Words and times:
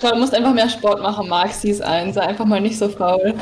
Du 0.00 0.14
musst 0.16 0.34
einfach 0.34 0.54
mehr 0.54 0.68
Sport 0.68 1.02
machen, 1.02 1.28
Marc, 1.28 1.52
sieh's 1.52 1.80
ein. 1.80 2.12
Sei 2.12 2.20
einfach 2.20 2.44
mal 2.44 2.60
nicht 2.60 2.78
so 2.78 2.88
faul. 2.88 3.34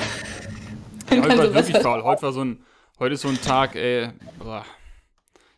Ja, 1.10 1.22
heute 1.22 1.38
war 1.38 1.54
wirklich 1.54 1.78
faul. 1.78 2.02
Heute 2.02 2.22
war 2.22 2.32
so 2.32 2.44
ein, 2.44 2.64
heute 2.98 3.14
ist 3.14 3.22
so 3.22 3.28
ein 3.28 3.40
Tag, 3.40 3.76
ey. 3.76 4.08
Boah. 4.38 4.64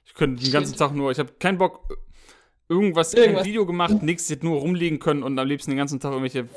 Ich 0.04 0.14
könnte 0.14 0.42
den 0.42 0.52
ganzen 0.52 0.76
Tag 0.76 0.92
nur, 0.92 1.12
ich 1.12 1.18
habe 1.18 1.32
keinen 1.38 1.58
Bock, 1.58 1.96
irgendwas, 2.68 3.14
irgendwas. 3.14 3.44
Video 3.44 3.64
gemacht, 3.64 4.02
nichts, 4.02 4.28
jetzt 4.28 4.42
nur 4.42 4.58
rumliegen 4.58 4.98
können 4.98 5.22
und 5.22 5.38
am 5.38 5.46
liebsten 5.46 5.70
den 5.70 5.78
ganzen 5.78 6.00
Tag 6.00 6.10
irgendwelche 6.10 6.48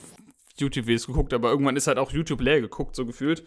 YouTube-Videos 0.57 1.07
geguckt, 1.07 1.33
aber 1.33 1.49
irgendwann 1.49 1.75
ist 1.75 1.87
halt 1.87 1.97
auch 1.97 2.11
YouTube 2.11 2.41
leer 2.41 2.61
geguckt, 2.61 2.95
so 2.95 3.05
gefühlt. 3.05 3.43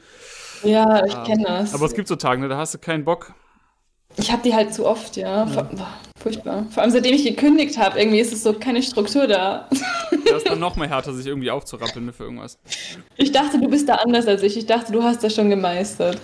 Ja, 0.62 1.04
ich 1.04 1.14
ähm, 1.14 1.24
kenne 1.24 1.44
das. 1.44 1.74
Aber 1.74 1.86
es 1.86 1.94
gibt 1.94 2.08
so 2.08 2.16
Tage, 2.16 2.40
ne, 2.40 2.48
da 2.48 2.56
hast 2.56 2.74
du 2.74 2.78
keinen 2.78 3.04
Bock. 3.04 3.34
Ich 4.16 4.30
habe 4.30 4.42
die 4.42 4.54
halt 4.54 4.72
zu 4.72 4.86
oft, 4.86 5.16
ja. 5.16 5.44
ja. 5.46 5.68
Furchtbar. 6.20 6.66
Vor 6.70 6.82
allem 6.82 6.92
seitdem 6.92 7.14
ich 7.14 7.24
gekündigt 7.24 7.76
habe, 7.76 7.98
irgendwie 7.98 8.20
ist 8.20 8.32
es 8.32 8.42
so 8.42 8.54
keine 8.54 8.82
Struktur 8.82 9.26
da. 9.26 9.68
Das 10.26 10.42
ist 10.42 10.48
dann 10.48 10.58
noch 10.58 10.76
mehr 10.76 10.88
härter, 10.88 11.12
sich 11.12 11.26
irgendwie 11.26 11.50
aufzurappeln 11.50 12.12
für 12.12 12.24
irgendwas. 12.24 12.58
Ich 13.16 13.30
dachte, 13.30 13.60
du 13.60 13.68
bist 13.68 13.88
da 13.88 13.96
anders 13.96 14.26
als 14.26 14.42
ich. 14.42 14.56
Ich 14.56 14.66
dachte, 14.66 14.92
du 14.92 15.02
hast 15.02 15.22
das 15.22 15.34
schon 15.34 15.50
gemeistert. 15.50 16.18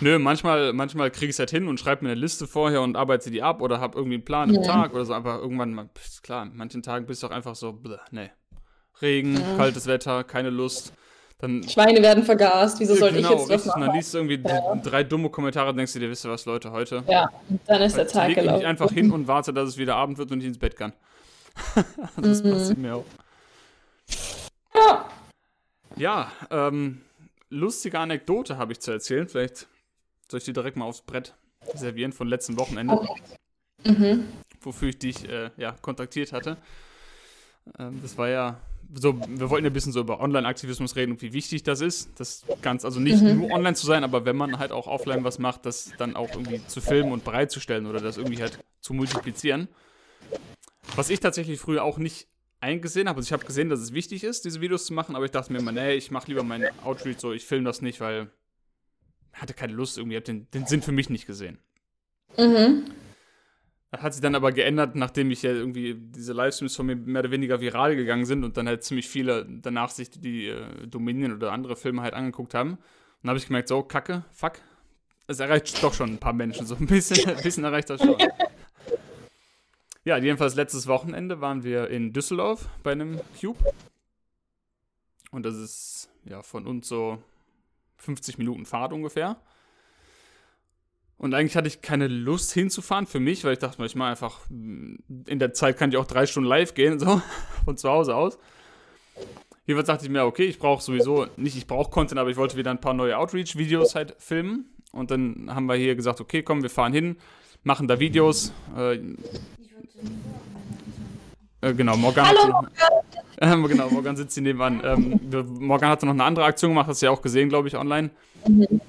Nö, 0.00 0.18
manchmal, 0.18 0.72
manchmal 0.72 1.10
kriege 1.10 1.26
ich 1.26 1.34
es 1.34 1.38
halt 1.38 1.50
hin 1.50 1.66
und 1.66 1.78
schreibe 1.80 2.04
mir 2.04 2.12
eine 2.12 2.20
Liste 2.20 2.46
vorher 2.46 2.82
und 2.82 2.96
arbeite 2.96 3.30
die 3.30 3.42
ab 3.42 3.62
oder 3.62 3.80
habe 3.80 3.96
irgendwie 3.98 4.16
einen 4.16 4.24
Plan 4.24 4.52
ja. 4.52 4.56
im 4.56 4.62
Tag 4.62 4.94
oder 4.94 5.04
so. 5.04 5.14
Aber 5.14 5.38
irgendwann, 5.38 5.90
klar, 6.22 6.42
an 6.42 6.52
manchen 6.54 6.82
Tagen 6.82 7.06
bist 7.06 7.22
du 7.22 7.26
auch 7.26 7.32
einfach 7.32 7.54
so, 7.54 7.72
bleh, 7.72 7.96
nee. 8.10 8.30
Regen, 9.00 9.34
ja. 9.34 9.56
kaltes 9.56 9.86
Wetter, 9.86 10.24
keine 10.24 10.50
Lust. 10.50 10.92
Dann, 11.40 11.68
Schweine 11.68 12.02
werden 12.02 12.24
vergast, 12.24 12.80
wieso 12.80 12.96
soll 12.96 13.12
genau, 13.12 13.32
ich 13.32 13.38
jetzt 13.38 13.48
was 13.48 13.66
machen? 13.66 13.82
Dann 13.82 13.94
liest 13.94 14.12
du 14.12 14.18
irgendwie 14.18 14.40
ja. 14.44 14.74
drei 14.74 15.04
dumme 15.04 15.30
Kommentare 15.30 15.70
und 15.70 15.76
denkst 15.76 15.92
du 15.92 16.00
dir, 16.00 16.10
wisst 16.10 16.24
ihr 16.24 16.30
was, 16.32 16.44
Leute, 16.46 16.72
heute? 16.72 17.04
Ja, 17.06 17.30
dann 17.66 17.82
ist 17.82 17.96
der 17.96 18.08
Tag 18.08 18.34
gelaufen. 18.34 18.60
Ich 18.60 18.66
einfach 18.66 18.90
hin 18.90 19.12
und 19.12 19.28
warte, 19.28 19.52
dass 19.52 19.68
es 19.68 19.78
wieder 19.78 19.94
Abend 19.94 20.18
wird 20.18 20.32
und 20.32 20.40
ich 20.40 20.46
ins 20.46 20.58
Bett 20.58 20.74
kann. 20.74 20.92
das 22.16 22.42
mhm. 22.42 22.50
passiert 22.50 22.78
mir 22.78 22.96
auch. 22.96 23.04
Ja. 24.74 25.08
Ja, 25.96 26.32
ähm, 26.50 27.02
lustige 27.50 28.00
Anekdote 28.00 28.56
habe 28.58 28.72
ich 28.72 28.80
zu 28.80 28.90
erzählen. 28.90 29.28
Vielleicht 29.28 29.68
soll 30.28 30.38
ich 30.38 30.44
die 30.44 30.52
direkt 30.52 30.76
mal 30.76 30.86
aufs 30.86 31.02
Brett 31.02 31.34
servieren 31.74 32.12
von 32.12 32.26
letzten 32.26 32.58
Wochenende. 32.58 32.94
Okay. 32.94 33.22
Mhm. 33.84 34.28
Wofür 34.60 34.88
ich 34.88 34.98
dich 34.98 35.28
äh, 35.28 35.50
ja, 35.56 35.72
kontaktiert 35.80 36.32
hatte. 36.32 36.56
Ähm, 37.78 38.00
das 38.02 38.18
war 38.18 38.28
ja 38.28 38.60
so, 38.94 39.20
wir 39.20 39.50
wollten 39.50 39.64
ja 39.64 39.70
ein 39.70 39.74
bisschen 39.74 39.92
so 39.92 40.00
über 40.00 40.20
Online-Aktivismus 40.20 40.96
reden 40.96 41.12
und 41.12 41.22
wie 41.22 41.32
wichtig 41.32 41.62
das 41.62 41.80
ist. 41.80 42.18
Das 42.18 42.44
ganz, 42.62 42.84
also 42.84 43.00
nicht 43.00 43.22
mhm. 43.22 43.38
nur 43.38 43.50
online 43.50 43.74
zu 43.74 43.86
sein, 43.86 44.04
aber 44.04 44.24
wenn 44.24 44.36
man 44.36 44.58
halt 44.58 44.72
auch 44.72 44.86
offline 44.86 45.24
was 45.24 45.38
macht, 45.38 45.66
das 45.66 45.92
dann 45.98 46.16
auch 46.16 46.30
irgendwie 46.32 46.66
zu 46.66 46.80
filmen 46.80 47.12
und 47.12 47.24
bereitzustellen 47.24 47.86
oder 47.86 48.00
das 48.00 48.16
irgendwie 48.16 48.40
halt 48.40 48.58
zu 48.80 48.94
multiplizieren. 48.94 49.68
Was 50.96 51.10
ich 51.10 51.20
tatsächlich 51.20 51.60
früher 51.60 51.84
auch 51.84 51.98
nicht 51.98 52.28
eingesehen 52.60 53.08
habe. 53.08 53.18
Also 53.18 53.28
ich 53.28 53.32
habe 53.32 53.44
gesehen, 53.44 53.68
dass 53.68 53.80
es 53.80 53.92
wichtig 53.92 54.24
ist, 54.24 54.44
diese 54.44 54.60
Videos 54.60 54.86
zu 54.86 54.92
machen, 54.92 55.14
aber 55.14 55.24
ich 55.24 55.30
dachte 55.30 55.52
mir 55.52 55.58
immer, 55.58 55.72
nee, 55.72 55.94
ich 55.94 56.10
mache 56.10 56.28
lieber 56.28 56.42
meinen 56.42 56.68
Outreach 56.82 57.18
so, 57.18 57.32
ich 57.32 57.44
filme 57.44 57.64
das 57.64 57.82
nicht, 57.82 58.00
weil 58.00 58.30
ich 59.32 59.40
hatte 59.40 59.54
keine 59.54 59.72
Lust 59.72 59.98
irgendwie, 59.98 60.16
habe 60.16 60.24
den, 60.24 60.50
den 60.50 60.66
Sinn 60.66 60.82
für 60.82 60.92
mich 60.92 61.10
nicht 61.10 61.26
gesehen. 61.26 61.58
Mhm. 62.36 62.84
Hat 63.90 64.12
sich 64.12 64.20
dann 64.20 64.34
aber 64.34 64.52
geändert, 64.52 64.96
nachdem 64.96 65.30
ich 65.30 65.42
ja 65.42 65.50
irgendwie 65.50 65.94
diese 65.94 66.34
Livestreams 66.34 66.76
von 66.76 66.86
mir 66.86 66.96
mehr 66.96 67.20
oder 67.20 67.30
weniger 67.30 67.60
viral 67.60 67.96
gegangen 67.96 68.26
sind 68.26 68.44
und 68.44 68.56
dann 68.58 68.68
halt 68.68 68.84
ziemlich 68.84 69.08
viele 69.08 69.46
danach 69.48 69.88
sich 69.90 70.10
die 70.10 70.48
äh, 70.48 70.86
Dominion 70.86 71.32
oder 71.32 71.52
andere 71.52 71.74
Filme 71.74 72.02
halt 72.02 72.12
angeguckt 72.12 72.52
haben. 72.52 72.72
Und 72.72 72.78
dann 73.22 73.30
habe 73.30 73.38
ich 73.38 73.46
gemerkt, 73.46 73.68
so, 73.68 73.82
kacke, 73.82 74.24
fuck. 74.30 74.60
Es 75.26 75.40
erreicht 75.40 75.82
doch 75.82 75.94
schon 75.94 76.10
ein 76.10 76.18
paar 76.18 76.34
Menschen, 76.34 76.66
so 76.66 76.74
ein 76.74 76.86
bisschen, 76.86 77.28
ein 77.28 77.42
bisschen 77.42 77.64
erreicht 77.64 77.88
das 77.90 78.02
schon. 78.02 78.16
Ja, 80.04 80.16
jedenfalls 80.16 80.54
letztes 80.54 80.86
Wochenende 80.86 81.42
waren 81.42 81.64
wir 81.64 81.90
in 81.90 82.14
Düsseldorf 82.14 82.66
bei 82.82 82.92
einem 82.92 83.20
Cube. 83.38 83.58
Und 85.30 85.44
das 85.44 85.54
ist 85.56 86.08
ja 86.24 86.42
von 86.42 86.66
uns 86.66 86.88
so 86.88 87.22
50 87.98 88.38
Minuten 88.38 88.64
Fahrt 88.64 88.94
ungefähr. 88.94 89.36
Und 91.18 91.34
eigentlich 91.34 91.56
hatte 91.56 91.66
ich 91.66 91.82
keine 91.82 92.06
Lust 92.06 92.52
hinzufahren 92.52 93.06
für 93.06 93.18
mich, 93.18 93.42
weil 93.44 93.54
ich 93.54 93.58
dachte, 93.58 93.84
ich 93.84 93.96
mache 93.96 94.10
einfach, 94.10 94.40
in 94.48 95.38
der 95.38 95.52
Zeit 95.52 95.76
kann 95.76 95.90
ich 95.90 95.96
auch 95.96 96.06
drei 96.06 96.26
Stunden 96.26 96.48
live 96.48 96.74
gehen, 96.74 96.98
so, 97.00 97.20
von 97.64 97.76
zu 97.76 97.88
Hause 97.90 98.14
aus. 98.14 98.38
Jedenfalls 99.66 99.88
dachte 99.88 100.04
ich 100.06 100.10
mir, 100.10 100.24
okay, 100.24 100.44
ich 100.44 100.58
brauche 100.58 100.82
sowieso, 100.82 101.26
nicht 101.36 101.56
ich 101.56 101.66
brauche 101.66 101.90
Content, 101.90 102.18
aber 102.18 102.30
ich 102.30 102.36
wollte 102.36 102.56
wieder 102.56 102.70
ein 102.70 102.80
paar 102.80 102.94
neue 102.94 103.18
Outreach-Videos 103.18 103.94
halt 103.94 104.14
filmen. 104.18 104.66
Und 104.92 105.10
dann 105.10 105.54
haben 105.54 105.66
wir 105.66 105.74
hier 105.74 105.94
gesagt, 105.94 106.20
okay, 106.20 106.42
komm, 106.42 106.62
wir 106.62 106.70
fahren 106.70 106.92
hin, 106.92 107.16
machen 107.64 107.88
da 107.88 108.00
Videos. 108.00 108.52
Äh, 108.76 109.00
äh, 111.60 111.74
genau, 111.74 111.96
Morgan. 111.96 112.26
Hallo, 112.26 112.46
Morgan. 112.52 113.64
Äh, 113.64 113.68
genau, 113.68 113.90
Morgan 113.90 114.16
sitzt 114.16 114.34
hier 114.34 114.44
nebenan. 114.44 114.80
Ähm, 114.82 115.20
Morgan 115.58 115.90
hatte 115.90 116.06
noch 116.06 116.14
eine 116.14 116.24
andere 116.24 116.46
Aktion 116.46 116.70
gemacht, 116.70 116.88
hast 116.88 117.02
du 117.02 117.06
ja 117.06 117.12
auch 117.12 117.20
gesehen, 117.20 117.48
glaube 117.48 117.68
ich, 117.68 117.76
online. 117.76 118.10
Mhm. 118.46 118.80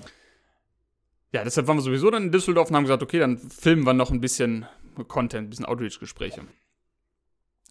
Ja, 1.31 1.43
deshalb 1.43 1.67
waren 1.67 1.77
wir 1.77 1.83
sowieso 1.83 2.09
dann 2.09 2.23
in 2.23 2.31
Düsseldorf 2.31 2.69
und 2.69 2.75
haben 2.75 2.85
gesagt, 2.85 3.03
okay, 3.03 3.19
dann 3.19 3.37
filmen 3.37 3.85
wir 3.85 3.93
noch 3.93 4.11
ein 4.11 4.19
bisschen 4.19 4.65
Content, 5.07 5.47
ein 5.47 5.49
bisschen 5.49 5.65
Outreach-Gespräche. 5.65 6.41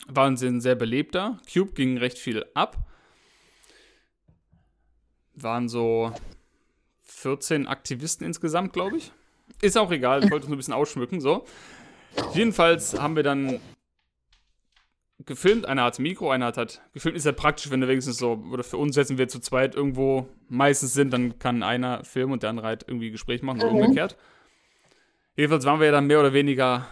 War 0.07 0.27
ein 0.27 0.37
sehr 0.37 0.75
belebter. 0.77 1.41
Cube 1.53 1.73
ging 1.73 1.99
recht 1.99 2.19
viel 2.19 2.47
ab. 2.55 2.79
Waren 5.35 5.69
so 5.69 6.13
14 7.03 7.67
Aktivisten 7.67 8.27
insgesamt, 8.27 8.73
glaube 8.73 8.99
ich. 8.99 9.13
Ist 9.61 9.77
auch 9.77 9.91
egal, 9.91 10.25
ich 10.25 10.31
wollte 10.31 10.45
es 10.45 10.49
nur 10.49 10.57
ein 10.57 10.59
bisschen 10.59 10.75
ausschmücken, 10.75 11.21
so. 11.21 11.45
Jedenfalls 12.35 12.99
haben 12.99 13.17
wir 13.17 13.23
dann 13.25 13.61
gefilmt, 15.27 15.67
einer 15.67 15.85
hat 15.85 15.99
Mikro, 15.99 16.31
einer 16.31 16.47
hat 16.47 16.57
halt 16.57 16.81
gefilmt. 16.93 17.17
Ist 17.17 17.27
ja 17.27 17.33
praktisch, 17.33 17.71
wenn 17.71 17.81
du 17.81 17.89
wenigstens 17.89 18.19
so, 18.19 18.45
oder 18.53 18.63
für 18.63 18.77
uns 18.77 18.95
setzen 18.95 19.19
wir 19.19 19.29
zu 19.29 19.41
zweit 19.41 19.75
irgendwo 19.75 20.29
meistens 20.49 20.95
sind, 20.95 21.13
dann 21.13 21.39
kann 21.39 21.63
einer 21.63 22.05
filmen 22.05 22.35
und 22.35 22.43
der 22.43 22.51
andere 22.51 22.67
halt 22.67 22.85
irgendwie 22.87 23.11
Gespräch 23.11 23.43
machen 23.43 23.61
oder 23.61 23.73
mhm. 23.73 23.79
umgekehrt. 23.79 24.17
Jedenfalls 25.37 25.65
waren 25.65 25.79
wir 25.79 25.87
ja 25.87 25.93
dann 25.93 26.07
mehr 26.07 26.21
oder 26.21 26.33
weniger 26.33 26.89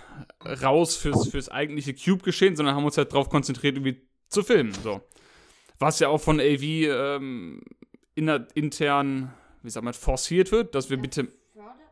raus 0.62 0.96
fürs, 0.96 1.28
fürs 1.28 1.48
eigentliche 1.48 1.94
Cube-Geschehen, 1.94 2.54
sondern 2.54 2.76
haben 2.76 2.84
uns 2.84 2.96
halt 2.96 3.12
darauf 3.12 3.28
konzentriert, 3.28 3.76
irgendwie 3.76 4.02
zu 4.28 4.42
filmen. 4.42 4.72
So. 4.72 5.00
Was 5.78 5.98
ja 5.98 6.08
auch 6.08 6.20
von 6.20 6.40
AV 6.40 6.62
ähm, 6.62 7.60
intern, 8.14 9.34
wie 9.62 9.70
sagt 9.70 9.84
man, 9.84 9.94
forciert 9.94 10.52
wird, 10.52 10.74
dass 10.74 10.90
wir 10.90 10.96
bitte 10.96 11.28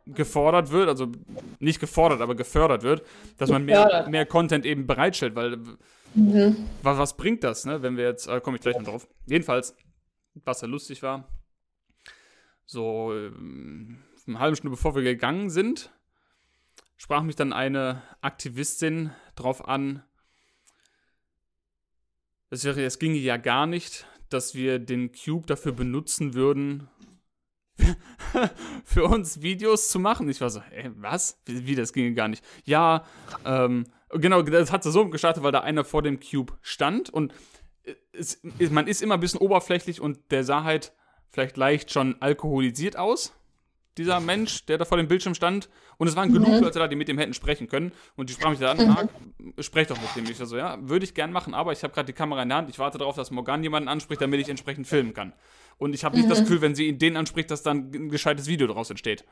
gefordert 0.07 0.71
wird, 0.71 0.89
also 0.89 1.11
nicht 1.61 1.81
gefordert, 1.81 2.21
aber 2.21 2.35
gefördert 2.35 2.83
wird, 2.83 3.05
dass 3.39 3.51
man 3.51 3.65
mehr, 3.65 4.07
mehr 4.09 4.27
Content 4.27 4.67
eben 4.67 4.87
bereitstellt, 4.87 5.35
weil 5.35 5.59
mhm. 6.15 6.57
was, 6.83 6.99
was, 6.99 7.17
bringt 7.17 7.45
das, 7.45 7.65
ne, 7.65 7.83
wenn 7.83 7.97
wir 7.97 8.05
jetzt, 8.05 8.27
äh, 8.27 8.41
komme 8.41 8.57
ich 8.57 8.63
gleich 8.63 8.77
noch 8.77 8.85
drauf. 8.85 9.09
Jedenfalls, 9.27 9.77
was 10.35 10.61
ja 10.61 10.69
lustig 10.69 11.03
war, 11.03 11.29
so 12.67 13.13
ähm, 13.15 14.03
eine 14.27 14.39
halbe 14.39 14.57
Stunde 14.57 14.75
bevor 14.75 14.95
wir 14.95 15.03
gegangen 15.03 15.51
sind, 15.51 15.91
sprach 16.97 17.23
mich 17.23 17.37
dann 17.37 17.53
eine 17.53 18.03
Aktivistin 18.21 19.11
drauf 19.35 19.67
an, 19.67 20.03
es, 22.51 22.65
wäre, 22.65 22.85
es 22.85 22.99
ginge 22.99 23.19
ja 23.19 23.37
gar 23.37 23.67
nicht, 23.67 24.07
dass 24.29 24.55
wir 24.55 24.79
den 24.79 25.13
Cube 25.13 25.47
dafür 25.47 25.73
benutzen 25.73 26.35
würden, 26.35 26.89
für 28.85 29.05
uns 29.05 29.43
Videos 29.43 29.89
zu 29.89 29.99
machen. 29.99 30.29
Ich 30.29 30.41
war 30.41 30.51
so, 30.51 30.61
ey, 30.71 30.91
was? 30.97 31.41
Wie, 31.45 31.67
wie 31.67 31.75
das 31.75 31.93
ging 31.93 32.15
gar 32.15 32.29
nicht. 32.29 32.45
Ja, 32.65 33.05
ähm, 33.45 33.85
genau, 34.15 34.43
das 34.43 34.73
hat 34.73 34.85
so 34.85 35.09
gestartet, 35.09 35.43
weil 35.43 35.53
da 35.53 35.61
einer 35.61 35.85
vor 35.85 36.03
dem 36.03 36.21
Cube 36.21 36.55
stand 36.63 37.11
und 37.11 37.33
es, 38.13 38.41
man 38.71 38.87
ist 38.87 39.03
immer 39.03 39.15
ein 39.15 39.21
bisschen 39.21 39.41
oberflächlich 39.41 40.01
und 40.01 40.19
der 40.31 40.45
sah 40.45 40.65
halt 40.65 40.93
vielleicht 41.31 41.57
leicht 41.57 41.91
schon 41.91 42.17
alkoholisiert 42.21 42.97
aus. 42.97 43.35
Dieser 43.97 44.19
Mensch, 44.19 44.67
der 44.67 44.79
da 44.79 44.85
vor 44.85 44.97
dem 44.97 45.07
Bildschirm 45.07 45.35
stand. 45.35 45.69
Und 45.99 46.09
es 46.09 46.17
waren 46.17 46.33
genug 46.33 46.49
mhm. 46.49 46.63
Leute 46.63 46.81
da, 46.81 46.89
die 46.89 46.97
mit 46.97 47.07
dem 47.07 47.17
hätten 47.17 47.33
sprechen 47.33 47.69
können. 47.69 47.93
Und 48.17 48.29
die 48.29 48.35
sprachen 48.35 48.53
mich 48.53 48.61
da 48.61 48.73
an, 48.73 48.89
Marc, 48.89 49.09
sprech 49.61 49.87
doch 49.87 50.01
mit 50.01 50.17
dem. 50.17 50.29
Ich 50.29 50.37
so, 50.37 50.57
ja, 50.57 50.79
würde 50.81 51.05
ich 51.05 51.15
gern 51.15 51.31
machen, 51.31 51.55
aber 51.55 51.71
ich 51.71 51.85
habe 51.85 51.95
gerade 51.95 52.07
die 52.07 52.13
Kamera 52.13 52.43
in 52.43 52.49
der 52.49 52.59
Hand. 52.59 52.71
Ich 52.71 52.81
warte 52.81 52.99
darauf, 52.99 53.15
dass 53.15 53.31
Morgan 53.31 53.63
jemanden 53.63 53.89
anspricht, 53.89 54.21
damit 54.21 54.41
ich 54.41 54.49
entsprechend 54.49 54.89
filmen 54.89 55.15
kann. 55.15 55.33
Und 55.79 55.95
ich 55.95 56.05
habe 56.05 56.17
nicht 56.17 56.27
mhm. 56.27 56.31
das 56.31 56.41
Gefühl, 56.41 56.61
wenn 56.61 56.75
sie 56.75 56.99
den 56.99 57.17
anspricht, 57.17 57.53
dass 57.53 57.63
dann 57.63 57.93
ein 57.95 58.09
gescheites 58.09 58.49
Video 58.49 58.67
daraus 58.67 58.91
entsteht. 58.91 59.25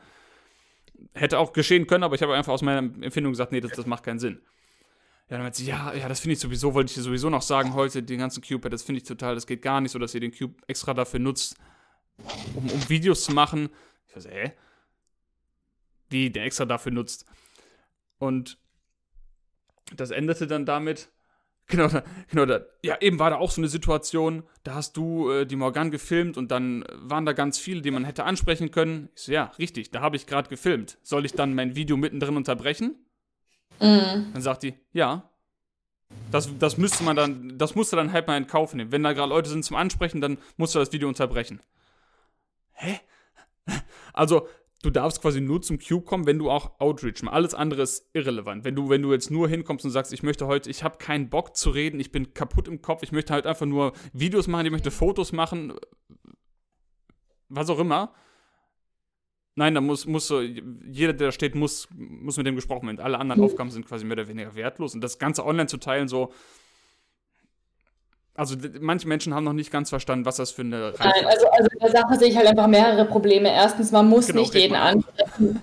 Hätte 1.12 1.40
auch 1.40 1.52
geschehen 1.52 1.88
können, 1.88 2.04
aber 2.04 2.14
ich 2.14 2.22
habe 2.22 2.34
einfach 2.34 2.52
aus 2.52 2.62
meiner 2.62 2.78
Empfindung 3.02 3.32
gesagt, 3.32 3.50
nee, 3.50 3.60
das, 3.60 3.72
das 3.72 3.86
macht 3.86 4.04
keinen 4.04 4.20
Sinn. 4.20 4.40
Ja, 5.32 5.38
dann 5.38 5.44
meinte 5.44 5.60
sie, 5.60 5.64
ja, 5.64 5.94
ja, 5.94 6.10
das 6.10 6.20
finde 6.20 6.34
ich 6.34 6.40
sowieso, 6.40 6.74
wollte 6.74 6.90
ich 6.90 6.94
dir 6.94 7.00
sowieso 7.00 7.30
noch 7.30 7.40
sagen 7.40 7.72
heute, 7.72 8.02
den 8.02 8.18
ganzen 8.18 8.42
Cube, 8.42 8.68
das 8.68 8.82
finde 8.82 9.00
ich 9.00 9.08
total, 9.08 9.34
das 9.34 9.46
geht 9.46 9.62
gar 9.62 9.80
nicht 9.80 9.92
so, 9.92 9.98
dass 9.98 10.12
ihr 10.12 10.20
den 10.20 10.30
Cube 10.30 10.62
extra 10.66 10.92
dafür 10.92 11.20
nutzt, 11.20 11.56
um, 12.54 12.68
um 12.68 12.88
Videos 12.90 13.24
zu 13.24 13.32
machen. 13.32 13.70
Ich 14.08 14.14
weiß, 14.14 14.28
hä? 14.28 14.52
Wie 16.10 16.28
der 16.28 16.44
extra 16.44 16.66
dafür 16.66 16.92
nutzt. 16.92 17.24
Und 18.18 18.58
das 19.96 20.10
endete 20.10 20.46
dann 20.46 20.66
damit, 20.66 21.10
Genau, 21.66 21.88
da, 21.88 22.04
genau 22.28 22.44
da. 22.44 22.66
Ja, 22.82 23.00
eben 23.00 23.18
war 23.18 23.30
da 23.30 23.36
auch 23.36 23.52
so 23.52 23.62
eine 23.62 23.68
Situation, 23.68 24.42
da 24.64 24.74
hast 24.74 24.98
du 24.98 25.30
äh, 25.30 25.46
die 25.46 25.56
Morgan 25.56 25.90
gefilmt 25.90 26.36
und 26.36 26.50
dann 26.50 26.84
waren 26.92 27.24
da 27.24 27.32
ganz 27.32 27.58
viele, 27.58 27.80
die 27.80 27.90
man 27.90 28.04
hätte 28.04 28.24
ansprechen 28.24 28.70
können. 28.70 29.08
Ich 29.14 29.22
so, 29.22 29.32
ja, 29.32 29.44
richtig, 29.58 29.92
da 29.92 30.02
habe 30.02 30.16
ich 30.16 30.26
gerade 30.26 30.50
gefilmt. 30.50 30.98
Soll 31.02 31.24
ich 31.24 31.32
dann 31.32 31.54
mein 31.54 31.74
Video 31.74 31.96
mittendrin 31.96 32.36
unterbrechen? 32.36 32.96
Mhm. 33.82 34.32
Dann 34.32 34.42
sagt 34.42 34.62
die, 34.62 34.74
ja. 34.92 35.28
Das, 36.30 36.48
das 36.58 36.78
müsste 36.78 37.04
man 37.04 37.16
dann, 37.16 37.58
das 37.58 37.74
musst 37.74 37.92
du 37.92 37.96
dann 37.96 38.12
halt 38.12 38.26
mal 38.26 38.36
in 38.36 38.46
Kauf 38.46 38.74
nehmen. 38.74 38.92
Wenn 38.92 39.02
da 39.02 39.12
gerade 39.12 39.30
Leute 39.30 39.50
sind 39.50 39.64
zum 39.64 39.76
Ansprechen, 39.76 40.20
dann 40.20 40.38
musst 40.56 40.74
du 40.74 40.78
das 40.78 40.92
Video 40.92 41.08
unterbrechen. 41.08 41.60
Hä? 42.72 43.00
Also, 44.12 44.46
du 44.82 44.90
darfst 44.90 45.22
quasi 45.22 45.40
nur 45.40 45.62
zum 45.62 45.78
Cube 45.78 46.04
kommen, 46.04 46.26
wenn 46.26 46.38
du 46.38 46.50
auch 46.50 46.78
Outreach 46.80 47.22
machst. 47.22 47.34
Alles 47.34 47.54
andere 47.54 47.82
ist 47.82 48.10
irrelevant. 48.12 48.64
Wenn 48.64 48.74
du, 48.74 48.88
wenn 48.90 49.02
du 49.02 49.12
jetzt 49.12 49.30
nur 49.30 49.48
hinkommst 49.48 49.84
und 49.84 49.90
sagst, 49.90 50.12
ich 50.12 50.22
möchte 50.22 50.46
heute, 50.46 50.68
ich 50.68 50.84
habe 50.84 50.98
keinen 50.98 51.30
Bock 51.30 51.56
zu 51.56 51.70
reden, 51.70 51.98
ich 51.98 52.12
bin 52.12 52.34
kaputt 52.34 52.68
im 52.68 52.82
Kopf, 52.82 53.02
ich 53.02 53.12
möchte 53.12 53.32
halt 53.32 53.46
einfach 53.46 53.66
nur 53.66 53.92
Videos 54.12 54.48
machen, 54.48 54.66
ich 54.66 54.72
möchte 54.72 54.90
Fotos 54.90 55.32
machen, 55.32 55.72
was 57.48 57.70
auch 57.70 57.78
immer. 57.78 58.12
Nein, 59.54 59.74
da 59.74 59.80
muss, 59.80 60.06
muss 60.06 60.26
so, 60.26 60.40
jeder, 60.40 61.12
der 61.12 61.28
da 61.28 61.32
steht, 61.32 61.54
muss, 61.54 61.88
muss 61.94 62.38
mit 62.38 62.46
dem 62.46 62.56
gesprochen 62.56 62.86
werden. 62.86 63.00
Alle 63.00 63.18
anderen 63.18 63.40
mhm. 63.40 63.46
Aufgaben 63.46 63.70
sind 63.70 63.86
quasi 63.86 64.04
mehr 64.04 64.14
oder 64.16 64.28
weniger 64.28 64.54
wertlos. 64.54 64.94
Und 64.94 65.02
das 65.02 65.18
Ganze 65.18 65.44
online 65.44 65.66
zu 65.66 65.76
teilen, 65.76 66.08
so, 66.08 66.32
also 68.34 68.56
manche 68.80 69.06
Menschen 69.06 69.34
haben 69.34 69.44
noch 69.44 69.52
nicht 69.52 69.70
ganz 69.70 69.90
verstanden, 69.90 70.24
was 70.24 70.36
das 70.36 70.52
für 70.52 70.62
eine 70.62 70.98
Reife 70.98 71.02
Nein, 71.02 71.26
also, 71.26 71.46
also 71.48 71.68
in 71.70 71.78
der 71.80 71.90
Sache 71.90 72.18
sehe 72.18 72.28
ich 72.28 72.36
halt 72.36 72.46
einfach 72.46 72.66
mehrere 72.66 73.04
Probleme. 73.04 73.52
Erstens, 73.52 73.92
man 73.92 74.08
muss 74.08 74.28
genau, 74.28 74.40
nicht 74.40 74.54
jeden 74.54 74.74
ansprechen. 74.74 75.60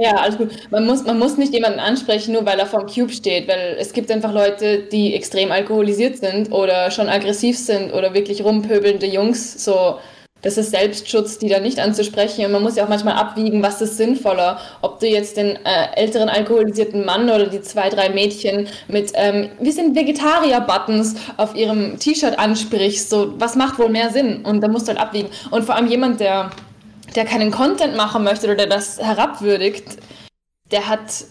Ja, 0.00 0.16
alles 0.16 0.36
gut. 0.36 0.50
Man 0.70 0.84
muss, 0.84 1.04
man 1.04 1.16
muss 1.16 1.36
nicht 1.36 1.52
jemanden 1.52 1.78
ansprechen, 1.78 2.32
nur 2.32 2.44
weil 2.44 2.58
er 2.58 2.66
vom 2.66 2.86
Cube 2.86 3.12
steht, 3.12 3.46
weil 3.46 3.76
es 3.78 3.92
gibt 3.92 4.10
einfach 4.10 4.32
Leute, 4.32 4.80
die 4.90 5.14
extrem 5.14 5.52
alkoholisiert 5.52 6.18
sind 6.18 6.50
oder 6.50 6.90
schon 6.90 7.08
aggressiv 7.08 7.56
sind 7.56 7.92
oder 7.92 8.14
wirklich 8.14 8.42
rumpöbelnde 8.42 9.06
Jungs, 9.06 9.64
so 9.64 10.00
das 10.42 10.56
ist 10.56 10.70
Selbstschutz, 10.70 11.38
die 11.38 11.48
da 11.48 11.58
nicht 11.58 11.80
anzusprechen. 11.80 12.44
Und 12.44 12.52
man 12.52 12.62
muss 12.62 12.76
ja 12.76 12.84
auch 12.84 12.88
manchmal 12.88 13.14
abwiegen, 13.14 13.62
was 13.62 13.80
ist 13.80 13.96
sinnvoller. 13.96 14.60
Ob 14.82 15.00
du 15.00 15.06
jetzt 15.08 15.36
den 15.36 15.56
äh, 15.64 15.94
älteren 15.96 16.28
alkoholisierten 16.28 17.04
Mann 17.04 17.28
oder 17.28 17.46
die 17.46 17.60
zwei, 17.60 17.88
drei 17.88 18.10
Mädchen 18.10 18.68
mit, 18.86 19.12
ähm, 19.14 19.50
wir 19.60 19.72
sind 19.72 19.96
Vegetarier-Buttons 19.96 21.16
auf 21.36 21.56
ihrem 21.56 21.98
T-Shirt 21.98 22.38
ansprichst. 22.38 23.10
So, 23.10 23.34
was 23.38 23.56
macht 23.56 23.78
wohl 23.78 23.88
mehr 23.88 24.10
Sinn? 24.10 24.44
Und 24.44 24.60
da 24.60 24.68
musst 24.68 24.86
du 24.86 24.90
halt 24.90 25.00
abwiegen. 25.00 25.28
Und 25.50 25.64
vor 25.64 25.74
allem 25.74 25.88
jemand, 25.88 26.20
der, 26.20 26.50
der 27.16 27.24
keinen 27.24 27.50
Content 27.50 27.96
machen 27.96 28.22
möchte 28.22 28.46
oder 28.46 28.56
der 28.56 28.68
das 28.68 28.98
herabwürdigt, 28.98 29.98
der 30.70 30.88
hat 30.88 31.24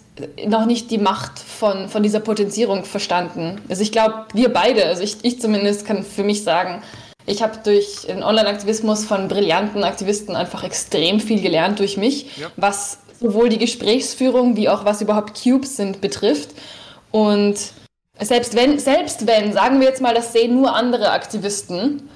noch 0.47 0.65
nicht 0.65 0.91
die 0.91 0.97
Macht 0.97 1.39
von, 1.39 1.89
von 1.89 2.03
dieser 2.03 2.19
Potenzierung 2.19 2.83
verstanden. 2.85 3.61
Also 3.69 3.83
ich 3.83 3.91
glaube, 3.91 4.25
wir 4.33 4.51
beide, 4.51 4.85
also 4.85 5.03
ich, 5.03 5.17
ich 5.21 5.39
zumindest 5.39 5.85
kann 5.85 6.03
für 6.03 6.23
mich 6.23 6.43
sagen, 6.43 6.81
ich 7.27 7.43
habe 7.43 7.59
durch 7.63 8.07
den 8.07 8.23
Online-Aktivismus 8.23 9.05
von 9.05 9.27
brillanten 9.27 9.83
Aktivisten 9.83 10.35
einfach 10.35 10.63
extrem 10.63 11.19
viel 11.19 11.41
gelernt 11.41 11.79
durch 11.79 11.97
mich, 11.97 12.37
ja. 12.37 12.47
was 12.55 12.99
sowohl 13.19 13.49
die 13.49 13.57
Gesprächsführung 13.57 14.55
wie 14.55 14.69
auch 14.69 14.85
was 14.85 15.01
überhaupt 15.01 15.41
Cubes 15.43 15.75
sind 15.75 15.99
betrifft. 15.99 16.51
Und 17.11 17.57
selbst 18.19 18.55
wenn, 18.55 18.79
selbst 18.79 19.27
wenn, 19.27 19.51
sagen 19.51 19.81
wir 19.81 19.87
jetzt 19.87 20.01
mal, 20.01 20.15
das 20.15 20.31
sehen 20.31 20.55
nur 20.55 20.73
andere 20.73 21.11
Aktivisten, 21.11 22.09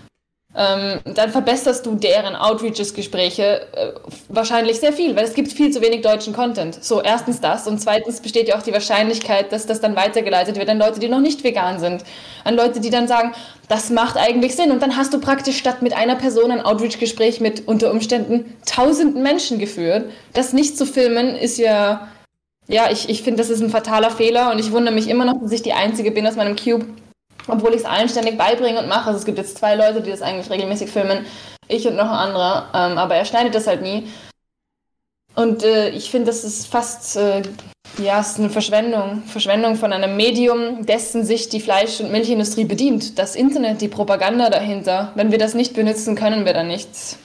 ähm, 0.54 1.00
dann 1.06 1.32
verbesserst 1.32 1.86
du 1.86 1.96
deren 1.96 2.36
Outreaches-Gespräche 2.36 3.68
äh, 3.72 3.92
wahrscheinlich 4.28 4.82
sehr 4.82 4.92
viel, 4.92 5.16
weil 5.16 5.24
es 5.24 5.34
gibt 5.34 5.50
viel 5.54 5.72
zu 5.72 5.82
wenig 5.82 6.02
deutschen 6.02 6.34
Content. 6.34 6.84
So, 6.84 7.02
erstens 7.02 7.40
das 7.40 7.68
und 7.68 7.80
zweitens 7.80 8.20
besteht 8.20 8.50
ja 8.50 8.58
auch 8.58 8.62
die 8.62 8.74
Wahrscheinlichkeit, 8.74 9.54
dass 9.54 9.66
das 9.66 9.80
dann 9.80 9.96
weitergeleitet 9.96 10.58
wird 10.58 10.68
an 10.68 10.78
Leute, 10.78 11.00
die 11.00 11.08
noch 11.08 11.22
nicht 11.22 11.46
vegan 11.46 11.80
sind. 11.80 12.04
An 12.44 12.58
Leute, 12.58 12.82
die 12.82 12.90
dann 12.90 13.08
sagen, 13.08 13.32
das 13.70 13.90
macht 13.92 14.18
eigentlich 14.18 14.58
Sinn. 14.58 14.72
Und 14.72 14.82
dann 14.82 14.98
hast 14.98 15.14
du 15.14 15.22
praktisch 15.22 15.58
statt 15.58 15.82
mit 15.82 15.94
einer 15.96 16.16
Person 16.16 16.52
ein 16.52 16.62
Outreach-Gespräch 16.62 17.40
mit 17.40 17.70
unter 17.70 17.90
Umständen 17.90 18.58
tausenden 18.66 19.24
Menschen 19.24 19.58
geführt. 19.58 20.12
Das 20.34 20.52
nicht 20.52 20.78
zu 20.78 20.86
filmen 20.86 21.38
ist 21.38 21.60
ja, 21.60 22.10
ja, 22.68 22.92
ich, 22.92 23.08
ich 23.08 23.24
finde, 23.24 23.38
das 23.38 23.50
ist 23.50 23.62
ein 23.62 23.70
fataler 23.70 24.12
Fehler 24.12 24.52
und 24.52 24.60
ich 24.60 24.74
wundere 24.74 24.94
mich 24.94 25.08
immer 25.08 25.24
noch, 25.24 25.42
dass 25.42 25.54
ich 25.54 25.62
die 25.62 25.74
Einzige 25.74 26.12
bin 26.12 26.28
aus 26.28 26.36
meinem 26.36 26.58
Cube, 26.58 26.86
obwohl 27.48 27.72
ich 27.72 27.82
es 27.82 27.86
allen 27.86 28.10
ständig 28.10 28.38
beibringe 28.38 28.80
und 28.80 28.88
mache. 28.88 29.08
Also 29.08 29.20
es 29.20 29.26
gibt 29.26 29.38
jetzt 29.38 29.58
zwei 29.58 29.76
Leute, 29.76 30.02
die 30.02 30.12
das 30.12 30.22
eigentlich 30.22 30.50
regelmäßig 30.50 30.90
filmen, 30.90 31.26
ich 31.68 31.88
und 31.88 31.96
noch 31.96 32.06
ein 32.06 32.30
anderer, 32.30 32.70
ähm, 32.74 32.98
aber 32.98 33.16
er 33.16 33.26
schneidet 33.26 33.56
das 33.56 33.68
halt 33.68 33.82
nie. 33.82 34.08
Und 35.36 35.64
äh, 35.64 35.90
ich 35.90 36.12
finde, 36.12 36.28
das 36.28 36.44
ist 36.44 36.68
fast, 36.68 37.16
äh, 37.16 37.42
ja, 37.98 38.20
es 38.20 38.32
ist 38.32 38.40
eine 38.40 38.50
Verschwendung. 38.50 39.24
Verschwendung 39.24 39.76
von 39.76 39.94
einem 39.94 40.18
Medium, 40.18 40.86
dessen 40.86 41.24
sich 41.24 41.50
die 41.50 41.62
Fleisch- 41.62 42.02
und 42.02 42.12
Milchindustrie 42.12 42.66
bedient. 42.66 43.18
Das 43.18 43.36
Internet, 43.36 43.82
die 43.82 43.88
Propaganda 43.88 44.50
dahinter. 44.50 45.14
Wenn 45.16 45.32
wir 45.32 45.38
das 45.38 45.54
nicht 45.54 45.74
benutzen, 45.74 46.16
können 46.16 46.46
wir 46.46 46.54
da 46.54 46.64
nichts 46.64 47.18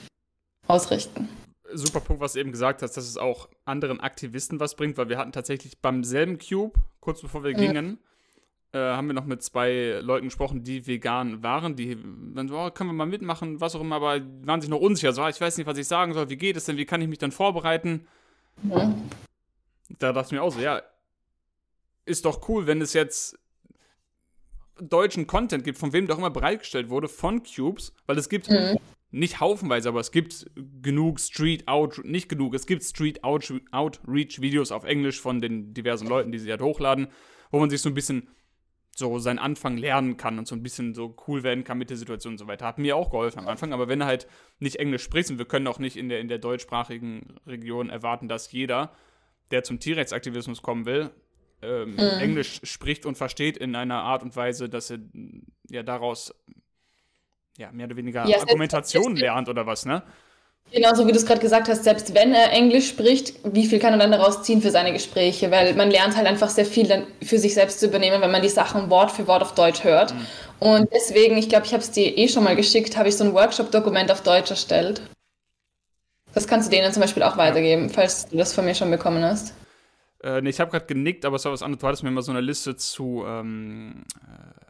ausrichten. 0.67 1.29
Super 1.73 1.99
Punkt, 1.99 2.21
was 2.21 2.33
du 2.33 2.39
eben 2.39 2.53
gesagt 2.53 2.81
hast, 2.81 2.95
dass 2.95 3.03
es 3.03 3.17
auch 3.17 3.49
anderen 3.65 3.99
Aktivisten 3.99 4.59
was 4.59 4.75
bringt, 4.75 4.97
weil 4.97 5.09
wir 5.09 5.17
hatten 5.17 5.33
tatsächlich 5.33 5.81
beim 5.81 6.05
selben 6.05 6.37
Cube, 6.39 6.79
kurz 7.01 7.21
bevor 7.21 7.43
wir 7.43 7.51
mhm. 7.51 7.57
gingen, 7.57 7.99
äh, 8.73 8.79
haben 8.79 9.07
wir 9.07 9.13
noch 9.13 9.25
mit 9.25 9.41
zwei 9.41 9.99
Leuten 10.01 10.27
gesprochen, 10.27 10.63
die 10.63 10.85
vegan 10.87 11.41
waren, 11.43 11.75
die 11.75 11.97
dann 12.33 12.47
so, 12.47 12.57
oh, 12.57 12.69
können 12.71 12.89
wir 12.89 12.93
mal 12.93 13.05
mitmachen, 13.05 13.61
was 13.61 13.75
auch 13.75 13.81
immer, 13.81 13.95
aber 13.95 14.21
waren 14.43 14.61
sich 14.61 14.69
noch 14.69 14.79
unsicher. 14.81 15.13
So, 15.13 15.21
ah, 15.21 15.29
ich 15.29 15.39
weiß 15.39 15.57
nicht, 15.57 15.67
was 15.67 15.77
ich 15.77 15.87
sagen 15.87 16.13
soll, 16.13 16.29
wie 16.29 16.37
geht 16.37 16.57
es 16.57 16.65
denn, 16.65 16.77
wie 16.77 16.85
kann 16.85 17.01
ich 17.01 17.07
mich 17.07 17.19
dann 17.19 17.31
vorbereiten? 17.31 18.07
Ja. 18.63 18.93
Da 19.99 20.11
dachte 20.11 20.27
ich 20.27 20.31
mir 20.33 20.43
auch 20.43 20.51
so, 20.51 20.59
ja, 20.59 20.81
ist 22.05 22.25
doch 22.25 22.47
cool, 22.49 22.67
wenn 22.67 22.81
es 22.81 22.93
jetzt 22.93 23.37
deutschen 24.81 25.27
Content 25.27 25.63
gibt, 25.63 25.77
von 25.77 25.93
wem 25.93 26.07
doch 26.07 26.17
immer 26.17 26.29
bereitgestellt 26.29 26.89
wurde, 26.89 27.07
von 27.07 27.43
Cubes, 27.43 27.93
weil 28.05 28.17
es 28.17 28.29
gibt 28.29 28.49
mhm. 28.49 28.77
nicht 29.11 29.39
haufenweise, 29.39 29.89
aber 29.89 29.99
es 29.99 30.11
gibt 30.11 30.45
genug 30.81 31.19
Street 31.19 31.67
Out, 31.67 32.01
nicht 32.03 32.29
genug, 32.29 32.53
es 32.53 32.65
gibt 32.65 32.83
Street 32.83 33.23
Outreach 33.23 34.41
Videos 34.41 34.71
auf 34.71 34.83
Englisch 34.83 35.21
von 35.21 35.41
den 35.41 35.73
diversen 35.73 36.07
Leuten, 36.07 36.31
die 36.31 36.39
sie 36.39 36.51
halt 36.51 36.61
hochladen, 36.61 37.07
wo 37.49 37.59
man 37.59 37.69
sich 37.69 37.81
so 37.81 37.89
ein 37.89 37.95
bisschen 37.95 38.27
so 38.97 39.19
seinen 39.19 39.37
Anfang 39.37 39.77
lernen 39.77 40.17
kann 40.17 40.39
und 40.39 40.47
so 40.47 40.55
ein 40.55 40.63
bisschen 40.63 40.95
so 40.95 41.15
cool 41.27 41.43
werden 41.43 41.63
kann 41.63 41.77
mit 41.77 41.91
der 41.91 41.97
Situation 41.97 42.33
und 42.33 42.37
so 42.39 42.47
weiter. 42.47 42.65
Hat 42.65 42.79
mir 42.79 42.95
auch 42.95 43.11
geholfen 43.11 43.37
am 43.37 43.47
Anfang, 43.47 43.71
aber 43.71 43.87
wenn 43.87 44.01
er 44.01 44.07
halt 44.07 44.27
nicht 44.57 44.77
Englisch 44.77 45.03
spricht 45.03 45.29
und 45.29 45.37
wir 45.37 45.45
können 45.45 45.67
auch 45.67 45.77
nicht 45.77 45.97
in 45.97 46.09
der, 46.09 46.19
in 46.19 46.27
der 46.27 46.39
deutschsprachigen 46.39 47.35
Region 47.45 47.91
erwarten, 47.91 48.27
dass 48.27 48.51
jeder, 48.51 48.91
der 49.51 49.61
zum 49.61 49.79
Tierrechtsaktivismus 49.79 50.63
kommen 50.63 50.87
will, 50.87 51.11
ähm, 51.61 51.91
mhm. 51.91 51.99
Englisch 51.99 52.59
spricht 52.63 53.05
und 53.05 53.19
versteht 53.19 53.55
in 53.55 53.75
einer 53.75 54.01
Art 54.01 54.23
und 54.23 54.35
Weise, 54.35 54.67
dass 54.67 54.89
er 54.89 54.97
ja 55.69 55.83
daraus 55.83 56.33
ja 57.55 57.71
mehr 57.71 57.85
oder 57.85 57.97
weniger 57.97 58.27
ja, 58.27 58.39
Argumentation 58.39 59.15
lernt 59.15 59.47
oder 59.47 59.67
was, 59.67 59.85
ne? 59.85 60.01
Genauso 60.71 61.07
wie 61.07 61.11
du 61.11 61.17
es 61.17 61.25
gerade 61.25 61.39
gesagt 61.39 61.69
hast, 61.69 61.85
selbst 61.85 62.13
wenn 62.13 62.33
er 62.33 62.51
Englisch 62.51 62.89
spricht, 62.89 63.33
wie 63.43 63.65
viel 63.65 63.79
kann 63.79 63.93
er 63.93 63.99
dann 63.99 64.11
daraus 64.11 64.43
ziehen 64.43 64.61
für 64.61 64.69
seine 64.69 64.91
Gespräche? 64.91 65.49
Weil 65.49 65.73
man 65.75 65.89
lernt 65.89 66.17
halt 66.17 66.27
einfach 66.27 66.49
sehr 66.49 66.65
viel 66.65 66.87
dann 66.87 67.03
für 67.23 67.39
sich 67.39 67.53
selbst 67.53 67.79
zu 67.79 67.87
übernehmen, 67.87 68.21
wenn 68.21 68.31
man 68.31 68.41
die 68.41 68.49
Sachen 68.49 68.89
Wort 68.89 69.11
für 69.11 69.27
Wort 69.27 69.41
auf 69.41 69.55
Deutsch 69.55 69.85
hört. 69.85 70.13
Mhm. 70.13 70.27
Und 70.59 70.89
deswegen, 70.93 71.37
ich 71.37 71.47
glaube, 71.47 71.65
ich 71.65 71.73
habe 71.73 71.83
es 71.83 71.91
dir 71.91 72.17
eh 72.17 72.27
schon 72.27 72.43
mal 72.43 72.55
geschickt, 72.55 72.97
habe 72.97 73.07
ich 73.07 73.15
so 73.15 73.23
ein 73.23 73.33
Workshop-Dokument 73.33 74.11
auf 74.11 74.23
Deutsch 74.23 74.49
erstellt. 74.49 75.01
Das 76.33 76.47
kannst 76.47 76.67
du 76.67 76.75
denen 76.75 76.91
zum 76.91 77.01
Beispiel 77.01 77.23
auch 77.23 77.37
weitergeben, 77.37 77.89
falls 77.89 78.27
du 78.27 78.37
das 78.37 78.53
von 78.53 78.65
mir 78.65 78.75
schon 78.75 78.91
bekommen 78.91 79.23
hast. 79.23 79.53
Äh, 80.21 80.41
nee, 80.41 80.49
ich 80.49 80.59
habe 80.59 80.71
gerade 80.71 80.85
genickt, 80.85 81.25
aber 81.25 81.37
es 81.37 81.45
war 81.45 81.51
was 81.51 81.61
anderes. 81.61 81.79
Du 81.79 81.87
hattest 81.87 82.03
mir 82.03 82.11
mal 82.11 82.21
so 82.21 82.31
eine 82.31 82.41
Liste 82.41 82.75
zu 82.75 83.23
ähm, 83.25 84.03
äh, 84.21 84.67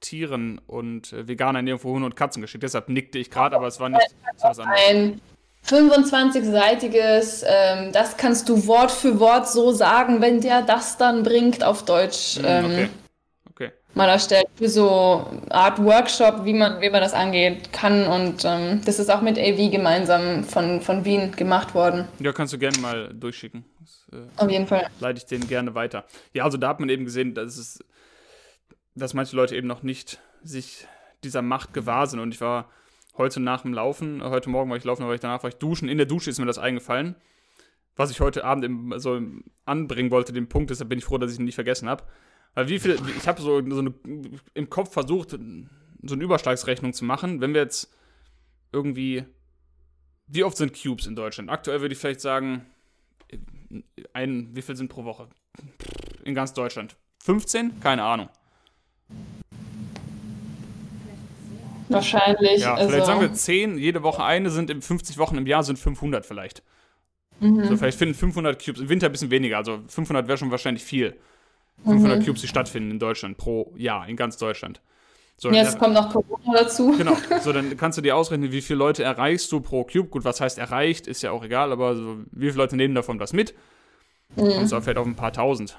Tieren 0.00 0.60
und 0.66 1.12
äh, 1.12 1.26
veganer 1.26 1.60
Ernährung 1.60 1.80
für 1.80 1.88
Hunde 1.88 2.06
und 2.06 2.16
Katzen 2.16 2.42
geschickt. 2.42 2.62
Deshalb 2.62 2.88
nickte 2.88 3.18
ich 3.18 3.30
gerade, 3.30 3.56
aber 3.56 3.68
es 3.68 3.80
war 3.80 3.88
nicht 3.88 4.14
so 4.36 4.48
was 4.48 4.58
anderes. 4.58 4.80
Ein 4.88 5.20
25-seitiges, 5.66 7.44
ähm, 7.46 7.92
das 7.92 8.16
kannst 8.16 8.48
du 8.48 8.66
Wort 8.66 8.90
für 8.90 9.20
Wort 9.20 9.48
so 9.48 9.72
sagen, 9.72 10.20
wenn 10.20 10.40
der 10.40 10.62
das 10.62 10.96
dann 10.96 11.22
bringt 11.22 11.62
auf 11.62 11.84
Deutsch. 11.84 12.36
Hm, 12.36 12.44
ähm, 12.44 12.64
okay. 12.64 12.88
okay. 13.50 13.72
Mal 13.94 14.08
erstellt 14.08 14.46
für 14.56 14.68
so 14.68 15.26
Art 15.50 15.82
Workshop, 15.82 16.44
wie 16.44 16.54
man, 16.54 16.80
wie 16.80 16.90
man 16.90 17.00
das 17.00 17.14
angeht 17.14 17.72
kann. 17.72 18.06
Und 18.06 18.44
ähm, 18.44 18.80
das 18.84 18.98
ist 18.98 19.10
auch 19.10 19.22
mit 19.22 19.38
AV 19.38 19.70
gemeinsam 19.70 20.44
von, 20.44 20.80
von 20.80 21.04
Wien 21.04 21.32
gemacht 21.32 21.74
worden. 21.74 22.08
Ja, 22.18 22.32
kannst 22.32 22.52
du 22.52 22.58
gerne 22.58 22.78
mal 22.78 23.14
durchschicken. 23.14 23.64
Das, 23.80 24.08
äh, 24.12 24.42
Auf 24.42 24.50
jeden 24.50 24.66
Fall. 24.66 24.88
Leite 24.98 25.18
ich 25.18 25.26
den 25.26 25.46
gerne 25.46 25.74
weiter. 25.74 26.04
Ja, 26.32 26.44
also 26.44 26.58
da 26.58 26.68
hat 26.68 26.80
man 26.80 26.88
eben 26.88 27.04
gesehen, 27.04 27.34
dass 27.34 27.56
es 27.56 27.78
dass 28.94 29.14
manche 29.14 29.36
Leute 29.36 29.56
eben 29.56 29.66
noch 29.66 29.82
nicht 29.82 30.18
sich 30.42 30.86
dieser 31.24 31.42
Macht 31.42 31.72
gewahr 31.72 32.06
sind. 32.06 32.20
Und 32.20 32.34
ich 32.34 32.40
war 32.40 32.68
heute 33.16 33.40
nach 33.40 33.62
dem 33.62 33.74
Laufen, 33.74 34.22
heute 34.22 34.50
Morgen 34.50 34.70
war 34.70 34.76
ich 34.76 34.84
laufen, 34.84 35.02
aber 35.02 35.14
ich 35.14 35.20
danach 35.20 35.42
war 35.42 35.48
ich 35.48 35.56
duschen. 35.56 35.88
In 35.88 35.98
der 35.98 36.06
Dusche 36.06 36.30
ist 36.30 36.38
mir 36.38 36.46
das 36.46 36.58
eingefallen. 36.58 37.14
Was 37.94 38.10
ich 38.10 38.20
heute 38.20 38.44
Abend 38.44 38.64
im, 38.64 38.94
so 38.98 39.20
anbringen 39.66 40.10
wollte, 40.10 40.32
den 40.32 40.48
Punkt, 40.48 40.70
deshalb 40.70 40.88
bin 40.88 40.98
ich 40.98 41.04
froh, 41.04 41.18
dass 41.18 41.32
ich 41.32 41.38
ihn 41.38 41.44
nicht 41.44 41.56
vergessen 41.56 41.88
habe. 41.88 42.04
Weil 42.54 42.68
wie 42.68 42.78
viel, 42.78 42.98
ich 43.16 43.28
habe 43.28 43.40
so, 43.40 43.62
so 43.68 43.78
eine, 43.78 43.94
im 44.54 44.70
Kopf 44.70 44.92
versucht, 44.92 45.30
so 45.30 46.14
eine 46.14 46.24
Überschlagsrechnung 46.24 46.92
zu 46.92 47.04
machen. 47.04 47.40
Wenn 47.40 47.54
wir 47.54 47.60
jetzt 47.60 47.94
irgendwie, 48.72 49.24
wie 50.26 50.44
oft 50.44 50.56
sind 50.56 50.72
Cubes 50.80 51.06
in 51.06 51.16
Deutschland? 51.16 51.50
Aktuell 51.50 51.80
würde 51.80 51.92
ich 51.92 51.98
vielleicht 51.98 52.20
sagen, 52.20 52.66
ein, 54.12 54.50
wie 54.54 54.62
viel 54.62 54.76
sind 54.76 54.88
pro 54.88 55.04
Woche? 55.04 55.28
In 56.24 56.34
ganz 56.34 56.52
Deutschland. 56.52 56.96
15? 57.22 57.80
Keine 57.80 58.02
Ahnung. 58.04 58.28
Wahrscheinlich. 61.92 62.60
Ja, 62.60 62.76
vielleicht 62.76 62.92
also. 62.94 63.06
sagen 63.06 63.20
wir 63.20 63.32
10, 63.32 63.78
jede 63.78 64.02
Woche 64.02 64.24
eine 64.24 64.50
sind 64.50 64.70
in 64.70 64.82
50 64.82 65.18
Wochen 65.18 65.36
im 65.36 65.46
Jahr 65.46 65.62
sind 65.62 65.78
500 65.78 66.26
vielleicht. 66.26 66.62
Mhm. 67.40 67.64
So, 67.64 67.76
vielleicht 67.76 67.98
finden 67.98 68.14
500 68.14 68.64
Cubes, 68.64 68.80
im 68.80 68.88
Winter 68.88 69.06
ein 69.06 69.12
bisschen 69.12 69.30
weniger, 69.30 69.58
also 69.58 69.80
500 69.88 70.28
wäre 70.28 70.38
schon 70.38 70.50
wahrscheinlich 70.50 70.84
viel. 70.84 71.16
500 71.84 72.20
mhm. 72.20 72.24
Cubes, 72.24 72.40
die 72.40 72.48
stattfinden 72.48 72.92
in 72.92 72.98
Deutschland 72.98 73.36
pro 73.36 73.72
Jahr, 73.76 74.08
in 74.08 74.16
ganz 74.16 74.36
Deutschland. 74.36 74.80
So, 75.36 75.50
Jetzt 75.50 75.78
kommt 75.78 75.94
noch 75.94 76.12
Corona 76.12 76.52
dazu. 76.54 76.94
Genau. 76.96 77.16
So, 77.40 77.52
dann 77.52 77.76
kannst 77.76 77.98
du 77.98 78.02
dir 78.02 78.16
ausrechnen, 78.16 78.52
wie 78.52 78.60
viele 78.60 78.78
Leute 78.78 79.02
erreichst 79.02 79.50
du 79.50 79.60
pro 79.60 79.82
Cube. 79.82 80.08
Gut, 80.08 80.24
was 80.24 80.40
heißt 80.40 80.58
erreicht, 80.58 81.08
ist 81.08 81.22
ja 81.22 81.32
auch 81.32 81.42
egal, 81.42 81.72
aber 81.72 81.96
so, 81.96 82.18
wie 82.30 82.46
viele 82.46 82.58
Leute 82.58 82.76
nehmen 82.76 82.94
davon 82.94 83.18
was 83.18 83.32
mit? 83.32 83.54
Mhm. 84.36 84.44
Und 84.44 84.66
so 84.68 84.80
fällt 84.80 84.98
auf 84.98 85.06
ein 85.06 85.16
paar 85.16 85.32
tausend. 85.32 85.76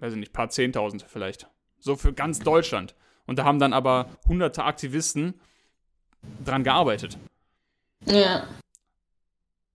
Weiß 0.00 0.12
ich 0.12 0.18
nicht, 0.18 0.32
paar 0.34 0.50
zehntausend 0.50 1.06
vielleicht. 1.08 1.48
So 1.78 1.96
für 1.96 2.12
ganz 2.12 2.40
Deutschland. 2.40 2.94
Und 3.26 3.38
da 3.38 3.44
haben 3.44 3.58
dann 3.58 3.72
aber 3.72 4.10
hunderte 4.26 4.64
Aktivisten 4.64 5.40
dran 6.44 6.64
gearbeitet. 6.64 7.18
Ja. 8.06 8.44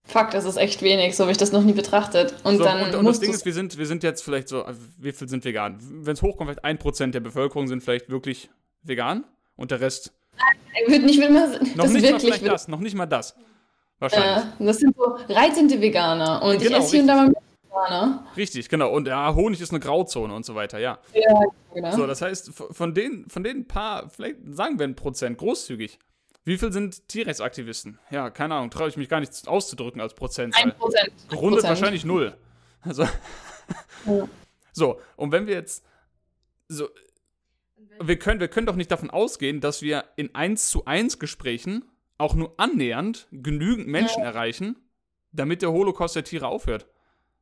Fuck, 0.06 0.32
das 0.32 0.44
ist 0.44 0.56
echt 0.56 0.82
wenig, 0.82 1.16
so 1.16 1.24
habe 1.24 1.32
ich 1.32 1.38
das 1.38 1.50
noch 1.50 1.62
nie 1.62 1.72
betrachtet. 1.72 2.34
Und 2.44 2.58
so, 2.58 2.64
dann. 2.64 2.82
Und, 2.82 2.94
und 2.94 3.04
das 3.06 3.20
Ding 3.20 3.32
ist, 3.32 3.46
wir 3.46 3.54
sind, 3.54 3.78
wir 3.78 3.86
sind 3.86 4.02
jetzt 4.02 4.22
vielleicht 4.22 4.48
so, 4.48 4.64
wie 4.98 5.12
viel 5.12 5.28
sind 5.28 5.44
vegan? 5.44 5.78
Wenn 5.80 6.12
es 6.12 6.20
hochkommt, 6.20 6.50
vielleicht 6.50 6.64
ein 6.64 6.78
Prozent 6.78 7.14
der 7.14 7.20
Bevölkerung 7.20 7.68
sind 7.68 7.82
vielleicht 7.82 8.10
wirklich 8.10 8.50
vegan 8.82 9.24
und 9.56 9.70
der 9.70 9.80
Rest. 9.80 10.12
Wird 10.86 11.04
nicht 11.04 11.20
immer, 11.20 11.58
noch 11.76 11.86
nicht 11.86 12.10
mal 12.10 12.20
vielleicht 12.20 12.46
das, 12.46 12.68
noch 12.68 12.80
nicht 12.80 12.94
mal 12.94 13.06
das. 13.06 13.34
Wahrscheinlich. 13.98 14.44
Äh, 14.60 14.64
das 14.64 14.78
sind 14.78 14.94
so 14.96 15.16
reizende 15.28 15.80
Veganer 15.80 16.42
und 16.42 16.58
genau, 16.58 16.78
ich 16.78 16.84
esse 16.84 16.90
hier 16.90 17.00
und 17.00 17.06
da 17.06 17.14
mal 17.16 17.32
Veganer. 17.74 18.26
Richtig, 18.36 18.68
genau. 18.68 18.92
Und 18.92 19.08
ja, 19.08 19.34
Honig 19.34 19.60
ist 19.60 19.70
eine 19.70 19.80
Grauzone 19.80 20.34
und 20.34 20.44
so 20.44 20.54
weiter, 20.54 20.78
ja. 20.78 20.98
Ja, 21.14 21.40
genau. 21.72 21.96
So, 21.96 22.06
das 22.06 22.20
heißt, 22.20 22.52
von 22.52 22.92
den, 22.92 23.28
von 23.28 23.42
den 23.42 23.66
paar, 23.66 24.10
vielleicht 24.10 24.36
sagen 24.50 24.78
wir 24.78 24.86
ein 24.86 24.96
Prozent, 24.96 25.38
großzügig, 25.38 25.98
wie 26.44 26.58
viel 26.58 26.72
sind 26.72 27.08
Tierrechtsaktivisten? 27.08 27.98
Ja, 28.10 28.30
keine 28.30 28.54
Ahnung, 28.54 28.70
traue 28.70 28.88
ich 28.88 28.96
mich 28.96 29.08
gar 29.08 29.20
nicht 29.20 29.48
auszudrücken 29.48 30.00
als 30.00 30.14
Prozent. 30.14 30.54
Ein 30.56 30.76
Prozent. 30.76 31.12
Gerundet 31.30 31.64
wahrscheinlich 31.64 32.04
null. 32.04 32.36
Also. 32.82 33.04
Ja. 34.06 34.28
So, 34.72 35.00
und 35.16 35.32
wenn 35.32 35.46
wir 35.46 35.54
jetzt 35.54 35.84
so. 36.68 36.88
Wir 38.00 38.18
können, 38.18 38.40
wir 38.40 38.48
können 38.48 38.66
doch 38.66 38.74
nicht 38.74 38.90
davon 38.90 39.08
ausgehen, 39.08 39.60
dass 39.60 39.80
wir 39.80 40.04
in 40.16 40.34
1 40.34 40.68
zu 40.68 40.84
1 40.84 41.20
Gesprächen 41.20 41.84
auch 42.18 42.34
nur 42.34 42.54
annähernd 42.58 43.28
genügend 43.30 43.86
Menschen 43.86 44.20
ja. 44.20 44.30
erreichen, 44.30 44.76
damit 45.30 45.62
der 45.62 45.70
Holocaust 45.70 46.16
der 46.16 46.24
Tiere 46.24 46.48
aufhört. 46.48 46.88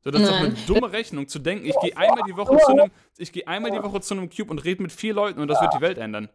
So, 0.04 0.10
das 0.10 0.22
ist 0.22 0.30
doch 0.30 0.36
eine 0.36 0.54
dumme 0.66 0.92
Rechnung, 0.92 1.26
zu 1.26 1.38
denken, 1.38 1.64
ich 1.64 1.76
gehe 1.80 1.96
einmal 1.96 2.22
die 2.26 2.36
Woche 2.36 2.58
zu 2.58 2.66
einem, 2.68 2.90
ich 3.16 3.32
gehe 3.32 3.46
einmal 3.46 3.70
die 3.70 3.82
Woche 3.82 4.00
zu 4.00 4.14
einem 4.14 4.28
Cube 4.28 4.50
und 4.50 4.58
rede 4.64 4.82
mit 4.82 4.92
vier 4.92 5.14
Leuten 5.14 5.40
und 5.40 5.48
das 5.48 5.60
wird 5.60 5.74
die 5.74 5.80
Welt 5.80 5.96
ändern. 5.96 6.28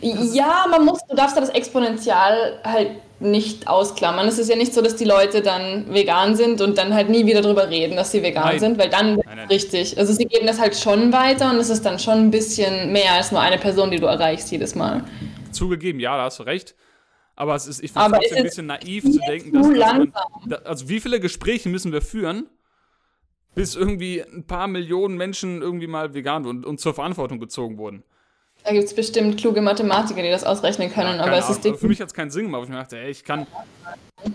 Ja, 0.00 0.66
man 0.70 0.84
muss, 0.84 1.00
du 1.08 1.16
darfst 1.16 1.36
da 1.36 1.40
das 1.40 1.50
Exponential 1.50 2.60
halt 2.62 2.90
nicht 3.18 3.68
ausklammern. 3.68 4.26
Es 4.26 4.38
ist 4.38 4.48
ja 4.48 4.56
nicht 4.56 4.74
so, 4.74 4.80
dass 4.80 4.96
die 4.96 5.04
Leute 5.04 5.42
dann 5.42 5.92
vegan 5.92 6.36
sind 6.36 6.60
und 6.60 6.78
dann 6.78 6.94
halt 6.94 7.08
nie 7.08 7.26
wieder 7.26 7.40
drüber 7.40 7.68
reden, 7.68 7.96
dass 7.96 8.12
sie 8.12 8.22
vegan 8.22 8.44
nein. 8.44 8.60
sind, 8.60 8.78
weil 8.78 8.90
dann 8.90 9.16
nein, 9.16 9.24
nein. 9.36 9.48
richtig. 9.48 9.98
Also 9.98 10.12
sie 10.12 10.24
geben 10.26 10.46
das 10.46 10.60
halt 10.60 10.76
schon 10.76 11.12
weiter 11.12 11.50
und 11.50 11.56
es 11.56 11.70
ist 11.70 11.84
dann 11.84 11.98
schon 11.98 12.18
ein 12.18 12.30
bisschen 12.30 12.92
mehr 12.92 13.12
als 13.12 13.32
nur 13.32 13.40
eine 13.40 13.58
Person, 13.58 13.90
die 13.90 13.98
du 13.98 14.06
erreichst 14.06 14.50
jedes 14.50 14.74
Mal. 14.74 15.04
Zugegeben, 15.50 16.00
ja, 16.00 16.16
da 16.16 16.24
hast 16.24 16.38
du 16.38 16.44
recht. 16.44 16.74
Aber 17.34 17.54
es 17.54 17.66
ist, 17.66 17.82
ich 17.82 17.92
finde 17.92 18.18
es 18.24 18.36
ein 18.36 18.42
bisschen 18.42 18.66
naiv 18.66 19.04
zu 19.04 19.18
denken, 19.18 19.52
dass, 19.52 19.66
man, 19.66 20.12
also 20.64 20.88
wie 20.88 21.00
viele 21.00 21.18
Gespräche 21.18 21.68
müssen 21.68 21.92
wir 21.92 22.02
führen, 22.02 22.46
bis 23.54 23.74
irgendwie 23.74 24.22
ein 24.22 24.46
paar 24.46 24.66
Millionen 24.68 25.16
Menschen 25.16 25.62
irgendwie 25.62 25.86
mal 25.86 26.14
vegan 26.14 26.46
und, 26.46 26.66
und 26.66 26.78
zur 26.78 26.94
Verantwortung 26.94 27.38
gezogen 27.38 27.78
wurden. 27.78 28.04
Da 28.64 28.72
gibt 28.72 28.84
es 28.84 28.94
bestimmt 28.94 29.38
kluge 29.38 29.60
Mathematiker, 29.60 30.22
die 30.22 30.30
das 30.30 30.44
ausrechnen 30.44 30.92
können, 30.92 31.16
ja, 31.16 31.24
aber 31.24 31.36
es 31.36 31.48
ist 31.48 31.64
also 31.64 31.76
Für 31.76 31.88
mich 31.88 32.00
hat 32.00 32.08
es 32.08 32.14
keinen 32.14 32.30
Sinn 32.30 32.44
gemacht. 32.44 32.64
Ich 32.64 32.68
mir 32.68 32.76
dachte, 32.76 32.98
ey, 32.98 33.10
ich 33.10 33.24
kann. 33.24 33.46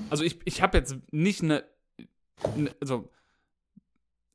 Also 0.10 0.24
ich, 0.24 0.40
ich 0.44 0.62
habe 0.62 0.78
jetzt 0.78 0.98
nicht 1.12 1.42
eine, 1.42 1.64
eine. 2.44 2.76
Also 2.82 3.10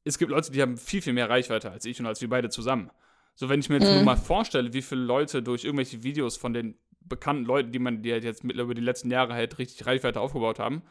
es 0.05 0.19
gibt 0.19 0.31
Leute, 0.31 0.51
die 0.51 0.63
haben 0.63 0.77
viel, 0.77 1.03
viel 1.03 1.13
mehr 1.13 1.29
Reichweite 1.29 1.71
als 1.71 1.85
ich 1.85 2.01
und 2.01 2.07
als 2.07 2.21
wir 2.21 2.29
beide 2.29 2.49
zusammen. 2.49 2.91
So, 3.35 3.49
wenn 3.49 3.61
ich 3.61 3.69
mir 3.69 3.77
jetzt 3.77 3.89
mhm. 3.89 3.97
nur 3.97 4.05
mal 4.05 4.17
vorstelle, 4.17 4.73
wie 4.73 4.83
viele 4.83 5.03
Leute 5.03 5.43
durch 5.43 5.65
irgendwelche 5.65 6.03
Videos 6.03 6.37
von 6.37 6.53
den 6.53 6.77
bekannten 7.01 7.45
Leuten, 7.45 7.73
die 7.73 7.79
man, 7.79 8.03
die 8.03 8.13
halt 8.13 8.25
jetzt 8.25 8.45
über 8.45 8.75
die 8.75 8.83
letzten 8.83 9.11
Jahre 9.11 9.35
halt 9.35 9.59
richtig 9.59 9.87
Reichweite 9.87 10.21
aufgebaut 10.21 10.59
haben, 10.59 10.83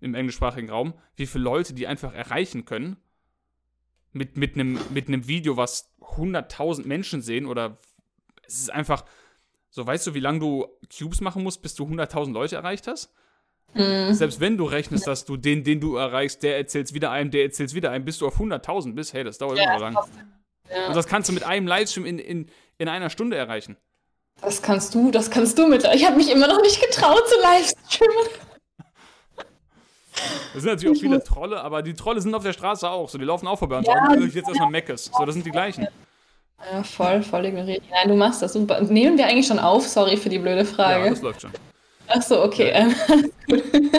im 0.00 0.14
englischsprachigen 0.14 0.70
Raum, 0.70 0.94
wie 1.16 1.26
viele 1.26 1.44
Leute 1.44 1.74
die 1.74 1.86
einfach 1.86 2.14
erreichen 2.14 2.64
können, 2.64 2.96
mit, 4.12 4.36
mit 4.36 4.54
einem 4.54 4.78
mit 4.92 5.28
Video, 5.28 5.56
was 5.56 5.94
100.000 6.00 6.86
Menschen 6.86 7.22
sehen 7.22 7.46
oder 7.46 7.78
es 8.50 8.60
ist 8.60 8.70
einfach, 8.70 9.04
so 9.70 9.86
weißt 9.86 10.06
du, 10.08 10.14
wie 10.14 10.20
lange 10.20 10.40
du 10.40 10.66
Cubes 10.96 11.20
machen 11.20 11.42
musst, 11.42 11.62
bis 11.62 11.74
du 11.74 11.84
100.000 11.84 12.32
Leute 12.32 12.56
erreicht 12.56 12.86
hast? 12.86 13.12
Mhm. 13.74 14.14
Selbst 14.14 14.40
wenn 14.40 14.56
du 14.56 14.64
rechnest, 14.64 15.06
dass 15.06 15.24
du 15.24 15.36
den, 15.36 15.62
den 15.62 15.80
du 15.80 15.96
erreichst, 15.96 16.42
der 16.42 16.56
erzählt 16.56 16.92
wieder 16.92 17.12
einem, 17.12 17.30
der 17.30 17.44
erzählt 17.44 17.72
wieder 17.74 17.90
einem, 17.90 18.04
bis 18.04 18.18
du 18.18 18.26
auf 18.26 18.40
100.000 18.40 18.94
bist, 18.94 19.12
hey, 19.12 19.22
das 19.22 19.38
dauert 19.38 19.58
ja, 19.58 19.64
immer 19.64 19.78
lang. 19.78 19.98
Ja. 20.68 20.88
Und 20.88 20.96
das 20.96 21.06
kannst 21.06 21.28
du 21.28 21.32
mit 21.32 21.44
einem 21.44 21.66
Livestream 21.66 22.04
in, 22.04 22.18
in, 22.18 22.50
in 22.78 22.88
einer 22.88 23.10
Stunde 23.10 23.36
erreichen. 23.36 23.76
Das 24.40 24.62
kannst 24.62 24.94
du, 24.94 25.10
das 25.10 25.30
kannst 25.30 25.58
du 25.58 25.68
mit. 25.68 25.84
Ich 25.94 26.04
habe 26.04 26.16
mich 26.16 26.30
immer 26.30 26.48
noch 26.48 26.60
nicht 26.62 26.80
getraut 26.80 27.22
zu 27.28 27.40
Livestreamen. 27.40 28.16
Das 30.52 30.62
sind 30.62 30.72
natürlich 30.72 30.98
auch 30.98 31.00
viele 31.00 31.24
Trolle, 31.24 31.62
aber 31.62 31.80
die 31.80 31.94
Trolle 31.94 32.20
sind 32.20 32.34
auf 32.34 32.42
der 32.42 32.52
Straße 32.52 32.86
auch. 32.90 33.08
So, 33.08 33.16
die 33.16 33.24
laufen 33.24 33.46
auch 33.46 33.58
vorbei 33.58 33.78
und 33.78 33.86
ja, 33.86 33.94
sagen, 33.94 34.26
ich 34.26 34.34
jetzt 34.34 34.48
erstmal 34.48 34.70
Meckes. 34.70 35.10
So, 35.16 35.24
das 35.24 35.34
sind 35.34 35.46
die 35.46 35.50
gleichen. 35.50 35.88
Ja, 36.72 36.82
voll, 36.82 37.22
voll 37.22 37.46
ignoriert. 37.46 37.82
Nein, 37.90 38.08
du 38.08 38.14
machst 38.14 38.42
das 38.42 38.52
super. 38.52 38.80
Nehmen 38.82 39.16
wir 39.16 39.26
eigentlich 39.26 39.46
schon 39.46 39.58
auf? 39.58 39.86
Sorry 39.86 40.16
für 40.16 40.28
die 40.28 40.38
blöde 40.38 40.64
Frage. 40.64 41.04
Ja, 41.04 41.10
das 41.10 41.22
läuft 41.22 41.42
schon. 41.42 41.50
Ach 42.08 42.22
so, 42.22 42.42
okay. 42.42 42.72
Ja, 42.72 42.78
ähm, 42.78 43.30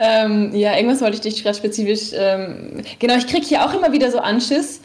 ähm, 0.00 0.54
ja 0.54 0.76
irgendwas 0.76 1.00
wollte 1.00 1.16
ich 1.16 1.20
dich 1.20 1.42
gerade 1.42 1.56
spezifisch. 1.56 2.10
Ähm, 2.14 2.82
genau, 2.98 3.16
ich 3.16 3.26
kriege 3.26 3.46
hier 3.46 3.64
auch 3.64 3.74
immer 3.74 3.92
wieder 3.92 4.10
so 4.10 4.18
Anschiss 4.18 4.80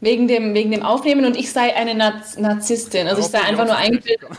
wegen 0.00 0.28
dem, 0.28 0.54
wegen 0.54 0.70
dem 0.70 0.82
Aufnehmen 0.82 1.24
und 1.24 1.36
ich 1.36 1.50
sei 1.52 1.74
eine 1.74 1.94
Naz 1.94 2.36
Narzisstin. 2.36 3.08
Also 3.08 3.20
ich 3.20 3.28
sei 3.28 3.40
einfach 3.40 3.66
nur 3.66 3.76
eingebildet. 3.76 4.28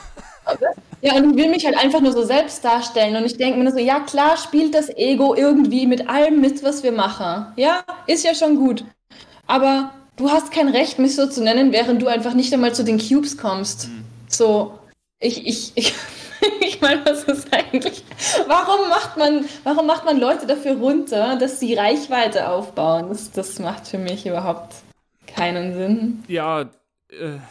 Ja, 1.03 1.15
und 1.15 1.31
ich 1.31 1.35
will 1.35 1.49
mich 1.49 1.65
halt 1.65 1.75
einfach 1.75 1.99
nur 1.99 2.11
so 2.11 2.23
selbst 2.23 2.63
darstellen. 2.63 3.15
Und 3.15 3.25
ich 3.25 3.35
denke 3.35 3.57
mir 3.57 3.63
nur 3.63 3.73
so, 3.73 3.79
ja 3.79 4.01
klar, 4.01 4.37
spielt 4.37 4.75
das 4.75 4.87
Ego 4.89 5.33
irgendwie 5.33 5.87
mit 5.87 6.07
allem 6.07 6.39
mit, 6.39 6.63
was 6.63 6.83
wir 6.83 6.91
machen. 6.91 7.47
Ja, 7.55 7.83
ist 8.05 8.23
ja 8.23 8.35
schon 8.35 8.55
gut. 8.55 8.83
Aber 9.47 9.89
du 10.21 10.29
hast 10.29 10.51
kein 10.51 10.69
Recht, 10.69 10.99
mich 10.99 11.15
so 11.15 11.27
zu 11.27 11.43
nennen, 11.43 11.71
während 11.71 12.01
du 12.01 12.07
einfach 12.07 12.33
nicht 12.35 12.53
einmal 12.53 12.75
zu 12.75 12.83
den 12.83 12.99
Cubes 12.99 13.37
kommst. 13.37 13.87
Mhm. 13.87 14.03
So, 14.27 14.79
ich, 15.19 15.47
ich, 15.47 15.71
ich, 15.75 15.93
ich 16.61 16.79
meine, 16.79 17.03
was 17.05 17.23
ist 17.23 17.51
eigentlich, 17.51 18.03
warum 18.47 18.87
macht 18.89 19.17
man, 19.17 19.45
warum 19.63 19.87
macht 19.87 20.05
man 20.05 20.19
Leute 20.19 20.45
dafür 20.45 20.73
runter, 20.73 21.37
dass 21.37 21.59
sie 21.59 21.73
Reichweite 21.73 22.49
aufbauen? 22.49 23.09
Das, 23.09 23.31
das 23.31 23.57
macht 23.59 23.87
für 23.87 23.97
mich 23.97 24.27
überhaupt 24.27 24.75
keinen 25.25 25.73
Sinn. 25.73 26.23
Ja, 26.27 26.61
äh, 26.61 26.67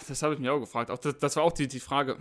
das 0.09 0.23
habe 0.23 0.35
ich 0.35 0.41
mir 0.41 0.53
auch 0.53 0.61
gefragt. 0.61 0.93
Auch 0.93 0.99
das, 0.99 1.19
das 1.19 1.35
war 1.37 1.43
auch 1.43 1.53
die, 1.53 1.67
die 1.67 1.81
Frage 1.81 2.19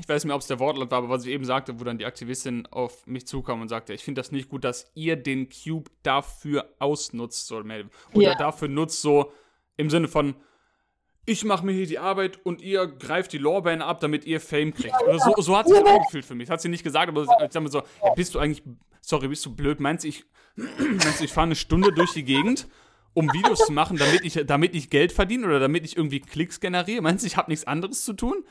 ich 0.00 0.08
weiß 0.08 0.22
nicht 0.22 0.28
mehr, 0.28 0.36
ob 0.36 0.42
es 0.42 0.48
der 0.48 0.58
Wortlaut 0.58 0.90
war, 0.90 0.98
aber 0.98 1.08
was 1.08 1.24
ich 1.24 1.32
eben 1.32 1.44
sagte, 1.44 1.80
wo 1.80 1.84
dann 1.84 1.98
die 1.98 2.06
Aktivistin 2.06 2.66
auf 2.70 3.06
mich 3.06 3.26
zukam 3.26 3.60
und 3.60 3.68
sagte, 3.68 3.92
ich 3.92 4.04
finde 4.04 4.20
das 4.20 4.32
nicht 4.32 4.48
gut, 4.48 4.64
dass 4.64 4.90
ihr 4.94 5.16
den 5.16 5.48
Cube 5.48 5.90
dafür 6.02 6.68
ausnutzt 6.78 7.50
oder, 7.52 7.64
oder 8.12 8.22
ja. 8.22 8.34
dafür 8.34 8.68
nutzt, 8.68 9.02
so 9.02 9.32
im 9.76 9.90
Sinne 9.90 10.08
von, 10.08 10.34
ich 11.28 11.44
mache 11.44 11.64
mir 11.66 11.72
hier 11.72 11.86
die 11.86 11.98
Arbeit 11.98 12.40
und 12.44 12.62
ihr 12.62 12.86
greift 12.86 13.32
die 13.32 13.38
Lorbeeren 13.38 13.82
ab, 13.82 14.00
damit 14.00 14.24
ihr 14.24 14.40
Fame 14.40 14.72
kriegt. 14.72 14.94
Oder 15.02 15.18
so, 15.18 15.34
so 15.36 15.56
hat 15.56 15.68
sie 15.68 15.74
auch 15.74 16.04
gefühlt 16.06 16.24
für 16.24 16.34
mich. 16.34 16.46
Das 16.46 16.54
hat 16.54 16.62
sie 16.62 16.70
nicht 16.70 16.84
gesagt, 16.84 17.08
aber 17.08 17.22
ich 17.22 17.52
sag 17.52 17.62
mal 17.62 17.70
so, 17.70 17.82
ja, 18.02 18.14
bist 18.14 18.34
du 18.34 18.38
eigentlich, 18.38 18.62
sorry, 19.02 19.28
bist 19.28 19.44
du 19.44 19.54
blöd? 19.54 19.78
Meinst 19.78 20.04
du, 20.04 20.08
ich, 20.08 20.24
meinst 20.56 21.20
du, 21.20 21.24
ich 21.24 21.32
fahre 21.32 21.46
eine 21.46 21.56
Stunde 21.56 21.92
durch 21.92 22.12
die 22.12 22.24
Gegend, 22.24 22.66
um 23.12 23.30
Videos 23.32 23.66
zu 23.66 23.72
machen, 23.72 23.98
damit 23.98 24.24
ich, 24.24 24.40
damit 24.46 24.74
ich 24.74 24.88
Geld 24.88 25.12
verdiene 25.12 25.46
oder 25.46 25.60
damit 25.60 25.84
ich 25.84 25.96
irgendwie 25.96 26.20
Klicks 26.20 26.60
generiere? 26.60 27.02
Meinst 27.02 27.24
du, 27.24 27.26
ich 27.26 27.36
habe 27.36 27.50
nichts 27.50 27.66
anderes 27.66 28.04
zu 28.04 28.14
tun? 28.14 28.44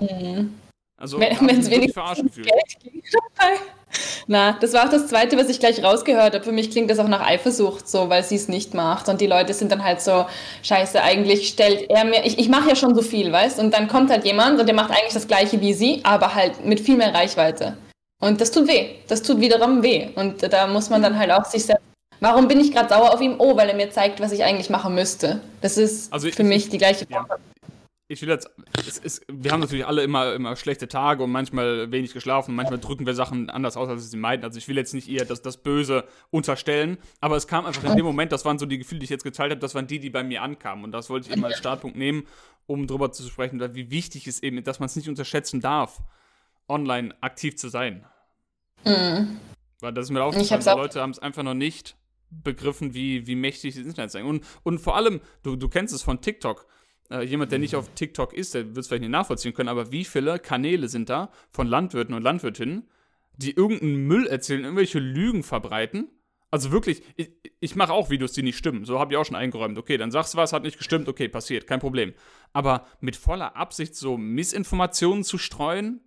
Mhm. 0.00 0.54
Also, 1.00 1.18
wenn 1.18 1.58
es 1.58 1.70
wenigstens 1.70 2.34
Geld 2.36 2.48
ging. 2.82 3.02
Na, 4.26 4.56
das 4.60 4.72
war 4.74 4.84
auch 4.84 4.90
das 4.90 5.08
Zweite, 5.08 5.36
was 5.36 5.48
ich 5.48 5.58
gleich 5.58 5.82
rausgehört 5.82 6.34
habe. 6.34 6.44
Für 6.44 6.52
mich 6.52 6.70
klingt 6.70 6.90
das 6.90 6.98
auch 6.98 7.08
nach 7.08 7.26
Eifersucht, 7.26 7.88
so, 7.88 8.08
weil 8.08 8.22
sie 8.22 8.36
es 8.36 8.48
nicht 8.48 8.74
macht. 8.74 9.08
Und 9.08 9.20
die 9.20 9.26
Leute 9.26 9.54
sind 9.54 9.72
dann 9.72 9.82
halt 9.82 10.00
so, 10.00 10.26
scheiße, 10.62 11.02
eigentlich 11.02 11.48
stellt 11.48 11.90
er 11.90 12.04
mir, 12.04 12.24
ich, 12.24 12.38
ich 12.38 12.48
mache 12.48 12.68
ja 12.68 12.76
schon 12.76 12.94
so 12.94 13.02
viel, 13.02 13.32
weißt 13.32 13.58
Und 13.58 13.72
dann 13.74 13.88
kommt 13.88 14.10
halt 14.10 14.24
jemand 14.24 14.60
und 14.60 14.66
der 14.66 14.74
macht 14.74 14.90
eigentlich 14.90 15.14
das 15.14 15.26
Gleiche 15.26 15.60
wie 15.60 15.72
sie, 15.72 16.00
aber 16.04 16.34
halt 16.34 16.64
mit 16.64 16.80
viel 16.80 16.96
mehr 16.96 17.14
Reichweite. 17.14 17.76
Und 18.20 18.40
das 18.40 18.50
tut 18.50 18.68
weh. 18.68 18.96
Das 19.08 19.22
tut 19.22 19.40
wiederum 19.40 19.82
weh. 19.82 20.10
Und 20.14 20.42
da 20.52 20.66
muss 20.66 20.90
man 20.90 21.02
dann 21.02 21.18
halt 21.18 21.32
auch 21.32 21.46
sich 21.46 21.64
selbst 21.64 21.82
Warum 22.22 22.48
bin 22.48 22.60
ich 22.60 22.70
gerade 22.72 22.90
sauer 22.90 23.14
auf 23.14 23.20
ihm? 23.22 23.36
Oh, 23.38 23.56
weil 23.56 23.70
er 23.70 23.74
mir 23.74 23.90
zeigt, 23.90 24.20
was 24.20 24.30
ich 24.32 24.44
eigentlich 24.44 24.68
machen 24.68 24.94
müsste. 24.94 25.40
Das 25.62 25.78
ist 25.78 26.12
also 26.12 26.28
ich, 26.28 26.34
für 26.34 26.44
mich 26.44 26.68
die 26.68 26.76
gleiche 26.76 27.06
ja 27.08 27.24
ich 28.10 28.22
will 28.22 28.28
jetzt, 28.28 28.50
ist, 29.04 29.24
wir 29.28 29.52
haben 29.52 29.60
natürlich 29.60 29.86
alle 29.86 30.02
immer, 30.02 30.34
immer 30.34 30.56
schlechte 30.56 30.88
Tage 30.88 31.22
und 31.22 31.30
manchmal 31.30 31.92
wenig 31.92 32.12
geschlafen, 32.12 32.56
manchmal 32.56 32.80
drücken 32.80 33.06
wir 33.06 33.14
Sachen 33.14 33.48
anders 33.50 33.76
aus, 33.76 33.88
als 33.88 34.10
sie 34.10 34.16
meinen. 34.16 34.42
Also 34.42 34.58
ich 34.58 34.66
will 34.66 34.76
jetzt 34.76 34.94
nicht 34.94 35.06
ihr 35.06 35.24
das, 35.24 35.42
das 35.42 35.58
Böse 35.58 36.04
unterstellen, 36.30 36.98
aber 37.20 37.36
es 37.36 37.46
kam 37.46 37.66
einfach 37.66 37.84
in 37.84 37.96
dem 37.96 38.04
Moment, 38.04 38.32
das 38.32 38.44
waren 38.44 38.58
so 38.58 38.66
die 38.66 38.78
Gefühle, 38.78 38.98
die 38.98 39.04
ich 39.04 39.10
jetzt 39.10 39.22
geteilt 39.22 39.52
habe, 39.52 39.60
das 39.60 39.76
waren 39.76 39.86
die, 39.86 40.00
die 40.00 40.10
bei 40.10 40.24
mir 40.24 40.42
ankamen. 40.42 40.84
Und 40.84 40.90
das 40.90 41.08
wollte 41.08 41.28
ich 41.28 41.32
eben 41.32 41.44
als 41.44 41.58
Startpunkt 41.58 41.96
nehmen, 41.96 42.26
um 42.66 42.88
darüber 42.88 43.12
zu 43.12 43.22
sprechen, 43.22 43.60
wie 43.74 43.90
wichtig 43.92 44.26
es 44.26 44.42
eben 44.42 44.58
ist, 44.58 44.66
dass 44.66 44.80
man 44.80 44.86
es 44.86 44.96
nicht 44.96 45.08
unterschätzen 45.08 45.60
darf, 45.60 46.02
online 46.66 47.14
aktiv 47.20 47.56
zu 47.56 47.68
sein. 47.68 48.04
Mhm. 48.84 49.38
Weil 49.78 49.92
das 49.92 50.06
ist 50.06 50.10
mir 50.10 50.24
aufgefallen, 50.24 50.62
die 50.62 50.68
Leute 50.68 51.00
haben 51.00 51.10
es 51.10 51.20
einfach 51.20 51.44
noch 51.44 51.54
nicht 51.54 51.96
begriffen, 52.30 52.92
wie, 52.92 53.28
wie 53.28 53.36
mächtig 53.36 53.76
das 53.76 53.84
Internet 53.84 54.10
sein. 54.10 54.24
Und, 54.24 54.44
und 54.64 54.80
vor 54.80 54.96
allem, 54.96 55.20
du, 55.44 55.54
du 55.54 55.68
kennst 55.68 55.94
es 55.94 56.02
von 56.02 56.20
TikTok. 56.20 56.66
Äh, 57.10 57.22
jemand, 57.22 57.50
der 57.50 57.58
nicht 57.58 57.74
auf 57.74 57.88
TikTok 57.94 58.32
ist, 58.32 58.54
der 58.54 58.66
wird 58.68 58.78
es 58.78 58.88
vielleicht 58.88 59.02
nicht 59.02 59.10
nachvollziehen 59.10 59.52
können, 59.52 59.68
aber 59.68 59.90
wie 59.90 60.04
viele 60.04 60.38
Kanäle 60.38 60.88
sind 60.88 61.08
da 61.08 61.30
von 61.50 61.66
Landwirten 61.66 62.14
und 62.14 62.22
Landwirtinnen, 62.22 62.88
die 63.36 63.52
irgendeinen 63.52 64.06
Müll 64.06 64.26
erzählen, 64.26 64.62
irgendwelche 64.62 65.00
Lügen 65.00 65.42
verbreiten? 65.42 66.08
Also 66.52 66.72
wirklich, 66.72 67.02
ich, 67.16 67.30
ich 67.60 67.76
mache 67.76 67.92
auch 67.92 68.10
Videos, 68.10 68.32
die 68.32 68.42
nicht 68.42 68.58
stimmen. 68.58 68.84
So 68.84 68.98
habe 68.98 69.12
ich 69.12 69.16
auch 69.16 69.24
schon 69.24 69.36
eingeräumt. 69.36 69.78
Okay, 69.78 69.96
dann 69.96 70.10
sagst 70.10 70.34
du 70.34 70.38
was, 70.38 70.52
hat 70.52 70.62
nicht 70.62 70.78
gestimmt, 70.78 71.08
okay, 71.08 71.28
passiert, 71.28 71.66
kein 71.66 71.80
Problem. 71.80 72.12
Aber 72.52 72.86
mit 73.00 73.16
voller 73.16 73.56
Absicht 73.56 73.94
so 73.94 74.16
Missinformationen 74.16 75.24
zu 75.24 75.38
streuen, 75.38 76.00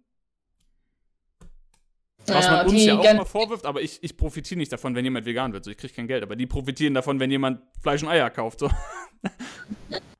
was 2.25 2.49
man 2.49 2.67
uns 2.67 2.85
ja 2.85 2.97
auch 2.97 3.03
immer 3.03 3.25
vorwirft, 3.25 3.65
aber 3.65 3.81
ich, 3.81 4.01
ich 4.01 4.15
profitiere 4.15 4.57
nicht 4.57 4.71
davon, 4.71 4.95
wenn 4.95 5.03
jemand 5.03 5.25
vegan 5.25 5.51
wird. 5.51 5.65
So, 5.65 5.71
ich 5.71 5.77
kriege 5.77 5.93
kein 5.93 6.07
Geld, 6.07 6.23
aber 6.23 6.37
die 6.37 6.47
profitieren 6.47 6.93
davon, 6.93 7.19
wenn 7.19 7.29
jemand 7.29 7.61
Fleisch 7.81 8.01
und 8.01 8.07
Eier 8.07 8.29
kauft. 8.29 8.59
So. 8.59 8.69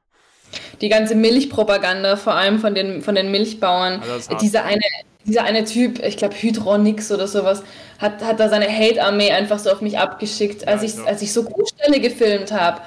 Die 0.83 0.89
ganze 0.89 1.15
Milchpropaganda, 1.15 2.17
vor 2.17 2.33
allem 2.33 2.59
von 2.59 2.75
den, 2.75 3.01
von 3.01 3.15
den 3.15 3.31
Milchbauern. 3.31 4.03
Also 4.03 4.35
dieser, 4.35 4.65
eine, 4.65 4.81
dieser 5.23 5.45
eine 5.45 5.63
Typ, 5.63 6.03
ich 6.05 6.17
glaube 6.17 6.35
Hydronix 6.35 7.09
oder 7.09 7.25
sowas, 7.25 7.63
hat, 7.99 8.21
hat 8.21 8.39
da 8.41 8.49
seine 8.49 8.67
Hate-Armee 8.67 9.31
einfach 9.31 9.59
so 9.59 9.71
auf 9.71 9.79
mich 9.79 9.97
abgeschickt, 9.97 10.67
als, 10.67 10.81
ja, 10.81 10.89
ich, 10.89 11.07
als 11.07 11.21
ich 11.21 11.31
so 11.31 11.43
Großstelle 11.43 12.01
gefilmt 12.01 12.51
habe. 12.51 12.81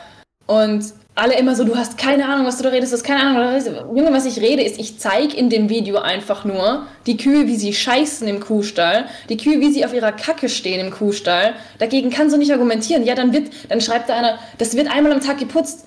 Und 0.46 0.84
alle 1.14 1.38
immer 1.38 1.56
so, 1.56 1.64
du 1.64 1.74
hast 1.74 1.96
keine 1.96 2.28
Ahnung, 2.28 2.46
was 2.46 2.58
du 2.58 2.64
da 2.64 2.68
redest, 2.68 2.92
du 2.92 2.98
hast 2.98 3.02
keine 3.02 3.22
Ahnung, 3.22 3.54
was 3.54 3.64
Junge, 3.66 4.12
was 4.12 4.26
ich 4.26 4.38
rede, 4.40 4.62
ist, 4.62 4.78
ich 4.78 4.98
zeige 4.98 5.34
in 5.34 5.48
dem 5.48 5.70
Video 5.70 5.96
einfach 5.96 6.44
nur 6.44 6.86
die 7.06 7.16
Kühe, 7.16 7.46
wie 7.46 7.56
sie 7.56 7.72
scheißen 7.72 8.28
im 8.28 8.40
Kuhstall, 8.40 9.06
die 9.30 9.38
Kühe, 9.38 9.58
wie 9.60 9.72
sie 9.72 9.86
auf 9.86 9.94
ihrer 9.94 10.12
Kacke 10.12 10.50
stehen 10.50 10.78
im 10.78 10.92
Kuhstall. 10.92 11.54
Dagegen 11.78 12.10
kannst 12.10 12.34
du 12.34 12.38
nicht 12.38 12.52
argumentieren. 12.52 13.04
Ja, 13.04 13.14
dann 13.14 13.32
wird, 13.32 13.50
dann 13.70 13.80
schreibt 13.80 14.10
da 14.10 14.16
einer, 14.16 14.38
das 14.58 14.76
wird 14.76 14.94
einmal 14.94 15.12
am 15.12 15.22
Tag 15.22 15.38
geputzt. 15.38 15.86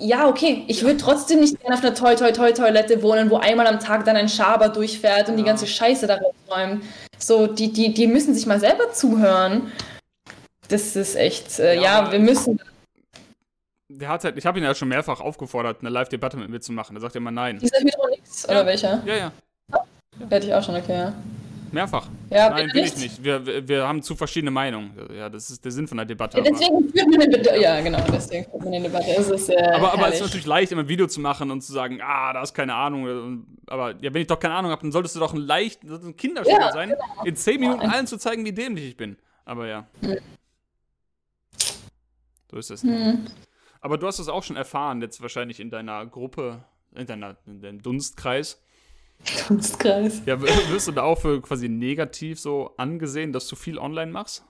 Ja, 0.00 0.28
okay, 0.28 0.64
ich 0.68 0.82
würde 0.82 0.96
trotzdem 0.96 1.40
nicht 1.40 1.60
gerne 1.60 1.76
auf 1.76 1.82
einer 1.82 1.94
Toi 1.94 2.14
Toi 2.14 2.32
Toi 2.32 2.52
Toilette 2.52 3.02
wohnen, 3.02 3.30
wo 3.30 3.36
einmal 3.36 3.66
am 3.66 3.80
Tag 3.80 4.04
dann 4.04 4.16
ein 4.16 4.28
Schaber 4.28 4.68
durchfährt 4.68 5.28
und 5.28 5.34
ja. 5.34 5.38
die 5.38 5.44
ganze 5.44 5.66
Scheiße 5.66 6.06
da 6.06 6.18
rausräumt. 6.18 6.84
So, 7.18 7.46
die, 7.46 7.72
die, 7.72 7.92
die 7.92 8.06
müssen 8.06 8.34
sich 8.34 8.46
mal 8.46 8.60
selber 8.60 8.92
zuhören. 8.92 9.72
Das 10.68 10.96
ist 10.96 11.16
echt, 11.16 11.58
äh, 11.58 11.74
ja, 11.74 12.04
ja 12.04 12.12
wir 12.12 12.18
müssen 12.18 12.60
der 13.98 14.08
hat 14.08 14.24
halt, 14.24 14.36
ich 14.36 14.46
habe 14.46 14.58
ihn 14.58 14.64
ja 14.64 14.74
schon 14.74 14.88
mehrfach 14.88 15.20
aufgefordert, 15.20 15.78
eine 15.80 15.90
Live-Debatte 15.90 16.36
mit 16.36 16.48
mir 16.48 16.60
zu 16.60 16.72
machen. 16.72 16.94
Da 16.94 17.00
sagt 17.00 17.14
er 17.14 17.18
immer 17.18 17.30
nein. 17.30 17.58
Dieser 17.58 17.78
Hydronix 17.78 18.48
oder 18.48 18.66
welcher? 18.66 19.02
Ja, 19.04 19.16
ja. 19.16 19.32
Hätte 20.28 20.46
ich 20.46 20.54
auch 20.54 20.62
schon, 20.62 20.76
okay, 20.76 20.94
ja. 20.94 21.14
Mehrfach. 21.72 22.08
Ja, 22.30 22.50
Nein, 22.50 22.70
will 22.72 22.84
ich 22.84 22.96
nicht. 22.96 23.24
Wir, 23.24 23.66
wir, 23.68 23.86
haben 23.86 24.02
zu 24.02 24.14
verschiedene 24.14 24.50
Meinungen. 24.50 24.92
Ja, 25.14 25.28
das 25.28 25.50
ist 25.50 25.64
der 25.64 25.72
Sinn 25.72 25.88
von 25.88 25.96
der 25.96 26.06
Debatte. 26.06 26.38
Ja, 26.38 26.44
deswegen 26.44 26.90
führt 26.90 27.08
man 27.08 27.20
eine 27.20 27.28
Debatte. 27.28 27.60
Ja, 27.60 27.80
genau, 27.80 28.04
deswegen 28.12 28.44
führt 28.44 28.64
man 28.64 28.74
eine 28.74 28.82
Debatte. 28.82 29.06
Es 29.16 29.30
ist, 29.30 29.48
äh, 29.48 29.56
aber, 29.74 29.92
aber 29.92 30.08
es 30.08 30.16
ist 30.16 30.20
natürlich 30.22 30.46
leicht, 30.46 30.72
immer 30.72 30.82
ein 30.82 30.88
Video 30.88 31.06
zu 31.06 31.20
machen 31.20 31.50
und 31.50 31.62
zu 31.62 31.72
sagen, 31.72 32.00
ah, 32.02 32.32
da 32.32 32.42
ist 32.42 32.54
keine 32.54 32.74
Ahnung. 32.74 33.46
Aber 33.66 33.94
ja, 34.00 34.12
wenn 34.12 34.22
ich 34.22 34.28
doch 34.28 34.38
keine 34.38 34.54
Ahnung 34.54 34.70
habe, 34.70 34.82
dann 34.82 34.92
solltest 34.92 35.16
du 35.16 35.20
doch 35.20 35.32
ein 35.32 35.40
leicht 35.40 35.82
ein 35.84 36.16
Kinderspiel 36.16 36.56
ja, 36.58 36.72
sein, 36.72 36.90
genau. 36.90 37.24
in 37.24 37.36
10 37.36 37.60
Minuten 37.60 37.80
allen 37.80 38.06
zu 38.06 38.18
zeigen, 38.18 38.44
wie 38.44 38.52
dämlich 38.52 38.84
ich 38.84 38.96
bin. 38.96 39.16
Aber 39.44 39.66
ja. 39.66 39.86
Hm. 40.00 40.18
So 42.50 42.58
ist 42.58 42.70
es. 42.70 42.82
Hm. 42.82 43.26
Aber 43.80 43.98
du 43.98 44.06
hast 44.06 44.18
es 44.18 44.28
auch 44.28 44.42
schon 44.42 44.56
erfahren, 44.56 45.00
jetzt 45.00 45.20
wahrscheinlich 45.22 45.58
in 45.58 45.70
deiner 45.70 46.06
Gruppe, 46.06 46.64
in, 46.94 47.06
deiner, 47.06 47.36
in 47.46 47.60
deinem 47.60 47.82
Dunstkreis. 47.82 48.62
Dunstkreis. 49.48 50.22
Ja, 50.26 50.40
wirst 50.70 50.88
du 50.88 50.92
da 50.92 51.02
auch 51.02 51.18
für 51.18 51.40
quasi 51.40 51.68
negativ 51.68 52.40
so 52.40 52.70
angesehen, 52.76 53.32
dass 53.32 53.46
du 53.48 53.56
viel 53.56 53.78
online 53.78 54.10
machst? 54.12 54.44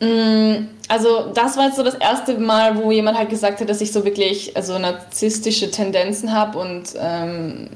Mm, 0.00 0.68
also, 0.88 1.32
das 1.32 1.56
war 1.56 1.66
jetzt 1.66 1.76
so 1.76 1.82
das 1.82 1.94
erste 1.94 2.38
Mal, 2.38 2.76
wo 2.76 2.90
jemand 2.92 3.16
halt 3.16 3.30
gesagt 3.30 3.60
hat, 3.60 3.68
dass 3.68 3.80
ich 3.80 3.92
so 3.92 4.04
wirklich 4.04 4.56
also 4.56 4.78
narzisstische 4.78 5.70
Tendenzen 5.70 6.32
habe 6.32 6.58
und 6.58 6.94
ähm, 6.98 7.70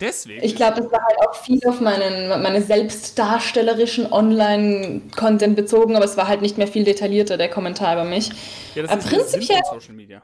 Deswegen. 0.00 0.44
Ich 0.44 0.54
glaube, 0.54 0.80
das 0.80 0.92
war 0.92 1.02
halt 1.02 1.18
auch 1.26 1.34
viel 1.34 1.60
auf 1.66 1.80
meinen, 1.80 2.28
meine 2.40 2.62
selbstdarstellerischen 2.62 4.12
Online-Content 4.12 5.56
bezogen, 5.56 5.96
aber 5.96 6.04
es 6.04 6.16
war 6.16 6.28
halt 6.28 6.40
nicht 6.40 6.56
mehr 6.56 6.68
viel 6.68 6.84
detaillierter, 6.84 7.36
der 7.36 7.48
Kommentar 7.48 7.94
über 7.94 8.04
mich. 8.04 8.30
Ja, 8.76 8.82
das 8.82 8.92
aber 8.92 9.00
ist 9.00 9.08
prinzipiell. 9.08 9.60
Social 9.64 9.94
Media, 9.94 10.22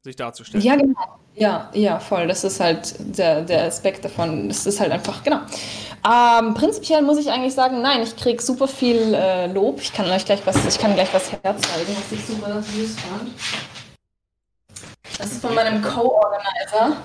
sich 0.00 0.16
darzustellen. 0.16 0.64
Ja, 0.64 0.76
genau. 0.76 0.96
Ja, 1.40 1.70
ja, 1.72 1.98
voll. 1.98 2.26
Das 2.26 2.44
ist 2.44 2.60
halt 2.60 2.94
der, 2.98 3.42
der 3.42 3.64
Aspekt 3.64 4.04
davon. 4.04 4.48
Das 4.48 4.66
ist 4.66 4.78
halt 4.78 4.92
einfach, 4.92 5.22
genau. 5.22 5.38
Ähm, 6.06 6.54
prinzipiell 6.54 7.02
muss 7.02 7.18
ich 7.18 7.30
eigentlich 7.30 7.54
sagen, 7.54 7.80
nein, 7.82 8.02
ich 8.02 8.14
kriege 8.16 8.42
super 8.42 8.68
viel 8.68 9.14
äh, 9.14 9.46
Lob. 9.46 9.80
Ich 9.80 9.92
kann 9.92 10.10
euch 10.10 10.24
gleich 10.24 10.40
was, 10.44 10.56
ich 10.66 10.78
kann 10.78 10.94
gleich 10.94 11.12
was 11.12 11.32
herzeigen, 11.32 11.96
was 11.96 12.12
ich 12.12 12.24
super 12.26 12.62
süß 12.62 12.96
fand. 13.00 13.30
Das 15.18 15.32
ist 15.32 15.40
von 15.40 15.54
meinem 15.54 15.82
Co-Organizer 15.82 16.96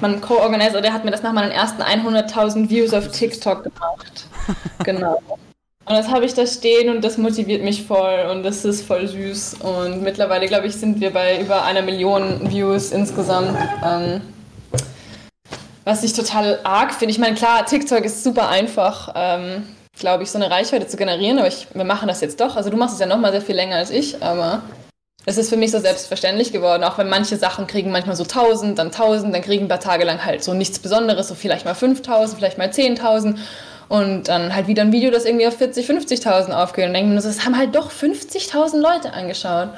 mein 0.00 0.20
Co-Organizer, 0.20 0.80
der 0.80 0.92
hat 0.92 1.04
mir 1.04 1.10
das 1.10 1.22
nach 1.22 1.32
meinen 1.32 1.50
ersten 1.50 1.82
100.000 1.82 2.68
Views 2.70 2.94
auf 2.94 3.08
TikTok 3.08 3.64
gemacht. 3.64 4.26
genau. 4.84 5.20
Und 5.88 5.94
das 5.94 6.08
habe 6.08 6.26
ich 6.26 6.34
da 6.34 6.46
stehen 6.46 6.94
und 6.94 7.02
das 7.02 7.16
motiviert 7.16 7.62
mich 7.62 7.84
voll 7.84 8.26
und 8.30 8.42
das 8.42 8.64
ist 8.66 8.82
voll 8.82 9.08
süß. 9.08 9.54
Und 9.60 10.02
mittlerweile, 10.02 10.46
glaube 10.46 10.66
ich, 10.66 10.74
sind 10.74 11.00
wir 11.00 11.10
bei 11.12 11.40
über 11.40 11.64
einer 11.64 11.80
Million 11.80 12.50
Views 12.50 12.92
insgesamt. 12.92 13.56
Ähm, 13.82 14.20
was 15.84 16.04
ich 16.04 16.12
total 16.12 16.60
arg 16.64 16.92
finde. 16.92 17.12
Ich 17.12 17.18
meine, 17.18 17.34
klar, 17.34 17.64
TikTok 17.64 18.04
ist 18.04 18.22
super 18.22 18.50
einfach, 18.50 19.14
ähm, 19.16 19.66
glaube 19.98 20.24
ich, 20.24 20.30
so 20.30 20.36
eine 20.36 20.50
Reichweite 20.50 20.86
zu 20.86 20.98
generieren, 20.98 21.38
aber 21.38 21.48
ich, 21.48 21.66
wir 21.72 21.84
machen 21.84 22.08
das 22.08 22.20
jetzt 22.20 22.38
doch. 22.42 22.56
Also 22.56 22.68
du 22.68 22.76
machst 22.76 22.92
es 22.92 23.00
ja 23.00 23.06
noch 23.06 23.16
mal 23.16 23.32
sehr 23.32 23.40
viel 23.40 23.56
länger 23.56 23.76
als 23.76 23.88
ich, 23.88 24.22
aber 24.22 24.60
es 25.24 25.38
ist 25.38 25.48
für 25.48 25.56
mich 25.56 25.70
so 25.70 25.78
selbstverständlich 25.78 26.52
geworden, 26.52 26.84
auch 26.84 26.98
wenn 26.98 27.08
manche 27.08 27.38
Sachen 27.38 27.66
kriegen 27.66 27.90
manchmal 27.90 28.16
so 28.16 28.24
1000, 28.24 28.78
dann 28.78 28.88
1000, 28.88 29.34
dann 29.34 29.40
kriegen 29.40 29.64
ein 29.64 29.68
paar 29.68 29.80
Tage 29.80 30.04
lang 30.04 30.22
halt 30.22 30.44
so 30.44 30.52
nichts 30.52 30.78
Besonderes, 30.78 31.28
so 31.28 31.34
vielleicht 31.34 31.64
mal 31.64 31.74
5000, 31.74 32.38
vielleicht 32.38 32.58
mal 32.58 32.68
10.000 32.68 33.36
und 33.88 34.28
dann 34.28 34.54
halt 34.54 34.66
wieder 34.66 34.82
ein 34.82 34.92
Video, 34.92 35.10
das 35.10 35.24
irgendwie 35.24 35.46
auf 35.46 35.56
40, 35.56 35.88
50.000 35.88 36.50
aufgeht 36.50 36.86
und 36.86 36.94
denken, 36.94 37.14
das 37.14 37.44
haben 37.44 37.56
halt 37.56 37.74
doch 37.74 37.90
50.000 37.90 38.80
Leute 38.80 39.12
angeschaut. 39.12 39.70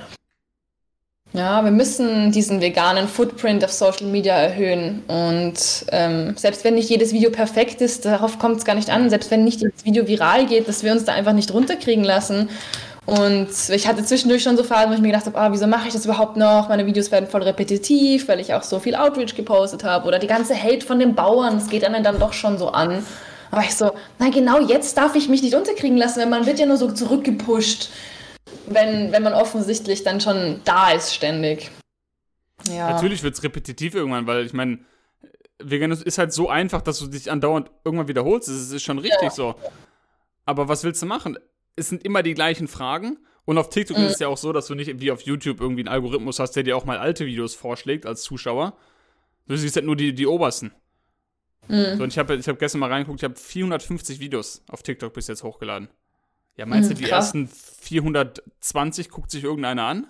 Ja, 1.32 1.62
wir 1.62 1.70
müssen 1.70 2.32
diesen 2.32 2.60
veganen 2.60 3.06
Footprint 3.06 3.64
auf 3.64 3.70
Social 3.70 4.06
Media 4.06 4.34
erhöhen. 4.34 5.04
Und 5.06 5.86
ähm, 5.92 6.36
selbst 6.36 6.64
wenn 6.64 6.74
nicht 6.74 6.90
jedes 6.90 7.12
Video 7.12 7.30
perfekt 7.30 7.80
ist, 7.80 8.04
darauf 8.04 8.40
kommt 8.40 8.56
es 8.56 8.64
gar 8.64 8.74
nicht 8.74 8.90
an. 8.90 9.08
Selbst 9.10 9.30
wenn 9.30 9.44
nicht 9.44 9.60
jedes 9.60 9.84
Video 9.84 10.08
viral 10.08 10.46
geht, 10.46 10.66
dass 10.66 10.82
wir 10.82 10.90
uns 10.90 11.04
da 11.04 11.12
einfach 11.12 11.32
nicht 11.32 11.54
runterkriegen 11.54 12.02
lassen 12.02 12.48
und 13.10 13.48
ich 13.70 13.88
hatte 13.88 14.04
zwischendurch 14.04 14.42
schon 14.42 14.56
so 14.56 14.62
Phasen, 14.62 14.90
wo 14.90 14.94
ich 14.94 15.00
mir 15.00 15.08
gedacht 15.08 15.26
habe, 15.26 15.36
ah, 15.36 15.50
wieso 15.50 15.66
mache 15.66 15.88
ich 15.88 15.92
das 15.94 16.04
überhaupt 16.04 16.36
noch? 16.36 16.68
Meine 16.68 16.86
Videos 16.86 17.10
werden 17.10 17.28
voll 17.28 17.42
repetitiv, 17.42 18.28
weil 18.28 18.38
ich 18.38 18.54
auch 18.54 18.62
so 18.62 18.78
viel 18.78 18.94
Outreach 18.94 19.34
gepostet 19.34 19.82
habe. 19.82 20.06
Oder 20.06 20.20
die 20.20 20.28
ganze 20.28 20.54
Hate 20.54 20.86
von 20.86 21.00
den 21.00 21.16
Bauern, 21.16 21.54
das 21.54 21.68
geht 21.68 21.84
einem 21.84 22.04
dann 22.04 22.20
doch 22.20 22.32
schon 22.32 22.56
so 22.56 22.68
an. 22.68 23.04
Aber 23.50 23.62
ich 23.62 23.74
so, 23.74 23.92
na 24.18 24.30
genau, 24.30 24.60
jetzt 24.60 24.96
darf 24.96 25.14
ich 25.16 25.28
mich 25.28 25.42
nicht 25.42 25.54
unterkriegen 25.54 25.96
lassen, 25.96 26.20
weil 26.20 26.28
man 26.28 26.46
wird 26.46 26.58
ja 26.58 26.66
nur 26.66 26.76
so 26.76 26.90
zurückgepusht, 26.92 27.90
wenn, 28.66 29.12
wenn 29.12 29.22
man 29.22 29.32
offensichtlich 29.32 30.04
dann 30.04 30.20
schon 30.20 30.60
da 30.64 30.90
ist 30.92 31.14
ständig. 31.14 31.70
Ja. 32.70 32.90
Natürlich 32.90 33.22
wird 33.22 33.34
es 33.34 33.42
repetitiv 33.42 33.94
irgendwann, 33.94 34.26
weil 34.26 34.46
ich 34.46 34.52
meine, 34.52 34.78
Veganismus 35.58 36.06
ist 36.06 36.18
halt 36.18 36.32
so 36.32 36.48
einfach, 36.48 36.82
dass 36.82 36.98
du 36.98 37.06
dich 37.06 37.30
andauernd 37.30 37.70
irgendwann 37.84 38.08
wiederholst. 38.08 38.48
Das 38.48 38.70
ist 38.70 38.82
schon 38.82 38.98
richtig 38.98 39.22
ja. 39.22 39.30
so. 39.30 39.54
Aber 40.46 40.68
was 40.68 40.84
willst 40.84 41.02
du 41.02 41.06
machen? 41.06 41.36
es 41.80 41.88
sind 41.88 42.04
immer 42.04 42.22
die 42.22 42.34
gleichen 42.34 42.68
Fragen. 42.68 43.18
Und 43.44 43.58
auf 43.58 43.70
TikTok 43.70 43.96
mhm. 43.96 44.04
ist 44.04 44.12
es 44.12 44.18
ja 44.20 44.28
auch 44.28 44.36
so, 44.36 44.52
dass 44.52 44.66
du 44.66 44.74
nicht 44.74 45.00
wie 45.00 45.10
auf 45.10 45.22
YouTube 45.22 45.60
irgendwie 45.60 45.80
einen 45.80 45.88
Algorithmus 45.88 46.38
hast, 46.38 46.52
der 46.52 46.62
dir 46.62 46.76
auch 46.76 46.84
mal 46.84 46.98
alte 46.98 47.26
Videos 47.26 47.54
vorschlägt 47.54 48.06
als 48.06 48.22
Zuschauer. 48.22 48.76
Du 49.48 49.56
siehst 49.56 49.74
halt 49.74 49.86
nur 49.86 49.96
die, 49.96 50.14
die 50.14 50.26
obersten. 50.26 50.72
Mhm. 51.70 51.96
So, 51.96 52.02
und 52.04 52.08
ich 52.12 52.18
habe 52.18 52.34
ich 52.34 52.48
hab 52.48 52.58
gestern 52.58 52.80
mal 52.80 52.90
reingeguckt, 52.90 53.20
ich 53.20 53.24
habe 53.24 53.36
450 53.36 54.20
Videos 54.20 54.62
auf 54.68 54.82
TikTok 54.82 55.12
bis 55.12 55.28
jetzt 55.28 55.42
hochgeladen. 55.42 55.88
Ja, 56.56 56.66
meinst 56.66 56.90
mhm, 56.90 56.94
du, 56.94 57.00
die 57.02 57.08
krass. 57.08 57.26
ersten 57.26 57.48
420 57.48 59.08
guckt 59.08 59.30
sich 59.30 59.44
irgendeiner 59.44 59.84
an? 59.84 60.06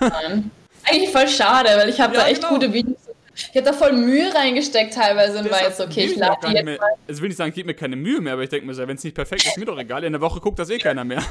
Nein. 0.00 0.50
Eigentlich 0.84 1.10
voll 1.10 1.28
schade, 1.28 1.70
weil 1.76 1.88
ich 1.88 2.00
habe 2.00 2.14
ja, 2.14 2.22
da 2.22 2.28
echt 2.28 2.42
genau. 2.42 2.54
gute 2.54 2.72
Videos 2.72 2.98
ich 3.34 3.56
habe 3.56 3.62
da 3.62 3.72
voll 3.72 3.92
Mühe 3.92 4.32
reingesteckt 4.32 4.94
teilweise 4.94 5.38
und 5.38 5.50
war 5.50 5.62
jetzt, 5.62 5.80
okay, 5.80 6.04
ich 6.06 6.16
lade 6.16 6.46
jetzt 6.48 6.64
mehr, 6.64 6.78
Also 7.08 7.22
will 7.22 7.30
ich 7.30 7.36
sagen, 7.36 7.52
gib 7.54 7.66
mir 7.66 7.74
keine 7.74 7.96
Mühe 7.96 8.20
mehr, 8.20 8.34
aber 8.34 8.42
ich 8.42 8.48
denke 8.48 8.66
mir 8.66 8.74
so, 8.74 8.86
wenn 8.86 8.96
es 8.96 9.02
nicht 9.02 9.14
perfekt 9.14 9.44
ist, 9.44 9.58
mir 9.58 9.64
doch 9.64 9.78
egal. 9.78 10.04
In 10.04 10.12
der 10.12 10.20
Woche 10.20 10.40
guckt 10.40 10.58
das 10.58 10.70
eh 10.70 10.78
keiner 10.78 11.04
mehr. 11.04 11.22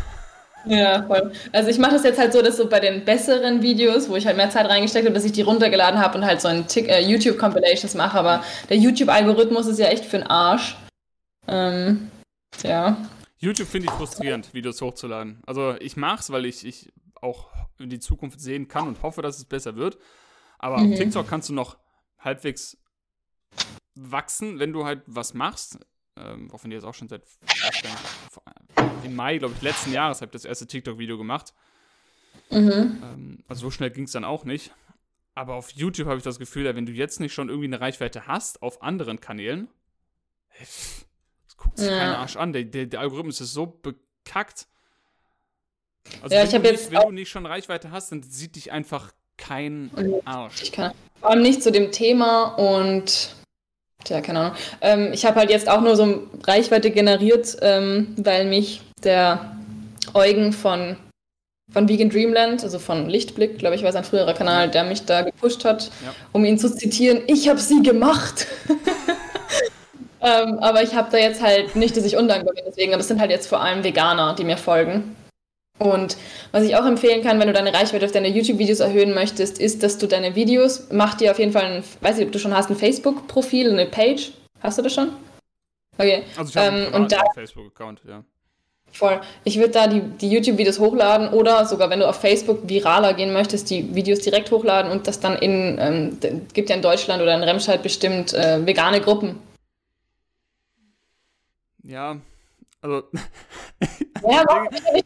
Ja, 0.66 1.04
voll. 1.04 1.32
Also 1.52 1.70
ich 1.70 1.78
mache 1.78 1.94
das 1.94 2.04
jetzt 2.04 2.20
halt 2.20 2.34
so, 2.34 2.42
dass 2.42 2.58
so 2.58 2.68
bei 2.68 2.80
den 2.80 3.04
besseren 3.04 3.62
Videos, 3.62 4.10
wo 4.10 4.16
ich 4.16 4.26
halt 4.26 4.38
mehr 4.38 4.50
Zeit 4.50 4.68
reingesteckt 4.68 5.06
habe, 5.06 5.14
dass 5.14 5.26
ich 5.26 5.34
die 5.34 5.42
runtergeladen 5.42 6.00
habe 6.00 6.18
und 6.18 6.26
halt 6.26 6.42
so 6.42 6.48
ein 6.48 6.66
äh, 6.76 7.02
YouTube-Compilations 7.02 7.96
mache, 7.96 8.18
aber 8.18 8.44
der 8.70 8.78
YouTube-Algorithmus 8.78 9.68
ist 9.68 9.80
ja 9.80 9.88
echt 9.88 10.06
für 10.06 10.18
den 10.18 10.28
Arsch. 10.28 10.78
Ähm, 11.48 12.10
ja. 12.64 12.98
YouTube 13.40 13.68
finde 13.68 13.88
ich 13.88 13.94
frustrierend, 13.94 14.54
Videos 14.54 14.82
hochzuladen. 14.82 15.42
Also 15.46 15.76
ich 15.80 15.98
mache 15.98 16.22
es, 16.22 16.32
weil 16.32 16.46
ich, 16.46 16.66
ich 16.66 16.94
auch 17.22 17.50
in 17.80 17.90
die 17.90 18.00
Zukunft 18.00 18.40
sehen 18.40 18.68
kann 18.68 18.88
und 18.88 19.02
hoffe, 19.04 19.22
dass 19.22 19.38
es 19.38 19.46
besser 19.46 19.76
wird. 19.76 19.98
Aber 20.60 20.78
mhm. 20.78 20.94
auf 20.94 21.00
TikTok 21.00 21.28
kannst 21.28 21.50
du 21.50 21.54
noch 21.54 21.78
halbwegs 22.20 22.78
wachsen, 23.96 24.60
wenn 24.60 24.72
du 24.72 24.86
halt 24.86 25.02
was 25.06 25.34
machst. 25.34 25.78
Ähm, 26.16 26.52
auch 26.52 26.64
wenn 26.64 26.70
die 26.70 26.76
jetzt 26.76 26.84
auch 26.84 26.94
schon 26.94 27.10
seit 27.10 27.24
im 29.04 29.16
Mai, 29.16 29.38
glaube 29.38 29.54
ich, 29.56 29.62
letzten 29.62 29.92
Jahres 29.92 30.22
habe 30.22 30.30
ich 30.30 30.34
das 30.34 30.46
erste 30.46 30.68
TikTok-Video 30.68 31.18
gemacht. 31.18 31.54
Mhm. 32.50 33.02
Ähm, 33.04 33.44
also 33.48 33.62
so 33.62 33.72
schnell 33.72 33.92
ging 33.92 34.06
es 34.06 34.12
dann 34.12 34.24
auch 34.24 34.46
nicht. 34.46 34.72
Aber 35.36 35.56
auf 35.56 35.72
YouTube 35.72 36.08
habe 36.08 36.18
ich 36.18 36.24
das 36.24 36.38
Gefühl, 36.38 36.76
wenn 36.76 36.86
du 36.86 36.92
jetzt 36.92 37.20
nicht 37.20 37.34
schon 37.34 37.50
irgendwie 37.50 37.68
eine 37.68 37.82
Reichweite 37.82 38.28
hast 38.28 38.62
auf 38.62 38.84
anderen 38.84 39.20
Kanälen, 39.20 39.68
das 40.60 41.58
guckt 41.58 41.80
sich 41.80 41.90
ja. 41.90 41.98
keiner 41.98 42.20
Arsch 42.20 42.36
an. 42.36 42.54
Der, 42.54 42.64
der, 42.64 42.86
der, 42.86 43.00
Algorithmus 43.00 43.42
ist 43.42 43.54
so 43.54 43.66
bekackt. 43.66 44.68
Also 46.22 46.36
ja, 46.36 46.52
wenn, 46.52 46.64
du 46.64 46.72
nicht, 46.72 46.92
wenn 46.92 47.02
du 47.02 47.12
nicht 47.12 47.30
schon 47.30 47.46
Reichweite 47.46 47.90
hast, 47.90 48.12
dann 48.12 48.22
sieht 48.22 48.56
dich 48.56 48.72
einfach 48.72 49.12
kein 49.38 49.90
Arsch. 50.26 50.62
Ich 50.62 50.72
kann 50.72 50.94
vor 51.20 51.32
allem 51.32 51.42
nicht 51.42 51.64
zu 51.64 51.72
dem 51.72 51.92
Thema 51.92 52.56
und 52.56 53.36
Tja, 54.04 54.22
keine 54.22 54.40
Ahnung. 54.40 54.56
Ähm, 54.82 55.14
ich 55.14 55.26
habe 55.26 55.40
halt 55.40 55.50
jetzt 55.50 55.70
auch 55.70 55.82
nur 55.82 55.96
so 55.96 56.24
Reichweite 56.46 56.92
generiert, 56.92 57.58
ähm, 57.62 58.14
weil 58.18 58.46
mich 58.46 58.82
der 59.04 59.56
Eugen 60.14 60.52
von, 60.52 60.98
von 61.72 61.88
Vegan 61.88 62.10
Dreamland, 62.10 62.64
also 62.64 62.80
von 62.80 63.10
Lichtblick, 63.10 63.60
glaube 63.60 63.76
ich, 63.76 63.84
war 63.84 63.92
sein 63.92 64.04
früherer 64.04 64.34
Kanal, 64.34 64.70
der 64.70 64.84
mich 64.84 65.06
da 65.06 65.22
gepusht 65.22 65.64
hat, 65.64 65.90
ja. 66.04 66.14
um 66.34 66.44
ihn 66.44 66.58
zu 66.58 66.74
zitieren, 66.74 67.22
ich 67.28 67.48
habe 67.48 67.60
sie 67.60 67.82
gemacht. 67.82 68.48
ähm, 70.22 70.60
aber 70.60 70.84
ich 70.84 70.94
habe 70.94 71.10
da 71.12 71.18
jetzt 71.18 71.42
halt 71.42 71.76
nicht, 71.76 71.96
dass 71.96 72.04
ich 72.04 72.18
undankbar 72.18 72.54
bin 72.54 72.66
deswegen, 72.68 72.94
aber 72.94 73.02
es 73.02 73.08
sind 73.08 73.22
halt 73.22 73.32
jetzt 73.32 73.48
vor 73.48 73.62
allem 73.62 73.84
Veganer, 73.84 74.36
die 74.36 74.44
mir 74.44 74.58
folgen. 74.58 75.16
Und 75.80 76.18
was 76.52 76.64
ich 76.64 76.76
auch 76.76 76.86
empfehlen 76.86 77.24
kann, 77.24 77.40
wenn 77.40 77.48
du 77.48 77.54
deine 77.54 77.74
Reichweite 77.74 78.06
auf 78.06 78.12
deine 78.12 78.30
YouTube-Videos 78.30 78.80
erhöhen 78.80 79.14
möchtest, 79.14 79.60
ist, 79.60 79.84
dass 79.84 79.98
du 79.98 80.08
deine 80.08 80.36
Videos, 80.36 80.88
mach 80.92 81.16
dir 81.16 81.32
auf 81.32 81.40
jeden 81.40 81.52
Fall 81.52 81.66
ein, 81.66 81.84
weiß 82.02 82.18
nicht, 82.18 82.28
ob 82.28 82.32
du 82.32 82.40
schon 82.40 82.56
hast, 82.56 82.70
ein 82.70 82.76
Facebook-Profil, 82.76 83.72
eine 83.72 83.86
Page. 83.88 84.32
Hast 84.62 84.78
du 84.78 84.82
das 84.82 84.94
schon? 84.94 85.12
Okay. 85.98 86.24
Also 86.38 86.50
ich 86.50 86.58
habe 86.58 86.78
ähm, 86.78 86.94
einen 86.94 87.10
Facebook-Account, 87.34 88.02
ja. 88.08 88.24
Voll. 88.94 89.20
Ich 89.44 89.58
würde 89.58 89.72
da 89.72 89.88
die, 89.88 90.02
die 90.02 90.30
YouTube-Videos 90.30 90.80
hochladen 90.80 91.30
oder 91.30 91.66
sogar, 91.66 91.90
wenn 91.90 92.00
du 92.00 92.08
auf 92.08 92.22
Facebook 92.22 92.70
viraler 92.70 93.16
gehen 93.16 93.34
möchtest, 93.34 93.72
die 93.72 93.96
Videos 93.96 94.20
direkt 94.20 94.52
hochladen 94.52 94.92
und 94.92 95.08
das 95.08 95.20
dann 95.20 95.36
in, 95.36 95.78
ähm, 95.80 96.46
gibt 96.54 96.70
ja 96.70 96.76
in 96.76 96.84
Deutschland 96.84 97.22
oder 97.22 97.34
in 97.34 97.42
Remscheid 97.42 97.82
bestimmt 97.82 98.34
äh, 98.34 98.64
vegane 98.66 99.02
Gruppen. 99.02 99.40
Ja, 101.82 102.18
also, 102.82 103.04
ja, 104.30 104.46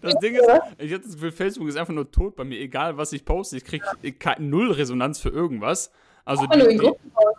das, 0.01 0.15
Ding, 0.19 0.35
ist, 0.35 0.49
ich 0.77 0.93
habe 0.93 1.03
das 1.03 1.13
Gefühl, 1.13 1.31
Facebook 1.31 1.67
ist 1.67 1.77
einfach 1.77 1.93
nur 1.93 2.11
tot 2.11 2.35
bei 2.35 2.43
mir. 2.43 2.59
Egal, 2.59 2.97
was 2.97 3.13
ich 3.13 3.25
poste, 3.25 3.57
ich 3.57 3.65
kriege 3.65 3.85
null 4.39 4.71
Resonanz 4.71 5.19
für 5.19 5.29
irgendwas. 5.29 5.91
Also 6.25 6.45
die, 6.45 6.77
die, 6.77 6.91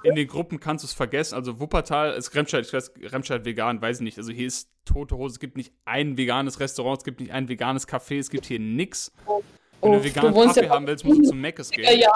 in 0.02 0.14
den 0.14 0.26
Gruppen 0.26 0.60
kannst 0.60 0.82
du 0.82 0.86
es 0.86 0.94
vergessen. 0.94 1.34
Also 1.34 1.60
Wuppertal 1.60 2.14
ist 2.14 2.34
Remscheid, 2.34 2.64
ich 2.64 2.72
weiß, 2.72 2.92
Remscheid 3.02 3.44
vegan, 3.44 3.82
weiß 3.82 3.98
ich 3.98 4.02
nicht. 4.02 4.16
Also 4.16 4.32
hier 4.32 4.46
ist 4.46 4.70
tote 4.86 5.16
Hose. 5.18 5.34
Es 5.34 5.40
gibt 5.40 5.58
nicht 5.58 5.74
ein 5.84 6.16
veganes 6.16 6.58
Restaurant, 6.58 6.98
es 6.98 7.04
gibt 7.04 7.20
nicht 7.20 7.30
ein 7.30 7.50
veganes 7.50 7.86
Café, 7.86 8.18
es 8.18 8.30
gibt 8.30 8.46
hier 8.46 8.58
nichts. 8.58 9.12
Wenn 9.82 9.92
du 9.92 10.02
veganen 10.02 10.34
Kaffee 10.34 10.64
ja 10.64 10.70
haben 10.70 10.86
willst, 10.86 11.04
musst 11.04 11.20
du 11.20 11.24
zum 11.24 11.40
Meckes 11.40 11.70
gehen. 11.70 11.84
Ja, 11.84 11.92
ja, 11.92 12.12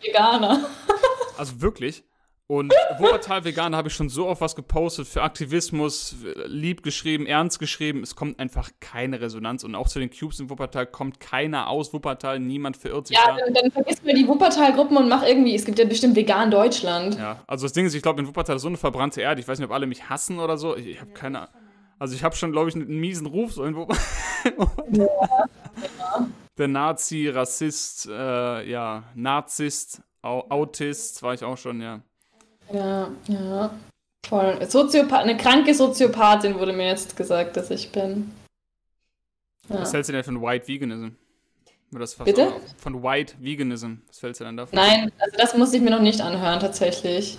Veganer. 0.00 0.64
Also 1.38 1.62
wirklich. 1.62 2.04
Und 2.48 2.72
Wuppertal 2.98 3.44
Vegan 3.44 3.74
habe 3.74 3.88
ich 3.88 3.94
schon 3.94 4.08
so 4.08 4.26
oft 4.26 4.40
was 4.40 4.54
gepostet 4.54 5.06
für 5.06 5.22
Aktivismus, 5.22 6.16
lieb 6.46 6.82
geschrieben, 6.82 7.24
ernst 7.24 7.58
geschrieben. 7.58 8.02
Es 8.02 8.14
kommt 8.14 8.38
einfach 8.38 8.70
keine 8.80 9.20
Resonanz. 9.20 9.64
Und 9.64 9.74
auch 9.74 9.88
zu 9.88 10.00
den 10.00 10.10
Cubes 10.10 10.40
in 10.40 10.50
Wuppertal 10.50 10.86
kommt 10.86 11.20
keiner 11.20 11.68
aus 11.68 11.94
Wuppertal, 11.94 12.40
niemand 12.40 12.76
verirrt 12.76 13.06
sich 13.06 13.16
ja, 13.16 13.36
da. 13.38 13.60
Dann, 13.60 13.70
vergiss 13.70 14.02
mal 14.02 14.14
die 14.14 14.26
Wuppertal-Gruppen 14.28 14.96
und 14.96 15.08
mach 15.08 15.22
irgendwie, 15.22 15.54
es 15.54 15.64
gibt 15.64 15.78
ja 15.78 15.86
bestimmt 15.86 16.16
Vegan 16.16 16.50
Deutschland. 16.50 17.16
Ja, 17.16 17.42
also 17.46 17.64
das 17.64 17.72
Ding 17.72 17.86
ist, 17.86 17.94
ich 17.94 18.02
glaube, 18.02 18.20
in 18.20 18.26
Wuppertal 18.26 18.56
ist 18.56 18.62
so 18.62 18.68
eine 18.68 18.76
verbrannte 18.76 19.22
Erde. 19.22 19.40
Ich 19.40 19.48
weiß 19.48 19.58
nicht, 19.58 19.68
ob 19.68 19.72
alle 19.72 19.86
mich 19.86 20.10
hassen 20.10 20.38
oder 20.38 20.58
so. 20.58 20.76
Ich, 20.76 20.86
ich 20.86 21.00
habe 21.00 21.12
keine 21.12 21.38
Ahnung. 21.38 21.54
Also 21.98 22.14
ich 22.14 22.24
habe 22.24 22.34
schon, 22.34 22.52
glaube 22.52 22.68
ich, 22.68 22.74
einen 22.74 23.00
miesen 23.00 23.26
Ruf 23.28 23.52
so 23.52 23.64
in 23.64 23.76
Wuppertal. 23.76 24.04
ja, 24.92 25.06
ja. 25.06 26.26
Der 26.58 26.68
Nazi, 26.68 27.28
Rassist, 27.28 28.06
äh, 28.06 28.68
ja, 28.68 29.04
Narzisst, 29.14 30.02
Autist, 30.20 31.22
war 31.22 31.32
ich 31.32 31.44
auch 31.44 31.56
schon, 31.56 31.80
ja. 31.80 32.02
Ja, 32.70 33.10
ja. 33.28 33.70
Voll. 34.26 34.58
Soziopath, 34.68 35.22
eine 35.22 35.36
kranke 35.36 35.74
Soziopathin 35.74 36.58
wurde 36.58 36.72
mir 36.72 36.86
jetzt 36.86 37.16
gesagt, 37.16 37.56
dass 37.56 37.70
ich 37.70 37.90
bin. 37.90 38.32
Ja. 39.68 39.80
Was 39.80 39.92
hältst 39.92 40.08
du 40.08 40.12
denn 40.12 40.24
von 40.24 40.40
White 40.40 40.68
Veganism? 40.68 41.08
Bitte? 42.24 42.52
Von 42.78 43.02
White 43.02 43.34
Veganism. 43.38 43.94
Was 44.08 44.22
hältst 44.22 44.40
du 44.40 44.44
denn 44.44 44.56
davon? 44.56 44.76
Nein, 44.76 45.12
also 45.18 45.36
das 45.36 45.56
muss 45.56 45.74
ich 45.74 45.82
mir 45.82 45.90
noch 45.90 46.00
nicht 46.00 46.20
anhören, 46.22 46.60
tatsächlich. 46.60 47.38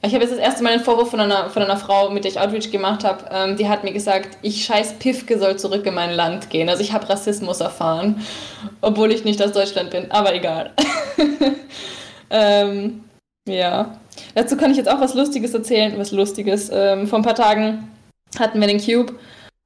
Ich 0.00 0.14
habe 0.14 0.22
jetzt 0.22 0.32
das 0.32 0.38
erste 0.38 0.62
Mal 0.62 0.74
einen 0.74 0.84
Vorwurf 0.84 1.10
von 1.10 1.18
einer, 1.18 1.50
von 1.50 1.62
einer 1.62 1.76
Frau, 1.76 2.10
mit 2.10 2.22
der 2.22 2.30
ich 2.30 2.38
Outreach 2.38 2.70
gemacht 2.70 3.02
habe. 3.02 3.24
Ähm, 3.32 3.56
die 3.56 3.68
hat 3.68 3.82
mir 3.82 3.92
gesagt, 3.92 4.38
ich 4.42 4.64
scheiß 4.64 5.00
Pifke 5.00 5.40
soll 5.40 5.58
zurück 5.58 5.84
in 5.86 5.94
mein 5.94 6.12
Land 6.12 6.50
gehen. 6.50 6.68
Also 6.68 6.82
ich 6.82 6.92
habe 6.92 7.08
Rassismus 7.08 7.60
erfahren, 7.60 8.24
obwohl 8.80 9.10
ich 9.10 9.24
nicht 9.24 9.42
aus 9.42 9.50
Deutschland 9.50 9.90
bin. 9.90 10.08
Aber 10.12 10.32
egal. 10.32 10.72
ähm, 12.30 13.07
ja. 13.48 13.98
Dazu 14.34 14.56
kann 14.56 14.70
ich 14.70 14.76
jetzt 14.76 14.88
auch 14.88 15.00
was 15.00 15.14
Lustiges 15.14 15.54
erzählen. 15.54 15.94
Was 15.98 16.12
Lustiges. 16.12 16.70
Ähm, 16.72 17.06
vor 17.06 17.18
ein 17.18 17.24
paar 17.24 17.34
Tagen 17.34 17.88
hatten 18.38 18.60
wir 18.60 18.68
den 18.68 18.80
Cube 18.80 19.14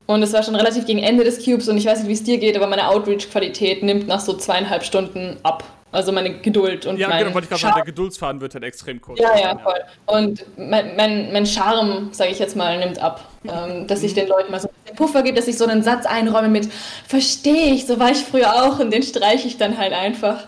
und 0.06 0.22
es 0.22 0.32
war 0.32 0.42
schon 0.42 0.54
relativ 0.54 0.86
gegen 0.86 0.98
Ende 0.98 1.24
des 1.24 1.44
Cubes 1.44 1.68
und 1.68 1.76
ich 1.76 1.86
weiß 1.86 2.00
nicht, 2.00 2.08
wie 2.08 2.14
es 2.14 2.22
dir 2.22 2.38
geht, 2.38 2.56
aber 2.56 2.66
meine 2.66 2.88
Outreach-Qualität 2.88 3.82
nimmt 3.82 4.06
nach 4.08 4.20
so 4.20 4.34
zweieinhalb 4.34 4.84
Stunden 4.84 5.38
ab. 5.42 5.64
Also 5.92 6.10
meine 6.10 6.38
Geduld 6.38 6.86
und 6.86 6.98
ja, 6.98 7.08
mein 7.08 7.18
genau, 7.18 7.34
wollte 7.34 7.44
ich 7.44 7.50
gerade 7.50 7.60
sagen, 7.60 7.74
der 7.76 7.84
Geduldsfaden 7.84 8.40
wird 8.40 8.54
halt 8.54 8.64
extrem 8.64 8.98
kurz. 8.98 9.20
Ja, 9.20 9.38
ja, 9.38 9.58
voll. 9.58 9.78
Und 10.06 10.46
mein, 10.56 10.96
mein, 10.96 11.30
mein 11.34 11.44
Charme, 11.44 12.08
sage 12.12 12.30
ich 12.30 12.38
jetzt 12.38 12.56
mal, 12.56 12.78
nimmt 12.78 12.98
ab. 12.98 13.22
Ähm, 13.44 13.86
dass 13.88 14.02
ich 14.02 14.12
mhm. 14.12 14.20
den 14.20 14.28
Leuten 14.28 14.50
mal 14.50 14.60
so 14.60 14.68
ein 14.68 14.74
bisschen 14.84 14.96
Puffer 14.96 15.22
gebe, 15.22 15.36
dass 15.36 15.48
ich 15.48 15.58
so 15.58 15.66
einen 15.66 15.82
Satz 15.82 16.06
einräume 16.06 16.48
mit 16.48 16.68
Verstehe 17.06 17.74
ich, 17.74 17.86
so 17.86 17.98
war 17.98 18.10
ich 18.10 18.18
früher 18.18 18.54
auch 18.54 18.78
und 18.78 18.90
den 18.90 19.02
streiche 19.02 19.46
ich 19.46 19.58
dann 19.58 19.76
halt 19.76 19.92
einfach. 19.92 20.44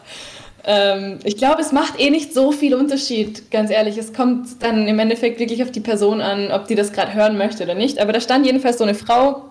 Ähm, 0.66 1.18
ich 1.24 1.36
glaube, 1.36 1.60
es 1.60 1.72
macht 1.72 2.00
eh 2.00 2.10
nicht 2.10 2.32
so 2.32 2.52
viel 2.52 2.74
Unterschied, 2.74 3.50
ganz 3.50 3.70
ehrlich. 3.70 3.98
Es 3.98 4.12
kommt 4.12 4.62
dann 4.62 4.88
im 4.88 4.98
Endeffekt 4.98 5.38
wirklich 5.38 5.62
auf 5.62 5.70
die 5.70 5.80
Person 5.80 6.20
an, 6.20 6.50
ob 6.50 6.68
die 6.68 6.74
das 6.74 6.92
gerade 6.92 7.14
hören 7.14 7.36
möchte 7.36 7.64
oder 7.64 7.74
nicht. 7.74 7.98
Aber 7.98 8.12
da 8.12 8.20
stand 8.20 8.46
jedenfalls 8.46 8.78
so 8.78 8.84
eine 8.84 8.94
Frau 8.94 9.44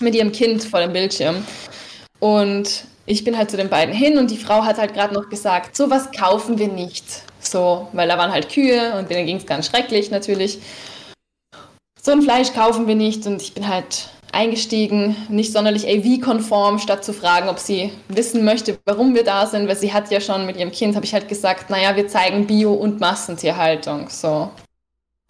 mit 0.00 0.14
ihrem 0.14 0.32
Kind 0.32 0.64
vor 0.64 0.80
dem 0.80 0.92
Bildschirm. 0.92 1.44
Und 2.18 2.84
ich 3.06 3.22
bin 3.22 3.38
halt 3.38 3.50
zu 3.50 3.56
den 3.56 3.68
beiden 3.68 3.94
hin 3.94 4.18
und 4.18 4.30
die 4.30 4.36
Frau 4.36 4.64
hat 4.64 4.78
halt 4.78 4.94
gerade 4.94 5.14
noch 5.14 5.28
gesagt, 5.28 5.76
so 5.76 5.90
was 5.90 6.10
kaufen 6.10 6.58
wir 6.58 6.68
nicht. 6.68 7.04
So, 7.40 7.88
weil 7.92 8.08
da 8.08 8.18
waren 8.18 8.32
halt 8.32 8.48
Kühe 8.48 8.94
und 8.98 9.10
denen 9.10 9.26
ging 9.26 9.36
es 9.36 9.46
ganz 9.46 9.68
schrecklich 9.68 10.10
natürlich. 10.10 10.58
So 12.06 12.12
ein 12.12 12.22
Fleisch 12.22 12.52
kaufen 12.52 12.86
wir 12.86 12.94
nicht 12.94 13.26
und 13.26 13.42
ich 13.42 13.52
bin 13.52 13.66
halt 13.66 14.10
eingestiegen, 14.30 15.16
nicht 15.28 15.52
sonderlich 15.52 15.88
AV-konform, 15.88 16.78
statt 16.78 17.04
zu 17.04 17.12
fragen, 17.12 17.48
ob 17.48 17.58
sie 17.58 17.90
wissen 18.06 18.44
möchte, 18.44 18.78
warum 18.84 19.16
wir 19.16 19.24
da 19.24 19.44
sind, 19.44 19.66
weil 19.66 19.74
sie 19.74 19.92
hat 19.92 20.08
ja 20.12 20.20
schon 20.20 20.46
mit 20.46 20.56
ihrem 20.56 20.70
Kind, 20.70 20.94
habe 20.94 21.04
ich 21.04 21.12
halt 21.12 21.26
gesagt, 21.26 21.68
naja, 21.68 21.96
wir 21.96 22.06
zeigen 22.06 22.46
Bio- 22.46 22.74
und 22.74 23.00
Massentierhaltung, 23.00 24.08
so. 24.08 24.52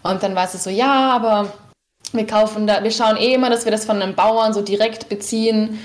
Und 0.03 0.23
dann 0.23 0.35
war 0.35 0.49
sie 0.49 0.59
so, 0.59 0.69
ja, 0.69 1.13
aber 1.13 1.51
wir 2.13 2.27
kaufen 2.27 2.67
da, 2.67 2.85
wir 2.85 2.91
schauen 2.91 3.17
eh 3.17 3.33
immer, 3.33 3.49
dass 3.49 3.65
wir 3.65 3.73
das 3.73 3.87
von 3.87 4.03
einem 4.03 4.15
Bauern 4.15 4.53
so 4.53 4.61
direkt 4.61 5.09
beziehen. 5.09 5.79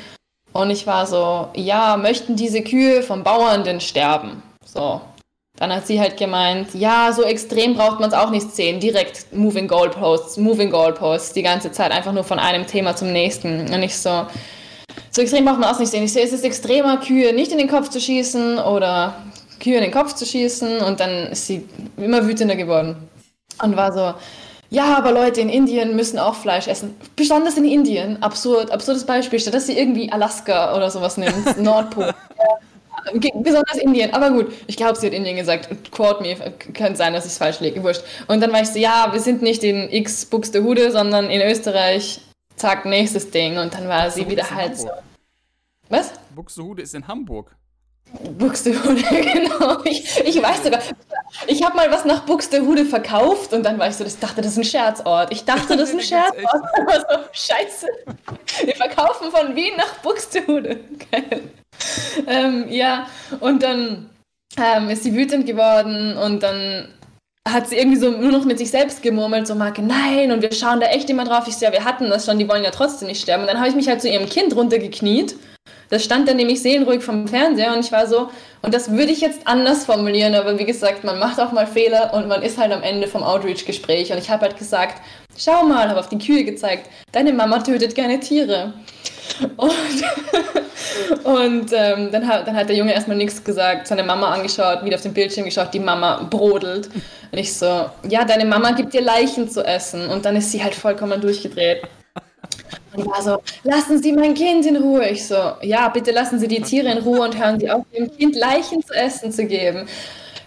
Und 0.52 0.72
ich 0.72 0.86
war 0.88 1.08
so, 1.08 1.48
ja, 1.56 1.96
möchten 1.96 2.36
diese 2.36 2.64
Kühe 2.64 3.02
vom 3.02 3.24
Bauern 3.24 3.64
denn 3.64 3.80
sterben? 3.80 4.44
So. 4.66 5.00
Dann 5.62 5.72
hat 5.72 5.86
sie 5.86 6.00
halt 6.00 6.18
gemeint, 6.18 6.74
ja, 6.74 7.14
so 7.14 7.22
extrem 7.22 7.76
braucht 7.76 8.00
man 8.00 8.10
es 8.10 8.16
auch 8.16 8.32
nicht 8.32 8.52
sehen. 8.52 8.80
Direkt 8.80 9.32
Moving 9.32 9.68
Goalposts, 9.68 10.38
Moving 10.38 10.72
Goalposts, 10.72 11.34
die 11.34 11.44
ganze 11.44 11.72
Zeit 11.72 11.92
einfach 11.92 12.14
nur 12.14 12.24
von 12.24 12.40
einem 12.40 12.66
Thema 12.66 12.96
zum 12.96 13.12
nächsten. 13.12 13.72
Und 13.72 13.84
ich 13.84 13.96
so, 13.96 14.26
so 15.12 15.22
extrem 15.22 15.46
braucht 15.46 15.60
man 15.60 15.70
auch 15.70 15.78
nicht 15.78 15.92
sehen. 15.92 16.04
Ich 16.04 16.14
so, 16.14 16.20
es 16.20 16.34
ist 16.34 16.44
extremer, 16.44 16.98
Kühe 16.98 17.32
nicht 17.32 17.52
in 17.52 17.60
den 17.60 17.68
Kopf 17.68 17.90
zu 17.90 18.02
schießen 18.02 18.58
oder 18.58 19.14
Kühe 19.60 19.76
in 19.76 19.84
den 19.84 19.92
Kopf 19.92 20.16
zu 20.16 20.26
schießen. 20.26 20.80
Und 20.80 21.00
dann 21.00 21.28
ist 21.28 21.46
sie 21.46 21.64
immer 21.96 22.28
wütender 22.28 22.56
geworden. 22.56 22.96
Und 23.62 23.78
war 23.78 23.94
so, 23.94 24.16
ja, 24.72 24.98
aber 24.98 25.12
Leute 25.12 25.42
in 25.42 25.50
Indien 25.50 25.96
müssen 25.96 26.18
auch 26.18 26.34
Fleisch 26.34 26.68
essen. 26.68 26.96
Besonders 27.16 27.58
in 27.58 27.66
Indien. 27.66 28.24
Absurd, 28.24 28.72
absurdes 28.72 29.06
Beispiel, 29.06 29.40
statt 29.40 29.54
dass 29.54 29.68
sie 29.68 29.78
irgendwie 29.78 30.12
Alaska 30.12 30.76
oder 30.76 30.90
sowas 30.90 31.18
nimmt, 31.18 31.56
Nordpol. 31.62 32.16
Besonders 33.14 33.78
Indien, 33.78 34.14
aber 34.14 34.32
gut. 34.32 34.52
Ich 34.68 34.78
glaube, 34.78 34.98
sie 34.98 35.08
hat 35.08 35.14
Indien 35.14 35.36
gesagt. 35.36 35.92
Quote 35.92 36.22
me, 36.22 36.36
könnte 36.74 36.96
sein, 36.96 37.14
dass 37.14 37.26
ich 37.26 37.32
es 37.32 37.38
falsch 37.38 37.60
lege. 37.60 37.84
Wurscht. 37.84 38.04
Und 38.28 38.42
dann 38.42 38.52
war 38.52 38.62
ich 38.62 38.70
so, 38.70 38.80
ja, 38.80 39.10
wir 39.12 39.20
sind 39.20 39.42
nicht 39.42 39.64
in 39.64 39.90
X 39.90 40.26
Buxtehude, 40.26 40.92
sondern 40.92 41.30
in 41.30 41.42
Österreich. 41.42 42.22
Zack, 42.56 42.86
nächstes 42.86 43.32
Ding. 43.32 43.58
Und 43.58 43.74
dann 43.74 43.88
war 43.88 44.12
sie 44.12 44.30
wieder 44.30 44.50
halt 44.52 44.78
so. 44.78 44.90
Was? 45.90 46.12
Buxtehude 46.36 46.84
ist 46.84 46.96
in 46.96 47.08
Hamburg. 47.08 47.56
Buxtehude, 48.38 49.04
genau. 49.34 49.82
Ich, 49.86 50.20
ich 50.26 50.42
weiß 50.42 50.64
sogar, 50.64 50.80
ich 51.48 51.64
habe 51.64 51.76
mal 51.76 51.90
was 51.92 52.06
nach 52.06 52.26
Buxtehude 52.26 52.86
verkauft 52.86 53.54
und 53.54 53.64
dann 53.64 53.80
war 53.80 53.88
ich 53.88 53.96
so, 53.96 54.04
ich 54.04 54.20
dachte, 54.20 54.42
das 54.42 54.54
ist 54.54 54.58
ein 54.58 54.64
Scherzort. 54.64 55.32
Ich 55.32 55.46
dachte, 55.46 55.78
das 55.78 55.90
ist 55.90 55.96
ein 55.96 56.02
Scherzort. 56.36 56.64
Aber 56.78 56.94
so, 57.00 57.20
scheiße. 57.32 57.88
Wir 58.66 58.76
verkaufen 58.76 59.32
von 59.32 59.56
Wien 59.56 59.74
nach 59.78 59.94
Buxtehude. 60.00 60.80
Geil. 61.12 61.44
ähm, 62.28 62.66
ja, 62.70 63.08
und 63.40 63.64
dann 63.64 64.10
ähm, 64.58 64.90
ist 64.90 65.04
sie 65.04 65.16
wütend 65.16 65.46
geworden 65.46 66.18
und 66.18 66.44
dann 66.44 66.90
hat 67.48 67.68
sie 67.68 67.78
irgendwie 67.78 67.98
so 67.98 68.12
nur 68.12 68.32
noch 68.32 68.46
mit 68.46 68.60
sich 68.60 68.70
selbst 68.70 69.02
gemurmelt, 69.02 69.48
so 69.48 69.56
Marke, 69.56 69.82
nein, 69.82 70.32
und 70.32 70.42
wir 70.42 70.52
schauen 70.52 70.80
da 70.80 70.88
echt 70.88 71.10
immer 71.10 71.26
drauf. 71.26 71.46
Ich 71.48 71.58
so, 71.58 71.66
ja, 71.66 71.72
wir 71.72 71.86
hatten 71.86 72.10
das 72.10 72.26
schon, 72.26 72.38
die 72.38 72.48
wollen 72.48 72.64
ja 72.64 72.72
trotzdem 72.72 73.08
nicht 73.08 73.22
sterben. 73.22 73.44
Und 73.44 73.48
dann 73.48 73.58
habe 73.58 73.70
ich 73.70 73.76
mich 73.76 73.88
halt 73.88 74.02
zu 74.02 74.10
ihrem 74.10 74.30
Kind 74.30 74.56
runtergekniet, 74.56 75.36
Das 75.92 76.06
stand 76.06 76.28
dann 76.28 76.38
nämlich 76.38 76.62
seelenruhig 76.62 77.04
vom 77.04 77.28
Fernseher 77.28 77.74
und 77.74 77.86
ich 77.86 77.92
war 77.92 78.08
so, 78.08 78.30
und 78.62 78.74
das 78.74 78.92
würde 78.92 79.12
ich 79.12 79.20
jetzt 79.20 79.46
anders 79.46 79.86
formulieren, 79.86 80.34
aber 80.34 80.58
wie 80.58 80.66
gesagt, 80.66 81.04
man 81.04 81.20
macht 81.20 81.40
auch 81.40 81.52
mal 81.52 81.68
Fehler 81.68 82.14
und 82.14 82.28
man 82.28 82.42
ist 82.42 82.58
halt 82.58 82.72
am 82.72 82.82
Ende 82.82 83.08
vom 83.08 83.24
Outreach-Gespräch 83.24 84.12
und 84.12 84.18
ich 84.18 84.30
habe 84.30 84.44
halt 84.44 84.58
gesagt, 84.58 85.02
schau 85.38 85.64
mal, 85.64 85.90
habe 85.90 86.00
auf 86.00 86.08
die 86.08 86.18
Kühe 86.18 86.46
gezeigt, 86.46 86.90
deine 87.12 87.34
Mama 87.34 87.60
tötet 87.60 87.94
gerne 87.94 88.22
Tiere. 88.22 88.74
Und, 89.58 91.24
und 91.24 91.74
ähm, 91.74 92.10
dann, 92.12 92.26
hat, 92.26 92.48
dann 92.48 92.56
hat 92.56 92.70
der 92.70 92.78
Junge 92.78 92.94
erstmal 92.94 93.18
nichts 93.18 93.44
gesagt, 93.44 93.88
seine 93.88 94.04
Mama 94.04 94.34
angeschaut, 94.34 94.86
wieder 94.86 94.96
auf 94.96 95.02
den 95.02 95.14
Bildschirm 95.14 95.46
geschaut, 95.46 95.74
die 95.74 95.80
Mama 95.80 96.26
brodelt. 96.30 96.88
Und 97.32 97.38
ich 97.38 97.54
so, 97.54 97.90
ja, 98.08 98.24
deine 98.24 98.46
Mama 98.46 98.72
gibt 98.72 98.94
dir 98.94 99.02
Leichen 99.02 99.50
zu 99.50 99.64
essen. 99.66 100.08
Und 100.08 100.26
dann 100.26 100.36
ist 100.36 100.52
sie 100.52 100.64
halt 100.64 100.76
vollkommen 100.76 101.20
durchgedreht. 101.20 101.82
Und 102.94 103.08
war 103.08 103.22
so, 103.22 103.38
lassen 103.64 104.02
Sie 104.02 104.12
mein 104.12 104.34
Kind 104.34 104.66
in 104.66 104.78
Ruhe. 104.78 105.08
Ich 105.10 105.26
so, 105.26 105.36
ja, 105.62 105.88
bitte 105.90 106.12
lassen 106.12 106.40
Sie 106.40 106.48
die 106.48 106.62
Tiere 106.62 106.92
in 106.92 106.98
Ruhe 107.00 107.22
und 107.22 107.38
hören 107.38 107.60
Sie 107.60 107.70
auf, 107.70 107.86
Ihrem 107.94 108.16
Kind 108.16 108.36
Leichen 108.36 108.84
zu 108.84 108.94
essen 108.94 109.32
zu 109.32 109.46
geben. 109.46 109.88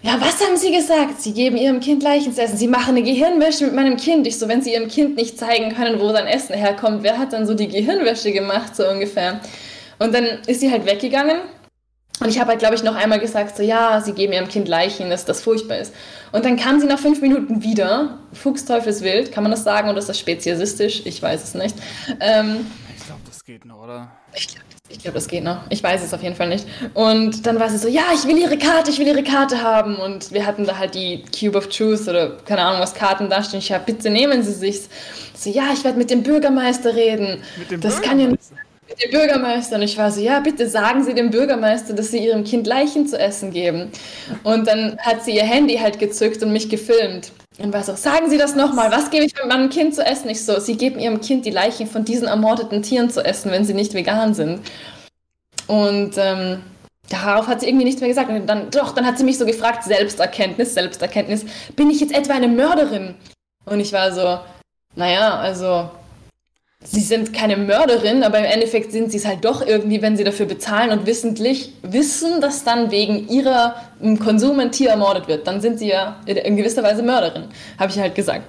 Ja, 0.02 0.20
was 0.20 0.44
haben 0.44 0.56
Sie 0.56 0.70
gesagt? 0.70 1.22
Sie 1.22 1.32
geben 1.32 1.56
Ihrem 1.56 1.80
Kind 1.80 2.02
Leichen 2.02 2.34
zu 2.34 2.42
essen. 2.42 2.58
Sie 2.58 2.68
machen 2.68 2.90
eine 2.90 3.02
Gehirnwäsche 3.02 3.64
mit 3.64 3.74
meinem 3.74 3.96
Kind. 3.96 4.26
Ich 4.26 4.38
so, 4.38 4.48
wenn 4.48 4.60
Sie 4.60 4.74
Ihrem 4.74 4.88
Kind 4.88 5.16
nicht 5.16 5.38
zeigen 5.38 5.74
können, 5.74 5.98
wo 5.98 6.10
sein 6.12 6.26
Essen 6.26 6.54
herkommt, 6.54 7.02
wer 7.02 7.16
hat 7.16 7.32
dann 7.32 7.46
so 7.46 7.54
die 7.54 7.68
Gehirnwäsche 7.68 8.32
gemacht, 8.32 8.76
so 8.76 8.86
ungefähr. 8.86 9.40
Und 9.98 10.14
dann 10.14 10.26
ist 10.46 10.60
sie 10.60 10.70
halt 10.70 10.84
weggegangen 10.84 11.40
und 12.20 12.28
ich 12.28 12.38
habe 12.38 12.50
halt, 12.50 12.60
glaube 12.60 12.74
ich, 12.74 12.82
noch 12.84 12.94
einmal 12.94 13.18
gesagt, 13.18 13.56
so 13.56 13.62
ja, 13.62 14.00
sie 14.00 14.12
geben 14.12 14.32
ihrem 14.32 14.48
Kind 14.48 14.68
Leichen, 14.68 15.10
dass 15.10 15.24
das 15.24 15.42
furchtbar 15.42 15.78
ist. 15.78 15.92
Und 16.32 16.44
dann 16.44 16.56
kam 16.56 16.80
sie 16.80 16.86
nach 16.86 16.98
fünf 16.98 17.20
Minuten 17.20 17.62
wieder, 17.62 18.18
Fuchsteufelswild, 18.32 19.32
kann 19.32 19.42
man 19.42 19.50
das 19.50 19.64
sagen, 19.64 19.88
oder 19.88 19.98
ist 19.98 20.08
das 20.08 20.18
speziesistisch? 20.18 21.02
Ich 21.06 21.20
weiß 21.20 21.42
es 21.42 21.54
nicht. 21.54 21.76
Ähm, 22.20 22.66
ich 22.96 23.04
glaube, 23.04 23.20
das 23.26 23.44
geht 23.44 23.64
noch, 23.64 23.82
oder? 23.82 24.12
Ich 24.32 24.48
glaube, 24.48 24.64
ich 24.88 24.98
glaub, 25.00 25.14
das 25.14 25.26
geht 25.26 25.42
noch. 25.42 25.62
Ich 25.70 25.82
weiß 25.82 26.04
es 26.04 26.14
auf 26.14 26.22
jeden 26.22 26.36
Fall 26.36 26.48
nicht. 26.48 26.66
Und 26.94 27.46
dann 27.46 27.58
war 27.58 27.68
sie 27.68 27.78
so, 27.78 27.88
ja, 27.88 28.04
ich 28.14 28.26
will 28.26 28.38
ihre 28.38 28.58
Karte, 28.58 28.90
ich 28.90 28.98
will 28.98 29.08
ihre 29.08 29.24
Karte 29.24 29.62
haben. 29.62 29.96
Und 29.96 30.32
wir 30.32 30.46
hatten 30.46 30.66
da 30.66 30.78
halt 30.78 30.94
die 30.94 31.24
Cube 31.36 31.58
of 31.58 31.68
Truth 31.68 32.06
oder 32.06 32.36
keine 32.44 32.62
Ahnung, 32.62 32.80
was 32.80 32.94
Karten 32.94 33.28
da 33.28 33.42
stehen. 33.42 33.58
Ich 33.58 33.72
habe, 33.72 33.84
bitte 33.84 34.08
nehmen 34.10 34.42
Sie 34.42 34.52
sich's. 34.52 34.88
So, 35.34 35.50
ja, 35.50 35.72
ich 35.72 35.82
werde 35.84 35.98
mit 35.98 36.10
dem 36.10 36.22
Bürgermeister 36.22 36.94
reden. 36.94 37.42
Mit 37.58 37.70
dem 37.70 37.80
das 37.80 37.94
Bürgermeister? 37.94 38.08
kann 38.08 38.20
ja 38.20 38.26
nicht 38.28 38.63
mit 39.02 39.10
Bürgermeister. 39.10 39.76
Und 39.76 39.82
ich 39.82 39.96
war 39.98 40.10
so, 40.10 40.20
ja, 40.20 40.40
bitte 40.40 40.68
sagen 40.68 41.04
Sie 41.04 41.14
dem 41.14 41.30
Bürgermeister, 41.30 41.94
dass 41.94 42.10
Sie 42.10 42.18
Ihrem 42.18 42.44
Kind 42.44 42.66
Leichen 42.66 43.06
zu 43.06 43.18
essen 43.18 43.52
geben. 43.52 43.90
Und 44.42 44.66
dann 44.66 44.98
hat 44.98 45.24
sie 45.24 45.34
ihr 45.34 45.44
Handy 45.44 45.76
halt 45.76 45.98
gezückt 45.98 46.42
und 46.42 46.52
mich 46.52 46.68
gefilmt. 46.68 47.32
Und 47.58 47.72
war 47.72 47.84
so, 47.84 47.94
sagen 47.94 48.30
Sie 48.30 48.38
das 48.38 48.56
nochmal, 48.56 48.90
was 48.90 49.10
gebe 49.10 49.24
ich 49.24 49.32
meinem 49.46 49.70
Kind 49.70 49.94
zu 49.94 50.04
essen? 50.04 50.28
Ich 50.28 50.44
so, 50.44 50.58
Sie 50.58 50.76
geben 50.76 50.98
Ihrem 50.98 51.20
Kind 51.20 51.46
die 51.46 51.50
Leichen 51.50 51.86
von 51.86 52.04
diesen 52.04 52.26
ermordeten 52.26 52.82
Tieren 52.82 53.10
zu 53.10 53.24
essen, 53.24 53.50
wenn 53.52 53.64
sie 53.64 53.74
nicht 53.74 53.94
vegan 53.94 54.34
sind. 54.34 54.60
Und 55.66 56.14
ähm, 56.16 56.62
darauf 57.08 57.46
hat 57.46 57.60
sie 57.60 57.68
irgendwie 57.68 57.84
nichts 57.84 58.00
mehr 58.00 58.08
gesagt. 58.08 58.28
Und 58.28 58.46
dann, 58.46 58.70
doch, 58.70 58.94
dann 58.94 59.06
hat 59.06 59.18
sie 59.18 59.24
mich 59.24 59.38
so 59.38 59.46
gefragt, 59.46 59.84
Selbsterkenntnis, 59.84 60.74
Selbsterkenntnis, 60.74 61.44
bin 61.76 61.90
ich 61.90 62.00
jetzt 62.00 62.14
etwa 62.14 62.34
eine 62.34 62.48
Mörderin? 62.48 63.14
Und 63.66 63.80
ich 63.80 63.92
war 63.92 64.12
so, 64.12 64.40
naja, 64.96 65.36
also 65.38 65.90
sie 66.84 67.00
sind 67.00 67.32
keine 67.32 67.56
Mörderin, 67.56 68.22
aber 68.22 68.38
im 68.38 68.44
Endeffekt 68.44 68.92
sind 68.92 69.10
sie 69.10 69.18
es 69.18 69.26
halt 69.26 69.44
doch 69.44 69.66
irgendwie, 69.66 70.02
wenn 70.02 70.16
sie 70.16 70.24
dafür 70.24 70.46
bezahlen 70.46 70.90
und 70.90 71.06
wissentlich 71.06 71.72
wissen, 71.82 72.40
dass 72.40 72.64
dann 72.64 72.90
wegen 72.90 73.28
ihrer 73.28 73.74
Konsum 74.22 74.60
ein 74.60 74.70
Tier 74.70 74.90
ermordet 74.90 75.26
wird. 75.26 75.46
Dann 75.46 75.60
sind 75.60 75.78
sie 75.78 75.88
ja 75.88 76.16
in 76.26 76.56
gewisser 76.56 76.82
Weise 76.82 77.02
Mörderin, 77.02 77.44
habe 77.78 77.90
ich 77.90 77.98
halt 77.98 78.14
gesagt. 78.14 78.44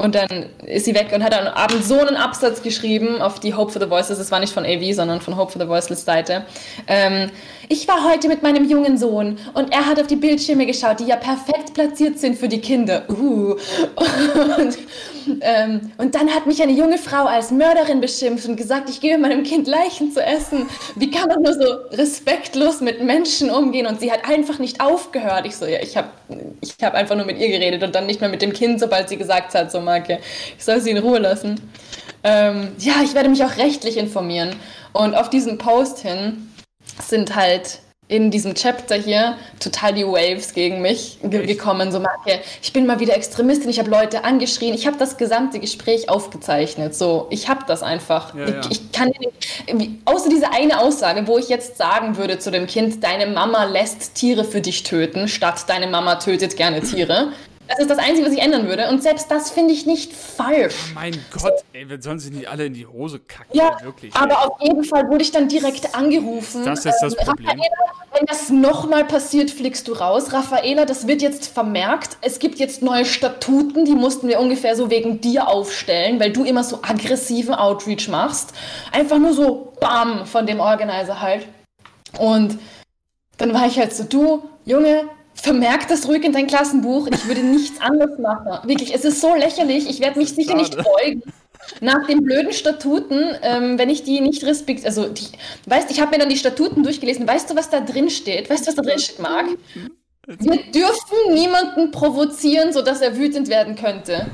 Und 0.00 0.14
dann 0.14 0.46
ist 0.64 0.86
sie 0.86 0.94
weg 0.94 1.10
und 1.14 1.22
hat 1.22 1.38
am 1.38 1.46
Abend 1.48 1.84
so 1.84 1.98
einen 1.98 2.16
Absatz 2.16 2.62
geschrieben 2.62 3.20
auf 3.20 3.38
die 3.38 3.52
Hope 3.52 3.70
for 3.70 3.82
the 3.82 3.90
Voices. 3.90 4.18
Es 4.18 4.30
war 4.30 4.40
nicht 4.40 4.52
von 4.52 4.64
AV, 4.64 4.94
sondern 4.94 5.20
von 5.20 5.36
Hope 5.36 5.52
for 5.52 5.60
the 5.60 5.68
Voiceless 5.68 6.06
Seite. 6.06 6.44
Ähm, 6.86 7.30
ich 7.70 7.86
war 7.86 8.02
heute 8.10 8.26
mit 8.26 8.42
meinem 8.42 8.68
jungen 8.68 8.98
Sohn 8.98 9.38
und 9.54 9.72
er 9.72 9.86
hat 9.86 10.00
auf 10.00 10.08
die 10.08 10.16
Bildschirme 10.16 10.66
geschaut, 10.66 10.98
die 10.98 11.04
ja 11.04 11.14
perfekt 11.14 11.72
platziert 11.72 12.18
sind 12.18 12.36
für 12.36 12.48
die 12.48 12.60
Kinder. 12.60 13.04
Uh. 13.08 13.54
Und, 14.58 14.76
ähm, 15.42 15.92
und 15.98 16.14
dann 16.14 16.30
hat 16.30 16.46
mich 16.46 16.62
eine 16.62 16.72
junge 16.72 16.98
Frau 16.98 17.26
als 17.26 17.50
Mörderin 17.50 18.00
beschimpft 18.00 18.46
und 18.46 18.56
gesagt, 18.56 18.90
ich 18.90 19.00
gebe 19.00 19.18
meinem 19.18 19.44
Kind 19.44 19.68
Leichen 19.68 20.12
zu 20.12 20.22
essen. 20.22 20.66
Wie 20.96 21.10
kann 21.10 21.28
man 21.28 21.42
nur 21.42 21.52
so 21.52 21.96
respektlos 21.96 22.80
mit 22.80 23.02
Menschen 23.02 23.50
umgehen? 23.50 23.86
Und 23.86 24.00
sie 24.00 24.10
hat 24.10 24.28
einfach 24.28 24.58
nicht 24.58 24.80
aufgehört. 24.80 25.46
Ich 25.46 25.56
so, 25.56 25.66
ja, 25.66 25.78
ich 25.80 25.96
habe 25.96 26.08
ich 26.60 26.74
hab 26.82 26.94
einfach 26.94 27.16
nur 27.16 27.26
mit 27.26 27.38
ihr 27.38 27.48
geredet 27.48 27.82
und 27.82 27.94
dann 27.94 28.06
nicht 28.06 28.20
mehr 28.20 28.30
mit 28.30 28.42
dem 28.42 28.52
Kind, 28.52 28.80
sobald 28.80 29.08
sie 29.08 29.16
gesagt 29.16 29.54
hat, 29.54 29.70
so 29.70 29.80
Marke, 29.80 30.18
ich 30.58 30.64
soll 30.64 30.80
sie 30.80 30.90
in 30.90 30.98
Ruhe 30.98 31.18
lassen. 31.18 31.60
Ähm, 32.24 32.72
ja, 32.78 32.94
ich 33.04 33.14
werde 33.14 33.28
mich 33.28 33.44
auch 33.44 33.56
rechtlich 33.56 33.96
informieren. 33.96 34.56
Und 34.92 35.14
auf 35.14 35.30
diesen 35.30 35.58
Post 35.58 36.00
hin 36.00 36.49
sind 37.08 37.34
halt 37.34 37.80
in 38.10 38.32
diesem 38.32 38.54
Chapter 38.54 38.96
hier 38.96 39.36
total 39.60 39.94
die 39.94 40.04
Waves 40.04 40.52
gegen 40.52 40.82
mich 40.82 41.18
ge 41.22 41.46
gekommen. 41.46 41.92
So, 41.92 42.00
Marke, 42.00 42.40
ich 42.60 42.72
bin 42.72 42.84
mal 42.84 42.98
wieder 42.98 43.14
Extremistin, 43.14 43.70
ich 43.70 43.78
habe 43.78 43.88
Leute 43.88 44.24
angeschrien, 44.24 44.74
ich 44.74 44.88
habe 44.88 44.98
das 44.98 45.16
gesamte 45.16 45.60
Gespräch 45.60 46.08
aufgezeichnet. 46.08 46.96
So, 46.96 47.28
ich 47.30 47.48
habe 47.48 47.60
das 47.68 47.84
einfach. 47.84 48.34
Ja, 48.34 48.48
ja. 48.48 48.60
Ich, 48.62 48.82
ich, 48.82 48.92
kann 48.92 49.12
außer 50.06 50.28
diese 50.28 50.52
eine 50.52 50.80
Aussage, 50.80 51.28
wo 51.28 51.38
ich 51.38 51.48
jetzt 51.48 51.76
sagen 51.76 52.16
würde 52.16 52.40
zu 52.40 52.50
dem 52.50 52.66
Kind, 52.66 53.04
deine 53.04 53.28
Mama 53.28 53.64
lässt 53.64 54.16
Tiere 54.16 54.42
für 54.42 54.60
dich 54.60 54.82
töten, 54.82 55.28
statt 55.28 55.64
deine 55.68 55.86
Mama 55.86 56.16
tötet 56.16 56.56
gerne 56.56 56.80
Tiere. 56.80 57.32
Das 57.70 57.78
ist 57.78 57.88
das 57.88 57.98
Einzige, 57.98 58.26
was 58.26 58.32
ich 58.32 58.42
ändern 58.42 58.66
würde. 58.66 58.88
Und 58.88 59.00
selbst 59.00 59.30
das 59.30 59.52
finde 59.52 59.72
ich 59.72 59.86
nicht 59.86 60.12
falsch. 60.12 60.74
Oh 60.90 60.94
mein 60.94 61.16
Gott, 61.30 61.52
ey, 61.72 61.88
wir 61.88 62.02
sollen 62.02 62.18
sich 62.18 62.32
nicht 62.32 62.48
alle 62.48 62.66
in 62.66 62.74
die 62.74 62.84
Hose 62.84 63.20
kacken. 63.20 63.56
Ja, 63.56 63.76
wirklich. 63.82 64.12
Aber 64.16 64.32
ey. 64.32 64.46
auf 64.48 64.60
jeden 64.60 64.82
Fall 64.82 65.08
wurde 65.08 65.22
ich 65.22 65.30
dann 65.30 65.48
direkt 65.48 65.94
angerufen. 65.94 66.64
Das 66.64 66.84
ist 66.84 66.98
das 67.00 67.12
ähm, 67.12 67.26
Problem. 67.26 67.48
Raffaela, 67.48 67.76
wenn 68.12 68.26
das 68.26 68.50
nochmal 68.50 69.04
passiert, 69.04 69.52
fliegst 69.52 69.86
du 69.86 69.92
raus. 69.92 70.32
Raffaela, 70.32 70.84
das 70.84 71.06
wird 71.06 71.22
jetzt 71.22 71.46
vermerkt. 71.46 72.16
Es 72.22 72.40
gibt 72.40 72.58
jetzt 72.58 72.82
neue 72.82 73.04
Statuten, 73.04 73.84
die 73.84 73.94
mussten 73.94 74.26
wir 74.26 74.40
ungefähr 74.40 74.74
so 74.74 74.90
wegen 74.90 75.20
dir 75.20 75.46
aufstellen, 75.46 76.18
weil 76.18 76.32
du 76.32 76.42
immer 76.42 76.64
so 76.64 76.80
aggressiven 76.82 77.54
Outreach 77.54 78.08
machst. 78.08 78.52
Einfach 78.90 79.18
nur 79.18 79.32
so 79.32 79.72
BAM 79.78 80.26
von 80.26 80.44
dem 80.44 80.58
Organizer 80.58 81.20
halt. 81.20 81.46
Und 82.18 82.58
dann 83.36 83.54
war 83.54 83.66
ich 83.66 83.78
halt 83.78 83.94
so, 83.94 84.02
du, 84.02 84.42
Junge, 84.64 85.04
vermerk 85.34 85.88
das 85.88 86.06
ruhig 86.08 86.24
in 86.24 86.32
dein 86.32 86.46
Klassenbuch. 86.46 87.08
Ich 87.08 87.26
würde 87.26 87.42
nichts 87.42 87.80
anderes 87.80 88.18
machen. 88.18 88.68
Wirklich, 88.68 88.94
es 88.94 89.04
ist 89.04 89.20
so 89.20 89.34
lächerlich. 89.34 89.88
Ich 89.88 90.00
werde 90.00 90.18
mich 90.18 90.34
sicher 90.34 90.54
nicht 90.54 90.76
beugen. 90.76 91.22
Nach 91.80 92.06
den 92.06 92.22
blöden 92.24 92.52
Statuten, 92.52 93.36
ähm, 93.42 93.78
wenn 93.78 93.90
ich 93.90 94.02
die 94.02 94.20
nicht 94.20 94.44
respektiere, 94.44 94.88
also 94.88 95.08
die, 95.08 95.26
weißt, 95.66 95.90
ich 95.90 96.00
habe 96.00 96.10
mir 96.10 96.18
dann 96.18 96.28
die 96.28 96.36
Statuten 96.36 96.82
durchgelesen. 96.82 97.28
Weißt 97.28 97.50
du, 97.50 97.56
was 97.56 97.70
da 97.70 97.80
drin 97.80 98.10
steht? 98.10 98.50
Weißt 98.50 98.64
du, 98.64 98.68
was 98.68 98.74
da 98.74 98.82
drin 98.82 98.98
steht, 98.98 99.18
Marc? 99.20 99.46
Wir 100.26 100.62
dürfen 100.72 101.34
niemanden 101.34 101.90
provozieren, 101.90 102.72
sodass 102.72 103.00
er 103.00 103.16
wütend 103.16 103.48
werden 103.48 103.76
könnte. 103.76 104.26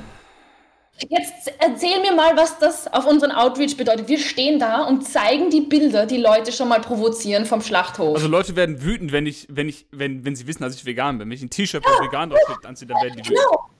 Jetzt 1.08 1.52
erzähl 1.58 2.00
mir 2.00 2.14
mal, 2.14 2.36
was 2.36 2.58
das 2.58 2.86
auf 2.88 3.06
unseren 3.06 3.30
Outreach 3.30 3.76
bedeutet. 3.76 4.08
Wir 4.08 4.18
stehen 4.18 4.58
da 4.58 4.84
und 4.84 5.06
zeigen 5.06 5.50
die 5.50 5.60
Bilder, 5.60 6.06
die 6.06 6.16
Leute 6.16 6.52
schon 6.52 6.68
mal 6.68 6.80
provozieren 6.80 7.44
vom 7.44 7.60
Schlachthof. 7.60 8.16
Also 8.16 8.28
Leute 8.28 8.56
werden 8.56 8.82
wütend, 8.82 9.12
wenn 9.12 9.26
ich, 9.26 9.46
wenn 9.50 9.68
ich, 9.68 9.86
wenn, 9.90 10.24
wenn 10.24 10.34
sie 10.34 10.46
wissen, 10.46 10.62
dass 10.62 10.74
ich 10.74 10.86
vegan 10.86 11.18
bin. 11.18 11.28
Wenn 11.28 11.34
ich 11.34 11.42
ein 11.42 11.50
T-Shirt 11.50 11.84
ja, 11.84 12.04
vegan 12.04 12.30
drauf 12.30 12.40
anziehe, 12.64 12.88
dann 12.88 13.02
werden 13.02 13.16
die 13.16 13.28
genau. 13.28 13.40
wütend. 13.40 13.75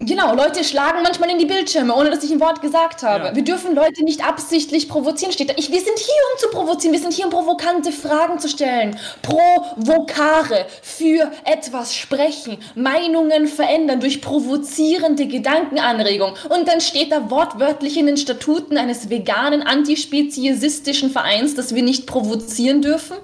Genau, 0.00 0.34
Leute 0.34 0.64
schlagen 0.64 1.02
manchmal 1.04 1.30
in 1.30 1.38
die 1.38 1.46
Bildschirme, 1.46 1.94
ohne 1.94 2.10
dass 2.10 2.24
ich 2.24 2.32
ein 2.32 2.40
Wort 2.40 2.60
gesagt 2.60 3.04
habe. 3.04 3.26
Ja. 3.26 3.36
Wir 3.36 3.44
dürfen 3.44 3.76
Leute 3.76 4.02
nicht 4.02 4.26
absichtlich 4.26 4.88
provozieren, 4.88 5.32
steht 5.32 5.50
da. 5.50 5.54
Ich, 5.56 5.70
wir 5.70 5.80
sind 5.80 5.96
hier, 5.96 6.22
um 6.32 6.38
zu 6.38 6.48
provozieren. 6.48 6.92
Wir 6.92 7.00
sind 7.00 7.12
hier, 7.12 7.26
um 7.26 7.30
provokante 7.30 7.92
Fragen 7.92 8.40
zu 8.40 8.48
stellen. 8.48 8.98
Provokare, 9.22 10.66
für 10.82 11.30
etwas 11.44 11.94
sprechen, 11.94 12.58
Meinungen 12.74 13.46
verändern 13.46 14.00
durch 14.00 14.20
provozierende 14.20 15.26
Gedankenanregungen. 15.26 16.34
Und 16.48 16.66
dann 16.66 16.80
steht 16.80 17.12
da 17.12 17.30
wortwörtlich 17.30 17.96
in 17.96 18.06
den 18.06 18.16
Statuten 18.16 18.76
eines 18.76 19.10
veganen, 19.10 19.62
antispeziesistischen 19.62 21.10
Vereins, 21.10 21.54
dass 21.54 21.72
wir 21.72 21.84
nicht 21.84 22.08
provozieren 22.08 22.82
dürfen. 22.82 23.16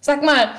Sag 0.00 0.22
mal, 0.22 0.50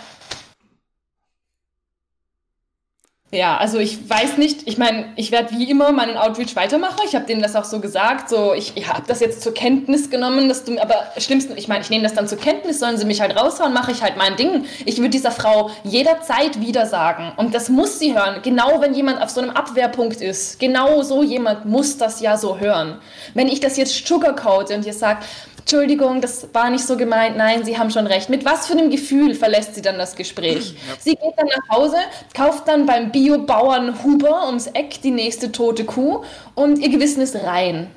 Ja, 3.32 3.58
also 3.58 3.80
ich 3.80 4.08
weiß 4.08 4.38
nicht, 4.38 4.68
ich 4.68 4.78
meine, 4.78 5.08
ich 5.16 5.32
werde 5.32 5.58
wie 5.58 5.70
immer 5.70 5.92
meinen 5.92 6.16
Outreach 6.16 6.56
weitermachen. 6.56 7.00
Ich 7.06 7.16
habe 7.16 7.26
denen 7.26 7.42
das 7.42 7.56
auch 7.56 7.64
so 7.66 7.80
gesagt, 7.80 8.30
so 8.30 8.54
ich, 8.54 8.74
ich 8.76 8.88
habe 8.88 9.04
das 9.08 9.20
jetzt 9.20 9.42
zur 9.42 9.54
Kenntnis 9.54 10.10
genommen, 10.12 10.48
dass 10.48 10.64
du, 10.64 10.80
aber 10.80 11.08
schlimmsten, 11.18 11.58
ich 11.58 11.68
meine, 11.68 11.82
ich 11.82 11.90
nehme 11.90 12.04
das 12.04 12.14
dann 12.14 12.28
zur 12.28 12.38
Kenntnis, 12.38 12.80
sollen 12.80 12.98
sie 12.98 13.06
mich 13.06 13.22
halt 13.22 13.36
raushauen, 13.36 13.74
mache 13.74 13.92
ich 13.92 14.04
halt 14.04 14.16
mein 14.16 14.36
Ding. 14.38 14.66
Ich 14.86 15.00
würde 15.00 15.10
dieser 15.10 15.32
Frau 15.32 15.72
jederzeit 15.84 16.62
wieder 16.62 16.86
sagen 16.86 17.34
und 17.36 17.54
das 17.54 17.68
muss 17.68 18.00
sie 18.00 18.16
hören, 18.16 18.42
genau 18.44 18.80
wenn 18.80 18.94
jemand 18.94 19.22
auf 19.22 19.32
so 19.32 19.42
einem 19.42 19.50
Abwehrpunkt 19.50 20.22
ist, 20.22 20.60
genau 20.60 21.02
so 21.02 21.24
jemand 21.24 21.66
muss 21.66 21.98
das 21.98 22.22
ja 22.22 22.38
so 22.38 22.60
hören. 22.60 23.00
Wenn 23.34 23.48
ich 23.48 23.60
das 23.60 23.76
jetzt 23.76 24.08
sugarcoat 24.08 24.72
und 24.72 24.86
ihr 24.86 24.94
sagt, 24.94 25.26
Entschuldigung, 25.68 26.22
das 26.22 26.54
war 26.54 26.70
nicht 26.70 26.86
so 26.86 26.96
gemeint, 26.96 27.38
nein, 27.38 27.66
Sie 27.66 27.76
haben 27.76 27.90
schon 27.90 28.06
recht. 28.06 28.30
Mit 28.30 28.46
was 28.46 28.68
für 28.68 28.74
einem 28.74 28.92
Gefühl 28.92 29.34
verlässt 29.34 29.74
sie 29.74 29.82
dann 29.82 29.98
das 29.98 30.16
Gespräch? 30.16 30.74
Ja. 30.74 30.96
Sie 31.00 31.16
geht 31.16 31.34
dann 31.38 31.48
nach 31.48 31.76
Hause, 31.76 31.98
kauft 32.36 32.68
dann 32.68 32.86
beim 32.86 33.12
Biobauern 33.12 34.04
Huber 34.04 34.46
ums 34.46 34.68
Eck 34.68 35.02
die 35.02 35.10
nächste 35.10 35.52
tote 35.52 35.84
Kuh 35.84 36.24
und 36.54 36.78
ihr 36.78 36.90
Gewissen 36.90 37.20
ist 37.20 37.36
rein. 37.36 37.90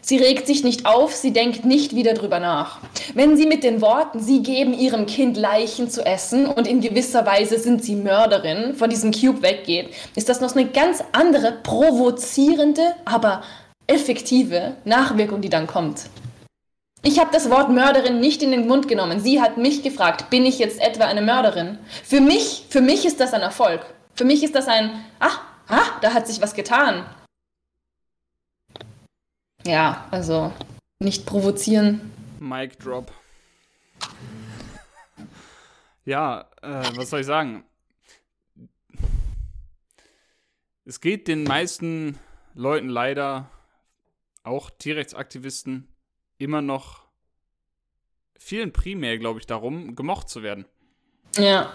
Sie 0.00 0.16
regt 0.16 0.48
sich 0.48 0.64
nicht 0.64 0.84
auf, 0.84 1.14
sie 1.14 1.32
denkt 1.32 1.64
nicht 1.64 1.94
wieder 1.94 2.14
drüber 2.14 2.40
nach. 2.40 2.80
Wenn 3.14 3.36
sie 3.36 3.46
mit 3.46 3.62
den 3.62 3.80
Worten, 3.80 4.18
sie 4.18 4.42
geben 4.42 4.74
ihrem 4.74 5.06
Kind 5.06 5.36
Leichen 5.36 5.90
zu 5.90 6.04
essen 6.04 6.46
und 6.46 6.66
in 6.66 6.80
gewisser 6.80 7.24
Weise 7.24 7.60
sind 7.60 7.84
sie 7.84 7.94
Mörderin, 7.94 8.74
von 8.74 8.90
diesem 8.90 9.12
Cube 9.12 9.42
weggeht, 9.42 9.90
ist 10.16 10.28
das 10.28 10.40
noch 10.40 10.56
eine 10.56 10.66
ganz 10.66 11.04
andere, 11.12 11.52
provozierende, 11.62 12.96
aber 13.04 13.42
effektive 13.86 14.74
Nachwirkung, 14.84 15.40
die 15.40 15.50
dann 15.50 15.68
kommt. 15.68 16.10
Ich 17.02 17.18
habe 17.18 17.30
das 17.32 17.48
Wort 17.48 17.70
Mörderin 17.70 18.20
nicht 18.20 18.42
in 18.42 18.50
den 18.50 18.66
Mund 18.66 18.86
genommen. 18.86 19.20
Sie 19.20 19.40
hat 19.40 19.56
mich 19.56 19.82
gefragt, 19.82 20.28
bin 20.28 20.44
ich 20.44 20.58
jetzt 20.58 20.78
etwa 20.80 21.04
eine 21.04 21.22
Mörderin? 21.22 21.78
Für 22.04 22.20
mich, 22.20 22.66
für 22.68 22.82
mich 22.82 23.06
ist 23.06 23.20
das 23.20 23.32
ein 23.32 23.40
Erfolg. 23.40 23.86
Für 24.14 24.26
mich 24.26 24.42
ist 24.42 24.54
das 24.54 24.68
ein, 24.68 25.02
ach, 25.18 25.40
ah, 25.68 25.98
da 26.02 26.12
hat 26.12 26.26
sich 26.26 26.42
was 26.42 26.54
getan. 26.54 27.06
Ja, 29.64 30.06
also 30.10 30.52
nicht 30.98 31.24
provozieren. 31.24 32.12
Mic 32.38 32.78
drop. 32.78 33.10
Ja, 36.04 36.50
äh, 36.60 36.82
was 36.96 37.08
soll 37.08 37.20
ich 37.20 37.26
sagen? 37.26 37.64
Es 40.84 41.00
geht 41.00 41.28
den 41.28 41.44
meisten 41.44 42.18
Leuten 42.54 42.88
leider, 42.88 43.48
auch 44.42 44.70
Tierrechtsaktivisten, 44.70 45.88
immer 46.40 46.62
noch 46.62 47.06
vielen 48.38 48.72
primär, 48.72 49.18
glaube 49.18 49.38
ich, 49.38 49.46
darum, 49.46 49.94
gemocht 49.94 50.28
zu 50.28 50.42
werden. 50.42 50.64
Ja 51.36 51.72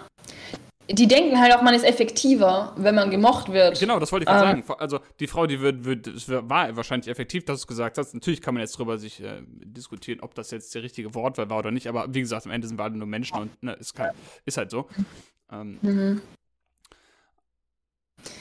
die 0.90 1.08
denken 1.08 1.40
halt 1.40 1.56
auch, 1.56 1.62
man 1.62 1.74
ist 1.74 1.84
effektiver, 1.84 2.74
wenn 2.78 2.96
man 2.96 3.10
gemocht 3.10 3.52
wird. 3.52 3.80
Genau, 3.80 4.00
das 4.00 4.12
wollte 4.12 4.24
ich 4.24 4.28
gerade 4.28 4.60
ähm. 4.60 4.64
sagen. 4.64 4.80
Also 4.80 5.00
die 5.20 5.28
Frau, 5.28 5.48
die 5.48 5.60
wird, 5.60 5.84
wird, 5.84 6.08
es 6.08 6.30
war 6.30 6.76
wahrscheinlich 6.76 7.10
effektiv, 7.10 7.46
dass 7.46 7.60
du 7.60 7.64
es 7.64 7.68
gesagt 7.68 7.98
hast. 7.98 8.14
Natürlich 8.14 8.42
kann 8.42 8.54
man 8.54 8.62
jetzt 8.62 8.76
darüber 8.76 8.98
sich 8.98 9.22
äh, 9.22 9.42
diskutieren, 9.48 10.20
ob 10.20 10.36
das 10.36 10.52
jetzt 10.52 10.76
der 10.76 10.84
richtige 10.84 11.16
Wortwahl 11.16 11.50
war 11.50 11.60
oder 11.60 11.72
nicht. 11.72 11.88
Aber 11.88 12.14
wie 12.14 12.22
gesagt, 12.22 12.46
am 12.46 12.52
Ende 12.52 12.68
sind 12.68 12.78
wir 12.78 12.84
alle 12.84 12.98
nur 12.98 13.08
Menschen 13.08 13.38
und 13.38 13.64
ne, 13.64 13.74
ist, 13.74 13.96
kein, 13.96 14.12
ist 14.46 14.58
halt 14.58 14.70
so. 14.70 14.88
Ähm, 15.52 15.80
mhm. 15.82 16.22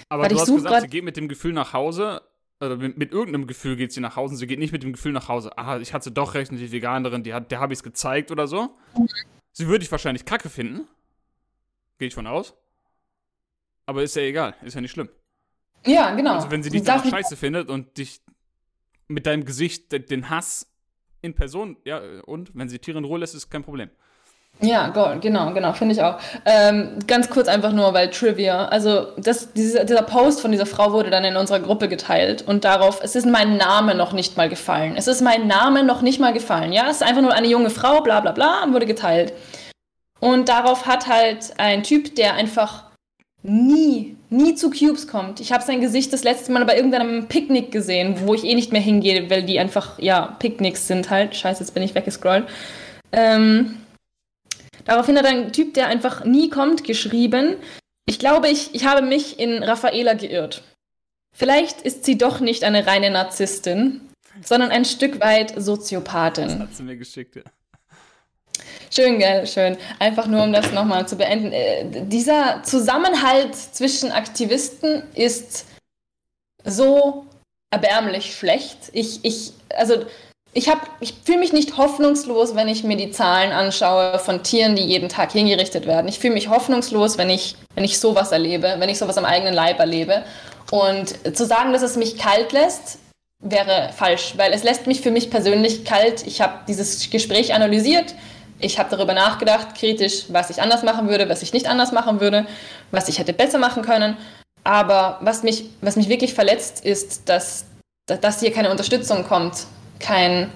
Aber 0.08 0.24
Weil 0.24 0.30
du 0.30 0.40
hast 0.40 0.46
gesagt, 0.46 0.82
sie 0.82 0.88
geht 0.88 1.04
mit 1.04 1.16
dem 1.16 1.28
Gefühl 1.28 1.52
nach 1.52 1.72
Hause. 1.72 2.22
Oder 2.60 2.76
mit, 2.76 2.96
mit 2.96 3.12
irgendeinem 3.12 3.46
Gefühl 3.46 3.76
geht 3.76 3.92
sie 3.92 4.00
nach 4.00 4.16
Hause. 4.16 4.36
Sie 4.36 4.46
geht 4.46 4.58
nicht 4.58 4.72
mit 4.72 4.82
dem 4.82 4.92
Gefühl 4.92 5.12
nach 5.12 5.28
Hause. 5.28 5.56
Ah, 5.58 5.78
ich 5.78 5.92
hatte 5.92 6.10
doch 6.12 6.34
recht, 6.34 6.52
die 6.52 6.72
Veganerin, 6.72 7.22
die 7.22 7.34
hat, 7.34 7.50
der 7.50 7.60
habe 7.60 7.72
ich 7.72 7.78
es 7.78 7.82
gezeigt 7.82 8.30
oder 8.30 8.46
so. 8.46 8.76
Sie 9.52 9.66
würde 9.66 9.84
ich 9.84 9.90
wahrscheinlich 9.90 10.24
kacke 10.24 10.48
finden. 10.48 10.86
Gehe 11.98 12.08
ich 12.08 12.14
von 12.14 12.26
aus. 12.26 12.54
Aber 13.86 14.02
ist 14.02 14.16
ja 14.16 14.22
egal, 14.22 14.54
ist 14.62 14.74
ja 14.74 14.80
nicht 14.80 14.92
schlimm. 14.92 15.08
Ja, 15.84 16.14
genau. 16.14 16.34
Also 16.34 16.50
wenn 16.50 16.62
sie 16.62 16.70
dich 16.70 16.82
dann 16.82 17.04
scheiße 17.04 17.36
findet 17.36 17.68
und 17.68 17.98
dich 17.98 18.22
mit 19.08 19.26
deinem 19.26 19.44
Gesicht 19.44 19.92
den 19.92 20.30
Hass 20.30 20.72
in 21.20 21.34
Person, 21.34 21.76
ja, 21.84 22.00
und 22.22 22.54
wenn 22.54 22.68
sie 22.68 22.78
Tiere 22.78 22.98
in 22.98 23.04
Ruhe 23.04 23.18
lässt, 23.18 23.34
ist 23.34 23.50
kein 23.50 23.62
Problem. 23.62 23.90
Ja, 24.60 24.88
genau, 25.20 25.52
genau, 25.52 25.72
finde 25.72 25.94
ich 25.94 26.02
auch. 26.02 26.18
Ähm, 26.46 26.98
ganz 27.06 27.28
kurz 27.28 27.48
einfach 27.48 27.72
nur, 27.72 27.92
weil 27.92 28.08
Trivia, 28.10 28.66
also 28.66 29.08
das, 29.18 29.52
dieser, 29.52 29.84
dieser 29.84 30.02
Post 30.02 30.40
von 30.40 30.52
dieser 30.52 30.64
Frau 30.64 30.92
wurde 30.92 31.10
dann 31.10 31.24
in 31.24 31.36
unserer 31.36 31.60
Gruppe 31.60 31.88
geteilt 31.88 32.42
und 32.46 32.64
darauf, 32.64 33.00
es 33.02 33.14
ist 33.14 33.26
mein 33.26 33.56
Name 33.56 33.94
noch 33.94 34.12
nicht 34.12 34.36
mal 34.36 34.48
gefallen. 34.48 34.94
Es 34.96 35.06
ist 35.06 35.20
mein 35.20 35.46
Name 35.46 35.84
noch 35.84 36.02
nicht 36.02 36.20
mal 36.20 36.32
gefallen, 36.32 36.72
ja, 36.72 36.88
es 36.88 36.96
ist 36.96 37.02
einfach 37.02 37.20
nur 37.20 37.34
eine 37.34 37.48
junge 37.48 37.68
Frau, 37.68 38.00
bla 38.00 38.20
bla 38.20 38.32
bla, 38.32 38.66
wurde 38.70 38.86
geteilt. 38.86 39.32
Und 40.20 40.48
darauf 40.48 40.86
hat 40.86 41.08
halt 41.08 41.52
ein 41.58 41.82
Typ, 41.82 42.14
der 42.14 42.34
einfach 42.34 42.84
nie, 43.42 44.16
nie 44.30 44.54
zu 44.54 44.70
Cubes 44.70 45.06
kommt. 45.06 45.40
Ich 45.40 45.52
habe 45.52 45.62
sein 45.62 45.80
Gesicht 45.82 46.12
das 46.12 46.24
letzte 46.24 46.50
Mal 46.52 46.64
bei 46.64 46.76
irgendeinem 46.76 47.26
Picknick 47.26 47.70
gesehen, 47.70 48.16
wo 48.24 48.32
ich 48.32 48.44
eh 48.44 48.54
nicht 48.54 48.72
mehr 48.72 48.80
hingehe, 48.80 49.28
weil 49.28 49.42
die 49.42 49.58
einfach, 49.58 49.98
ja, 49.98 50.36
Picknicks 50.38 50.88
sind 50.88 51.10
halt. 51.10 51.36
Scheiße, 51.36 51.60
jetzt 51.60 51.74
bin 51.74 51.82
ich 51.82 51.94
weggescrollt. 51.94 52.46
Ähm, 53.12 53.83
daraufhin 54.84 55.18
hat 55.18 55.26
ein 55.26 55.52
Typ, 55.52 55.74
der 55.74 55.88
einfach 55.88 56.24
nie 56.24 56.50
kommt, 56.50 56.84
geschrieben, 56.84 57.56
ich 58.06 58.18
glaube, 58.18 58.48
ich, 58.48 58.74
ich 58.74 58.84
habe 58.84 59.02
mich 59.02 59.38
in 59.38 59.62
Raffaela 59.62 60.14
geirrt. 60.14 60.62
Vielleicht 61.34 61.80
ist 61.82 62.04
sie 62.04 62.18
doch 62.18 62.40
nicht 62.40 62.64
eine 62.64 62.86
reine 62.86 63.10
Narzisstin, 63.10 64.00
sondern 64.42 64.70
ein 64.70 64.84
Stück 64.84 65.20
weit 65.20 65.54
Soziopathin. 65.56 66.48
Das 66.48 66.58
hat 66.58 66.74
sie 66.74 66.82
mir 66.82 66.96
geschickt, 66.96 67.36
ja. 67.36 67.42
Schön, 68.90 69.18
gell, 69.18 69.46
schön. 69.46 69.76
Einfach 69.98 70.28
nur, 70.28 70.44
um 70.44 70.52
das 70.52 70.70
nochmal 70.70 71.08
zu 71.08 71.16
beenden. 71.16 71.52
Äh, 71.52 72.06
dieser 72.06 72.62
Zusammenhalt 72.62 73.56
zwischen 73.56 74.12
Aktivisten 74.12 75.02
ist 75.14 75.66
so 76.64 77.26
erbärmlich 77.70 78.36
schlecht. 78.36 78.90
Ich, 78.92 79.24
ich, 79.24 79.52
also, 79.70 80.06
ich, 80.54 80.70
ich 81.00 81.14
fühle 81.24 81.38
mich 81.38 81.52
nicht 81.52 81.76
hoffnungslos, 81.76 82.54
wenn 82.54 82.68
ich 82.68 82.84
mir 82.84 82.96
die 82.96 83.10
Zahlen 83.10 83.52
anschaue 83.52 84.18
von 84.18 84.42
Tieren, 84.42 84.76
die 84.76 84.84
jeden 84.84 85.08
Tag 85.08 85.32
hingerichtet 85.32 85.86
werden. 85.86 86.08
Ich 86.08 86.18
fühle 86.18 86.34
mich 86.34 86.48
hoffnungslos, 86.48 87.18
wenn 87.18 87.28
ich, 87.28 87.56
wenn 87.74 87.84
ich 87.84 87.98
sowas 87.98 88.32
erlebe, 88.32 88.76
wenn 88.78 88.88
ich 88.88 88.98
sowas 88.98 89.18
am 89.18 89.24
eigenen 89.24 89.54
Leib 89.54 89.78
erlebe. 89.80 90.24
Und 90.70 91.36
zu 91.36 91.44
sagen, 91.44 91.72
dass 91.72 91.82
es 91.82 91.96
mich 91.96 92.16
kalt 92.16 92.52
lässt, 92.52 92.98
wäre 93.40 93.90
falsch, 93.94 94.34
weil 94.36 94.52
es 94.52 94.62
lässt 94.62 94.86
mich 94.86 95.00
für 95.02 95.10
mich 95.10 95.28
persönlich 95.28 95.84
kalt. 95.84 96.26
Ich 96.26 96.40
habe 96.40 96.60
dieses 96.66 97.10
Gespräch 97.10 97.52
analysiert 97.52 98.14
ich 98.60 98.78
habe 98.78 98.88
darüber 98.90 99.14
nachgedacht, 99.14 99.74
kritisch, 99.74 100.26
was 100.28 100.50
ich 100.50 100.62
anders 100.62 100.82
machen 100.82 101.08
würde, 101.08 101.28
was 101.28 101.42
ich 101.42 101.52
nicht 101.52 101.66
anders 101.66 101.92
machen 101.92 102.20
würde, 102.20 102.46
was 102.90 103.08
ich 103.08 103.18
hätte 103.18 103.32
besser 103.32 103.58
machen 103.58 103.82
können. 103.82 104.16
Aber 104.62 105.18
was 105.20 105.42
mich, 105.42 105.66
was 105.80 105.96
mich 105.96 106.08
wirklich 106.08 106.34
verletzt, 106.34 106.84
ist, 106.84 107.28
dass, 107.28 107.66
dass 108.06 108.40
hier 108.40 108.52
keine 108.52 108.70
Unterstützung 108.70 109.24
kommt, 109.26 109.66
kein, 109.98 110.50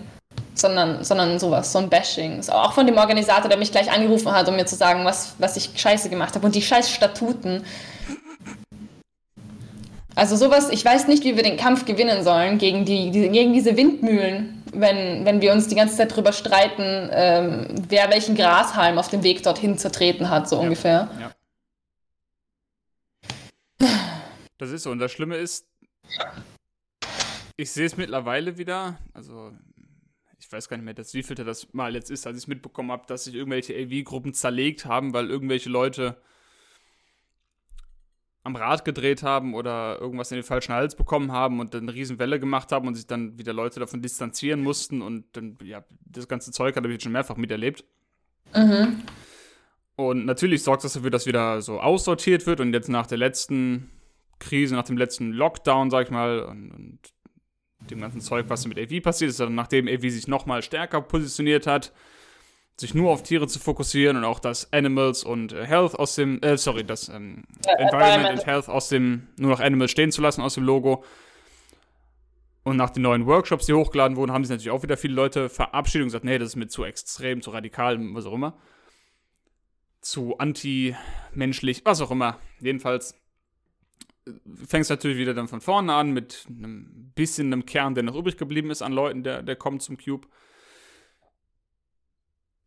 sondern, 0.54 1.04
sondern 1.04 1.38
sowas, 1.38 1.72
so 1.72 1.78
ein 1.78 1.88
Bashing. 1.88 2.42
Auch 2.50 2.72
von 2.72 2.86
dem 2.86 2.96
Organisator, 2.96 3.48
der 3.48 3.58
mich 3.58 3.70
gleich 3.70 3.90
angerufen 3.90 4.32
hat, 4.32 4.48
um 4.48 4.56
mir 4.56 4.66
zu 4.66 4.76
sagen, 4.76 5.04
was, 5.04 5.34
was 5.38 5.56
ich 5.56 5.70
scheiße 5.74 6.10
gemacht 6.10 6.34
habe. 6.34 6.46
Und 6.46 6.54
die 6.54 6.62
scheiß 6.62 6.90
Statuten. 6.90 7.64
Also 10.14 10.36
sowas, 10.36 10.68
ich 10.70 10.84
weiß 10.84 11.06
nicht, 11.06 11.22
wie 11.24 11.36
wir 11.36 11.44
den 11.44 11.56
Kampf 11.56 11.84
gewinnen 11.84 12.24
sollen 12.24 12.58
gegen, 12.58 12.84
die, 12.84 13.10
die 13.10 13.28
gegen 13.28 13.52
diese 13.52 13.76
Windmühlen, 13.76 14.64
wenn, 14.72 15.24
wenn 15.24 15.40
wir 15.40 15.52
uns 15.52 15.68
die 15.68 15.76
ganze 15.76 15.96
Zeit 15.96 16.10
darüber 16.10 16.32
streiten, 16.32 17.08
ähm, 17.12 17.66
wer 17.88 18.10
welchen 18.10 18.34
Grashalm 18.34 18.98
auf 18.98 19.08
dem 19.08 19.22
Weg 19.22 19.42
dorthin 19.44 19.78
zertreten 19.78 20.28
hat, 20.28 20.48
so 20.48 20.56
ja. 20.56 20.62
ungefähr. 20.62 21.08
Ja. 21.20 21.30
Das 24.58 24.70
ist 24.70 24.82
so. 24.82 24.90
Und 24.90 24.98
das 24.98 25.12
Schlimme 25.12 25.36
ist, 25.36 25.66
ich 27.58 27.72
sehe 27.72 27.86
es 27.86 27.96
mittlerweile 27.96 28.56
wieder, 28.56 28.98
also 29.12 29.52
ich 30.38 30.50
weiß 30.50 30.68
gar 30.68 30.76
nicht 30.76 30.84
mehr, 30.84 30.94
dass, 30.94 31.12
wie 31.12 31.24
viel 31.24 31.34
das 31.34 31.74
mal 31.74 31.94
jetzt 31.94 32.10
ist, 32.10 32.26
als 32.26 32.36
ich 32.38 32.44
es 32.44 32.46
mitbekommen 32.46 32.92
habe, 32.92 33.02
dass 33.08 33.24
sich 33.24 33.34
irgendwelche 33.34 33.74
AV-Gruppen 33.74 34.32
zerlegt 34.32 34.86
haben, 34.86 35.12
weil 35.12 35.28
irgendwelche 35.28 35.68
Leute 35.68 36.22
am 38.44 38.54
Rad 38.54 38.84
gedreht 38.84 39.24
haben 39.24 39.54
oder 39.54 40.00
irgendwas 40.00 40.30
in 40.30 40.36
den 40.36 40.44
falschen 40.44 40.72
Hals 40.72 40.94
bekommen 40.94 41.32
haben 41.32 41.58
und 41.58 41.74
dann 41.74 41.82
eine 41.82 41.94
Riesenwelle 41.94 42.38
gemacht 42.38 42.70
haben 42.70 42.86
und 42.86 42.94
sich 42.94 43.08
dann 43.08 43.36
wieder 43.38 43.52
Leute 43.52 43.80
davon 43.80 44.02
distanzieren 44.02 44.62
mussten 44.62 45.02
und 45.02 45.24
dann, 45.36 45.58
ja, 45.64 45.84
das 46.06 46.28
ganze 46.28 46.52
Zeug 46.52 46.76
habe 46.76 46.86
ich 46.86 46.92
jetzt 46.92 47.02
schon 47.02 47.12
mehrfach 47.12 47.36
miterlebt. 47.36 47.84
Mhm. 48.54 49.02
Und 49.96 50.26
natürlich 50.26 50.62
sorgt 50.62 50.84
das 50.84 50.92
dafür, 50.92 51.10
dass 51.10 51.26
wieder 51.26 51.60
so 51.60 51.80
aussortiert 51.80 52.46
wird 52.46 52.60
und 52.60 52.72
jetzt 52.72 52.88
nach 52.88 53.08
der 53.08 53.18
letzten 53.18 53.90
Krise, 54.38 54.76
nach 54.76 54.84
dem 54.84 54.96
letzten 54.96 55.32
Lockdown, 55.32 55.90
sag 55.90 56.06
ich 56.06 56.10
mal, 56.12 56.40
und, 56.44 56.70
und 56.70 56.98
dem 57.90 58.00
ganzen 58.00 58.20
Zeug, 58.20 58.46
was 58.48 58.66
mit 58.66 58.78
AV 58.78 59.02
passiert 59.02 59.30
ist, 59.30 59.40
also 59.40 59.52
nachdem 59.52 59.88
AV 59.88 60.02
sich 60.02 60.28
nochmal 60.28 60.62
stärker 60.62 61.00
positioniert 61.00 61.66
hat, 61.66 61.92
sich 62.76 62.94
nur 62.94 63.10
auf 63.10 63.24
Tiere 63.24 63.48
zu 63.48 63.58
fokussieren 63.58 64.16
und 64.16 64.24
auch 64.24 64.38
das 64.38 64.72
Animals 64.72 65.24
und 65.24 65.52
äh, 65.52 65.66
Health 65.66 65.94
aus 65.98 66.14
dem, 66.14 66.40
äh, 66.42 66.56
sorry, 66.56 66.84
das 66.84 67.08
ähm, 67.08 67.44
ja, 67.66 67.74
Environment 67.74 68.30
and 68.30 68.46
Health 68.46 68.68
aus 68.68 68.88
dem, 68.88 69.26
nur 69.36 69.50
noch 69.50 69.60
Animals 69.60 69.90
stehen 69.90 70.12
zu 70.12 70.22
lassen 70.22 70.42
aus 70.42 70.54
dem 70.54 70.64
Logo. 70.64 71.04
Und 72.62 72.76
nach 72.76 72.90
den 72.90 73.02
neuen 73.02 73.26
Workshops, 73.26 73.66
die 73.66 73.72
hochgeladen 73.72 74.16
wurden, 74.16 74.30
haben 74.30 74.44
sich 74.44 74.50
natürlich 74.50 74.70
auch 74.70 74.82
wieder 74.82 74.96
viele 74.96 75.14
Leute 75.14 75.48
verabschiedet 75.48 76.02
und 76.02 76.08
gesagt, 76.08 76.24
nee, 76.24 76.38
das 76.38 76.50
ist 76.50 76.56
mir 76.56 76.68
zu 76.68 76.84
extrem, 76.84 77.42
zu 77.42 77.50
radikal, 77.50 77.98
was 78.14 78.26
auch 78.26 78.34
immer. 78.34 78.56
Zu 80.00 80.38
anti-menschlich, 80.38 81.84
was 81.84 82.00
auch 82.00 82.10
immer. 82.10 82.38
Jedenfalls 82.60 83.12
äh, 83.12 83.16
fängst 84.66 84.90
natürlich 84.90 85.18
wieder 85.18 85.34
dann 85.34 85.48
von 85.48 85.60
vorne 85.60 85.94
an 85.94 86.12
mit 86.12 86.46
einem 86.48 87.12
bisschen 87.14 87.52
einem 87.52 87.66
Kern, 87.66 87.94
der 87.94 88.04
noch 88.04 88.14
übrig 88.14 88.36
geblieben 88.36 88.70
ist 88.70 88.82
an 88.82 88.92
Leuten, 88.92 89.22
der, 89.22 89.42
der 89.42 89.56
kommt 89.56 89.82
zum 89.82 89.98
Cube. 89.98 90.26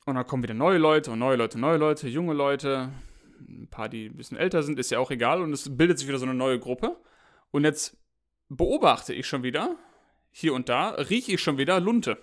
Und 0.05 0.15
dann 0.15 0.25
kommen 0.25 0.43
wieder 0.43 0.53
neue 0.53 0.77
Leute 0.77 1.11
und 1.11 1.19
neue 1.19 1.37
Leute, 1.37 1.59
neue 1.59 1.77
Leute, 1.77 2.07
junge 2.07 2.33
Leute, 2.33 2.91
ein 3.39 3.67
paar, 3.69 3.89
die 3.89 4.07
ein 4.07 4.17
bisschen 4.17 4.37
älter 4.37 4.63
sind, 4.63 4.79
ist 4.79 4.91
ja 4.91 4.99
auch 4.99 5.11
egal. 5.11 5.41
Und 5.41 5.53
es 5.53 5.75
bildet 5.77 5.99
sich 5.99 6.07
wieder 6.07 6.17
so 6.17 6.25
eine 6.25 6.33
neue 6.33 6.59
Gruppe. 6.59 6.97
Und 7.51 7.63
jetzt 7.63 7.97
beobachte 8.49 9.13
ich 9.13 9.27
schon 9.27 9.43
wieder, 9.43 9.75
hier 10.31 10.53
und 10.53 10.69
da, 10.69 10.89
rieche 10.89 11.33
ich 11.33 11.41
schon 11.41 11.57
wieder 11.57 11.79
Lunte. 11.79 12.17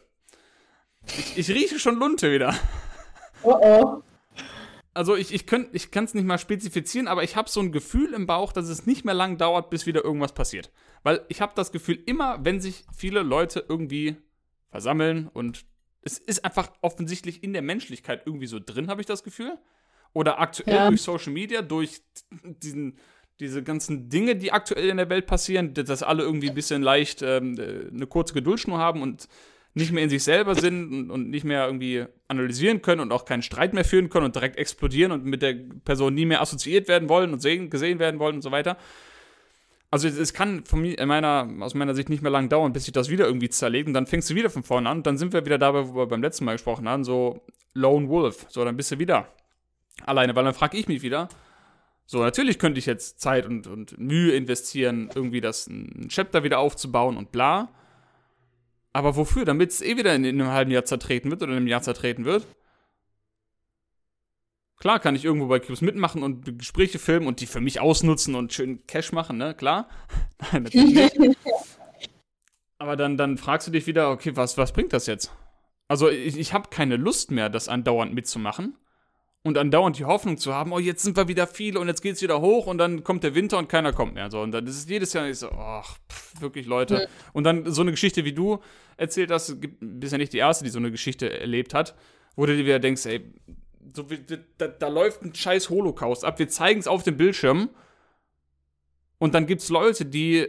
Ich, 1.06 1.38
ich 1.38 1.50
rieche 1.50 1.78
schon 1.78 1.96
Lunte 1.96 2.32
wieder. 2.32 2.54
Oh 3.42 3.56
oh. 3.60 4.02
Also 4.98 5.14
ich, 5.14 5.32
ich, 5.32 5.44
ich 5.72 5.90
kann 5.92 6.04
es 6.04 6.14
nicht 6.14 6.26
mal 6.26 6.38
spezifizieren, 6.38 7.06
aber 7.06 7.22
ich 7.22 7.36
habe 7.36 7.48
so 7.48 7.60
ein 7.60 7.70
Gefühl 7.70 8.14
im 8.14 8.26
Bauch, 8.26 8.52
dass 8.52 8.68
es 8.68 8.84
nicht 8.84 9.04
mehr 9.04 9.14
lang 9.14 9.38
dauert, 9.38 9.70
bis 9.70 9.86
wieder 9.86 10.02
irgendwas 10.02 10.34
passiert. 10.34 10.72
Weil 11.04 11.24
ich 11.28 11.40
habe 11.40 11.52
das 11.54 11.70
Gefühl, 11.70 12.02
immer 12.06 12.44
wenn 12.44 12.60
sich 12.60 12.84
viele 12.96 13.22
Leute 13.22 13.64
irgendwie 13.68 14.16
versammeln 14.70 15.28
und 15.32 15.66
es 16.02 16.18
ist 16.18 16.44
einfach 16.44 16.72
offensichtlich 16.80 17.44
in 17.44 17.52
der 17.52 17.62
Menschlichkeit 17.62 18.22
irgendwie 18.26 18.48
so 18.48 18.58
drin, 18.58 18.88
habe 18.88 19.00
ich 19.00 19.06
das 19.06 19.22
Gefühl. 19.22 19.56
Oder 20.14 20.40
aktuell 20.40 20.74
ja. 20.74 20.88
durch 20.88 21.02
Social 21.02 21.32
Media, 21.32 21.62
durch 21.62 22.02
diesen, 22.42 22.98
diese 23.38 23.62
ganzen 23.62 24.08
Dinge, 24.08 24.34
die 24.34 24.50
aktuell 24.50 24.88
in 24.88 24.96
der 24.96 25.10
Welt 25.10 25.28
passieren, 25.28 25.74
dass 25.74 26.02
alle 26.02 26.24
irgendwie 26.24 26.48
ein 26.48 26.56
bisschen 26.56 26.82
leicht 26.82 27.22
ähm, 27.22 27.56
äh, 27.56 27.86
eine 27.86 28.08
kurze 28.08 28.34
Geduldsschnur 28.34 28.78
haben 28.78 29.02
und 29.02 29.28
nicht 29.78 29.92
mehr 29.92 30.04
in 30.04 30.10
sich 30.10 30.22
selber 30.22 30.54
sind 30.54 31.10
und, 31.10 31.30
nicht 31.30 31.44
mehr 31.44 31.66
irgendwie 31.66 32.04
analysieren 32.28 32.82
können 32.82 33.00
und 33.00 33.12
auch 33.12 33.24
keinen 33.24 33.42
Streit 33.42 33.72
mehr 33.72 33.84
führen 33.84 34.10
können 34.10 34.26
und 34.26 34.34
direkt 34.34 34.56
explodieren 34.56 35.12
und 35.12 35.24
mit 35.24 35.42
der 35.42 35.54
Person 35.84 36.14
nie 36.14 36.26
mehr 36.26 36.42
assoziiert 36.42 36.88
werden 36.88 37.08
wollen 37.08 37.32
und 37.32 37.40
sehen, 37.40 37.70
gesehen 37.70 37.98
werden 37.98 38.20
wollen 38.20 38.36
und 38.36 38.42
so 38.42 38.50
weiter. 38.50 38.76
Also 39.90 40.06
es 40.06 40.34
kann 40.34 40.66
von 40.66 40.82
mir, 40.82 41.04
meiner, 41.06 41.48
aus 41.60 41.74
meiner 41.74 41.94
Sicht 41.94 42.10
nicht 42.10 42.22
mehr 42.22 42.30
lang 42.30 42.50
dauern, 42.50 42.74
bis 42.74 42.84
sich 42.84 42.92
das 42.92 43.08
wieder 43.08 43.24
irgendwie 43.26 43.48
zerlegt 43.48 43.88
und 43.88 43.94
dann 43.94 44.06
fängst 44.06 44.28
du 44.28 44.34
wieder 44.34 44.50
von 44.50 44.62
vorne 44.62 44.88
an 44.88 44.98
und 44.98 45.06
dann 45.06 45.16
sind 45.16 45.32
wir 45.32 45.46
wieder 45.46 45.56
dabei, 45.56 45.88
wo 45.88 45.94
wir 45.94 46.06
beim 46.06 46.20
letzten 46.20 46.44
Mal 46.44 46.52
gesprochen 46.52 46.86
haben, 46.86 47.04
so 47.04 47.40
Lone 47.72 48.08
Wolf. 48.08 48.46
So, 48.50 48.64
dann 48.64 48.76
bist 48.76 48.90
du 48.90 48.98
wieder 48.98 49.28
alleine, 50.04 50.36
weil 50.36 50.44
dann 50.44 50.54
frage 50.54 50.76
ich 50.76 50.88
mich 50.88 51.02
wieder, 51.02 51.28
so, 52.10 52.20
natürlich 52.20 52.58
könnte 52.58 52.78
ich 52.78 52.86
jetzt 52.86 53.20
Zeit 53.20 53.46
und, 53.46 53.66
und 53.66 53.98
Mühe 53.98 54.32
investieren, 54.32 55.10
irgendwie 55.14 55.42
das 55.42 55.66
ein 55.66 56.08
Chapter 56.08 56.42
wieder 56.42 56.58
aufzubauen 56.58 57.16
und 57.16 57.32
bla. 57.32 57.68
Aber 58.92 59.16
wofür? 59.16 59.44
Damit 59.44 59.70
es 59.70 59.82
eh 59.82 59.96
wieder 59.96 60.14
in, 60.14 60.24
in, 60.24 60.40
einem 60.40 60.50
halben 60.50 60.70
Jahr 60.70 60.84
zertreten 60.84 61.30
wird 61.30 61.42
oder 61.42 61.52
in 61.52 61.58
einem 61.58 61.66
Jahr 61.66 61.82
zertreten 61.82 62.24
wird? 62.24 62.46
Klar 64.76 65.00
kann 65.00 65.16
ich 65.16 65.24
irgendwo 65.24 65.48
bei 65.48 65.58
Cubes 65.58 65.80
mitmachen 65.80 66.22
und 66.22 66.58
Gespräche 66.58 66.98
filmen 66.98 67.26
und 67.26 67.40
die 67.40 67.46
für 67.46 67.60
mich 67.60 67.80
ausnutzen 67.80 68.34
und 68.34 68.52
schön 68.52 68.86
Cash 68.86 69.12
machen, 69.12 69.36
ne? 69.36 69.54
Klar. 69.54 69.88
Nein, 70.52 70.62
natürlich 70.64 71.18
nicht. 71.18 71.38
Aber 72.78 72.96
dann, 72.96 73.16
dann 73.16 73.38
fragst 73.38 73.66
du 73.66 73.72
dich 73.72 73.88
wieder, 73.88 74.10
okay, 74.10 74.36
was, 74.36 74.56
was 74.56 74.72
bringt 74.72 74.92
das 74.92 75.06
jetzt? 75.06 75.32
Also 75.88 76.08
ich, 76.08 76.38
ich 76.38 76.52
habe 76.52 76.68
keine 76.70 76.96
Lust 76.96 77.32
mehr, 77.32 77.48
das 77.48 77.68
andauernd 77.68 78.14
mitzumachen 78.14 78.76
und 79.42 79.56
andauernd 79.56 79.98
die 79.98 80.04
Hoffnung 80.04 80.36
zu 80.36 80.52
haben, 80.54 80.72
oh, 80.72 80.78
jetzt 80.78 81.02
sind 81.02 81.16
wir 81.16 81.28
wieder 81.28 81.46
viele 81.46 81.78
und 81.80 81.88
jetzt 81.88 82.02
geht 82.02 82.16
es 82.16 82.22
wieder 82.22 82.40
hoch 82.40 82.66
und 82.66 82.78
dann 82.78 83.04
kommt 83.04 83.22
der 83.22 83.34
Winter 83.34 83.58
und 83.58 83.68
keiner 83.68 83.92
kommt 83.92 84.14
mehr. 84.14 84.30
So, 84.30 84.40
und 84.40 84.52
dann 84.52 84.66
ist 84.66 84.76
es 84.76 84.88
jedes 84.88 85.12
Jahr 85.12 85.26
nicht 85.26 85.38
so, 85.38 85.50
ach, 85.50 85.96
pff, 86.10 86.40
wirklich 86.40 86.66
Leute. 86.66 86.94
Ja. 86.94 87.06
Und 87.32 87.44
dann 87.44 87.70
so 87.72 87.82
eine 87.82 87.92
Geschichte, 87.92 88.24
wie 88.24 88.32
du 88.32 88.58
erzählt 88.96 89.30
hast, 89.30 89.56
bist 89.80 90.12
ja 90.12 90.18
nicht 90.18 90.32
die 90.32 90.38
Erste, 90.38 90.64
die 90.64 90.70
so 90.70 90.78
eine 90.78 90.90
Geschichte 90.90 91.40
erlebt 91.40 91.72
hat, 91.72 91.94
wo 92.36 92.46
du 92.46 92.56
dir 92.56 92.64
wieder 92.64 92.78
denkst, 92.80 93.06
ey, 93.06 93.32
so 93.94 94.06
da, 94.58 94.68
da, 94.68 94.88
läuft 94.88 95.22
ein 95.22 95.34
scheiß 95.34 95.70
Holocaust 95.70 96.24
ab. 96.24 96.38
Wir 96.38 96.48
zeigen 96.48 96.80
es 96.80 96.86
auf 96.86 97.02
dem 97.02 97.16
Bildschirm. 97.16 97.70
Und 99.18 99.34
dann 99.34 99.46
gibt 99.46 99.62
es 99.62 99.68
Leute, 99.68 100.04
die 100.04 100.46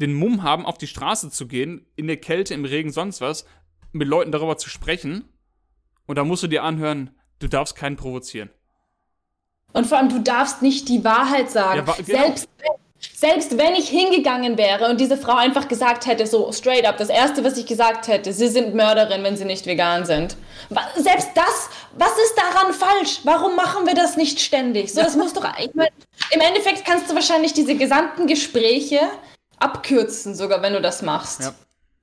den 0.00 0.14
Mumm 0.14 0.42
haben, 0.42 0.66
auf 0.66 0.78
die 0.78 0.86
Straße 0.86 1.30
zu 1.30 1.48
gehen, 1.48 1.86
in 1.96 2.06
der 2.06 2.18
Kälte, 2.18 2.54
im 2.54 2.64
Regen, 2.64 2.90
sonst 2.90 3.20
was, 3.20 3.46
mit 3.92 4.06
Leuten 4.06 4.32
darüber 4.32 4.56
zu 4.56 4.68
sprechen. 4.68 5.24
Und 6.06 6.16
da 6.16 6.24
musst 6.24 6.42
du 6.42 6.46
dir 6.46 6.62
anhören, 6.62 7.10
du 7.38 7.48
darfst 7.48 7.76
keinen 7.76 7.96
provozieren. 7.96 8.50
Und 9.72 9.86
vor 9.86 9.98
allem, 9.98 10.08
du 10.08 10.20
darfst 10.20 10.62
nicht 10.62 10.88
die 10.88 11.04
Wahrheit 11.04 11.50
sagen. 11.50 11.78
Ja, 11.78 11.86
wa 11.86 11.94
genau. 11.94 12.18
Selbst 12.18 12.48
selbst 13.14 13.56
wenn 13.58 13.74
ich 13.74 13.88
hingegangen 13.88 14.58
wäre 14.58 14.88
und 14.88 15.00
diese 15.00 15.16
Frau 15.16 15.36
einfach 15.36 15.68
gesagt 15.68 16.06
hätte, 16.06 16.26
so 16.26 16.50
straight 16.52 16.84
up, 16.84 16.98
das 16.98 17.08
Erste, 17.08 17.44
was 17.44 17.56
ich 17.56 17.66
gesagt 17.66 18.08
hätte, 18.08 18.32
sie 18.32 18.48
sind 18.48 18.74
Mörderin, 18.74 19.22
wenn 19.22 19.36
sie 19.36 19.44
nicht 19.44 19.66
vegan 19.66 20.04
sind. 20.04 20.36
Selbst 20.96 21.30
das, 21.34 21.68
was 21.96 22.10
ist 22.10 22.34
daran 22.36 22.72
falsch? 22.72 23.20
Warum 23.24 23.54
machen 23.54 23.86
wir 23.86 23.94
das 23.94 24.16
nicht 24.16 24.40
ständig? 24.40 24.92
So, 24.92 25.00
das 25.00 25.16
muss 25.16 25.32
doch, 25.32 25.46
ich 25.58 25.74
mein, 25.74 25.88
im 26.32 26.40
Endeffekt 26.40 26.84
kannst 26.84 27.08
du 27.08 27.14
wahrscheinlich 27.14 27.52
diese 27.52 27.76
gesamten 27.76 28.26
Gespräche 28.26 29.00
abkürzen, 29.58 30.34
sogar 30.34 30.62
wenn 30.62 30.72
du 30.72 30.80
das 30.80 31.02
machst. 31.02 31.40
Ja. 31.42 31.54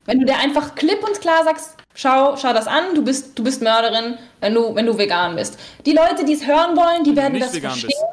Wenn 0.06 0.20
du 0.20 0.26
dir 0.26 0.38
einfach 0.38 0.76
klipp 0.76 1.04
und 1.06 1.20
klar 1.20 1.44
sagst, 1.44 1.75
schau, 1.96 2.38
schau 2.38 2.54
das 2.54 2.68
an, 2.68 2.94
du 2.94 3.04
bist, 3.04 3.38
du 3.38 3.44
bist 3.44 3.62
Mörderin, 3.62 4.20
wenn 4.42 4.54
du, 4.54 4.76
wenn 4.76 4.86
du 4.86 4.96
vegan 4.96 5.36
bist. 5.36 5.58
Die 5.86 5.94
Leute, 5.94 6.24
die 6.24 6.34
es 6.34 6.46
hören 6.46 6.78
wollen, 6.78 7.04
die 7.04 7.16
werden 7.16 7.40
das 7.40 7.58
verstehen. 7.58 7.88
Bist. 7.88 8.04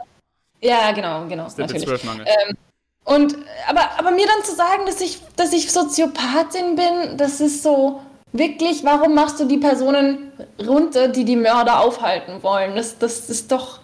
Ja, 0.62 0.92
genau, 0.92 1.26
genau. 1.26 1.44
Das 1.44 1.52
ist 1.52 1.58
natürlich. 1.58 2.04
Ähm, 2.04 2.56
und 3.04 3.36
aber, 3.68 3.90
aber 3.98 4.12
mir 4.12 4.26
dann 4.26 4.44
zu 4.44 4.54
sagen, 4.54 4.86
dass 4.86 5.00
ich, 5.00 5.18
dass 5.36 5.52
ich 5.52 5.70
Soziopathin 5.70 6.76
bin, 6.76 7.16
das 7.18 7.40
ist 7.40 7.62
so 7.62 8.00
wirklich, 8.32 8.84
warum 8.84 9.14
machst 9.14 9.40
du 9.40 9.44
die 9.44 9.58
Personen 9.58 10.32
runter, 10.64 11.08
die 11.08 11.24
die 11.24 11.36
Mörder 11.36 11.80
aufhalten 11.80 12.42
wollen? 12.42 12.76
Das, 12.76 12.98
das 12.98 13.28
ist 13.28 13.50
doch. 13.50 13.80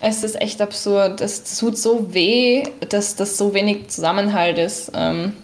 Es 0.00 0.22
ist 0.24 0.40
echt 0.40 0.62
absurd. 0.62 1.20
Es 1.20 1.58
tut 1.58 1.76
so 1.76 2.14
weh, 2.14 2.62
dass 2.88 3.16
das 3.16 3.36
so 3.36 3.52
wenig 3.52 3.88
Zusammenhalt 3.88 4.56
ist. 4.56 4.92
Ähm, 4.94 5.36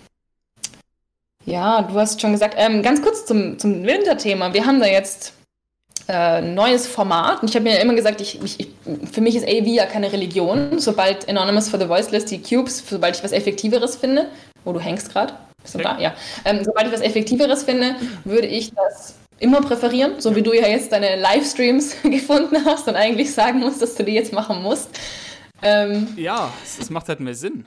ja, 1.46 1.82
du 1.82 1.94
hast 1.94 2.20
schon 2.20 2.32
gesagt, 2.32 2.54
ähm, 2.58 2.82
ganz 2.82 3.00
kurz 3.00 3.24
zum, 3.24 3.58
zum 3.58 3.84
Winterthema. 3.84 4.52
Wir 4.52 4.66
haben 4.66 4.80
da 4.80 4.86
jetzt 4.86 5.32
äh, 6.08 6.40
neues 6.40 6.86
Format. 6.86 7.42
Und 7.42 7.48
ich 7.48 7.56
habe 7.56 7.64
mir 7.64 7.80
immer 7.80 7.94
gesagt, 7.94 8.20
ich, 8.20 8.40
ich, 8.42 8.68
für 9.10 9.20
mich 9.20 9.36
ist 9.36 9.44
AV 9.44 9.66
ja 9.66 9.86
keine 9.86 10.12
Religion. 10.12 10.78
Sobald 10.78 11.28
Anonymous 11.28 11.68
for 11.68 11.80
the 11.80 11.88
Voiceless, 11.88 12.26
die 12.26 12.42
Cubes, 12.42 12.84
sobald 12.88 13.16
ich 13.16 13.24
was 13.24 13.32
Effektiveres 13.32 13.96
finde, 13.96 14.28
wo 14.64 14.70
oh, 14.70 14.72
du 14.74 14.80
hängst 14.80 15.12
gerade, 15.12 15.34
bist 15.62 15.74
du 15.74 15.78
da? 15.78 15.98
Ja. 15.98 16.14
Ähm, 16.44 16.60
sobald 16.64 16.88
ich 16.88 16.92
was 16.92 17.00
Effektiveres 17.00 17.62
finde, 17.62 17.96
würde 18.24 18.46
ich 18.46 18.72
das 18.74 19.14
immer 19.38 19.60
präferieren, 19.60 20.20
so 20.20 20.34
wie 20.34 20.42
du 20.42 20.52
ja 20.52 20.66
jetzt 20.66 20.92
deine 20.92 21.16
Livestreams 21.20 21.96
gefunden 22.02 22.64
hast 22.64 22.88
und 22.88 22.96
eigentlich 22.96 23.32
sagen 23.32 23.60
musst, 23.60 23.82
dass 23.82 23.94
du 23.94 24.04
die 24.04 24.14
jetzt 24.14 24.32
machen 24.32 24.62
musst. 24.62 24.88
Ähm, 25.62 26.08
ja, 26.16 26.52
es 26.78 26.90
macht 26.90 27.08
halt 27.08 27.20
mehr 27.20 27.34
Sinn. 27.34 27.66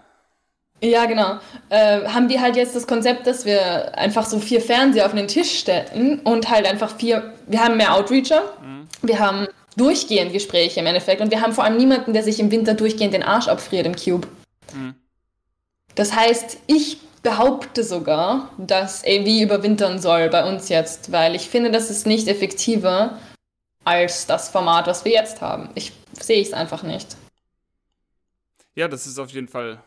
Ja, 0.82 1.06
genau. 1.06 1.40
Äh, 1.70 2.06
haben 2.08 2.30
wir 2.30 2.42
halt 2.42 2.56
jetzt 2.56 2.76
das 2.76 2.88
Konzept, 2.88 3.28
dass 3.28 3.46
wir 3.46 3.98
einfach 3.98 4.26
so 4.26 4.40
vier 4.40 4.62
Fernseher 4.62 5.06
auf 5.06 5.14
den 5.14 5.28
Tisch 5.28 5.60
stellen 5.60 6.20
und 6.24 6.50
halt 6.50 6.66
einfach 6.66 6.96
vier, 6.96 7.34
wir 7.48 7.64
haben 7.64 7.78
mehr 7.78 7.94
Outreacher, 7.94 8.44
mhm. 8.62 8.88
wir 9.02 9.20
haben 9.20 9.48
durchgehend 9.76 10.32
Gespräche 10.32 10.80
im 10.80 10.86
Endeffekt 10.86 11.22
und 11.22 11.32
wir 11.32 11.42
haben 11.42 11.54
vor 11.54 11.64
allem 11.64 11.78
niemanden, 11.78 12.14
der 12.14 12.24
sich 12.24 12.40
im 12.40 12.52
Winter 12.52 12.74
durchgehend 12.74 13.14
den 13.14 13.24
Arsch 13.24 13.48
abfriert 13.48 13.86
im 13.86 13.96
Cube. 13.96 14.28
Mhm. 14.74 14.96
Das 15.96 16.16
heißt, 16.16 16.60
ich 16.68 17.00
behaupte 17.22 17.84
sogar, 17.84 18.52
dass 18.58 19.04
AV 19.04 19.42
überwintern 19.42 20.00
soll 20.00 20.30
bei 20.30 20.48
uns 20.50 20.70
jetzt, 20.70 21.12
weil 21.12 21.36
ich 21.36 21.50
finde, 21.50 21.72
das 21.72 21.90
ist 21.90 22.08
nicht 22.08 22.28
effektiver 22.30 23.20
als 23.84 24.26
das 24.26 24.50
Format, 24.50 24.88
was 24.88 25.04
wir 25.04 25.12
jetzt 25.12 25.42
haben. 25.42 25.70
Ich 25.76 25.92
sehe 26.14 26.42
es 26.42 26.54
einfach 26.54 26.84
nicht. 26.84 27.18
Ja, 28.76 28.88
das 28.88 29.08
ist 29.08 29.20
auf 29.20 29.32
jeden 29.32 29.50
Fall 29.50 29.80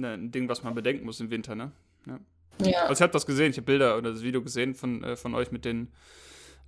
ne, 0.00 0.14
ein 0.14 0.30
Ding, 0.30 0.48
was 0.48 0.62
man 0.62 0.74
bedenken 0.74 1.04
muss 1.04 1.20
im 1.20 1.30
Winter, 1.30 1.54
ne? 1.54 1.72
Ja. 2.06 2.18
ja. 2.64 2.80
Also 2.82 2.94
ich 2.94 3.02
habe 3.02 3.12
das 3.12 3.26
gesehen, 3.26 3.50
ich 3.50 3.56
habe 3.56 3.66
Bilder 3.66 3.96
oder 3.96 4.12
das 4.12 4.22
Video 4.22 4.42
gesehen 4.42 4.74
von, 4.74 5.02
äh, 5.04 5.16
von 5.16 5.34
euch 5.34 5.50
mit 5.50 5.64
den, 5.64 5.92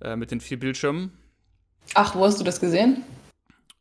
äh, 0.01 0.15
mit 0.15 0.31
den 0.31 0.41
vier 0.41 0.59
Bildschirmen. 0.59 1.17
Ach, 1.93 2.15
wo 2.15 2.25
hast 2.25 2.39
du 2.39 2.43
das 2.43 2.59
gesehen? 2.59 3.03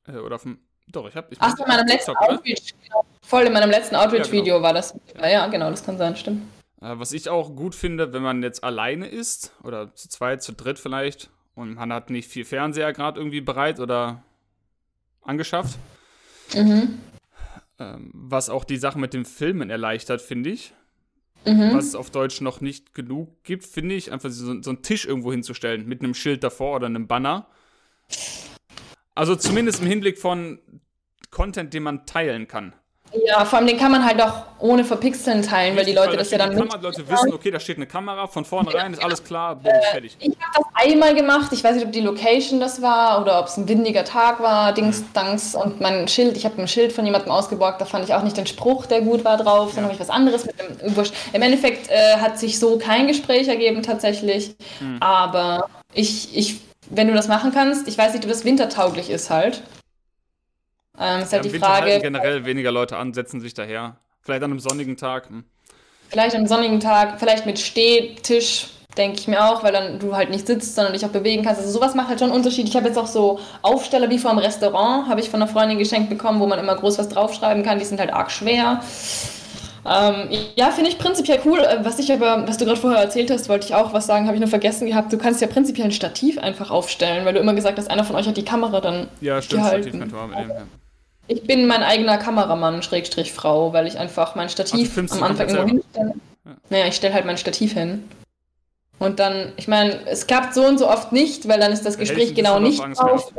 Äh, 0.07 0.19
oder 0.19 0.37
auf 0.37 0.43
dem. 0.43 0.59
Doch, 0.91 1.07
ich 1.07 1.15
habe. 1.15 1.29
Ach, 1.39 1.59
in 1.59 1.67
meinem 1.67 1.87
letzten 1.87 2.17
Outreach. 2.17 2.75
Genau. 2.83 3.05
Voll 3.23 3.43
in 3.43 3.53
meinem 3.53 3.71
letzten 3.71 3.95
Outreach-Video 3.95 4.55
ja, 4.55 4.55
genau. 4.55 4.63
war 4.63 4.73
das. 4.73 4.99
Ja, 5.21 5.47
genau, 5.49 5.71
das 5.71 5.85
kann 5.85 5.99
sein, 5.99 6.17
stimmt. 6.17 6.43
Äh, 6.81 6.99
was 6.99 7.13
ich 7.13 7.29
auch 7.29 7.55
gut 7.55 7.75
finde, 7.75 8.13
wenn 8.13 8.23
man 8.23 8.43
jetzt 8.43 8.65
alleine 8.65 9.07
ist, 9.07 9.53
oder 9.63 9.95
zu 9.95 10.09
zweit, 10.09 10.43
zu 10.43 10.53
dritt 10.53 10.79
vielleicht, 10.79 11.31
und 11.55 11.75
man 11.75 11.93
hat 11.93 12.09
nicht 12.09 12.31
viel 12.31 12.45
Fernseher 12.45 12.93
gerade 12.93 13.21
irgendwie 13.21 13.41
bereit 13.41 13.81
oder 13.81 14.23
angeschafft. 15.23 15.77
Mhm. 16.55 17.01
Ähm, 17.79 18.11
was 18.13 18.51
auch 18.51 18.65
die 18.65 18.77
Sache 18.77 18.99
mit 18.99 19.15
den 19.15 19.25
Filmen 19.25 19.71
erleichtert, 19.71 20.21
finde 20.21 20.51
ich. 20.51 20.75
Mhm. 21.47 21.75
Was 21.75 21.87
es 21.87 21.95
auf 21.95 22.11
Deutsch 22.11 22.41
noch 22.41 22.61
nicht 22.61 22.95
genug 22.95 23.43
gibt, 23.45 23.65
finde 23.65 23.95
ich, 23.95 24.13
einfach 24.13 24.31
so, 24.31 24.61
so 24.61 24.71
einen 24.71 24.83
Tisch 24.83 25.05
irgendwo 25.05 25.31
hinzustellen 25.31 25.87
mit 25.87 26.03
einem 26.03 26.15
Schild 26.15 26.43
davor 26.43 26.77
oder 26.77 26.87
einem 26.87 27.07
Banner. 27.07 27.47
Also 29.15 29.37
zumindest 29.37 29.81
im 29.81 29.87
Hinblick 29.87 30.19
von 30.19 30.59
Content, 31.31 31.75
den 31.75 31.83
man 31.85 32.07
teilen 32.07 32.49
kann. 32.49 32.75
Ja, 33.27 33.45
vor 33.45 33.59
allem 33.59 33.67
den 33.67 33.79
kann 33.79 33.91
man 33.91 34.05
halt 34.05 34.21
auch 34.21 34.43
ohne 34.61 34.85
Verpixeln 34.85 35.43
teilen, 35.43 35.77
weil 35.77 35.85
die 35.85 35.93
Leute 35.93 36.17
das 36.17 36.31
ja 36.31 36.39
dann 36.39 36.55
mit. 36.55 36.73
Die 36.73 36.79
Leute 36.79 37.09
wissen, 37.09 37.33
okay, 37.33 37.51
da 37.51 37.61
steht 37.61 37.77
eine 37.77 37.87
Kamera, 37.87 38.27
von 38.27 38.45
vornherein 38.45 38.93
ist 38.93 39.03
alles 39.03 39.23
klar, 39.23 39.57
boom, 39.57 39.73
äh, 39.73 39.83
fertig. 39.93 40.17
Ich 40.19 40.29
habe 40.29 40.65
das 40.65 40.65
einmal 40.75 41.15
gemacht, 41.15 41.53
ich 41.53 41.63
weiß 41.63 41.77
nicht, 41.77 41.87
ob 41.87 41.93
die 41.93 42.01
Location 42.01 42.61
das 42.61 42.83
war 42.83 43.23
oder 43.23 43.41
ob 43.41 43.47
es 43.47 43.57
ein 43.57 43.69
windiger 43.69 44.05
Tag 44.05 44.41
war, 44.41 44.73
Dings, 44.73 45.05
Danks 45.13 45.55
und 45.55 45.81
mein 45.81 46.09
Schild, 46.09 46.37
ich 46.37 46.45
habe 46.45 46.61
ein 46.61 46.69
Schild 46.69 46.93
von 46.93 47.05
jemandem 47.05 47.31
ausgeborgt, 47.31 47.81
da 47.81 47.85
fand 47.85 48.05
ich 48.05 48.15
auch 48.15 48.23
nicht 48.23 48.37
den 48.37 48.47
Spruch, 48.47 48.87
der 48.87 49.01
gut 49.01 49.25
war 49.25 49.37
drauf, 49.37 49.73
dann 49.75 49.85
habe 49.85 49.95
ich 49.95 50.01
was 50.01 50.11
anderes 50.11 50.45
mit 50.45 50.57
dem 50.61 50.97
Wurscht. 50.97 51.15
Im 51.33 51.43
Endeffekt 51.43 51.89
äh, 51.91 52.17
hat 52.17 52.39
sich 52.39 52.59
so 52.59 52.79
kein 52.79 53.07
Gespräch 53.07 53.49
ergeben 53.49 53.83
tatsächlich, 53.83 54.57
hm. 54.81 54.99
aber 55.01 55.69
ich, 55.95 56.37
ich, 56.37 56.61
wenn 56.91 57.09
du 57.09 57.15
das 57.15 57.29
machen 57.29 57.53
kannst, 57.53 57.87
ich 57.89 57.97
weiß 57.97 58.13
nicht, 58.13 58.25
ob 58.25 58.31
das 58.31 58.45
wintertauglich 58.45 59.11
ist 59.11 59.31
halt. 59.31 59.63
Ähm, 61.01 61.23
ist 61.23 61.33
halt 61.33 61.45
ja, 61.45 61.53
die 61.53 61.59
Frage. 61.59 61.99
generell 62.01 62.45
weniger 62.45 62.73
Leute 62.73 62.97
an, 62.97 63.15
setzen 63.15 63.41
sich 63.41 63.55
daher. 63.55 63.97
Vielleicht 64.23 64.43
an 64.43 64.51
einem 64.51 64.61
sonnigen 64.61 64.97
Tag. 64.97 65.29
Hm. 65.29 65.45
Vielleicht 66.09 66.35
an 66.35 66.41
einem 66.41 66.49
sonnigen 66.49 66.81
Tag, 66.81 67.19
vielleicht 67.19 67.47
mit 67.47 67.59
Stehtisch, 67.59 68.69
denke 68.97 69.19
ich 69.19 69.29
mir 69.29 69.45
auch, 69.45 69.63
weil 69.63 69.73
dann 69.73 69.99
du 69.99 70.17
halt 70.17 70.31
nicht 70.31 70.47
sitzt, 70.47 70.75
sondern 70.75 70.93
dich 70.93 71.05
auch 71.05 71.11
bewegen 71.11 71.45
kannst. 71.45 71.61
Also 71.61 71.73
sowas 71.73 71.95
macht 71.95 72.09
halt 72.09 72.19
schon 72.19 72.31
einen 72.31 72.37
Unterschied. 72.37 72.69
Ich 72.69 72.77
habe 72.77 72.89
jetzt 72.89 72.99
auch 72.99 73.07
so 73.07 73.39
Aufsteller 73.63 74.11
wie 74.11 74.19
vor 74.19 74.31
einem 74.31 74.41
Restaurant, 74.41 75.09
habe 75.09 75.21
ich 75.21 75.31
von 75.31 75.41
einer 75.41 75.51
Freundin 75.51 75.79
geschenkt 75.79 76.11
bekommen, 76.11 76.41
wo 76.41 76.47
man 76.47 76.59
immer 76.59 76.75
groß 76.75 76.99
was 76.99 77.09
draufschreiben 77.09 77.63
kann. 77.63 77.79
Die 77.79 77.85
sind 77.85 78.01
halt 78.01 78.13
arg 78.13 78.31
schwer. 78.31 78.81
Ähm, 79.87 80.29
ja, 80.57 80.71
finde 80.71 80.91
ich 80.91 80.99
prinzipiell 80.99 81.41
cool. 81.45 81.61
Äh, 81.61 81.85
was 81.85 81.99
ich 81.99 82.13
aber, 82.13 82.47
was 82.47 82.59
du 82.59 82.65
gerade 82.65 82.81
vorher 82.81 83.01
erzählt 83.01 83.31
hast, 83.31 83.49
wollte 83.49 83.67
ich 83.67 83.75
auch 83.75 83.93
was 83.93 84.07
sagen, 84.07 84.27
habe 84.27 84.35
ich 84.35 84.41
nur 84.41 84.51
vergessen 84.51 84.87
gehabt. 84.87 85.13
Du 85.13 85.19
kannst 85.19 85.41
ja 85.41 85.47
prinzipiell 85.47 85.87
ein 85.87 85.93
Stativ 85.93 86.39
einfach 86.39 86.71
aufstellen, 86.71 87.25
weil 87.25 87.35
du 87.35 87.41
immer 87.41 87.55
gesagt 87.55 87.79
hast, 87.79 87.91
einer 87.91 88.05
von 88.05 88.17
euch 88.17 88.27
hat 88.27 88.37
die 88.37 88.45
Kamera 88.45 88.81
dann. 88.81 89.09
Ja, 89.21 89.41
stimmt, 89.41 89.63
gehalten. 89.63 89.83
Stativ 89.83 90.01
könnte 90.01 90.15
man 90.17 90.31
mitnehmen, 90.31 90.51
ja. 90.51 90.88
Ich 91.29 91.43
bin 91.43 91.67
mein 91.67 91.83
eigener 91.83 92.17
Kameramann, 92.17 92.83
Schrägstrich 92.83 93.33
Frau, 93.33 93.73
weil 93.75 93.87
ich 93.87 93.99
einfach 93.99 94.35
mein 94.35 94.49
Stativ 94.49 94.99
Ach, 94.99 95.17
am 95.17 95.23
Anfang 95.23 95.49
immer 95.49 95.67
hinstelle. 95.67 96.15
Ja. 96.45 96.57
Naja, 96.71 96.87
ich 96.87 96.97
stelle 96.97 97.15
halt 97.15 97.27
mein 97.27 97.37
Stativ 97.37 97.75
hin. 97.75 98.09
Und 98.99 99.21
dann, 99.21 99.53
ich 99.57 99.69
meine, 99.69 100.07
es 100.07 100.27
klappt 100.27 100.55
so 100.55 100.67
und 100.67 100.79
so 100.79 100.89
oft 100.89 101.13
nicht, 101.13 101.47
weil 101.47 101.61
dann 101.61 101.71
ist 101.71 101.85
das 101.85 101.99
Gespräch 101.99 102.35
genau 102.35 102.59
nicht 102.59 102.83
auf. 102.99 103.33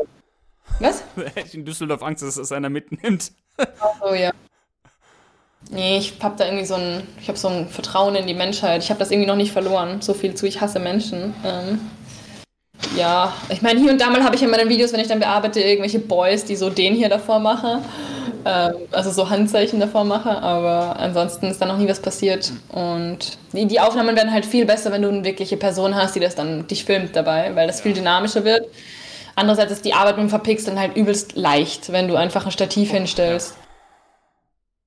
Was? 0.79 1.03
Hätte 1.15 1.47
ich 1.47 1.55
in 1.55 1.65
Düsseldorf 1.65 2.03
Angst, 2.03 2.23
dass 2.23 2.37
es 2.37 2.51
einer 2.51 2.69
mitnimmt. 2.69 3.31
Ach 3.57 3.67
so, 4.01 4.13
ja. 4.13 4.31
Nee, 5.71 5.97
ich 5.97 6.13
habe 6.21 6.35
da 6.37 6.45
irgendwie 6.45 6.65
so 6.65 6.75
ein, 6.75 7.03
ich 7.19 7.27
habe 7.27 7.37
so 7.37 7.47
ein 7.47 7.67
Vertrauen 7.67 8.15
in 8.15 8.27
die 8.27 8.33
Menschheit. 8.33 8.83
Ich 8.83 8.89
habe 8.89 8.99
das 8.99 9.11
irgendwie 9.11 9.27
noch 9.27 9.35
nicht 9.35 9.51
verloren. 9.51 10.01
So 10.01 10.13
viel 10.13 10.35
zu, 10.35 10.47
ich 10.47 10.61
hasse 10.61 10.79
Menschen. 10.79 11.33
Ähm, 11.43 11.81
ja, 12.95 13.34
ich 13.49 13.61
meine, 13.61 13.80
hier 13.80 13.91
und 13.91 13.99
da 14.01 14.09
mal 14.09 14.23
habe 14.23 14.36
ich 14.36 14.43
in 14.43 14.49
meinen 14.49 14.69
Videos, 14.69 14.93
wenn 14.93 14.99
ich 14.99 15.07
dann 15.07 15.19
bearbeite, 15.19 15.61
irgendwelche 15.61 15.99
Boys, 15.99 16.45
die 16.45 16.55
so 16.55 16.69
den 16.69 16.95
hier 16.95 17.09
davor 17.09 17.39
machen. 17.39 17.84
Ähm, 18.45 18.73
also 18.91 19.11
so 19.11 19.30
Handzeichen 19.30 19.80
davor 19.80 20.05
mache, 20.05 20.41
aber 20.41 20.97
ansonsten 20.97 21.47
ist 21.47 21.61
da 21.61 21.65
noch 21.65 21.77
nie 21.77 21.88
was 21.88 21.99
passiert. 21.99 22.51
Und 22.69 23.38
die, 23.53 23.65
die, 23.65 23.80
Aufnahmen 23.80 24.15
werden 24.15 24.32
halt 24.32 24.45
viel 24.45 24.65
besser, 24.65 24.91
wenn 24.91 25.01
du 25.01 25.09
eine 25.09 25.23
wirkliche 25.23 25.57
Person 25.57 25.95
hast, 25.95 26.15
die 26.15 26.19
das 26.19 26.36
dann 26.36 26.67
dich 26.67 26.86
filmt 26.86 27.15
dabei, 27.15 27.55
weil 27.55 27.67
das 27.67 27.82
viel 27.82 27.93
dynamischer 27.93 28.45
wird. 28.45 28.65
Andererseits 29.36 29.71
ist 29.71 29.86
die 29.86 29.93
Arbeit 29.93 30.17
mit 30.17 30.23
dem 30.23 30.30
Verpixeln 30.30 30.80
halt 30.80 30.95
übelst 30.95 31.36
leicht, 31.36 31.91
wenn 31.91 32.07
du 32.07 32.15
einfach 32.15 32.45
ein 32.45 32.51
Stativ 32.51 32.91
hinstellst. 32.91 33.55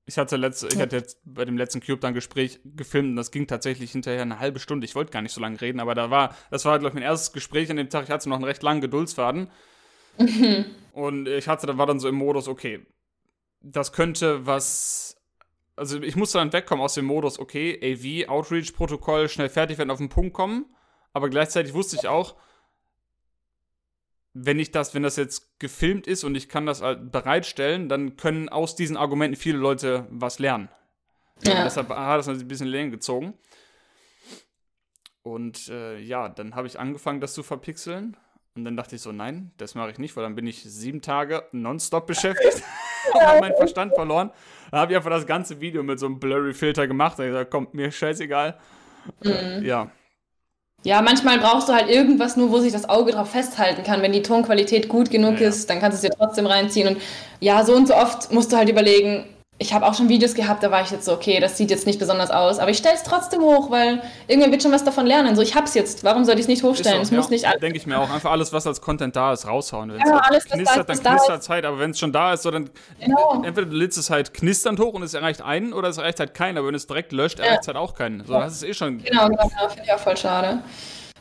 Ich 0.05 0.17
hatte, 0.17 0.35
letzte, 0.35 0.67
ich 0.67 0.79
hatte 0.79 0.97
jetzt 0.97 1.19
bei 1.23 1.45
dem 1.45 1.57
letzten 1.57 1.79
Cube 1.79 1.99
dann 1.99 2.09
ein 2.09 2.13
Gespräch 2.13 2.59
gefilmt 2.65 3.11
und 3.11 3.15
das 3.15 3.31
ging 3.31 3.47
tatsächlich 3.47 3.93
hinterher 3.93 4.21
eine 4.21 4.39
halbe 4.39 4.59
Stunde. 4.59 4.83
Ich 4.85 4.95
wollte 4.95 5.11
gar 5.11 5.21
nicht 5.21 5.31
so 5.31 5.39
lange 5.39 5.61
reden, 5.61 5.79
aber 5.79 5.95
da 5.95 6.09
war, 6.09 6.35
das 6.51 6.65
war, 6.65 6.77
glaube 6.77 6.89
ich, 6.89 6.93
mein 6.95 7.03
erstes 7.03 7.31
Gespräch 7.31 7.69
an 7.69 7.77
dem 7.77 7.89
Tag. 7.89 8.03
Ich 8.03 8.09
hatte 8.09 8.27
noch 8.27 8.35
einen 8.35 8.43
recht 8.43 8.63
langen 8.63 8.81
Geduldsfaden. 8.81 9.49
Mhm. 10.17 10.65
Und 10.91 11.27
ich 11.27 11.47
hatte, 11.47 11.67
da 11.67 11.77
war 11.77 11.85
dann 11.85 12.01
so 12.01 12.09
im 12.09 12.15
Modus, 12.15 12.49
okay, 12.49 12.85
das 13.61 13.93
könnte 13.93 14.45
was. 14.45 15.15
Also 15.75 16.01
ich 16.01 16.15
musste 16.15 16.37
dann 16.37 16.53
wegkommen 16.53 16.83
aus 16.83 16.93
dem 16.95 17.05
Modus, 17.05 17.39
okay, 17.39 17.79
AV, 17.81 18.29
Outreach-Protokoll, 18.29 19.29
schnell 19.29 19.49
fertig 19.49 19.77
werden, 19.77 19.89
auf 19.89 19.97
den 19.97 20.09
Punkt 20.09 20.33
kommen. 20.33 20.65
Aber 21.13 21.29
gleichzeitig 21.29 21.73
wusste 21.73 21.95
ich 21.95 22.07
auch, 22.07 22.35
wenn 24.33 24.59
ich 24.59 24.71
das, 24.71 24.93
wenn 24.93 25.03
das 25.03 25.15
jetzt 25.15 25.59
gefilmt 25.59 26.07
ist 26.07 26.23
und 26.23 26.35
ich 26.35 26.49
kann 26.49 26.65
das 26.65 26.81
bereitstellen, 26.81 27.87
dann 27.87 28.17
können 28.17 28.49
aus 28.49 28.75
diesen 28.75 28.97
Argumenten 28.97 29.37
viele 29.37 29.57
Leute 29.57 30.07
was 30.09 30.39
lernen. 30.39 30.69
Ja. 31.43 31.63
Deshalb 31.63 31.89
hat 31.89 32.19
das 32.19 32.27
ein 32.27 32.47
bisschen 32.47 32.67
länger 32.67 32.91
gezogen. 32.91 33.33
Und 35.21 35.69
äh, 35.69 35.99
ja, 35.99 36.29
dann 36.29 36.55
habe 36.55 36.67
ich 36.67 36.79
angefangen, 36.79 37.21
das 37.21 37.33
zu 37.33 37.43
verpixeln. 37.43 38.17
Und 38.55 38.65
dann 38.65 38.77
dachte 38.77 38.95
ich 38.95 39.01
so, 39.01 39.11
nein, 39.11 39.51
das 39.57 39.73
mache 39.73 39.91
ich 39.91 39.97
nicht, 39.97 40.15
weil 40.15 40.23
dann 40.23 40.35
bin 40.35 40.45
ich 40.45 40.63
sieben 40.63 41.01
Tage 41.01 41.43
nonstop 41.51 42.05
beschäftigt 42.05 42.63
und 43.13 43.21
habe 43.21 43.39
meinen 43.39 43.55
Verstand 43.55 43.93
verloren. 43.95 44.31
Dann 44.71 44.79
habe 44.81 44.91
ich 44.91 44.97
einfach 44.97 45.09
das 45.09 45.25
ganze 45.25 45.59
Video 45.59 45.83
mit 45.83 45.99
so 45.99 46.05
einem 46.05 46.19
Blurry-Filter 46.19 46.87
gemacht. 46.87 47.13
Da 47.13 47.23
habe 47.23 47.27
ich 47.27 47.33
gesagt, 47.33 47.51
kommt 47.51 47.73
mir 47.73 47.91
scheißegal. 47.91 48.59
Mhm. 49.23 49.31
Äh, 49.31 49.59
ja, 49.61 49.91
ja, 50.83 51.01
manchmal 51.01 51.39
brauchst 51.39 51.69
du 51.69 51.73
halt 51.73 51.89
irgendwas 51.89 52.35
nur, 52.35 52.51
wo 52.51 52.59
sich 52.59 52.73
das 52.73 52.89
Auge 52.89 53.13
drauf 53.13 53.29
festhalten 53.29 53.83
kann. 53.83 54.01
Wenn 54.01 54.11
die 54.11 54.21
Tonqualität 54.21 54.89
gut 54.89 55.09
genug 55.09 55.39
ja, 55.39 55.47
ist, 55.47 55.69
dann 55.69 55.79
kannst 55.79 56.03
du 56.03 56.07
es 56.07 56.11
dir 56.11 56.17
trotzdem 56.17 56.45
reinziehen. 56.45 56.89
Und 56.89 57.01
ja, 57.39 57.63
so 57.63 57.73
und 57.73 57.87
so 57.87 57.95
oft 57.95 58.31
musst 58.33 58.51
du 58.51 58.57
halt 58.57 58.69
überlegen, 58.69 59.23
ich 59.59 59.73
habe 59.73 59.85
auch 59.85 59.93
schon 59.93 60.09
Videos 60.09 60.33
gehabt, 60.33 60.63
da 60.63 60.71
war 60.71 60.81
ich 60.81 60.91
jetzt 60.91 61.05
so, 61.05 61.13
okay, 61.13 61.39
das 61.39 61.57
sieht 61.57 61.69
jetzt 61.69 61.85
nicht 61.85 61.99
besonders 61.99 62.31
aus, 62.31 62.59
aber 62.59 62.71
ich 62.71 62.77
stelle 62.77 62.95
es 62.95 63.03
trotzdem 63.03 63.41
hoch, 63.41 63.69
weil 63.69 64.01
irgendwer 64.27 64.51
wird 64.51 64.63
schon 64.63 64.71
was 64.71 64.83
davon 64.83 65.05
lernen. 65.05 65.35
So, 65.35 65.41
ich 65.41 65.55
hab's 65.55 65.75
jetzt, 65.75 66.03
warum 66.03 66.25
soll 66.25 66.35
ich 66.35 66.41
es 66.41 66.47
nicht 66.47 66.63
hochstellen? 66.63 67.01
Es 67.01 67.11
muss 67.11 67.29
nicht 67.29 67.45
alles. 67.45 67.61
Denke 67.61 67.77
ich 67.77 67.85
mir 67.85 67.99
auch, 67.99 68.09
einfach 68.09 68.31
alles, 68.31 68.51
was 68.51 68.65
als 68.65 68.81
Content 68.81 69.15
da 69.15 69.31
ist, 69.31 69.47
raushauen. 69.47 69.93
Wenn 69.93 69.99
ja, 69.99 70.17
alles, 70.17 70.45
knistert, 70.45 70.89
was 70.89 71.01
dann 71.01 71.15
knistert 71.15 71.41
es 71.41 71.49
halt, 71.49 71.65
aber 71.65 71.79
wenn 71.79 71.91
es 71.91 71.99
schon 71.99 72.11
da 72.11 72.33
ist, 72.33 72.43
so 72.43 72.51
dann 72.51 72.69
genau. 72.99 73.41
entweder 73.45 73.67
du 73.67 73.75
lädst 73.75 73.97
es 73.97 74.09
halt 74.09 74.33
knisternd 74.33 74.79
hoch 74.79 74.93
und 74.93 75.03
es 75.03 75.13
erreicht 75.13 75.41
einen 75.41 75.73
oder 75.73 75.87
es 75.89 75.97
erreicht 75.97 76.19
halt 76.19 76.33
keinen, 76.33 76.57
aber 76.57 76.67
wenn 76.67 76.75
es 76.75 76.87
direkt 76.87 77.11
löscht, 77.11 77.39
erreicht 77.39 77.61
es 77.61 77.67
halt 77.67 77.77
auch 77.77 77.93
keinen. 77.93 78.25
So, 78.25 78.33
das 78.33 78.53
ist 78.53 78.63
eh 78.63 78.73
schon. 78.73 79.03
Genau, 79.03 79.29
genau, 79.29 79.47
finde 79.69 79.83
ich 79.85 79.93
auch 79.93 79.99
voll 79.99 80.17
schade. 80.17 80.59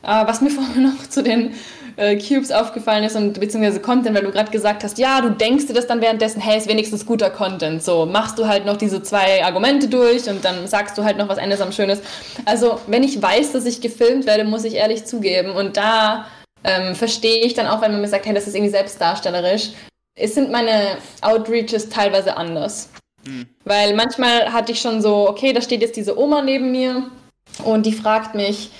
Uh, 0.02 0.26
was 0.26 0.40
mir 0.40 0.50
vorhin 0.50 0.82
noch 0.82 1.08
zu 1.08 1.22
den 1.22 1.54
äh, 1.96 2.16
Cubes 2.16 2.50
aufgefallen 2.50 3.04
ist 3.04 3.16
und 3.16 3.38
beziehungsweise 3.38 3.80
Content, 3.80 4.16
weil 4.16 4.24
du 4.24 4.30
gerade 4.30 4.50
gesagt 4.50 4.84
hast, 4.84 4.98
ja, 4.98 5.20
du 5.20 5.30
denkst 5.30 5.66
dir 5.66 5.74
das 5.74 5.86
dann 5.86 6.00
währenddessen, 6.00 6.40
hey, 6.40 6.58
ist 6.58 6.68
wenigstens 6.68 7.06
guter 7.06 7.30
Content. 7.30 7.82
So, 7.82 8.06
machst 8.06 8.38
du 8.38 8.46
halt 8.46 8.64
noch 8.64 8.76
diese 8.76 9.02
zwei 9.02 9.44
Argumente 9.44 9.88
durch 9.88 10.28
und 10.28 10.44
dann 10.44 10.66
sagst 10.66 10.96
du 10.98 11.04
halt 11.04 11.18
noch 11.18 11.28
was 11.28 11.38
einsam 11.38 11.72
Schönes. 11.72 12.00
Also, 12.44 12.80
wenn 12.86 13.02
ich 13.02 13.20
weiß, 13.20 13.52
dass 13.52 13.66
ich 13.66 13.80
gefilmt 13.80 14.26
werde, 14.26 14.44
muss 14.44 14.64
ich 14.64 14.74
ehrlich 14.74 15.04
zugeben. 15.04 15.52
Und 15.52 15.76
da 15.76 16.26
ähm, 16.64 16.94
verstehe 16.94 17.44
ich 17.44 17.54
dann 17.54 17.66
auch, 17.66 17.82
wenn 17.82 17.92
man 17.92 18.00
mir 18.00 18.08
sagt, 18.08 18.26
hey, 18.26 18.34
das 18.34 18.46
ist 18.46 18.54
irgendwie 18.54 18.72
selbstdarstellerisch. 18.72 19.70
Es 20.14 20.34
sind 20.34 20.50
meine 20.50 20.98
Outreaches 21.20 21.88
teilweise 21.88 22.36
anders. 22.36 22.90
Mhm. 23.26 23.46
Weil 23.64 23.94
manchmal 23.94 24.52
hatte 24.52 24.72
ich 24.72 24.80
schon 24.80 25.00
so, 25.00 25.28
okay, 25.28 25.52
da 25.52 25.60
steht 25.60 25.80
jetzt 25.80 25.96
diese 25.96 26.18
Oma 26.18 26.42
neben 26.42 26.70
mir 26.70 27.06
und 27.64 27.86
die 27.86 27.92
fragt 27.92 28.34
mich, 28.34 28.70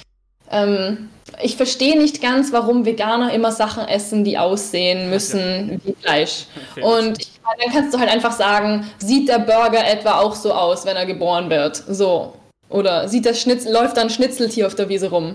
ähm, 0.52 1.08
ich 1.42 1.56
verstehe 1.56 1.98
nicht 1.98 2.20
ganz, 2.20 2.52
warum 2.52 2.84
Veganer 2.84 3.32
immer 3.32 3.52
Sachen 3.52 3.86
essen, 3.88 4.24
die 4.24 4.38
aussehen 4.38 5.10
müssen 5.10 5.80
wie 5.84 5.94
Fleisch. 6.00 6.46
Und 6.82 7.20
ich, 7.20 7.30
dann 7.42 7.72
kannst 7.72 7.94
du 7.94 7.98
halt 7.98 8.10
einfach 8.10 8.32
sagen, 8.32 8.86
sieht 8.98 9.28
der 9.28 9.38
Burger 9.38 9.86
etwa 9.86 10.20
auch 10.20 10.34
so 10.34 10.52
aus, 10.52 10.84
wenn 10.84 10.96
er 10.96 11.06
geboren 11.06 11.50
wird? 11.50 11.82
So. 11.88 12.34
Oder 12.68 13.08
sieht 13.08 13.26
das 13.26 13.40
Schnitzel, 13.40 13.72
läuft 13.72 13.96
da 13.96 14.02
ein 14.02 14.10
Schnitzeltier 14.10 14.66
auf 14.66 14.74
der 14.74 14.88
Wiese 14.88 15.10
rum? 15.10 15.34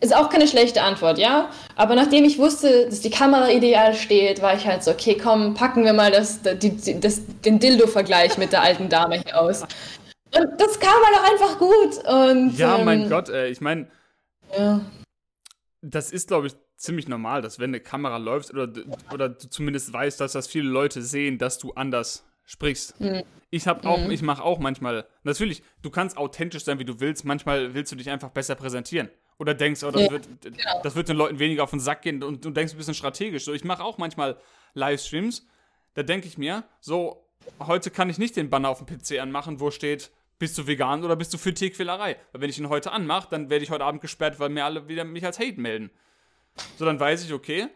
Ist 0.00 0.14
auch 0.14 0.28
keine 0.28 0.46
schlechte 0.46 0.82
Antwort, 0.82 1.18
ja? 1.18 1.48
Aber 1.74 1.94
nachdem 1.94 2.24
ich 2.24 2.38
wusste, 2.38 2.86
dass 2.86 3.00
die 3.00 3.10
Kamera 3.10 3.48
ideal 3.48 3.94
steht, 3.94 4.42
war 4.42 4.54
ich 4.54 4.66
halt 4.66 4.84
so, 4.84 4.90
okay, 4.90 5.16
komm, 5.20 5.54
packen 5.54 5.84
wir 5.84 5.92
mal 5.92 6.10
das, 6.10 6.40
die, 6.42 7.00
das, 7.00 7.22
den 7.44 7.58
Dildo-Vergleich 7.58 8.36
mit 8.36 8.52
der 8.52 8.62
alten 8.62 8.88
Dame 8.88 9.22
hier 9.24 9.40
aus. 9.40 9.62
Und 9.62 10.48
das 10.58 10.78
kam 10.78 10.90
halt 10.90 11.16
auch 11.18 11.32
einfach 11.32 11.58
gut. 11.58 12.06
Und, 12.06 12.58
ja, 12.58 12.78
ähm, 12.78 12.84
mein 12.84 13.08
Gott, 13.08 13.30
ey, 13.30 13.50
ich 13.50 13.60
meine, 13.60 13.86
ja. 14.56 14.80
Das 15.82 16.12
ist, 16.12 16.28
glaube 16.28 16.48
ich, 16.48 16.54
ziemlich 16.76 17.08
normal, 17.08 17.42
dass 17.42 17.58
wenn 17.58 17.70
eine 17.70 17.80
Kamera 17.80 18.16
läuft 18.16 18.50
oder, 18.50 18.70
oder 19.12 19.28
du 19.28 19.48
zumindest 19.48 19.92
weißt, 19.92 20.20
dass 20.20 20.32
das 20.32 20.46
viele 20.46 20.68
Leute 20.68 21.02
sehen, 21.02 21.38
dass 21.38 21.58
du 21.58 21.72
anders 21.72 22.24
sprichst. 22.44 23.00
Mhm. 23.00 23.22
Ich 23.50 23.66
habe 23.66 23.88
auch, 23.88 23.98
mhm. 23.98 24.10
ich 24.10 24.22
mache 24.22 24.42
auch 24.42 24.58
manchmal. 24.58 25.06
Natürlich, 25.22 25.62
du 25.82 25.90
kannst 25.90 26.16
authentisch 26.16 26.64
sein, 26.64 26.78
wie 26.78 26.84
du 26.84 27.00
willst. 27.00 27.24
Manchmal 27.24 27.74
willst 27.74 27.92
du 27.92 27.96
dich 27.96 28.10
einfach 28.10 28.30
besser 28.30 28.54
präsentieren. 28.54 29.08
Oder 29.38 29.54
denkst, 29.54 29.82
oh, 29.84 29.90
das, 29.90 30.02
ja. 30.02 30.10
wird, 30.10 30.28
genau. 30.42 30.80
das 30.82 30.96
wird 30.96 31.08
den 31.08 31.16
Leuten 31.16 31.38
weniger 31.38 31.62
auf 31.62 31.70
den 31.70 31.80
Sack 31.80 32.02
gehen 32.02 32.22
und 32.22 32.44
du 32.44 32.50
denkst 32.50 32.74
ein 32.74 32.76
bisschen 32.76 32.94
strategisch. 32.94 33.44
So, 33.44 33.52
ich 33.52 33.64
mache 33.64 33.82
auch 33.82 33.98
manchmal 33.98 34.36
Livestreams. 34.74 35.46
Da 35.94 36.02
denke 36.02 36.26
ich 36.26 36.38
mir, 36.38 36.64
so, 36.80 37.26
heute 37.58 37.90
kann 37.90 38.10
ich 38.10 38.18
nicht 38.18 38.36
den 38.36 38.50
Banner 38.50 38.68
auf 38.68 38.84
dem 38.84 38.86
PC 38.86 39.20
anmachen, 39.20 39.60
wo 39.60 39.70
steht, 39.70 40.10
bist 40.40 40.56
du 40.56 40.66
vegan 40.66 41.04
oder 41.04 41.16
bist 41.16 41.32
du 41.34 41.38
für 41.38 41.54
Tierquälerei? 41.54 42.16
Weil 42.32 42.40
wenn 42.40 42.50
ich 42.50 42.58
ihn 42.58 42.70
heute 42.70 42.90
anmache, 42.90 43.28
dann 43.30 43.50
werde 43.50 43.62
ich 43.62 43.70
heute 43.70 43.84
Abend 43.84 44.00
gesperrt, 44.00 44.40
weil 44.40 44.48
mir 44.48 44.64
alle 44.64 44.88
wieder 44.88 45.04
mich 45.04 45.24
als 45.24 45.38
Hate 45.38 45.60
melden. 45.60 45.90
So, 46.78 46.86
dann 46.86 46.98
weiß 46.98 47.24
ich, 47.24 47.32
okay. 47.32 47.68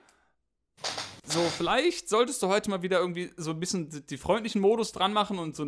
So, 1.26 1.40
vielleicht 1.40 2.08
solltest 2.08 2.42
du 2.42 2.48
heute 2.48 2.70
mal 2.70 2.82
wieder 2.82 3.00
irgendwie 3.00 3.30
so 3.36 3.50
ein 3.50 3.60
bisschen 3.60 4.04
die 4.06 4.16
freundlichen 4.16 4.62
Modus 4.62 4.92
dran 4.92 5.12
machen 5.12 5.38
und 5.38 5.54
so, 5.54 5.66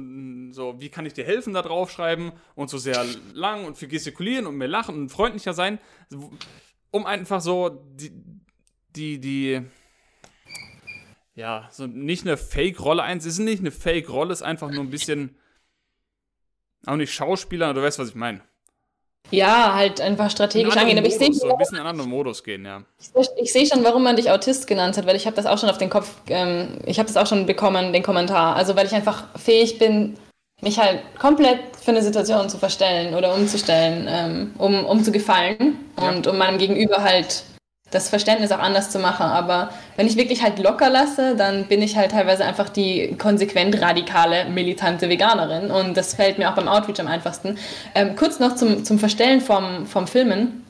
so 0.53 0.81
wie 0.81 0.89
kann 0.89 1.05
ich 1.05 1.13
dir 1.13 1.25
helfen, 1.25 1.53
da 1.53 1.63
draufschreiben 1.63 2.33
und 2.55 2.71
so 2.71 2.79
sehr 2.79 3.05
lang 3.35 3.67
und 3.67 3.77
viel 3.77 3.89
gestikulieren 3.89 4.47
und 4.47 4.57
mehr 4.57 4.69
lachen 4.69 4.95
und 4.95 5.11
freundlicher 5.11 5.53
sein, 5.53 5.79
um 6.91 7.05
einfach 7.05 7.43
so 7.43 7.69
die, 7.95 8.13
die, 8.95 9.21
die, 9.21 9.63
ja, 11.35 11.69
so 11.71 11.87
nicht 11.87 12.27
eine 12.27 12.39
Fake-Rolle 12.39 13.03
eins, 13.03 13.27
ist 13.27 13.39
nicht 13.39 13.61
eine 13.61 13.71
Fake-Rolle, 13.71 14.33
ist 14.33 14.43
einfach 14.43 14.71
nur 14.71 14.83
ein 14.83 14.91
bisschen 14.91 15.37
auch 16.87 16.97
nicht 16.97 17.13
Schauspieler, 17.13 17.75
du 17.75 17.83
weißt, 17.83 17.99
was 17.99 18.11
ich 18.11 18.15
meine. 18.15 18.41
Ja, 19.31 19.75
halt 19.75 20.01
einfach 20.01 20.31
strategisch 20.31 20.77
angehen. 20.77 20.99
Aber 20.99 21.09
ich 21.09 21.17
sehe 21.17 21.33
so 21.33 21.51
ein 21.51 21.59
bisschen 21.59 21.75
in 21.75 21.81
einen 21.81 21.91
anderen 21.91 22.11
Modus 22.11 22.45
gehen, 22.45 22.65
ja. 22.65 22.83
Ich, 22.99 23.29
ich 23.43 23.53
sehe 23.53 23.67
schon, 23.67 23.83
warum 23.83 24.05
man 24.05 24.17
dich 24.17 24.31
Autist 24.31 24.67
genannt 24.67 24.97
hat, 24.97 25.07
weil 25.07 25.17
ich 25.17 25.27
habe 25.27 25.35
das 25.35 25.47
auch 25.47 25.59
schon 25.59 25.69
auf 25.69 25.79
den 25.79 25.91
Kopf, 25.91 26.09
ähm, 26.29 26.79
ich 26.87 26.99
habe 26.99 27.09
das 27.09 27.17
auch 27.17 27.27
schon 27.27 27.45
bekommen, 27.47 27.93
den 27.93 28.03
Kommentar. 28.03 28.55
Also 28.55 28.77
weil 28.77 28.87
ich 28.87 28.95
einfach 28.95 29.25
fähig 29.37 29.79
bin, 29.79 30.17
mich 30.63 30.79
halt 30.79 31.01
komplett 31.19 31.61
für 31.83 31.91
eine 31.91 32.03
Situation 32.03 32.49
zu 32.49 32.59
verstellen 32.59 33.15
oder 33.15 33.35
umzustellen, 33.35 34.07
ähm, 34.09 34.55
um, 34.59 34.85
um 34.87 35.03
zu 35.03 35.13
gefallen 35.13 35.79
ja. 36.01 36.11
und 36.11 36.27
um 36.27 36.39
meinem 36.39 36.59
Gegenüber 36.59 37.03
halt 37.03 37.45
das 37.91 38.09
Verständnis 38.09 38.53
auch 38.53 38.59
anders 38.59 38.91
zu 38.91 38.99
machen. 38.99 39.27
Aber 39.27 39.71
wenn 39.97 40.07
ich 40.07 40.17
wirklich 40.17 40.43
halt 40.43 40.59
locker 40.59 40.91
lasse, 40.91 41.37
dann 41.37 41.67
bin 41.67 41.83
ich 41.83 41.97
halt 41.97 42.11
teilweise 42.11 42.45
einfach 42.45 42.69
die 42.69 43.17
konsequent 43.17 43.81
radikale, 43.81 44.47
militante 44.47 45.09
Veganerin. 45.09 45.71
Und 45.71 45.97
das 45.97 46.15
fällt 46.15 46.39
mir 46.39 46.51
auch 46.51 46.55
beim 46.55 46.69
Outreach 46.69 47.01
am 47.01 47.07
einfachsten. 47.07 47.59
Ähm, 47.95 48.17
kurz 48.17 48.41
noch 48.41 48.57
zum, 48.57 48.85
zum 48.85 48.99
Verstellen 48.99 49.41
vom, 49.41 49.87
vom 49.87 50.07
Filmen. 50.07 50.65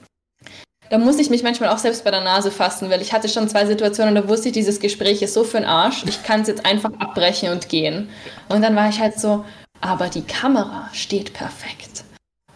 Da 0.88 0.98
muss 0.98 1.18
ich 1.18 1.30
mich 1.30 1.42
manchmal 1.42 1.70
auch 1.70 1.78
selbst 1.78 2.04
bei 2.04 2.12
der 2.12 2.20
Nase 2.20 2.52
fassen, 2.52 2.90
weil 2.90 3.02
ich 3.02 3.12
hatte 3.12 3.28
schon 3.28 3.48
zwei 3.48 3.66
Situationen, 3.66 4.14
da 4.14 4.28
wusste 4.28 4.48
ich, 4.48 4.54
dieses 4.54 4.78
Gespräch 4.78 5.20
ist 5.20 5.34
so 5.34 5.42
für 5.42 5.56
den 5.56 5.66
Arsch, 5.66 6.04
ich 6.06 6.22
kann 6.22 6.42
es 6.42 6.48
jetzt 6.48 6.64
einfach 6.64 6.92
abbrechen 7.00 7.50
und 7.50 7.68
gehen. 7.68 8.08
Und 8.48 8.62
dann 8.62 8.76
war 8.76 8.88
ich 8.88 9.00
halt 9.00 9.18
so, 9.18 9.44
aber 9.80 10.08
die 10.08 10.22
Kamera 10.22 10.88
steht 10.92 11.32
perfekt. 11.32 11.95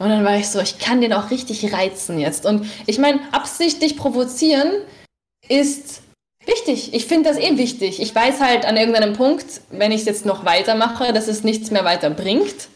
Und 0.00 0.08
dann 0.08 0.24
war 0.24 0.36
ich 0.36 0.48
so, 0.48 0.60
ich 0.60 0.78
kann 0.78 1.02
den 1.02 1.12
auch 1.12 1.30
richtig 1.30 1.74
reizen 1.74 2.18
jetzt. 2.18 2.46
Und 2.46 2.66
ich 2.86 2.98
meine, 2.98 3.20
absichtlich 3.32 3.98
provozieren 3.98 4.72
ist 5.46 6.00
wichtig. 6.46 6.94
Ich 6.94 7.04
finde 7.04 7.28
das 7.28 7.38
eh 7.38 7.58
wichtig. 7.58 8.00
Ich 8.00 8.14
weiß 8.14 8.40
halt 8.40 8.64
an 8.64 8.78
irgendeinem 8.78 9.12
Punkt, 9.12 9.60
wenn 9.70 9.92
ich 9.92 10.00
es 10.00 10.06
jetzt 10.06 10.24
noch 10.24 10.46
weitermache, 10.46 11.12
dass 11.12 11.28
es 11.28 11.44
nichts 11.44 11.70
mehr 11.70 11.84
weiter 11.84 12.08
bringt. 12.08 12.68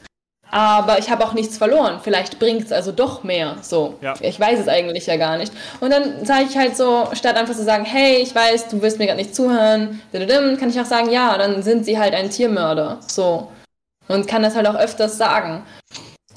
Aber 0.51 0.99
ich 0.99 1.09
habe 1.09 1.25
auch 1.25 1.33
nichts 1.33 1.57
verloren. 1.57 1.99
Vielleicht 2.05 2.39
bringt 2.39 2.67
es 2.67 2.73
also 2.73 2.93
doch 2.93 3.25
mehr. 3.25 3.57
So, 3.63 3.95
ja. 4.03 4.13
ich 4.21 4.39
weiß 4.39 4.61
es 4.61 4.69
eigentlich 4.69 5.07
ja 5.07 5.17
gar 5.17 5.39
nicht. 5.39 5.53
Und 5.81 5.91
dann 5.91 6.27
sage 6.27 6.45
ich 6.51 6.59
halt 6.59 6.77
so, 6.77 7.09
statt 7.15 7.37
einfach 7.37 7.55
zu 7.55 7.65
sagen, 7.65 7.87
hey, 7.87 8.17
ich 8.17 8.35
weiß, 8.35 8.69
du 8.69 8.83
willst 8.83 8.99
mir 8.99 9.07
gerade 9.07 9.19
nicht 9.19 9.35
zuhören, 9.35 10.03
kann 10.13 10.69
ich 10.69 10.79
auch 10.79 10.85
sagen, 10.85 11.11
ja, 11.11 11.39
dann 11.39 11.63
sind 11.63 11.87
sie 11.87 11.99
halt 11.99 12.13
ein 12.13 12.29
Tiermörder. 12.29 13.01
So. 13.07 13.51
Und 14.09 14.29
kann 14.29 14.43
das 14.43 14.55
halt 14.55 14.67
auch 14.67 14.77
öfters 14.77 15.17
sagen. 15.17 15.65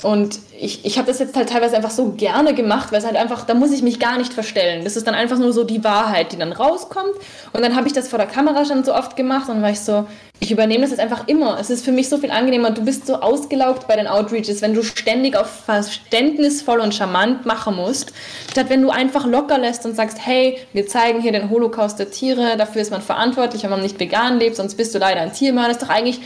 Und 0.04 0.40
ich, 0.60 0.86
ich 0.86 1.00
habe 1.00 1.08
das 1.08 1.18
jetzt 1.18 1.36
halt 1.36 1.50
teilweise 1.50 1.76
einfach 1.76 1.90
so 1.90 2.12
gerne 2.12 2.54
gemacht, 2.54 2.92
weil 2.92 3.00
es 3.00 3.06
halt 3.06 3.16
einfach, 3.16 3.46
da 3.46 3.56
muss 3.56 3.72
ich 3.72 3.82
mich 3.82 4.00
gar 4.00 4.18
nicht 4.20 4.32
verstellen. 4.32 4.84
Das 4.84 4.96
ist 4.96 5.08
dann 5.08 5.16
einfach 5.16 5.40
nur 5.40 5.54
so 5.54 5.64
die 5.64 5.84
Wahrheit, 5.84 6.32
die 6.32 6.38
dann 6.38 6.52
rauskommt. 6.52 7.16
Und 7.52 7.64
dann 7.64 7.76
habe 7.76 7.88
ich 7.88 7.94
das 7.94 8.08
vor 8.08 8.20
der 8.20 8.28
Kamera 8.28 8.64
schon 8.66 8.84
so 8.84 8.94
oft 8.94 9.16
gemacht 9.16 9.50
und 9.50 9.64
war 9.64 9.72
ich 9.72 9.80
so, 9.80 10.06
ich 10.40 10.52
übernehme 10.52 10.82
das 10.82 10.92
jetzt 10.92 11.00
einfach 11.00 11.28
immer. 11.28 11.60
Es 11.60 11.72
ist 11.72 11.84
für 11.84 11.92
mich 11.92 12.10
so 12.10 12.20
viel 12.20 12.30
angenehmer. 12.30 12.70
Du 12.70 12.86
bist 12.86 13.08
so 13.08 13.16
ausgelaugt 13.16 13.88
bei 13.88 13.96
den 13.96 14.06
Outreaches, 14.06 14.62
wenn 14.62 14.76
du 14.76 14.84
ständig 14.84 15.36
auf 15.36 15.48
verständnisvoll 15.48 16.80
und 16.80 16.94
charmant 16.94 17.48
machen 17.48 17.76
musst, 17.76 18.14
statt 18.52 18.68
wenn 18.70 18.84
du 18.84 18.92
einfach 18.92 19.26
locker 19.26 19.58
lässt 19.58 19.84
und 19.88 19.96
sagst, 19.96 20.20
hey, 20.24 20.60
wir 20.74 20.86
zeigen 20.86 21.22
hier 21.22 21.32
den 21.32 21.50
Holocaust 21.50 21.98
der 21.98 22.12
Tiere, 22.12 22.56
dafür 22.56 22.84
ist 22.84 22.92
man 22.92 23.02
verantwortlich, 23.02 23.64
wenn 23.64 23.72
man 23.72 23.82
nicht 23.82 24.00
vegan 24.00 24.38
lebt, 24.38 24.58
sonst 24.58 24.76
bist 24.76 24.94
du 24.94 25.00
leider 25.00 25.22
ein 25.22 25.34
Tiermann. 25.34 25.66
Das 25.66 25.78
ist 25.78 25.84
doch 25.84 25.90
eigentlich 25.90 26.22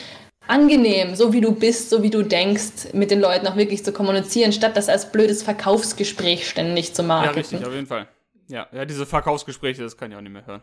angenehm, 0.51 1.15
so 1.15 1.31
wie 1.31 1.41
du 1.41 1.53
bist, 1.53 1.89
so 1.89 2.03
wie 2.03 2.09
du 2.09 2.23
denkst, 2.23 2.93
mit 2.93 3.09
den 3.09 3.21
Leuten 3.21 3.47
auch 3.47 3.55
wirklich 3.55 3.83
zu 3.85 3.93
kommunizieren, 3.93 4.51
statt 4.51 4.75
das 4.75 4.89
als 4.89 5.11
blödes 5.11 5.43
Verkaufsgespräch 5.43 6.47
ständig 6.47 6.93
zu 6.93 7.03
machen. 7.03 7.25
Ja, 7.25 7.31
richtig, 7.31 7.65
auf 7.65 7.73
jeden 7.73 7.87
Fall. 7.87 8.07
Ja, 8.47 8.67
ja, 8.73 8.83
diese 8.83 9.05
Verkaufsgespräche, 9.05 9.81
das 9.81 9.95
kann 9.95 10.11
ich 10.11 10.17
auch 10.17 10.21
nicht 10.21 10.33
mehr 10.33 10.45
hören. 10.45 10.61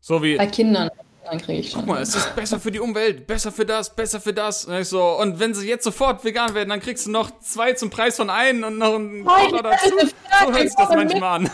So 0.00 0.22
wie. 0.22 0.36
Bei 0.36 0.46
Kindern. 0.46 0.88
Dann 1.26 1.40
kriege 1.40 1.58
ich 1.58 1.70
schon. 1.70 1.80
Guck 1.80 1.88
mal, 1.88 2.02
es 2.02 2.14
ist 2.14 2.34
besser 2.36 2.60
für 2.60 2.70
die 2.70 2.78
Umwelt, 2.78 3.26
besser 3.26 3.50
für 3.50 3.66
das, 3.66 3.94
besser 3.94 4.20
für 4.20 4.32
das. 4.32 4.64
Und, 4.64 4.84
so, 4.84 5.18
und 5.18 5.40
wenn 5.40 5.52
sie 5.52 5.68
jetzt 5.68 5.84
sofort 5.84 6.24
vegan 6.24 6.54
werden, 6.54 6.68
dann 6.70 6.80
kriegst 6.80 7.06
du 7.06 7.10
noch 7.10 7.40
zwei 7.40 7.72
zum 7.72 7.90
Preis 7.90 8.16
von 8.16 8.30
einem 8.30 8.62
und 8.62 8.78
noch 8.78 8.94
einen 8.94 9.24
Kocher 9.24 9.62
dazu. 9.62 9.88
So 9.98 10.52
hört 10.52 10.62
sich 10.62 10.76
das 10.76 10.88
manchmal 10.88 11.40
an. 11.40 11.50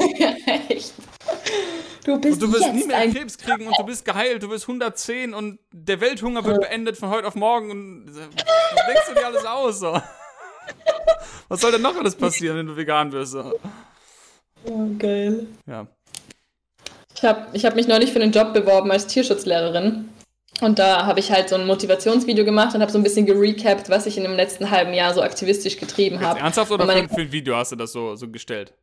ja, 0.18 0.30
echt. 0.68 0.94
Du 2.04 2.18
bist 2.18 2.42
und 2.42 2.52
du 2.52 2.58
wirst 2.58 2.72
nie 2.72 2.84
mehr 2.84 3.08
Krebs 3.10 3.36
kriegen 3.36 3.66
und 3.66 3.78
du 3.78 3.84
bist 3.84 4.04
geheilt, 4.04 4.42
du 4.42 4.48
bist 4.48 4.64
110 4.64 5.34
und 5.34 5.58
der 5.70 6.00
Welthunger 6.00 6.44
wird 6.44 6.60
beendet 6.62 6.96
von 6.96 7.10
heute 7.10 7.28
auf 7.28 7.34
morgen 7.34 7.70
und 7.70 8.06
was 8.08 8.86
denkst 8.86 9.08
du 9.08 9.14
dir 9.14 9.26
alles 9.26 9.44
aus? 9.44 9.80
So? 9.80 10.00
Was 11.48 11.60
soll 11.60 11.72
denn 11.72 11.82
noch 11.82 11.96
alles 11.96 12.14
passieren, 12.14 12.56
wenn 12.56 12.66
du 12.66 12.76
vegan 12.76 13.10
wirst? 13.10 13.32
So? 13.32 13.58
Oh, 14.66 14.86
geil. 14.98 15.48
Ja. 15.66 15.86
Ich 17.14 17.24
habe 17.24 17.46
ich 17.52 17.64
hab 17.64 17.74
mich 17.74 17.88
neulich 17.88 18.12
für 18.12 18.20
einen 18.20 18.30
Job 18.32 18.54
beworben 18.54 18.90
als 18.92 19.08
Tierschutzlehrerin. 19.08 20.08
Und 20.60 20.78
da 20.78 21.06
habe 21.06 21.20
ich 21.20 21.32
halt 21.32 21.48
so 21.48 21.56
ein 21.56 21.66
Motivationsvideo 21.66 22.44
gemacht 22.44 22.74
und 22.74 22.82
habe 22.82 22.92
so 22.92 22.98
ein 22.98 23.02
bisschen 23.02 23.26
gerecapt, 23.26 23.88
was 23.88 24.06
ich 24.06 24.16
in 24.16 24.24
dem 24.24 24.34
letzten 24.34 24.70
halben 24.70 24.92
Jahr 24.92 25.14
so 25.14 25.22
aktivistisch 25.22 25.78
getrieben 25.78 26.20
habe. 26.20 26.38
Ernsthaft 26.38 26.70
oder 26.70 26.86
für, 26.86 27.08
für, 27.08 27.20
ein 27.22 27.32
Video 27.32 27.56
hast 27.56 27.72
du 27.72 27.76
das 27.76 27.92
so, 27.92 28.14
so 28.14 28.28
gestellt? 28.28 28.74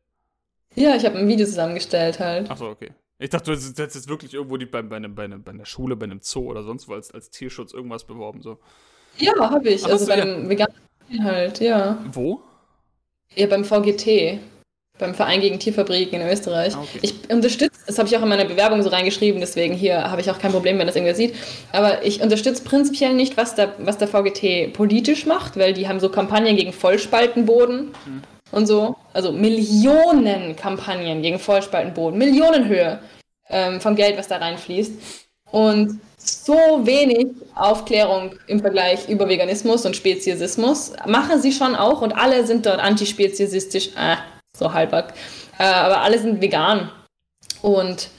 Ja, 0.78 0.94
ich 0.94 1.04
habe 1.04 1.18
ein 1.18 1.26
Video 1.26 1.44
zusammengestellt 1.44 2.20
halt. 2.20 2.50
Achso, 2.50 2.70
okay. 2.70 2.90
Ich 3.18 3.30
dachte, 3.30 3.50
du 3.50 3.58
hättest 3.58 3.78
jetzt 3.78 4.08
wirklich 4.08 4.32
irgendwo 4.32 4.56
die, 4.56 4.66
bei, 4.66 4.80
bei, 4.82 4.96
einem, 4.96 5.14
bei, 5.14 5.24
einem, 5.24 5.42
bei 5.42 5.50
einer 5.50 5.66
Schule, 5.66 5.96
bei 5.96 6.04
einem 6.04 6.20
Zoo 6.22 6.48
oder 6.48 6.62
sonst 6.62 6.88
wo 6.88 6.94
als, 6.94 7.10
als 7.12 7.30
Tierschutz 7.30 7.72
irgendwas 7.72 8.04
beworben. 8.04 8.42
So. 8.42 8.58
Ja, 9.16 9.32
habe 9.38 9.70
ich. 9.70 9.84
Ach, 9.84 9.90
also 9.90 10.06
bei 10.06 10.18
ja. 10.18 10.22
einem 10.22 10.48
veganen 10.48 10.74
halt, 11.20 11.58
ja. 11.58 11.98
Wo? 12.12 12.42
Ja, 13.34 13.48
beim 13.48 13.64
VGT. 13.64 14.38
Beim 15.00 15.14
Verein 15.14 15.40
gegen 15.40 15.58
Tierfabriken 15.58 16.20
in 16.20 16.28
Österreich. 16.28 16.74
Ah, 16.74 16.82
okay. 16.82 16.98
Ich 17.02 17.30
unterstütze, 17.30 17.80
das 17.86 17.98
habe 17.98 18.08
ich 18.08 18.16
auch 18.16 18.22
in 18.22 18.28
meiner 18.28 18.44
Bewerbung 18.44 18.82
so 18.82 18.88
reingeschrieben, 18.88 19.40
deswegen 19.40 19.74
hier 19.74 20.10
habe 20.10 20.20
ich 20.20 20.30
auch 20.30 20.40
kein 20.40 20.50
Problem, 20.50 20.76
wenn 20.78 20.88
das 20.88 20.96
irgendwer 20.96 21.14
sieht. 21.14 21.36
Aber 21.72 22.04
ich 22.04 22.20
unterstütze 22.20 22.64
prinzipiell 22.64 23.14
nicht, 23.14 23.36
was 23.36 23.54
der, 23.54 23.74
was 23.78 23.98
der 23.98 24.08
VGT 24.08 24.72
politisch 24.72 25.24
macht, 25.24 25.56
weil 25.56 25.72
die 25.72 25.88
haben 25.88 26.00
so 26.00 26.08
Kampagnen 26.08 26.56
gegen 26.56 26.72
Vollspaltenboden. 26.72 27.94
Hm 28.04 28.22
und 28.52 28.66
so. 28.66 28.96
Also 29.12 29.32
Millionen 29.32 30.56
Kampagnen 30.56 31.22
gegen 31.22 31.38
Vollspaltenboden, 31.38 32.18
Millionenhöhe 32.18 33.00
ähm, 33.48 33.80
vom 33.80 33.96
Geld, 33.96 34.16
was 34.16 34.28
da 34.28 34.38
reinfließt. 34.38 34.92
Und 35.50 36.00
so 36.18 36.54
wenig 36.84 37.28
Aufklärung 37.54 38.34
im 38.46 38.60
Vergleich 38.60 39.08
über 39.08 39.28
Veganismus 39.28 39.86
und 39.86 39.96
Speziesismus 39.96 40.92
machen 41.06 41.40
sie 41.40 41.52
schon 41.52 41.74
auch 41.74 42.02
und 42.02 42.12
alle 42.12 42.46
sind 42.46 42.66
dort 42.66 42.80
antispeziesistisch, 42.80 43.90
äh, 43.96 44.16
so 44.56 44.72
halbback, 44.72 45.14
äh, 45.58 45.64
aber 45.64 46.02
alle 46.02 46.18
sind 46.18 46.40
vegan. 46.40 46.90
Und 47.62 48.10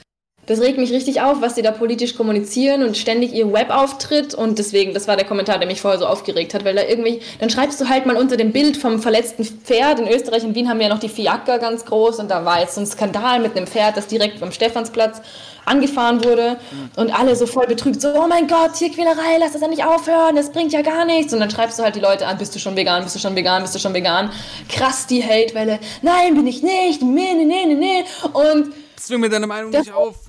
das 0.50 0.62
regt 0.62 0.80
mich 0.80 0.92
richtig 0.92 1.22
auf, 1.22 1.42
was 1.42 1.54
sie 1.54 1.62
da 1.62 1.72
politisch 1.72 2.16
kommunizieren 2.16 2.82
und 2.82 2.98
ständig 2.98 3.34
ihr 3.34 3.54
Webauftritt 3.54 4.34
und 4.34 4.58
deswegen, 4.58 4.96
das 4.96 5.08
war 5.08 5.16
der 5.16 5.26
Kommentar, 5.26 5.60
der 5.60 5.68
mich 5.68 5.80
vorher 5.80 6.00
so 6.00 6.08
aufgeregt 6.08 6.56
hat, 6.56 6.66
weil 6.66 6.76
da 6.76 6.82
irgendwie, 6.84 7.22
dann 7.40 7.52
schreibst 7.52 7.80
du 7.80 7.88
halt 7.88 8.08
mal 8.08 8.18
unter 8.18 8.36
dem 8.36 8.52
Bild 8.52 8.76
vom 8.76 9.00
verletzten 9.00 9.46
Pferd, 9.46 10.00
in 10.00 10.08
Österreich 10.08 10.44
und 10.44 10.56
Wien 10.56 10.68
haben 10.68 10.80
wir 10.80 10.88
ja 10.88 10.94
noch 10.94 11.00
die 11.00 11.08
Fiaker 11.08 11.60
ganz 11.60 11.86
groß 11.86 12.18
und 12.18 12.32
da 12.32 12.46
war 12.46 12.62
jetzt 12.62 12.74
so 12.74 12.82
ein 12.82 12.88
Skandal 12.88 13.40
mit 13.40 13.56
einem 13.56 13.68
Pferd, 13.68 13.96
das 13.96 14.08
direkt 14.08 14.40
vom 14.40 14.52
Stephansplatz 14.52 15.22
angefahren 15.66 16.24
wurde 16.24 16.58
und 16.96 17.12
alle 17.12 17.36
so 17.36 17.46
voll 17.46 17.68
betrübt, 17.68 18.02
so, 18.02 18.12
oh 18.16 18.26
mein 18.28 18.48
Gott, 18.48 18.74
Tierquälerei, 18.74 19.38
lass 19.38 19.54
das 19.54 19.62
ja 19.62 19.68
nicht 19.68 19.86
aufhören, 19.86 20.36
das 20.36 20.52
bringt 20.52 20.74
ja 20.74 20.82
gar 20.82 21.06
nichts. 21.06 21.32
Und 21.32 21.42
dann 21.42 21.52
schreibst 21.52 21.78
du 21.78 21.84
halt 21.84 21.96
die 21.96 22.00
Leute 22.00 22.26
an, 22.26 22.40
bist 22.40 22.56
du 22.56 22.60
schon 22.60 22.76
vegan, 22.76 23.04
bist 23.04 23.14
du 23.14 23.20
schon 23.20 23.36
vegan, 23.36 23.62
bist 23.62 23.76
du 23.76 23.80
schon 23.80 23.94
vegan. 23.94 24.32
Krass 24.68 25.06
die 25.06 25.24
Hatewelle, 25.24 25.78
nein, 26.02 26.34
bin 26.34 26.48
ich 26.48 26.64
nicht, 26.64 27.04
nee, 27.04 27.36
nee, 27.36 27.46
nee, 27.46 27.76
nee. 27.76 28.04
Und... 28.34 28.74
Zwing 28.96 29.20
mir 29.20 29.30
deine 29.30 29.46
Meinung 29.46 29.70
nicht 29.70 29.94
auf. 29.94 30.29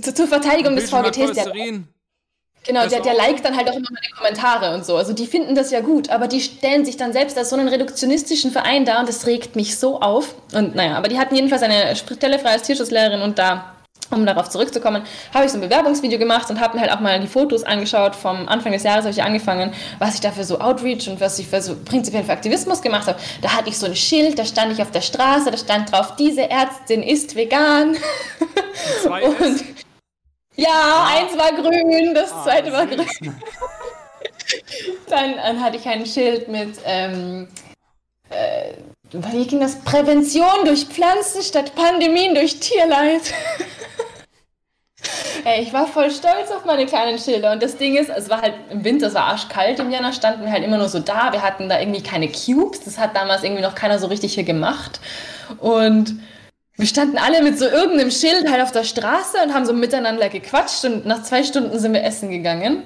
Zu, 0.00 0.14
zur 0.14 0.26
Verteidigung 0.26 0.76
des 0.76 0.90
VGTs. 0.90 1.32
Der, 1.32 1.52
genau, 2.64 2.86
der, 2.86 3.00
der 3.00 3.14
liked 3.14 3.44
dann 3.44 3.56
halt 3.56 3.68
auch 3.68 3.74
immer 3.74 3.88
meine 3.90 4.14
Kommentare 4.16 4.74
und 4.74 4.86
so. 4.86 4.96
Also 4.96 5.12
die 5.12 5.26
finden 5.26 5.54
das 5.54 5.70
ja 5.70 5.80
gut, 5.80 6.10
aber 6.10 6.28
die 6.28 6.40
stellen 6.40 6.84
sich 6.84 6.96
dann 6.96 7.12
selbst 7.12 7.36
als 7.36 7.50
so 7.50 7.56
einen 7.56 7.68
reduktionistischen 7.68 8.50
Verein 8.50 8.84
dar 8.84 9.00
und 9.00 9.08
das 9.08 9.26
regt 9.26 9.56
mich 9.56 9.78
so 9.78 10.00
auf. 10.00 10.34
Und 10.54 10.74
naja, 10.74 10.96
aber 10.96 11.08
die 11.08 11.18
hatten 11.18 11.34
jedenfalls 11.34 11.62
eine 11.62 11.94
Stelle 11.96 12.38
frei 12.38 12.50
als 12.50 12.62
Tierschutzlehrerin 12.62 13.20
und 13.20 13.38
da 13.38 13.74
um 14.12 14.26
darauf 14.26 14.48
zurückzukommen, 14.48 15.02
habe 15.32 15.44
ich 15.44 15.52
so 15.52 15.58
ein 15.58 15.60
Bewerbungsvideo 15.60 16.18
gemacht 16.18 16.50
und 16.50 16.60
habe 16.60 16.76
mir 16.76 16.82
halt 16.82 16.92
auch 16.92 17.00
mal 17.00 17.20
die 17.20 17.26
Fotos 17.26 17.64
angeschaut. 17.64 18.14
Vom 18.16 18.48
Anfang 18.48 18.72
des 18.72 18.82
Jahres 18.82 19.04
habe 19.04 19.12
ich 19.12 19.22
angefangen, 19.22 19.72
was 19.98 20.14
ich 20.14 20.20
da 20.20 20.30
für 20.30 20.44
so 20.44 20.60
Outreach 20.60 21.08
und 21.08 21.20
was 21.20 21.38
ich 21.38 21.46
für 21.48 21.60
so 21.60 21.76
prinzipiell 21.76 22.24
für 22.24 22.32
Aktivismus 22.32 22.82
gemacht 22.82 23.06
habe. 23.06 23.18
Da 23.40 23.56
hatte 23.56 23.68
ich 23.68 23.78
so 23.78 23.86
ein 23.86 23.96
Schild, 23.96 24.38
da 24.38 24.44
stand 24.44 24.72
ich 24.72 24.82
auf 24.82 24.90
der 24.90 25.00
Straße, 25.00 25.50
da 25.50 25.56
stand 25.56 25.92
drauf, 25.92 26.16
diese 26.16 26.48
Ärztin 26.48 27.02
ist 27.02 27.34
vegan. 27.36 27.96
Zwei 29.02 29.22
und, 29.26 29.64
ja, 30.56 30.68
ah. 30.70 31.08
eins 31.16 31.36
war 31.38 31.52
grün, 31.52 32.14
das 32.14 32.32
ah, 32.32 32.44
zweite 32.44 32.72
war 32.72 32.86
grün. 32.86 33.06
dann, 35.08 35.36
dann, 35.36 35.62
hatte 35.62 35.76
ich 35.76 35.86
ein 35.86 36.04
Schild 36.04 36.48
mit, 36.48 36.76
ähm, 36.84 37.48
äh, 38.28 38.74
wie 39.12 39.46
ging 39.46 39.60
das? 39.60 39.76
Prävention 39.80 40.64
durch 40.64 40.86
Pflanzen 40.86 41.42
statt 41.42 41.74
Pandemien 41.74 42.34
durch 42.34 42.58
Tierleid. 42.60 43.22
Ey, 45.44 45.62
ich 45.62 45.72
war 45.72 45.86
voll 45.88 46.10
stolz 46.10 46.50
auf 46.50 46.64
meine 46.64 46.86
kleinen 46.86 47.18
Schilder. 47.18 47.52
Und 47.52 47.62
das 47.62 47.76
Ding 47.76 47.96
ist, 47.96 48.08
es 48.08 48.30
war 48.30 48.40
halt 48.40 48.54
im 48.70 48.84
Winter, 48.84 49.08
es 49.08 49.14
war 49.14 49.24
arschkalt 49.24 49.80
im 49.80 49.90
Jänner, 49.90 50.12
standen 50.12 50.44
wir 50.44 50.52
halt 50.52 50.62
immer 50.64 50.78
nur 50.78 50.88
so 50.88 51.00
da. 51.00 51.32
Wir 51.32 51.42
hatten 51.42 51.68
da 51.68 51.80
irgendwie 51.80 52.02
keine 52.02 52.28
Cubes. 52.28 52.80
Das 52.84 52.98
hat 52.98 53.16
damals 53.16 53.42
irgendwie 53.42 53.62
noch 53.62 53.74
keiner 53.74 53.98
so 53.98 54.06
richtig 54.06 54.34
hier 54.34 54.44
gemacht. 54.44 55.00
Und 55.58 56.20
wir 56.76 56.86
standen 56.86 57.18
alle 57.18 57.42
mit 57.42 57.58
so 57.58 57.66
irgendeinem 57.66 58.10
Schild 58.10 58.48
halt 58.50 58.62
auf 58.62 58.72
der 58.72 58.84
Straße 58.84 59.38
und 59.44 59.52
haben 59.52 59.66
so 59.66 59.72
miteinander 59.72 60.28
gequatscht. 60.28 60.84
Und 60.84 61.06
nach 61.06 61.22
zwei 61.22 61.42
Stunden 61.42 61.78
sind 61.78 61.92
wir 61.92 62.04
essen 62.04 62.30
gegangen. 62.30 62.84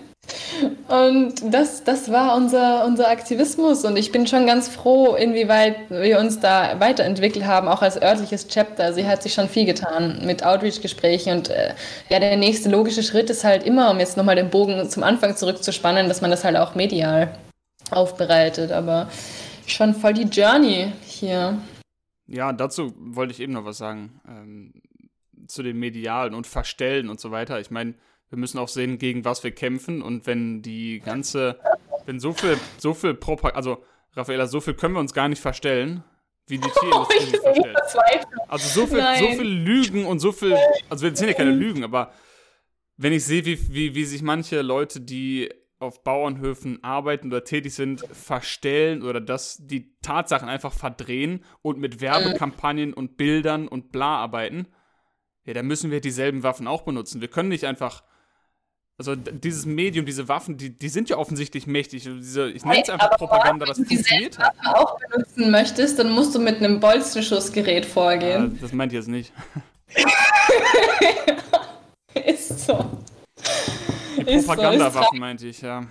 Und 0.89 1.35
das, 1.53 1.85
das 1.85 2.11
war 2.11 2.37
unser, 2.37 2.85
unser 2.85 3.09
Aktivismus 3.09 3.85
und 3.85 3.97
ich 3.97 4.13
bin 4.13 4.27
schon 4.27 4.47
ganz 4.47 4.69
froh, 4.69 5.15
inwieweit 5.15 5.91
wir 5.91 6.19
uns 6.19 6.41
da 6.41 6.81
weiterentwickelt 6.81 7.45
haben, 7.45 7.69
auch 7.69 7.83
als 7.83 8.01
örtliches 8.01 8.49
Chapter. 8.49 8.93
Sie 8.93 9.07
hat 9.07 9.23
sich 9.23 9.35
schon 9.35 9.49
viel 9.49 9.67
getan 9.67 10.23
mit 10.25 10.45
Outreach-Gesprächen 10.45 11.39
und 11.39 11.49
äh, 11.51 11.75
ja, 12.09 12.19
der 12.21 12.37
nächste 12.37 12.71
logische 12.71 13.03
Schritt 13.03 13.31
ist 13.31 13.45
halt 13.45 13.65
immer, 13.65 13.91
um 13.91 13.99
jetzt 13.99 14.17
nochmal 14.17 14.37
den 14.37 14.51
Bogen 14.51 14.89
zum 14.89 15.03
Anfang 15.03 15.37
zurückzuspannen, 15.37 16.09
dass 16.09 16.21
man 16.21 16.31
das 16.31 16.45
halt 16.45 16.57
auch 16.57 16.75
medial 16.75 17.37
aufbereitet. 17.91 18.73
Aber 18.73 19.09
schon 19.67 19.95
voll 19.95 20.15
die 20.15 20.25
Journey 20.25 20.93
hier. 21.05 21.59
Ja, 22.27 22.53
dazu 22.53 22.93
wollte 22.97 23.33
ich 23.33 23.41
eben 23.41 23.53
noch 23.53 23.65
was 23.65 23.79
sagen. 23.79 24.21
Ähm, 24.29 24.73
zu 25.47 25.63
den 25.63 25.79
Medialen 25.79 26.35
und 26.35 26.47
Verstellen 26.47 27.09
und 27.09 27.21
so 27.21 27.31
weiter. 27.31 27.61
Ich 27.61 27.71
meine, 27.71 27.95
wir 28.31 28.39
müssen 28.39 28.59
auch 28.59 28.69
sehen, 28.69 28.99
gegen 28.99 29.25
was 29.25 29.45
wir 29.45 29.53
kämpfen 29.53 30.03
und 30.03 30.27
wenn 30.27 30.63
die 30.63 31.01
ganze, 31.01 31.59
wenn 32.07 32.21
so 32.21 32.33
viel, 32.33 32.59
so 32.79 32.95
viel 32.95 33.15
Propaganda, 33.15 33.57
also 33.57 33.85
Raffaella, 34.15 34.47
so 34.47 34.61
viel 34.61 34.75
können 34.75 34.95
wir 34.95 35.01
uns 35.01 35.13
gar 35.13 35.29
nicht 35.29 35.41
verstellen, 35.41 36.03
wie 36.47 36.59
die 36.59 36.69
Tierindustrie 36.69 37.19
sich 37.31 37.41
verstellt. 37.41 38.27
Also 38.49 38.81
so 38.81 38.87
viel, 38.87 39.05
so 39.19 39.27
viel 39.27 39.49
Lügen 39.49 40.07
und 40.07 40.21
so 40.21 40.33
viel, 40.33 40.57
also 40.89 41.05
wir 41.05 41.15
sind 41.15 41.29
ja 41.29 41.35
keine 41.35 41.53
Lügen, 41.53 41.85
aber 41.85 42.13
wenn 42.97 43.13
ich 43.13 43.25
sehe, 43.25 43.45
wie, 43.45 43.59
wie, 43.73 43.95
wie 43.95 44.05
sich 44.05 44.23
manche 44.23 44.63
Leute, 44.63 45.01
die 45.01 45.51
auf 45.79 46.03
Bauernhöfen 46.03 46.83
arbeiten 46.83 47.29
oder 47.29 47.45
tätig 47.45 47.75
sind, 47.75 48.01
verstellen 48.11 49.03
oder 49.03 49.21
dass 49.21 49.59
die 49.61 49.95
Tatsachen 50.01 50.49
einfach 50.49 50.73
verdrehen 50.73 51.45
und 51.61 51.79
mit 51.79 52.01
Werbekampagnen 52.01 52.95
und 52.95 53.19
Bildern 53.19 53.69
und 53.69 53.93
bla 53.93 54.17
arbeiten, 54.17 54.69
ja, 55.45 55.53
dann 55.53 55.67
müssen 55.67 55.91
wir 55.91 56.01
dieselben 56.01 56.43
Waffen 56.43 56.67
auch 56.67 56.83
benutzen. 56.83 57.21
Wir 57.21 57.29
können 57.29 57.51
nicht 57.51 57.65
einfach. 57.65 58.03
Also 58.99 59.15
dieses 59.15 59.67
Medium, 59.67 60.07
diese 60.07 60.27
Waffen, 60.27 60.57
die, 60.57 60.71
die 60.71 60.89
sind 60.89 61.11
ja 61.11 61.19
offensichtlich 61.19 61.67
mächtig. 61.67 62.05
Diese, 62.05 62.51
ich 62.51 62.65
nenne 62.65 62.83
es 62.83 62.89
einfach 62.89 63.11
hey, 63.11 63.19
Propaganda, 63.19 63.67
das 63.67 63.77
funktioniert 63.77 64.39
hat. 64.39 64.55
Wenn 64.57 64.73
du 64.73 64.79
auch 64.79 64.99
benutzen 64.99 65.51
möchtest, 65.51 65.99
dann 65.99 66.11
musst 66.13 66.35
du 66.35 66.39
mit 66.39 66.57
einem 66.57 66.81
Bolzenschussgerät 66.81 67.85
vorgehen. 67.85 68.55
Ja, 68.55 68.63
das 68.63 68.73
meint 68.73 68.93
ihr 68.93 69.01
jetzt 69.01 69.09
nicht. 69.09 69.33
Ist 72.27 72.67
so. 72.67 72.91
Die 74.17 74.39
Propagandawaffen 74.39 75.09
so, 75.13 75.21
meinte 75.21 75.47
ich, 75.47 75.61
ja. 75.61 75.83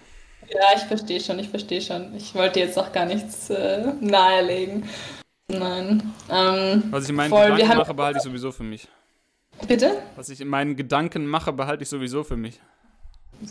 Ja, 0.50 0.62
ich 0.76 0.84
verstehe 0.84 1.20
schon, 1.20 1.38
ich 1.38 1.50
verstehe 1.50 1.82
schon. 1.82 2.16
Ich 2.16 2.34
wollte 2.34 2.60
jetzt 2.60 2.78
auch 2.78 2.92
gar 2.92 3.06
nichts 3.06 3.52
äh, 3.52 3.94
nahelegen. 4.00 4.90
Nein. 5.48 6.12
Ähm, 6.30 6.84
Was 6.90 7.04
ich 7.04 7.12
in 7.12 7.16
meinen 7.16 7.30
voll, 7.30 7.52
Gedanken 7.52 7.78
mache, 7.78 7.94
behalte 7.94 8.18
ich 8.18 8.24
sowieso 8.24 8.52
für 8.52 8.64
mich. 8.64 8.88
Bitte? 9.68 10.02
Was 10.16 10.30
ich 10.30 10.42
in 10.42 10.48
meinen 10.48 10.76
Gedanken 10.76 11.28
mache, 11.28 11.54
behalte 11.54 11.84
ich 11.84 11.90
sowieso 11.90 12.24
für 12.24 12.36
mich. 12.36 12.60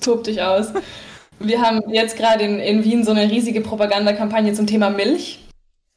Tob 0.01 0.25
dich 0.25 0.43
aus. 0.43 0.69
Wir 1.39 1.61
haben 1.61 1.83
jetzt 1.93 2.17
gerade 2.17 2.45
in, 2.45 2.59
in 2.59 2.85
Wien 2.85 3.05
so 3.05 3.11
eine 3.11 3.31
riesige 3.31 3.61
Propagandakampagne 3.61 4.53
zum 4.53 4.67
Thema 4.67 4.91
Milch. 4.91 5.41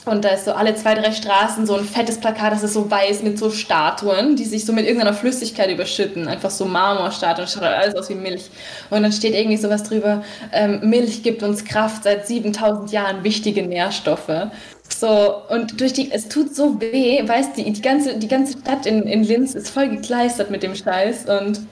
Und 0.05 0.23
da 0.23 0.29
ist 0.29 0.45
so 0.45 0.53
alle 0.53 0.73
zwei, 0.75 0.93
drei 0.93 1.11
Straßen 1.11 1.65
so 1.65 1.75
ein 1.75 1.83
fettes 1.83 2.19
Plakat, 2.19 2.53
das 2.53 2.63
ist 2.63 2.73
so 2.73 2.89
weiß 2.89 3.23
mit 3.23 3.37
so 3.37 3.49
Statuen, 3.49 4.37
die 4.37 4.45
sich 4.45 4.65
so 4.65 4.71
mit 4.71 4.85
irgendeiner 4.85 5.13
Flüssigkeit 5.13 5.69
überschütten. 5.69 6.27
Einfach 6.27 6.49
so 6.49 6.65
Marmorstatuen, 6.65 7.47
schaut 7.47 7.63
alles 7.63 7.95
aus 7.95 8.09
wie 8.09 8.15
Milch. 8.15 8.49
Und 8.89 9.03
dann 9.03 9.11
steht 9.11 9.35
irgendwie 9.35 9.57
sowas 9.57 9.83
drüber, 9.83 10.23
ähm, 10.53 10.79
Milch 10.89 11.23
gibt 11.23 11.43
uns 11.43 11.65
Kraft, 11.65 12.03
seit 12.03 12.25
7000 12.25 12.91
Jahren 12.91 13.23
wichtige 13.23 13.63
Nährstoffe. 13.63 14.49
So, 14.97 15.41
und 15.49 15.81
durch 15.81 15.93
die, 15.93 16.09
es 16.11 16.29
tut 16.29 16.55
so 16.55 16.79
weh, 16.79 17.27
weißt 17.27 17.57
du, 17.57 17.63
die, 17.63 17.73
die, 17.73 17.81
ganze, 17.81 18.17
die 18.17 18.29
ganze 18.29 18.57
Stadt 18.57 18.85
in, 18.85 19.03
in 19.03 19.23
Linz 19.23 19.55
ist 19.55 19.69
voll 19.69 19.89
gekleistert 19.89 20.49
mit 20.49 20.63
dem 20.63 20.75
Scheiß 20.75 21.25
und 21.25 21.67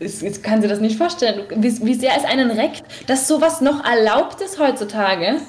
jetzt 0.00 0.42
kann 0.42 0.62
sie 0.62 0.68
das 0.68 0.80
nicht 0.80 0.98
vorstellen, 0.98 1.46
wie, 1.56 1.86
wie 1.86 1.94
sehr 1.94 2.16
es 2.16 2.24
einen 2.24 2.50
reckt, 2.50 2.82
dass 3.08 3.28
sowas 3.28 3.60
noch 3.60 3.84
erlaubt 3.84 4.40
ist 4.40 4.58
heutzutage. 4.58 5.40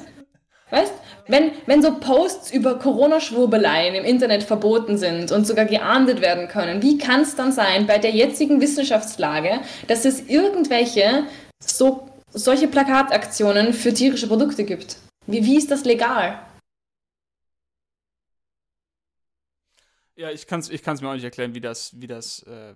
Weißt 0.70 0.94
wenn, 1.28 1.52
wenn 1.68 1.82
so 1.82 1.98
Posts 2.00 2.52
über 2.52 2.78
Corona-Schwurbeleien 2.78 3.96
im 3.96 4.04
Internet 4.04 4.44
verboten 4.44 4.98
sind 4.98 5.32
und 5.32 5.48
sogar 5.48 5.66
geahndet 5.66 6.22
werden 6.22 6.48
können, 6.48 6.82
wie 6.82 6.98
kann 6.98 7.22
es 7.22 7.36
dann 7.36 7.52
sein 7.52 7.88
bei 7.88 7.98
der 7.98 8.12
jetzigen 8.12 8.60
Wissenschaftslage, 8.60 9.62
dass 9.88 10.06
es 10.06 10.28
irgendwelche 10.28 11.26
so, 11.66 12.10
solche 12.32 12.68
Plakataktionen 12.68 13.74
für 13.74 13.94
tierische 13.94 14.28
Produkte 14.28 14.66
gibt? 14.66 14.98
Wie, 15.26 15.46
wie 15.46 15.58
ist 15.58 15.72
das 15.72 15.86
legal? 15.86 16.46
Ja, 20.16 20.30
ich 20.30 20.46
kann 20.46 20.60
es 20.60 20.70
ich 20.70 20.84
kann's 20.84 21.02
mir 21.02 21.10
auch 21.10 21.14
nicht 21.16 21.24
erklären, 21.24 21.56
wie 21.56 21.62
das, 21.62 22.00
wie 22.00 22.08
das, 22.08 22.44
äh, 22.44 22.74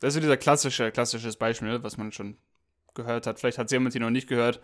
das 0.00 0.08
ist 0.08 0.14
so 0.14 0.20
dieser 0.20 0.36
klassische, 0.36 0.90
klassisches 0.90 1.36
Beispiel, 1.36 1.82
was 1.82 1.96
man 1.96 2.12
schon 2.12 2.36
gehört 2.94 3.26
hat. 3.26 3.38
Vielleicht 3.38 3.58
hat 3.58 3.66
es 3.66 3.72
jemand 3.72 3.92
hier 3.92 4.00
noch 4.00 4.10
nicht 4.10 4.28
gehört. 4.28 4.60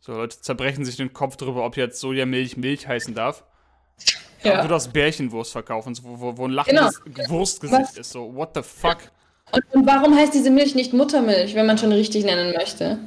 So, 0.00 0.12
Leute 0.12 0.40
zerbrechen 0.40 0.84
sich 0.84 0.96
den 0.96 1.12
Kopf 1.12 1.36
drüber, 1.36 1.64
ob 1.64 1.76
jetzt 1.76 2.00
Sojamilch 2.00 2.56
Milch 2.56 2.86
heißen 2.86 3.14
darf. 3.14 3.44
Ja. 4.42 4.54
Aber 4.54 4.62
du 4.62 4.68
darfst 4.68 4.92
Bärchenwurst 4.92 5.52
verkaufen, 5.52 5.96
wo, 6.02 6.20
wo, 6.20 6.36
wo 6.36 6.46
ein 6.46 6.50
lachendes 6.50 7.02
genau. 7.02 7.30
Wurstgesicht 7.30 7.80
Was? 7.80 7.96
ist. 7.96 8.12
So, 8.12 8.34
what 8.34 8.50
the 8.54 8.62
fuck? 8.62 8.98
Und, 9.52 9.64
und, 9.72 9.86
warum 9.86 10.14
heißt 10.14 10.34
diese 10.34 10.50
Milch 10.50 10.74
nicht 10.74 10.92
Muttermilch, 10.92 11.54
wenn 11.54 11.66
man 11.66 11.78
schon 11.78 11.92
richtig 11.92 12.24
nennen 12.24 12.52
möchte? 12.54 12.98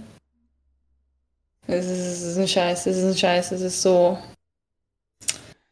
Das 1.67 1.85
ist, 1.85 1.99
das 1.99 2.21
ist 2.21 2.37
ein 2.37 2.47
Scheiß, 2.47 2.85
das 2.85 2.97
ist 2.97 3.03
ein 3.03 3.17
Scheiß, 3.17 3.49
das 3.49 3.61
ist 3.61 3.81
so. 3.81 4.17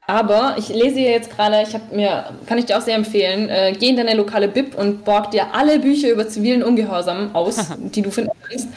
Aber 0.09 0.55
ich 0.57 0.69
lese 0.69 0.99
hier 0.99 1.11
jetzt 1.11 1.35
gerade, 1.35 1.61
ich 1.67 1.73
habe 1.73 1.93
mir, 1.93 2.33
kann 2.45 2.57
ich 2.57 2.65
dir 2.65 2.77
auch 2.77 2.81
sehr 2.81 2.95
empfehlen, 2.95 3.49
äh, 3.49 3.75
geh 3.77 3.89
in 3.89 3.97
deine 3.97 4.13
lokale 4.13 4.47
Bib 4.47 4.73
und 4.75 5.03
borg 5.03 5.31
dir 5.31 5.53
alle 5.53 5.79
Bücher 5.79 6.09
über 6.09 6.29
zivilen 6.29 6.63
Ungehorsam 6.63 7.35
aus, 7.35 7.57
die 7.77 8.01
du 8.01 8.09
finden 8.09 8.31
kannst. 8.47 8.69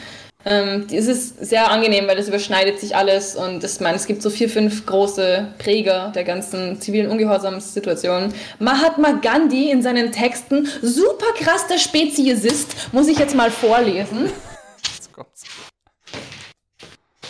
Ähm, 0.43 0.87
es 0.91 1.07
ist 1.07 1.45
sehr 1.45 1.71
angenehm, 1.71 2.05
weil 2.07 2.17
es 2.17 2.27
überschneidet 2.27 2.81
sich 2.81 2.97
alles 2.97 3.37
und 3.37 3.63
das, 3.63 3.79
meine, 3.79 3.95
es 3.95 4.07
gibt 4.07 4.21
so 4.21 4.29
vier, 4.29 4.49
fünf 4.49 4.85
große 4.85 5.53
Präger 5.57 6.11
der 6.13 6.25
ganzen 6.25 6.81
zivilen 6.81 7.09
Ungehorsamssituation. 7.09 8.33
Mahatma 8.59 9.13
Gandhi 9.13 9.71
in 9.71 9.81
seinen 9.81 10.11
Texten, 10.11 10.67
super 10.81 11.33
krass 11.37 11.65
der 11.67 11.77
Speziesist, 11.77 12.91
muss 12.91 13.07
ich 13.07 13.19
jetzt 13.19 13.35
mal 13.35 13.51
vorlesen. 13.51 14.29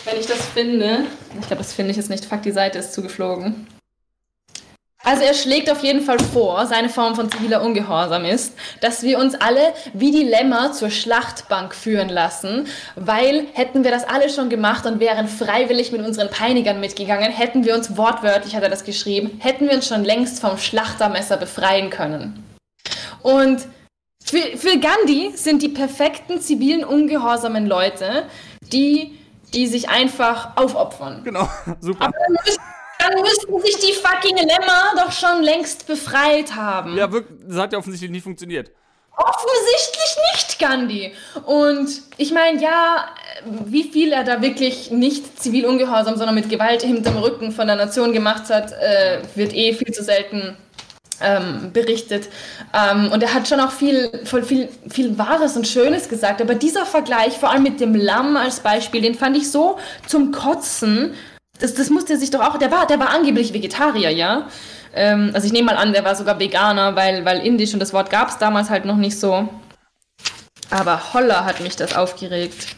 Wenn 0.04 0.18
ich 0.18 0.26
das 0.26 0.44
finde, 0.46 1.04
ich 1.38 1.46
glaube, 1.46 1.62
das 1.62 1.72
finde 1.72 1.92
ich 1.92 1.98
jetzt 1.98 2.10
nicht, 2.10 2.24
fuck, 2.24 2.42
die 2.42 2.50
Seite 2.50 2.80
ist 2.80 2.94
zugeflogen. 2.94 3.68
Also 5.04 5.22
er 5.22 5.34
schlägt 5.34 5.68
auf 5.70 5.82
jeden 5.82 6.00
Fall 6.00 6.20
vor, 6.20 6.66
seine 6.66 6.88
Form 6.88 7.16
von 7.16 7.30
ziviler 7.30 7.62
Ungehorsam 7.62 8.24
ist, 8.24 8.54
dass 8.80 9.02
wir 9.02 9.18
uns 9.18 9.34
alle 9.34 9.74
wie 9.94 10.12
die 10.12 10.22
Lämmer 10.22 10.72
zur 10.72 10.90
Schlachtbank 10.90 11.74
führen 11.74 12.08
lassen, 12.08 12.68
weil 12.94 13.46
hätten 13.52 13.82
wir 13.82 13.90
das 13.90 14.04
alle 14.04 14.30
schon 14.30 14.48
gemacht 14.48 14.86
und 14.86 15.00
wären 15.00 15.26
freiwillig 15.26 15.90
mit 15.90 16.06
unseren 16.06 16.30
Peinigern 16.30 16.78
mitgegangen, 16.78 17.32
hätten 17.32 17.64
wir 17.64 17.74
uns 17.74 17.96
wortwörtlich, 17.96 18.54
hat 18.54 18.62
er 18.62 18.70
das 18.70 18.84
geschrieben, 18.84 19.40
hätten 19.40 19.66
wir 19.66 19.74
uns 19.74 19.88
schon 19.88 20.04
längst 20.04 20.40
vom 20.40 20.56
Schlachtermesser 20.56 21.36
befreien 21.36 21.90
können. 21.90 22.44
Und 23.22 23.66
für, 24.24 24.56
für 24.56 24.78
Gandhi 24.78 25.32
sind 25.34 25.62
die 25.62 25.68
perfekten 25.68 26.40
zivilen 26.40 26.84
ungehorsamen 26.84 27.66
Leute, 27.66 28.24
die, 28.72 29.18
die 29.52 29.66
sich 29.66 29.88
einfach 29.88 30.56
aufopfern. 30.56 31.22
Genau, 31.24 31.48
super. 31.80 32.04
Aber 32.06 32.16
dann 33.02 33.20
müssten 33.22 33.60
sich 33.60 33.76
die 33.78 33.92
fucking 33.92 34.36
Lämmer 34.36 34.92
doch 34.96 35.12
schon 35.12 35.42
längst 35.42 35.86
befreit 35.86 36.54
haben. 36.54 36.96
Ja, 36.96 37.10
wirklich, 37.10 37.38
das 37.46 37.58
hat 37.58 37.72
ja 37.72 37.78
offensichtlich 37.78 38.10
nicht 38.10 38.24
funktioniert. 38.24 38.70
Offensichtlich 39.14 40.16
nicht, 40.32 40.58
Gandhi. 40.58 41.12
Und 41.44 41.88
ich 42.16 42.32
meine, 42.32 42.60
ja, 42.62 43.08
wie 43.66 43.84
viel 43.84 44.10
er 44.12 44.24
da 44.24 44.40
wirklich 44.40 44.90
nicht 44.90 45.38
zivil 45.38 45.66
ungehorsam, 45.66 46.16
sondern 46.16 46.34
mit 46.34 46.48
Gewalt 46.48 46.82
hinterm 46.82 47.18
Rücken 47.18 47.52
von 47.52 47.66
der 47.66 47.76
Nation 47.76 48.12
gemacht 48.12 48.48
hat, 48.48 48.72
äh, 48.72 49.20
wird 49.34 49.54
eh 49.54 49.74
viel 49.74 49.92
zu 49.92 50.02
selten 50.02 50.56
ähm, 51.20 51.72
berichtet. 51.72 52.28
Ähm, 52.74 53.12
und 53.12 53.22
er 53.22 53.34
hat 53.34 53.46
schon 53.48 53.60
auch 53.60 53.70
viel, 53.70 54.10
voll 54.24 54.42
viel, 54.42 54.68
viel 54.88 55.18
Wahres 55.18 55.56
und 55.56 55.68
Schönes 55.68 56.08
gesagt. 56.08 56.40
Aber 56.40 56.54
dieser 56.54 56.86
Vergleich, 56.86 57.38
vor 57.38 57.50
allem 57.50 57.62
mit 57.62 57.80
dem 57.80 57.94
Lamm 57.94 58.36
als 58.36 58.60
Beispiel, 58.60 59.02
den 59.02 59.14
fand 59.14 59.36
ich 59.36 59.50
so 59.50 59.78
zum 60.06 60.32
Kotzen 60.32 61.14
das, 61.58 61.74
das 61.74 61.90
musste 61.90 62.16
sich 62.16 62.30
doch 62.30 62.40
auch, 62.40 62.58
der 62.58 62.70
war, 62.70 62.86
der 62.86 62.98
war 62.98 63.10
angeblich 63.10 63.52
Vegetarier, 63.52 64.10
ja. 64.10 64.48
Ähm, 64.94 65.30
also 65.34 65.46
ich 65.46 65.52
nehme 65.52 65.66
mal 65.66 65.76
an, 65.76 65.92
der 65.92 66.04
war 66.04 66.14
sogar 66.14 66.38
Veganer, 66.38 66.96
weil, 66.96 67.24
weil 67.24 67.40
Indisch 67.40 67.72
und 67.72 67.80
das 67.80 67.92
Wort 67.92 68.10
gab 68.10 68.28
es 68.28 68.38
damals 68.38 68.70
halt 68.70 68.84
noch 68.84 68.96
nicht 68.96 69.18
so. 69.18 69.48
Aber 70.70 71.12
Holla 71.12 71.44
hat 71.44 71.60
mich 71.60 71.76
das 71.76 71.94
aufgeregt. 71.94 72.74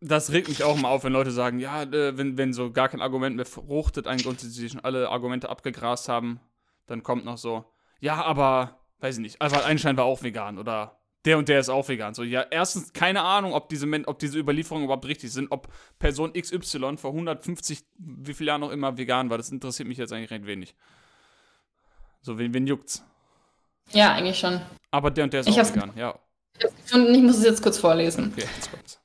Das 0.00 0.32
regt 0.32 0.48
mich 0.48 0.62
auch 0.62 0.76
immer 0.76 0.88
auf, 0.88 1.04
wenn 1.04 1.12
Leute 1.14 1.30
sagen, 1.30 1.58
ja, 1.58 1.82
äh, 1.82 2.16
wenn, 2.18 2.36
wenn 2.36 2.52
so 2.52 2.70
gar 2.70 2.90
kein 2.90 3.00
Argument 3.00 3.36
mehr 3.36 3.46
fruchtet, 3.46 4.06
eigentlich 4.06 4.26
und 4.26 4.40
sie 4.40 4.68
schon 4.68 4.84
alle 4.84 5.08
Argumente 5.08 5.48
abgegrast 5.48 6.08
haben, 6.08 6.40
dann 6.86 7.02
kommt 7.02 7.24
noch 7.24 7.38
so, 7.38 7.64
ja, 8.00 8.22
aber, 8.22 8.80
weiß 9.00 9.16
ich 9.16 9.22
nicht, 9.22 9.40
Albert 9.40 9.64
Einstein 9.64 9.96
war 9.96 10.04
auch 10.04 10.22
vegan 10.22 10.58
oder 10.58 10.98
der 11.24 11.38
und 11.38 11.48
der 11.48 11.60
ist 11.60 11.68
auch 11.68 11.88
vegan. 11.88 12.14
So, 12.14 12.22
ja, 12.22 12.44
erstens 12.50 12.92
keine 12.92 13.22
Ahnung, 13.22 13.54
ob 13.54 13.68
diese, 13.68 13.86
ob 14.06 14.18
diese 14.18 14.38
Überlieferungen 14.38 14.84
überhaupt 14.84 15.06
richtig 15.06 15.32
sind, 15.32 15.50
ob 15.50 15.68
Person 15.98 16.32
XY 16.32 16.96
vor 16.96 17.10
150, 17.10 17.84
wie 17.98 18.34
viele 18.34 18.48
Jahren 18.48 18.60
noch 18.60 18.70
immer 18.70 18.96
vegan 18.98 19.30
war. 19.30 19.38
Das 19.38 19.50
interessiert 19.50 19.88
mich 19.88 19.98
jetzt 19.98 20.12
eigentlich 20.12 20.30
recht 20.30 20.46
wenig. 20.46 20.74
So, 22.20 22.38
wen, 22.38 22.52
wen 22.54 22.66
juckt's? 22.66 23.02
Ja, 23.92 24.14
eigentlich 24.14 24.38
schon. 24.38 24.60
Aber 24.90 25.10
der 25.10 25.24
und 25.24 25.32
der 25.32 25.40
ist 25.40 25.48
ich 25.48 25.60
auch 25.60 25.74
vegan, 25.74 25.92
ja. 25.96 26.18
Ich 26.58 26.94
muss 26.94 27.38
es 27.38 27.44
jetzt 27.44 27.62
kurz 27.62 27.78
vorlesen. 27.78 28.32
Okay, 28.32 28.46
jetzt 28.54 28.70
kommt's. 28.70 29.00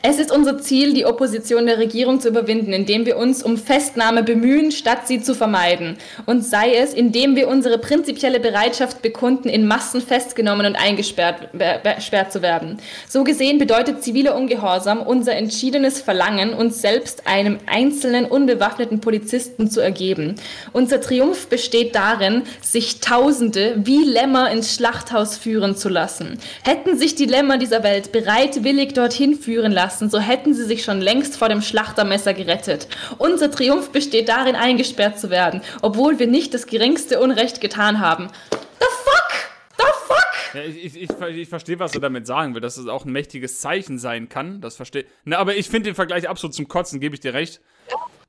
Es 0.00 0.18
ist 0.18 0.32
unser 0.32 0.58
Ziel, 0.58 0.94
die 0.94 1.04
Opposition 1.04 1.66
der 1.66 1.78
Regierung 1.78 2.18
zu 2.18 2.28
überwinden, 2.28 2.72
indem 2.72 3.04
wir 3.04 3.18
uns 3.18 3.42
um 3.42 3.58
Festnahme 3.58 4.22
bemühen, 4.22 4.72
statt 4.72 5.06
sie 5.06 5.20
zu 5.20 5.34
vermeiden. 5.34 5.96
Und 6.24 6.44
sei 6.44 6.74
es, 6.74 6.94
indem 6.94 7.36
wir 7.36 7.48
unsere 7.48 7.78
prinzipielle 7.78 8.40
Bereitschaft 8.40 9.02
bekunden, 9.02 9.48
in 9.48 9.66
Massen 9.66 10.00
festgenommen 10.00 10.66
und 10.66 10.76
eingesperrt 10.76 12.32
zu 12.32 12.42
werden. 12.42 12.78
So 13.08 13.22
gesehen 13.24 13.58
bedeutet 13.58 14.02
ziviler 14.02 14.34
Ungehorsam 14.34 15.00
unser 15.00 15.34
entschiedenes 15.36 16.00
Verlangen, 16.00 16.54
uns 16.54 16.80
selbst 16.80 17.26
einem 17.26 17.58
einzelnen 17.66 18.24
unbewaffneten 18.24 19.00
Polizisten 19.00 19.70
zu 19.70 19.80
ergeben. 19.80 20.36
Unser 20.72 21.00
Triumph 21.00 21.48
besteht 21.48 21.94
darin, 21.94 22.42
sich 22.62 23.00
Tausende 23.00 23.74
wie 23.76 24.04
Lämmer 24.04 24.50
ins 24.50 24.74
Schlachthaus 24.74 25.36
führen 25.36 25.76
zu 25.76 25.90
lassen. 25.90 26.38
Hätten 26.62 26.96
sich 26.96 27.14
die 27.14 27.26
Lämmer 27.26 27.58
dieser 27.58 27.82
Welt 27.82 28.10
bereitwillig 28.12 28.94
dorthin 28.94 29.33
führen 29.36 29.72
lassen, 29.72 30.10
so 30.10 30.18
hätten 30.18 30.54
sie 30.54 30.64
sich 30.64 30.84
schon 30.84 31.00
längst 31.00 31.36
vor 31.36 31.48
dem 31.48 31.62
Schlachtermesser 31.62 32.34
gerettet. 32.34 32.88
Unser 33.18 33.50
Triumph 33.50 33.90
besteht 33.90 34.28
darin, 34.28 34.56
eingesperrt 34.56 35.18
zu 35.18 35.30
werden, 35.30 35.62
obwohl 35.82 36.18
wir 36.18 36.26
nicht 36.26 36.54
das 36.54 36.66
geringste 36.66 37.20
Unrecht 37.20 37.60
getan 37.60 38.00
haben. 38.00 38.28
The 38.50 38.86
fuck? 39.04 39.30
The 39.78 39.84
fuck? 40.06 40.54
Ja, 40.54 40.62
ich, 40.62 40.96
ich, 40.96 41.10
ich, 41.10 41.48
verstehe, 41.48 41.78
was 41.78 41.94
er 41.94 42.00
damit 42.00 42.26
sagen 42.26 42.54
will, 42.54 42.60
dass 42.60 42.76
es 42.76 42.86
auch 42.86 43.04
ein 43.04 43.12
mächtiges 43.12 43.60
Zeichen 43.60 43.98
sein 43.98 44.28
kann. 44.28 44.60
Das 44.60 44.76
verstehe. 44.76 45.04
Na, 45.24 45.38
aber 45.38 45.56
ich 45.56 45.68
finde 45.68 45.90
den 45.90 45.94
Vergleich 45.94 46.28
absolut 46.28 46.54
zum 46.54 46.68
Kotzen, 46.68 47.00
gebe 47.00 47.14
ich 47.14 47.20
dir 47.20 47.34
recht. 47.34 47.60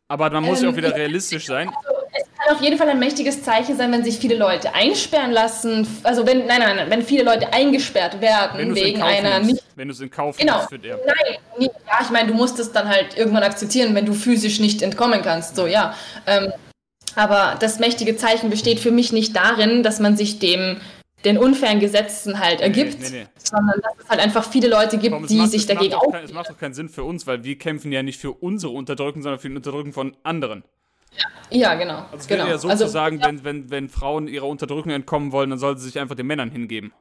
Aber 0.08 0.30
man 0.30 0.44
muss 0.44 0.60
ähm, 0.60 0.66
ja 0.66 0.72
auch 0.72 0.78
wieder 0.78 0.96
realistisch 0.96 1.46
sein. 1.46 1.70
Also, 1.70 2.05
kann 2.46 2.56
auf 2.56 2.62
jeden 2.62 2.78
Fall 2.78 2.90
ein 2.90 3.00
mächtiges 3.00 3.44
Zeichen 3.44 3.76
sein, 3.76 3.92
wenn 3.92 4.04
sich 4.04 4.18
viele 4.18 4.36
Leute 4.36 4.74
einsperren 4.74 5.32
lassen. 5.32 5.88
Also 6.04 6.26
wenn, 6.26 6.46
nein, 6.46 6.60
nein, 6.60 6.76
nein, 6.76 6.90
wenn 6.90 7.02
viele 7.02 7.24
Leute 7.24 7.52
eingesperrt 7.54 8.22
werden 8.22 8.76
wegen 8.76 9.02
einer 9.02 9.40
nicht. 9.40 9.64
Wenn 9.76 9.88
du 9.88 9.94
es 9.94 10.00
in 10.00 10.10
Kauf 10.10 10.38
genau, 10.38 10.58
nimmst 10.58 10.70
für 10.70 10.80
der. 10.80 10.98
Nein, 11.06 11.38
nicht, 11.58 11.72
ja, 11.88 12.00
ich 12.02 12.10
meine, 12.10 12.30
du 12.30 12.34
musst 12.34 12.60
es 12.60 12.72
dann 12.72 12.88
halt 12.88 13.18
irgendwann 13.18 13.44
akzeptieren, 13.44 13.94
wenn 13.96 14.06
du 14.06 14.14
physisch 14.14 14.60
nicht 14.60 14.82
entkommen 14.82 15.22
kannst. 15.22 15.56
So, 15.56 15.68
ja. 15.68 15.96
Ähm, 16.28 16.52
aber 17.16 17.58
das 17.60 17.80
mächtige 17.80 18.16
Zeichen 18.16 18.50
besteht 18.50 18.80
für 18.80 18.92
mich 18.92 19.12
nicht 19.12 19.36
darin, 19.36 19.84
dass 19.84 20.00
man 20.00 20.16
sich 20.18 20.40
dem 20.40 20.78
den 21.24 21.40
unfairen 21.40 21.80
Gesetzen 21.80 22.40
halt 22.40 22.62
ergibt, 22.62 23.00
nee, 23.00 23.10
nee, 23.10 23.20
nee. 23.22 23.28
sondern 23.44 23.82
dass 23.82 23.94
es 24.04 24.10
halt 24.10 24.20
einfach 24.20 24.48
viele 24.48 24.68
Leute 24.68 25.00
gibt, 25.00 25.16
Komm, 25.16 25.26
die 25.26 25.38
macht, 25.38 25.50
sich 25.50 25.66
dagegen 25.66 25.96
aufnehmen. 25.96 26.24
Es 26.24 26.34
macht 26.34 26.52
doch 26.52 26.58
keinen 26.60 26.76
Sinn 26.76 26.88
für 26.88 27.04
uns, 27.04 27.26
weil 27.26 27.44
wir 27.44 27.58
kämpfen 27.58 27.92
ja 27.92 28.04
nicht 28.04 28.22
für 28.22 28.32
unsere 28.32 28.74
Unterdrückung, 28.74 29.24
sondern 29.24 29.40
für 29.40 29.50
die 29.50 29.56
Unterdrückung 29.56 29.92
von 29.92 30.16
anderen. 30.22 30.64
Ja, 31.50 31.76
genau. 31.76 32.00
Also 32.12 32.18
es 32.18 32.28
genau. 32.28 32.46
wäre 32.46 32.52
ja 32.52 32.58
sozusagen, 32.58 33.22
also, 33.22 33.38
ja. 33.38 33.44
wenn, 33.44 33.44
wenn, 33.44 33.72
wenn 33.72 33.90
Frauen 33.90 34.28
ihrer 34.28 34.48
Unterdrückung 34.48 34.92
entkommen 34.92 35.32
wollen, 35.32 35.50
dann 35.50 35.60
sollten 35.60 35.80
sie 35.80 35.88
sich 35.88 36.00
einfach 36.00 36.16
den 36.16 36.28
Männern 36.28 36.52
hingeben. 36.52 36.94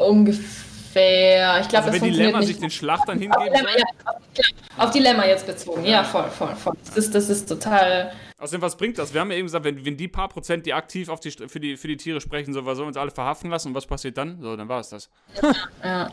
Ungefähr. 0.00 1.60
Ich 1.60 1.68
glaube, 1.68 1.86
also 1.86 1.98
das 1.98 2.02
wenn 2.02 2.12
die 2.12 2.16
Lämmer 2.16 2.42
sich 2.42 2.58
den 2.58 2.70
Schlachtern 2.70 3.18
hingeben 3.18 3.36
auf 3.36 3.44
Lämmer, 3.44 3.78
ja, 3.78 4.44
auf, 4.76 4.90
die 4.90 4.98
Lämmer 4.98 5.26
jetzt 5.26 5.46
bezogen. 5.46 5.84
Ja, 5.84 6.04
voll, 6.04 6.28
voll, 6.30 6.54
voll. 6.56 6.76
Das 6.84 6.96
ist, 6.96 7.14
das 7.14 7.30
ist 7.30 7.48
total 7.48 8.12
Außerdem, 8.40 8.62
was 8.62 8.76
bringt 8.76 8.96
das? 8.96 9.12
Wir 9.12 9.20
haben 9.20 9.30
ja 9.30 9.36
eben 9.36 9.46
gesagt, 9.46 9.66
wenn, 9.66 9.84
wenn 9.84 9.98
die 9.98 10.08
paar 10.08 10.28
Prozent, 10.28 10.64
die 10.64 10.72
aktiv 10.72 11.10
auf 11.10 11.20
die, 11.20 11.30
für, 11.30 11.60
die, 11.60 11.76
für 11.76 11.88
die 11.88 11.98
Tiere 11.98 12.22
sprechen, 12.22 12.54
so, 12.54 12.62
sollen 12.62 12.78
wir 12.78 12.86
uns 12.86 12.96
alle 12.96 13.10
verhaften 13.10 13.50
lassen 13.50 13.68
und 13.68 13.74
was 13.74 13.84
passiert 13.86 14.16
dann? 14.16 14.40
So, 14.40 14.56
dann 14.56 14.66
war 14.66 14.80
es 14.80 14.88
das. 14.88 15.10
Ja, 15.42 15.52
ja. 15.84 16.10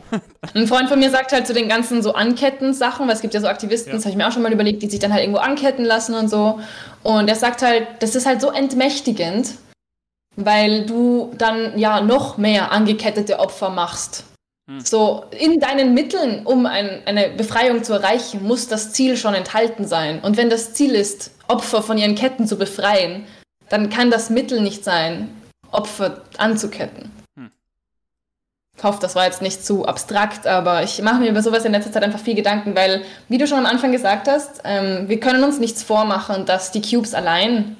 Ein 0.54 0.66
Freund 0.66 0.90
von 0.90 0.98
mir 0.98 1.10
sagt 1.10 1.32
halt 1.32 1.46
zu 1.46 1.54
den 1.54 1.70
ganzen 1.70 2.02
so 2.02 2.12
Anketten-Sachen, 2.12 3.06
weil 3.06 3.14
es 3.14 3.22
gibt 3.22 3.32
ja 3.32 3.40
so 3.40 3.48
Aktivisten, 3.48 3.92
ja. 3.92 3.96
das 3.96 4.04
habe 4.04 4.10
ich 4.10 4.18
mir 4.18 4.28
auch 4.28 4.32
schon 4.32 4.42
mal 4.42 4.52
überlegt, 4.52 4.82
die 4.82 4.90
sich 4.90 5.00
dann 5.00 5.10
halt 5.10 5.22
irgendwo 5.22 5.40
anketten 5.40 5.86
lassen 5.86 6.14
und 6.14 6.28
so. 6.28 6.60
Und 7.02 7.28
er 7.28 7.34
sagt 7.34 7.62
halt, 7.62 7.86
das 8.00 8.14
ist 8.14 8.26
halt 8.26 8.42
so 8.42 8.50
entmächtigend, 8.50 9.54
weil 10.36 10.84
du 10.84 11.32
dann 11.38 11.78
ja 11.78 12.02
noch 12.02 12.36
mehr 12.36 12.72
angekettete 12.72 13.38
Opfer 13.38 13.70
machst. 13.70 14.24
Hm. 14.68 14.80
So, 14.80 15.24
in 15.30 15.58
deinen 15.60 15.94
Mitteln, 15.94 16.44
um 16.44 16.66
ein, 16.66 17.00
eine 17.06 17.30
Befreiung 17.30 17.82
zu 17.82 17.94
erreichen, 17.94 18.44
muss 18.44 18.68
das 18.68 18.92
Ziel 18.92 19.16
schon 19.16 19.34
enthalten 19.34 19.86
sein. 19.86 20.20
Und 20.20 20.36
wenn 20.36 20.50
das 20.50 20.74
Ziel 20.74 20.94
ist, 20.94 21.30
Opfer 21.48 21.82
von 21.82 21.96
ihren 21.96 22.14
Ketten 22.14 22.46
zu 22.46 22.56
befreien, 22.56 23.24
dann 23.70 23.88
kann 23.88 24.10
das 24.10 24.28
Mittel 24.28 24.60
nicht 24.60 24.84
sein, 24.84 25.34
Opfer 25.70 26.22
anzuketten. 26.36 27.10
Hm. 27.36 27.50
Ich 28.76 28.84
hoffe, 28.84 28.98
das 29.00 29.14
war 29.14 29.24
jetzt 29.24 29.40
nicht 29.40 29.64
zu 29.64 29.86
abstrakt, 29.86 30.46
aber 30.46 30.82
ich 30.82 31.00
mache 31.00 31.20
mir 31.20 31.30
über 31.30 31.42
sowas 31.42 31.64
in 31.64 31.72
letzter 31.72 31.90
Zeit 31.90 32.02
einfach 32.02 32.20
viel 32.20 32.34
Gedanken, 32.34 32.76
weil, 32.76 33.02
wie 33.28 33.38
du 33.38 33.46
schon 33.46 33.58
am 33.58 33.66
Anfang 33.66 33.90
gesagt 33.90 34.28
hast, 34.28 34.60
ähm, 34.64 35.08
wir 35.08 35.18
können 35.18 35.42
uns 35.42 35.58
nichts 35.58 35.82
vormachen, 35.82 36.44
dass 36.44 36.72
die 36.72 36.82
Cubes 36.82 37.14
allein, 37.14 37.78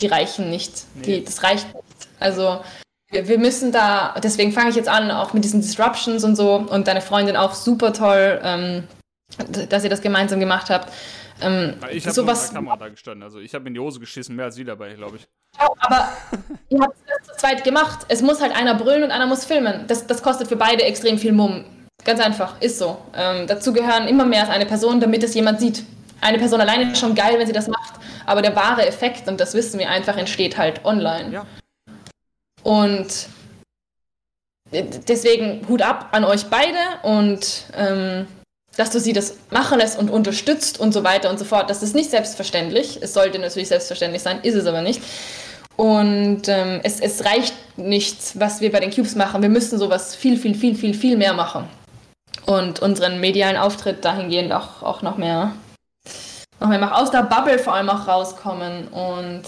die 0.00 0.08
reichen 0.08 0.50
nicht. 0.50 0.84
Nee. 0.96 1.02
Die, 1.02 1.24
das 1.24 1.44
reicht 1.44 1.72
nicht. 1.72 2.08
Also 2.18 2.60
wir, 3.10 3.38
müssen 3.38 3.72
da, 3.72 4.14
deswegen 4.22 4.52
fange 4.52 4.70
ich 4.70 4.76
jetzt 4.76 4.88
an, 4.88 5.10
auch 5.10 5.32
mit 5.32 5.44
diesen 5.44 5.60
Disruptions 5.60 6.24
und 6.24 6.36
so 6.36 6.56
und 6.56 6.88
deine 6.88 7.00
Freundin 7.00 7.36
auch 7.36 7.54
super 7.54 7.92
toll, 7.92 8.40
ähm, 8.42 8.84
dass 9.68 9.84
ihr 9.84 9.90
das 9.90 10.00
gemeinsam 10.00 10.40
gemacht 10.40 10.70
habt. 10.70 10.92
Ähm, 11.40 11.74
ich 11.90 12.04
habe 12.04 12.14
sowas. 12.14 12.52
Kamera 12.52 12.76
da 12.76 12.88
gestanden, 12.88 13.22
also 13.22 13.38
ich 13.38 13.54
habe 13.54 13.68
in 13.68 13.74
die 13.74 13.80
Hose 13.80 14.00
geschissen, 14.00 14.36
mehr 14.36 14.46
als 14.46 14.56
sie 14.56 14.64
dabei, 14.64 14.94
glaube 14.94 15.16
ich. 15.16 15.28
Ja, 15.58 15.68
aber 15.80 16.08
ihr 16.68 16.80
habt 16.80 16.96
es 16.96 17.28
zu 17.28 17.36
zweit 17.36 17.64
gemacht. 17.64 18.06
Es 18.08 18.22
muss 18.22 18.40
halt 18.40 18.54
einer 18.54 18.74
brüllen 18.74 19.04
und 19.04 19.10
einer 19.10 19.26
muss 19.26 19.44
filmen. 19.44 19.86
Das, 19.86 20.06
das 20.06 20.22
kostet 20.22 20.48
für 20.48 20.56
beide 20.56 20.82
extrem 20.82 21.18
viel 21.18 21.32
Mumm. 21.32 21.64
Ganz 22.04 22.20
einfach, 22.20 22.60
ist 22.60 22.78
so. 22.78 22.98
Ähm, 23.14 23.46
dazu 23.46 23.72
gehören 23.72 24.06
immer 24.08 24.24
mehr 24.24 24.42
als 24.42 24.50
eine 24.50 24.66
Person, 24.66 25.00
damit 25.00 25.22
es 25.22 25.34
jemand 25.34 25.60
sieht. 25.60 25.84
Eine 26.20 26.38
Person 26.38 26.60
alleine 26.60 26.92
ist 26.92 26.98
schon 26.98 27.14
geil, 27.14 27.38
wenn 27.38 27.46
sie 27.46 27.52
das 27.52 27.68
macht, 27.68 27.94
aber 28.26 28.42
der 28.42 28.54
wahre 28.56 28.86
Effekt, 28.86 29.28
und 29.28 29.40
das 29.40 29.54
wissen 29.54 29.78
wir 29.78 29.88
einfach, 29.88 30.16
entsteht 30.16 30.58
halt 30.58 30.84
online. 30.84 31.30
Ja. 31.30 31.46
Und 32.62 33.28
deswegen 34.72 35.66
Hut 35.68 35.82
ab 35.82 36.08
an 36.12 36.24
euch 36.24 36.46
beide 36.46 36.78
und 37.02 37.64
ähm, 37.76 38.26
dass 38.76 38.90
du 38.90 39.00
sie 39.00 39.12
das 39.12 39.36
machen 39.50 39.78
lässt 39.78 39.98
und 39.98 40.08
unterstützt 40.08 40.78
und 40.78 40.92
so 40.92 41.02
weiter 41.02 41.30
und 41.30 41.38
so 41.38 41.44
fort. 41.44 41.68
Das 41.68 41.82
ist 41.82 41.94
nicht 41.94 42.10
selbstverständlich. 42.10 43.00
Es 43.02 43.12
sollte 43.12 43.38
natürlich 43.38 43.68
selbstverständlich 43.68 44.22
sein, 44.22 44.40
ist 44.42 44.54
es 44.54 44.66
aber 44.66 44.82
nicht. 44.82 45.02
Und 45.76 46.48
ähm, 46.48 46.80
es, 46.82 47.00
es 47.00 47.24
reicht 47.24 47.54
nicht, 47.76 48.38
was 48.38 48.60
wir 48.60 48.70
bei 48.70 48.80
den 48.80 48.90
Cubes 48.90 49.14
machen. 49.14 49.42
Wir 49.42 49.48
müssen 49.48 49.78
sowas 49.78 50.14
viel, 50.14 50.36
viel, 50.36 50.54
viel, 50.54 50.74
viel, 50.74 50.94
viel 50.94 51.16
mehr 51.16 51.34
machen. 51.34 51.68
Und 52.46 52.80
unseren 52.80 53.20
medialen 53.20 53.56
Auftritt 53.56 54.04
dahingehend 54.04 54.52
auch, 54.52 54.82
auch 54.82 55.02
noch 55.02 55.18
mehr, 55.18 55.52
noch 56.60 56.68
mehr 56.68 56.78
machen. 56.78 56.94
Aus 56.94 57.10
der 57.10 57.22
Bubble 57.24 57.58
vor 57.58 57.74
allem 57.74 57.90
auch 57.90 58.06
rauskommen 58.06 58.88
und 58.88 59.42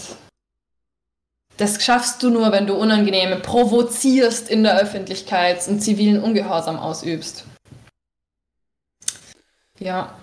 das 1.61 1.83
schaffst 1.83 2.23
du 2.23 2.31
nur, 2.31 2.51
wenn 2.51 2.65
du 2.65 2.73
Unangenehme 2.73 3.39
provozierst 3.39 4.49
in 4.49 4.63
der 4.63 4.81
Öffentlichkeit 4.81 5.67
und 5.67 5.79
zivilen 5.79 6.23
Ungehorsam 6.23 6.77
ausübst. 6.77 7.45
Ja. 9.77 10.19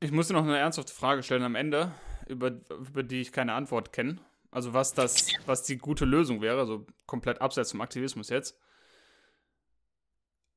Ich 0.00 0.10
muss 0.10 0.28
dir 0.28 0.32
noch 0.32 0.44
eine 0.44 0.56
ernsthafte 0.56 0.94
Frage 0.94 1.22
stellen 1.22 1.42
am 1.42 1.54
Ende, 1.54 1.92
über, 2.28 2.52
über 2.70 3.02
die 3.02 3.20
ich 3.20 3.30
keine 3.30 3.52
Antwort 3.52 3.92
kenne. 3.92 4.16
Also 4.50 4.72
was 4.72 4.94
das, 4.94 5.28
was 5.44 5.64
die 5.64 5.76
gute 5.76 6.06
Lösung 6.06 6.40
wäre, 6.40 6.60
also 6.60 6.86
komplett 7.04 7.42
abseits 7.42 7.72
vom 7.72 7.82
Aktivismus 7.82 8.30
jetzt. 8.30 8.58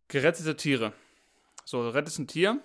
Gerettete 0.08 0.56
Tiere. 0.56 0.94
So, 1.66 1.84
du 1.84 1.94
rettest 1.94 2.18
ein 2.18 2.28
Tier, 2.28 2.62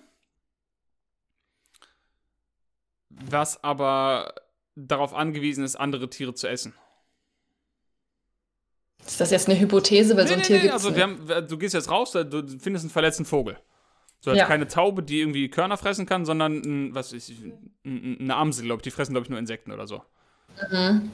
was 3.09 3.61
aber 3.65 4.33
darauf 4.75 5.13
angewiesen 5.13 5.65
ist, 5.65 5.75
andere 5.75 6.09
Tiere 6.09 6.33
zu 6.33 6.47
essen. 6.47 6.73
Ist 9.07 9.21
das 9.21 9.31
jetzt 9.31 9.49
eine 9.49 9.59
Hypothese, 9.59 10.15
weil 10.17 10.25
nee, 10.25 10.29
so 10.29 10.33
ein 10.33 10.39
nee, 10.39 10.45
Tier 10.45 10.55
nee, 10.57 10.61
gibt 10.63 10.73
Also 10.73 10.95
haben, 10.95 11.47
du 11.47 11.57
gehst 11.57 11.73
jetzt 11.73 11.89
raus, 11.89 12.11
du 12.11 12.43
findest 12.59 12.85
einen 12.85 12.91
verletzten 12.91 13.25
Vogel. 13.25 13.57
So 14.19 14.31
also 14.31 14.39
ja. 14.39 14.45
keine 14.45 14.67
Taube, 14.67 15.03
die 15.03 15.21
irgendwie 15.21 15.49
Körner 15.49 15.77
fressen 15.77 16.05
kann, 16.05 16.25
sondern 16.25 16.61
ein, 16.61 16.95
was 16.95 17.13
ist, 17.13 17.31
eine 17.85 18.35
Amsel, 18.35 18.65
glaube 18.65 18.79
ich. 18.79 18.83
Die 18.83 18.91
fressen, 18.91 19.13
glaube 19.13 19.25
ich, 19.25 19.29
nur 19.29 19.39
Insekten 19.39 19.71
oder 19.71 19.87
so. 19.87 20.03
Mhm. 20.71 21.11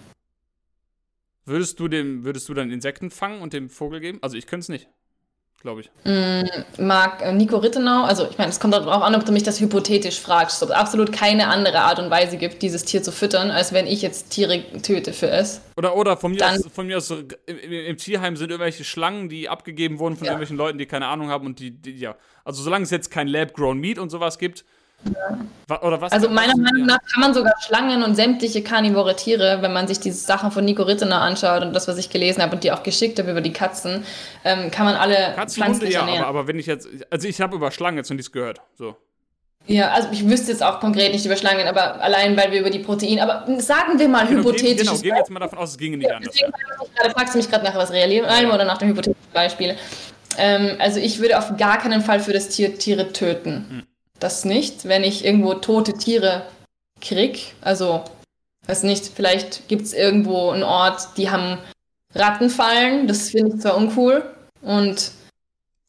Würdest 1.46 1.80
du 1.80 1.88
dem, 1.88 2.24
würdest 2.24 2.48
du 2.48 2.54
dann 2.54 2.72
Insekten 2.72 3.12
fangen 3.12 3.42
und 3.42 3.54
dem 3.54 3.70
Vogel 3.70 4.00
geben? 4.00 4.20
Also 4.22 4.38
ich 4.38 4.48
könnte 4.48 4.64
es 4.64 4.70
nicht 4.70 4.90
glaube 5.64 5.82
ich. 5.82 5.90
Mm, 6.04 6.86
mag 6.86 7.22
äh, 7.22 7.32
Nico 7.32 7.58
Rittenau, 7.58 8.04
also 8.04 8.28
ich 8.30 8.38
meine, 8.38 8.52
es 8.52 8.60
kommt 8.60 8.74
darauf 8.74 9.02
an, 9.02 9.16
ob 9.16 9.26
du 9.26 9.32
mich 9.32 9.44
das 9.44 9.60
hypothetisch 9.60 10.20
fragst, 10.20 10.62
ob 10.62 10.70
es 10.70 10.76
absolut 10.76 11.12
keine 11.12 11.48
andere 11.48 11.80
Art 11.80 12.00
und 12.00 12.12
Weise 12.12 12.38
gibt, 12.38 12.62
dieses 12.62 12.84
Tier 12.84 13.02
zu 13.02 13.12
füttern, 13.12 13.50
als 13.50 13.74
wenn 13.74 13.88
ich 13.88 14.02
jetzt 14.02 14.30
Tiere 14.30 14.62
töte 14.82 15.14
für 15.14 15.30
es. 15.30 15.62
Oder, 15.78 15.96
oder 15.96 16.18
von, 16.18 16.32
mir 16.32 16.40
Dann, 16.40 16.56
aus, 16.56 16.68
von 16.72 16.86
mir 16.86 16.98
aus, 16.98 17.10
im, 17.10 17.72
im, 17.72 17.98
Tierheim 17.98 18.36
sind 18.36 18.52
irgendwelche 18.52 18.84
Schlangen, 18.84 19.30
die 19.30 19.48
abgegeben 19.48 20.00
wurden 20.00 20.18
von 20.18 20.26
ja. 20.26 20.34
irgendwelchen 20.34 20.58
Leuten, 20.58 20.78
die 20.78 20.86
keine 20.86 21.08
Ahnung 21.08 21.30
haben 21.30 21.46
und 21.46 21.60
die, 21.60 21.72
die 21.72 21.98
ja. 21.98 22.16
Also 22.44 22.62
solange 22.62 22.84
es 22.84 22.92
jetzt 22.92 23.10
kein 23.10 23.28
Lab-Grown 23.28 23.80
Meat 23.80 23.98
und 23.98 24.10
sowas 24.10 24.38
gibt, 24.38 24.66
oder 25.82 26.02
was 26.02 26.12
also 26.12 26.30
meiner 26.30 26.56
Meinung 26.56 26.86
nach 26.86 27.00
kann 27.12 27.22
man 27.22 27.34
sogar 27.34 27.54
Schlangen 27.66 28.04
und 28.04 28.16
sämtliche 28.16 28.64
karnivore 28.64 29.16
Tiere, 29.16 29.62
wenn 29.62 29.74
man 29.74 29.88
sich 29.88 30.00
diese 30.00 30.18
Sachen 30.18 30.52
von 30.52 30.64
Nico 30.66 30.84
Rittener 30.84 31.22
anschaut 31.22 31.62
und 31.62 31.74
das, 31.74 31.88
was 31.88 31.98
ich 31.98 32.10
gelesen 32.10 32.42
habe 32.42 32.56
und 32.56 32.64
die 32.64 32.72
auch 32.72 32.84
geschickt 32.84 33.20
habe 33.20 33.32
über 33.32 33.42
die 33.42 33.54
Katzen, 33.54 34.06
ähm, 34.44 34.72
kann 34.72 34.86
man 34.86 34.96
alle 34.96 35.34
Katzen, 35.36 35.64
pflanzlich 35.64 36.00
Hunde, 36.00 36.14
ja, 36.14 36.20
aber, 36.20 36.28
aber, 36.28 36.48
wenn 36.48 36.60
ich 36.60 36.68
jetzt, 36.68 36.88
also 37.10 37.28
ich 37.28 37.42
habe 37.42 37.56
über 37.56 37.72
Schlangen 37.72 37.98
jetzt 37.98 38.10
noch 38.10 38.16
nichts 38.16 38.32
gehört, 38.32 38.62
so. 38.78 38.96
Ja, 39.66 39.92
also 39.92 40.10
ich 40.12 40.28
wüsste 40.28 40.52
jetzt 40.52 40.62
auch 40.62 40.82
konkret 40.82 41.14
nicht 41.14 41.26
über 41.26 41.38
Schlangen, 41.38 41.68
aber 41.68 42.02
allein, 42.02 42.36
weil 42.36 42.52
wir 42.52 42.60
über 42.60 42.70
die 42.70 42.80
Proteine, 42.80 43.24
aber 43.24 43.62
sagen 43.62 43.98
wir 43.98 44.10
mal 44.10 44.28
genau, 44.28 44.40
hypothetisch. 44.40 44.86
Genau, 44.86 45.00
gehen 45.00 45.12
wir 45.12 45.20
jetzt 45.20 45.32
mal 45.32 45.40
davon 45.40 45.58
aus, 45.58 45.72
es 45.72 45.78
ginge 45.78 45.98
nicht 45.98 46.10
ja, 46.10 46.18
anders. 46.18 46.36
Deswegen 46.36 46.54
ja. 47.02 47.10
fragst 47.12 47.34
du 47.34 47.38
mich 47.38 47.50
gerade 47.50 47.64
nach 47.64 47.76
was 47.76 47.92
Real 47.92 48.12
ja. 48.12 48.54
oder 48.54 48.66
nach 48.66 48.78
dem 48.78 48.90
hypothetischen 48.90 49.32
Beispiel. 49.34 49.76
Ähm, 50.38 50.76
also 50.80 51.00
ich 51.00 51.20
würde 51.20 51.38
auf 51.38 51.56
gar 51.56 51.78
keinen 51.78 52.02
Fall 52.02 52.20
für 52.20 52.34
das 52.34 52.50
Tier 52.50 52.78
Tiere 52.78 53.14
töten. 53.14 53.66
Hm 53.70 53.93
das 54.24 54.46
nicht, 54.46 54.86
wenn 54.86 55.04
ich 55.04 55.26
irgendwo 55.26 55.54
tote 55.56 55.94
Tiere 55.94 56.46
krieg. 57.02 57.54
Also, 57.62 58.04
weiß 58.68 58.84
nicht, 58.84 59.12
vielleicht 59.14 59.68
gibt 59.68 59.84
es 59.84 59.94
irgendwo 59.94 60.50
einen 60.52 60.64
Ort, 60.64 61.10
die 61.18 61.30
haben 61.30 61.58
Rattenfallen, 62.16 63.08
das 63.08 63.30
finde 63.30 63.56
ich 63.56 63.62
zwar 63.62 63.78
uncool. 63.78 64.24
Und 64.62 65.12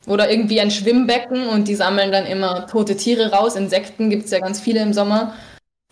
oder 0.06 0.30
irgendwie 0.30 0.60
ein 0.60 0.70
Schwimmbecken 0.70 1.48
und 1.48 1.66
die 1.66 1.74
sammeln 1.74 2.12
dann 2.12 2.26
immer 2.26 2.66
tote 2.66 2.96
Tiere 2.96 3.30
raus. 3.30 3.56
Insekten 3.56 4.10
gibt 4.10 4.26
es 4.26 4.32
ja 4.32 4.40
ganz 4.40 4.60
viele 4.60 4.82
im 4.82 4.92
Sommer. 4.92 5.34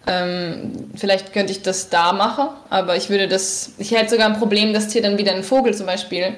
Ähm, 0.07 0.91
vielleicht 0.97 1.33
könnte 1.33 1.53
ich 1.53 1.63
das 1.63 1.89
da 1.89 2.13
machen, 2.13 2.49
aber 2.69 2.97
ich 2.97 3.09
würde 3.09 3.29
das, 3.29 3.73
ich 3.79 3.93
hätte 3.93 4.11
sogar 4.11 4.27
ein 4.27 4.39
Problem, 4.39 4.75
das 4.75 4.89
Tier 4.89 5.01
dann 5.01 5.17
wieder 5.17 5.33
ein 5.33 5.45
Vogel 5.45 5.75
zum 5.75 5.87
Beispiel 5.87 6.35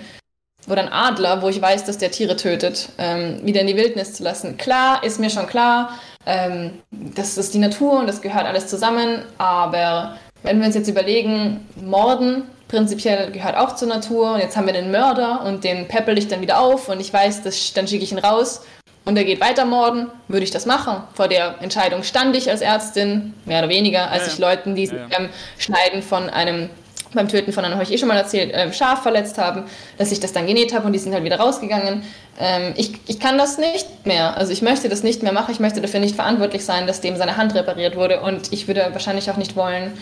oder 0.69 0.83
ein 0.83 0.93
Adler, 0.93 1.43
wo 1.43 1.49
ich 1.49 1.61
weiß, 1.61 1.85
dass 1.85 1.99
der 1.99 2.11
Tiere 2.11 2.37
tötet, 2.37 2.89
ähm, 2.99 3.41
wieder 3.45 3.61
in 3.61 3.67
die 3.67 3.77
Wildnis 3.77 4.15
zu 4.15 4.23
lassen. 4.23 4.57
Klar, 4.57 5.05
ist 5.05 5.21
mir 5.21 5.31
schon 5.31 5.47
klar, 5.47 5.99
ähm, 6.27 6.83
das 6.91 7.37
ist 7.37 7.53
die 7.55 7.59
Natur 7.59 7.99
und 7.99 8.07
das 8.07 8.23
gehört 8.23 8.47
alles 8.47 8.67
zusammen, 8.67 9.23
aber 9.39 10.17
wenn 10.43 10.59
wir 10.59 10.67
uns 10.67 10.75
jetzt 10.75 10.89
überlegen, 10.89 11.67
Morden 11.77 12.45
prinzipiell 12.69 13.31
gehört 13.31 13.57
auch 13.57 13.77
zur 13.77 13.89
Natur. 13.89 14.35
Und 14.35 14.41
jetzt 14.41 14.57
haben 14.57 14.67
wir 14.67 14.73
den 14.73 14.91
Mörder 14.91 15.43
und 15.45 15.65
den 15.65 15.87
peppel 15.89 16.19
ich 16.19 16.29
dann 16.29 16.41
wieder 16.41 16.61
auf 16.61 16.89
und 16.89 17.01
ich 17.01 17.13
weiß, 17.13 17.43
dass, 17.43 17.73
dann 17.73 17.87
schicke 17.87 18.05
ich 18.05 18.13
ihn 18.13 18.19
raus 18.19 18.63
und 19.05 19.17
er 19.17 19.25
geht 19.25 19.41
weiter 19.41 19.65
morden, 19.65 20.11
würde 20.29 20.45
ich 20.45 20.51
das 20.51 20.67
machen. 20.67 21.03
Vor 21.15 21.29
der 21.29 21.57
Entscheidung 21.61 22.03
stand 22.03 22.37
ich 22.37 22.51
als 22.51 22.63
Ärztin, 22.63 23.35
mehr 23.45 23.61
oder 23.61 23.69
weniger, 23.69 24.11
als 24.11 24.27
ja, 24.27 24.33
ich 24.33 24.39
Leuten, 24.39 24.75
die 24.75 24.87
sich 24.87 24.99
ja, 24.99 25.07
beim 25.09 25.29
Schneiden 25.59 26.03
von 26.03 26.31
einem, 26.31 26.71
beim 27.15 27.29
Töten 27.29 27.53
von 27.53 27.65
einem, 27.65 27.75
habe 27.75 27.85
ich 27.85 27.93
eh 27.93 27.99
schon 27.99 28.09
mal 28.09 28.17
erzählt, 28.17 28.53
äh, 28.53 28.73
Schaf 28.73 29.03
verletzt 29.03 29.39
haben, 29.39 29.65
dass 29.99 30.13
ich 30.13 30.21
das 30.21 30.33
dann 30.33 30.47
genäht 30.47 30.75
habe 30.75 30.87
und 30.87 30.93
die 30.93 30.99
sind 30.99 31.13
halt 31.13 31.25
wieder 31.25 31.39
rausgegangen. 31.39 32.03
Ähm, 32.39 32.75
ich, 32.77 32.93
ich 33.07 33.21
kann 33.21 33.39
das 33.39 33.59
nicht 33.59 34.07
mehr. 34.07 34.37
Also 34.37 34.53
ich 34.53 34.63
möchte 34.63 34.89
das 34.89 35.03
nicht 35.03 35.23
mehr 35.23 35.33
machen. 35.33 35.53
Ich 35.53 35.61
möchte 35.61 35.81
dafür 35.81 36.01
nicht 36.01 36.17
verantwortlich 36.17 36.65
sein, 36.65 36.87
dass 36.87 37.01
dem 37.01 37.17
seine 37.17 37.37
Hand 37.37 37.55
repariert 37.55 37.97
wurde 37.97 38.21
und 38.21 38.53
ich 38.53 38.67
würde 38.69 38.89
wahrscheinlich 38.93 39.31
auch 39.31 39.37
nicht 39.37 39.57
wollen, 39.57 39.93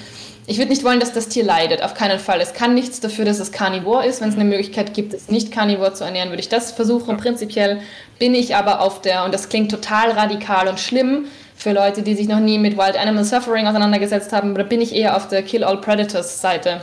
ich 0.45 0.59
würde 0.59 0.71
nicht 0.71 0.83
wollen, 0.83 0.99
dass 0.99 1.13
das 1.13 1.29
Tier 1.29 1.45
leidet, 1.45 1.83
auf 1.85 1.95
keinen 1.95 2.19
Fall. 2.19 2.41
Es 2.41 2.53
kann 2.53 2.75
nichts 2.75 2.99
dafür, 2.99 3.25
dass 3.25 3.39
es 3.39 3.53
Carnivore 3.53 4.05
ist. 4.05 4.21
Wenn 4.21 4.29
es 4.29 4.35
eine 4.35 4.45
Möglichkeit 4.45 4.93
gibt, 4.93 5.15
es 5.15 5.29
nicht 5.29 5.53
Carnivore 5.53 5.95
zu 5.95 6.03
ernähren, 6.03 6.31
würde 6.31 6.41
ich 6.41 6.49
das 6.49 6.73
versuchen. 6.73 7.17
Prinzipiell 7.17 7.81
bin 8.19 8.35
ich 8.35 8.57
aber 8.57 8.81
auf 8.81 9.01
der, 9.01 9.25
und 9.25 9.33
das 9.33 9.49
klingt 9.49 9.71
total 9.71 10.11
radikal 10.11 10.67
und 10.67 10.81
schlimm 10.81 11.27
für 11.55 11.73
Leute, 11.73 12.03
die 12.03 12.17
sich 12.17 12.27
noch 12.27 12.41
nie 12.41 12.59
mit 12.59 12.77
Wild 12.77 12.99
Animal 12.99 13.23
Suffering 13.25 13.69
auseinandergesetzt 13.69 14.33
haben, 14.33 14.55
da 14.57 14.65
bin 14.65 14.81
ich 14.81 14.95
eher 14.95 15.17
auf 15.17 15.29
der 15.29 15.43
Kill 15.43 15.63
All 15.63 15.81
Predators 15.81 16.41
Seite. 16.41 16.81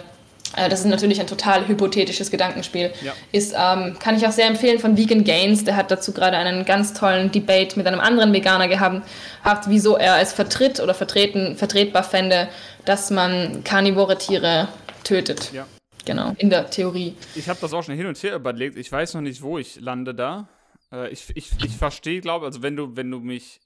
Äh, 0.56 0.70
das 0.70 0.82
ist 0.82 0.86
natürlich 0.86 1.20
ein 1.20 1.28
total 1.28 1.68
hypothetisches 1.68 2.32
Gedankenspiel. 2.32 2.92
Ja. 3.04 3.14
Ist, 3.32 3.54
ähm, 3.58 3.98
kann 4.00 4.16
ich 4.16 4.26
auch 4.28 4.32
sehr 4.32 4.48
empfehlen 4.48 4.80
von 4.80 4.98
Vegan 4.98 5.24
Gains. 5.24 5.64
Der 5.64 5.76
hat 5.76 5.92
dazu 5.92 6.14
gerade 6.14 6.38
einen 6.38 6.66
ganz 6.66 6.94
tollen 6.94 7.32
Debate 7.32 7.78
mit 7.78 7.88
einem 7.88 8.00
anderen 8.00 8.34
Veganer 8.34 8.68
gehabt, 8.68 9.08
hat, 9.44 9.70
wieso 9.70 9.98
er 9.98 10.20
es 10.22 10.34
vertritt 10.34 10.80
oder 10.80 10.94
vertreten, 10.94 11.56
vertretbar 11.56 12.04
fände, 12.04 12.50
dass 12.86 13.12
man 13.12 13.64
karnivore 13.64 14.18
Tiere 14.18 14.68
tötet. 15.04 15.52
Ja. 15.54 15.68
Genau, 16.06 16.34
in 16.38 16.50
der 16.50 16.70
Theorie. 16.70 17.16
Ich 17.36 17.50
habe 17.50 17.60
das 17.62 17.74
auch 17.74 17.84
schon 17.84 17.96
hin 17.96 18.08
und 18.08 18.22
her 18.24 18.36
überlegt. 18.36 18.78
Ich 18.78 18.92
weiß 18.92 19.14
noch 19.14 19.22
nicht, 19.22 19.42
wo 19.42 19.58
ich 19.58 19.80
lande 19.80 20.16
da. 20.16 20.48
Äh, 20.92 21.10
ich 21.10 21.26
ich, 21.36 21.52
ich 21.64 21.78
verstehe, 21.78 22.22
glaube 22.22 22.46
also 22.46 22.64
wenn 22.64 22.76
du, 22.76 22.96
wenn 22.96 23.12
du 23.12 23.20
mich 23.20 23.60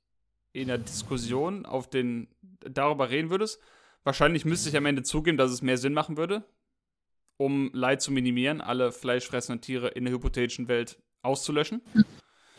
in 0.51 0.67
der 0.67 0.77
Diskussion 0.77 1.65
auf 1.65 1.89
den 1.89 2.27
darüber 2.59 3.09
reden 3.09 3.29
würdest, 3.29 3.59
wahrscheinlich 4.03 4.45
müsste 4.45 4.69
ich 4.69 4.77
am 4.77 4.85
Ende 4.85 5.03
zugeben, 5.03 5.37
dass 5.37 5.51
es 5.51 5.61
mehr 5.61 5.77
Sinn 5.77 5.93
machen 5.93 6.17
würde, 6.17 6.43
um 7.37 7.69
Leid 7.73 8.01
zu 8.01 8.11
minimieren, 8.11 8.61
alle 8.61 8.91
fleischfressenden 8.91 9.61
Tiere 9.61 9.89
in 9.89 10.05
der 10.05 10.13
hypothetischen 10.13 10.67
Welt 10.67 10.99
auszulöschen. 11.21 11.81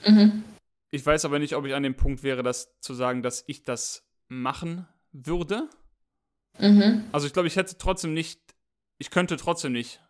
Mhm. 0.06 0.44
Ich 0.90 1.04
weiß 1.04 1.24
aber 1.24 1.38
nicht, 1.38 1.54
ob 1.56 1.66
ich 1.66 1.74
an 1.74 1.82
dem 1.82 1.96
Punkt 1.96 2.22
wäre, 2.22 2.42
das 2.42 2.78
zu 2.80 2.94
sagen, 2.94 3.22
dass 3.22 3.44
ich 3.46 3.62
das 3.64 4.04
machen 4.28 4.86
würde. 5.12 5.68
Mhm. 6.58 7.04
Also 7.12 7.26
ich 7.26 7.32
glaube, 7.32 7.48
ich 7.48 7.56
hätte 7.56 7.78
trotzdem 7.78 8.14
nicht, 8.14 8.40
ich 8.98 9.10
könnte 9.10 9.36
trotzdem 9.36 9.72
nicht 9.72 10.00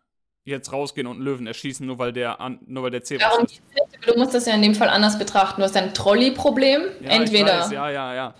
jetzt 0.43 0.71
rausgehen 0.71 1.07
und 1.07 1.15
einen 1.15 1.25
Löwen 1.25 1.47
erschießen, 1.47 1.85
nur 1.85 1.97
weil 1.97 2.13
der, 2.13 2.37
nur 2.67 2.83
weil 2.83 2.91
der 2.91 3.03
Zebra 3.03 3.31
ja, 3.37 3.43
ist. 3.43 3.61
Du 4.05 4.17
musst 4.17 4.35
das 4.35 4.45
ja 4.45 4.53
in 4.53 4.61
dem 4.61 4.75
Fall 4.75 4.89
anders 4.89 5.17
betrachten. 5.17 5.59
Du 5.59 5.65
hast 5.65 5.75
ein 5.75 5.93
Trolley-Problem. 5.93 6.83
Ja, 7.01 7.09
Entweder. 7.09 7.61
Weiß, 7.61 7.71
ja, 7.71 7.89
ja, 7.89 8.13
ja. 8.13 8.35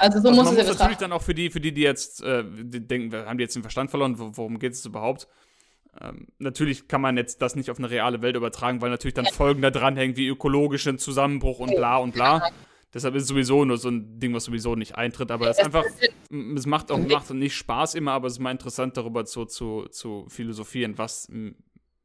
Also 0.00 0.20
so 0.20 0.28
also 0.28 0.42
muss 0.42 0.52
man 0.52 0.56
es 0.58 0.68
muss 0.68 0.78
natürlich 0.78 0.98
dann 0.98 1.12
auch 1.12 1.22
für 1.22 1.34
die, 1.34 1.50
für 1.50 1.60
die, 1.60 1.72
die 1.72 1.82
jetzt 1.82 2.22
äh, 2.22 2.44
die 2.44 2.86
denken, 2.86 3.14
haben 3.14 3.38
die 3.38 3.42
jetzt 3.42 3.54
den 3.54 3.62
Verstand 3.62 3.90
verloren, 3.90 4.16
worum 4.18 4.58
geht 4.58 4.72
es 4.72 4.84
überhaupt? 4.84 5.28
Ähm, 6.00 6.26
natürlich 6.38 6.88
kann 6.88 7.00
man 7.00 7.16
jetzt 7.16 7.40
das 7.42 7.54
nicht 7.54 7.70
auf 7.70 7.78
eine 7.78 7.90
reale 7.90 8.22
Welt 8.22 8.36
übertragen, 8.36 8.80
weil 8.80 8.90
natürlich 8.90 9.14
dann 9.14 9.26
Folgen 9.26 9.62
da 9.62 9.70
dranhängen 9.70 10.16
wie 10.16 10.26
ökologischen 10.26 10.98
Zusammenbruch 10.98 11.60
und 11.60 11.74
bla 11.74 11.98
und 11.98 12.14
bla. 12.14 12.50
Deshalb 12.92 13.16
ist 13.16 13.24
es 13.24 13.28
sowieso 13.28 13.64
nur 13.64 13.76
so 13.76 13.88
ein 13.88 14.20
Ding, 14.20 14.32
was 14.34 14.44
sowieso 14.44 14.76
nicht 14.76 14.96
eintritt. 14.96 15.32
Aber 15.32 15.50
es 15.50 15.58
ist 15.58 15.64
einfach, 15.64 15.84
es 16.30 16.66
macht 16.66 16.92
auch 16.92 16.98
macht 16.98 17.30
nicht 17.30 17.56
Spaß 17.56 17.96
immer, 17.96 18.12
aber 18.12 18.28
es 18.28 18.34
ist 18.34 18.38
mal 18.38 18.52
interessant, 18.52 18.96
darüber 18.96 19.24
zu, 19.24 19.46
zu, 19.46 19.86
zu 19.90 20.26
philosophieren, 20.28 20.96
was, 20.96 21.28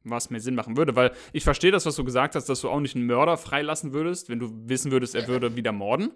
was 0.02 0.30
mir 0.30 0.40
Sinn 0.40 0.56
machen 0.56 0.76
würde. 0.76 0.96
Weil 0.96 1.12
ich 1.32 1.44
verstehe 1.44 1.70
das, 1.70 1.86
was 1.86 1.94
du 1.94 2.04
gesagt 2.04 2.34
hast, 2.34 2.48
dass 2.48 2.60
du 2.60 2.68
auch 2.68 2.80
nicht 2.80 2.96
einen 2.96 3.06
Mörder 3.06 3.36
freilassen 3.36 3.92
würdest, 3.92 4.28
wenn 4.28 4.40
du 4.40 4.50
wissen 4.68 4.90
würdest, 4.90 5.14
er 5.14 5.28
würde 5.28 5.54
wieder 5.54 5.70
morden. 5.70 6.10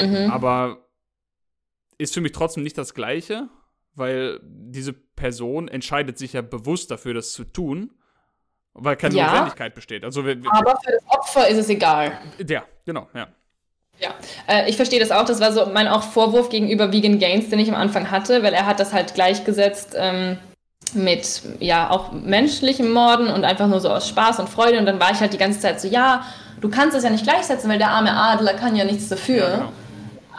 Mhm. 0.00 0.30
Aber 0.30 0.78
ist 1.98 2.14
für 2.14 2.20
mich 2.20 2.32
trotzdem 2.32 2.62
nicht 2.62 2.78
das 2.78 2.94
Gleiche, 2.94 3.48
weil 3.94 4.40
diese 4.42 4.92
Person 4.92 5.68
entscheidet 5.68 6.18
sich 6.18 6.32
ja 6.32 6.42
bewusst 6.42 6.90
dafür, 6.90 7.14
das 7.14 7.32
zu 7.32 7.44
tun, 7.44 7.90
weil 8.74 8.96
keine 8.96 9.16
ja, 9.16 9.26
Notwendigkeit 9.26 9.74
besteht. 9.74 10.04
Also, 10.04 10.24
wir, 10.24 10.42
wir, 10.42 10.52
aber 10.52 10.76
für 10.84 10.92
das 10.92 11.02
Opfer 11.08 11.48
ist 11.48 11.58
es 11.58 11.68
egal. 11.68 12.12
Ja, 12.46 12.64
genau, 12.84 13.08
ja. 13.14 13.28
Ja, 14.00 14.14
äh, 14.46 14.70
ich 14.70 14.76
verstehe 14.76 15.00
das 15.00 15.10
auch. 15.10 15.24
Das 15.24 15.40
war 15.40 15.52
so 15.52 15.66
mein 15.66 15.88
auch 15.88 16.04
Vorwurf 16.04 16.50
gegenüber 16.50 16.92
Vegan 16.92 17.18
Gains, 17.18 17.50
den 17.50 17.58
ich 17.58 17.68
am 17.68 17.74
Anfang 17.74 18.10
hatte, 18.12 18.44
weil 18.44 18.54
er 18.54 18.66
hat 18.66 18.78
das 18.78 18.92
halt 18.92 19.14
gleichgesetzt 19.14 19.96
ähm, 19.96 20.38
mit 20.94 21.42
ja 21.58 21.90
auch 21.90 22.12
menschlichem 22.12 22.92
Morden 22.92 23.26
und 23.26 23.44
einfach 23.44 23.66
nur 23.66 23.80
so 23.80 23.88
aus 23.88 24.08
Spaß 24.08 24.38
und 24.38 24.48
Freude. 24.48 24.78
Und 24.78 24.86
dann 24.86 25.00
war 25.00 25.10
ich 25.10 25.18
halt 25.18 25.32
die 25.32 25.38
ganze 25.38 25.58
Zeit 25.58 25.80
so, 25.80 25.88
ja, 25.88 26.24
du 26.60 26.68
kannst 26.68 26.96
das 26.96 27.04
ja 27.04 27.10
nicht 27.10 27.24
gleichsetzen, 27.24 27.70
weil 27.70 27.78
der 27.78 27.90
arme 27.90 28.12
Adler 28.12 28.54
kann 28.54 28.76
ja 28.76 28.84
nichts 28.84 29.08
dafür. 29.08 29.48
Ja, 29.48 29.56
genau. 29.56 29.72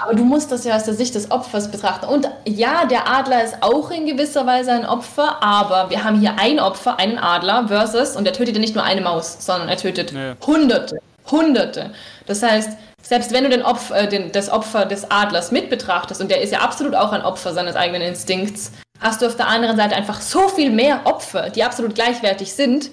Aber 0.02 0.14
du 0.14 0.24
musst 0.24 0.50
das 0.52 0.64
ja 0.64 0.78
aus 0.78 0.86
der 0.86 0.94
Sicht 0.94 1.14
des 1.14 1.30
Opfers 1.30 1.70
betrachten. 1.70 2.06
Und 2.06 2.30
ja, 2.46 2.86
der 2.86 3.10
Adler 3.10 3.44
ist 3.44 3.58
auch 3.62 3.92
in 3.92 4.06
gewisser 4.06 4.46
Weise 4.46 4.72
ein 4.72 4.86
Opfer, 4.86 5.44
aber 5.44 5.90
wir 5.90 6.06
haben 6.06 6.20
hier 6.22 6.36
ein 6.40 6.60
Opfer, 6.60 6.98
einen 7.00 7.18
Adler 7.18 7.68
versus, 7.68 8.16
und 8.16 8.26
er 8.26 8.32
tötet 8.32 8.56
ja 8.56 8.62
nicht 8.62 8.76
nur 8.76 8.84
eine 8.86 9.02
Maus, 9.02 9.38
sondern 9.40 9.68
er 9.68 9.76
tötet 9.76 10.14
nee. 10.14 10.36
Hunderte, 10.48 11.00
Hunderte. 11.30 11.92
Das 12.28 12.42
heißt, 12.42 12.78
selbst 13.02 13.34
wenn 13.34 13.44
du 13.44 13.50
den 13.50 13.62
Opfer, 13.62 14.04
äh, 14.04 14.08
den, 14.08 14.32
das 14.32 14.50
Opfer 14.50 14.86
des 14.86 15.12
Adlers 15.12 15.52
mit 15.52 15.70
betrachtest, 15.70 16.22
und 16.22 16.32
der 16.32 16.42
ist 16.42 16.54
ja 16.54 16.60
absolut 16.60 16.96
auch 16.96 17.12
ein 17.12 17.22
Opfer 17.22 17.54
seines 17.54 17.76
eigenen 17.76 18.02
Instinkts, 18.02 18.72
hast 19.02 19.22
du 19.22 19.26
auf 19.26 19.36
der 19.36 19.48
anderen 19.48 19.76
Seite 19.76 19.96
einfach 19.96 20.22
so 20.22 20.48
viel 20.48 20.70
mehr 20.70 21.02
Opfer, 21.04 21.50
die 21.50 21.64
absolut 21.64 21.96
gleichwertig 21.96 22.54
sind, 22.54 22.90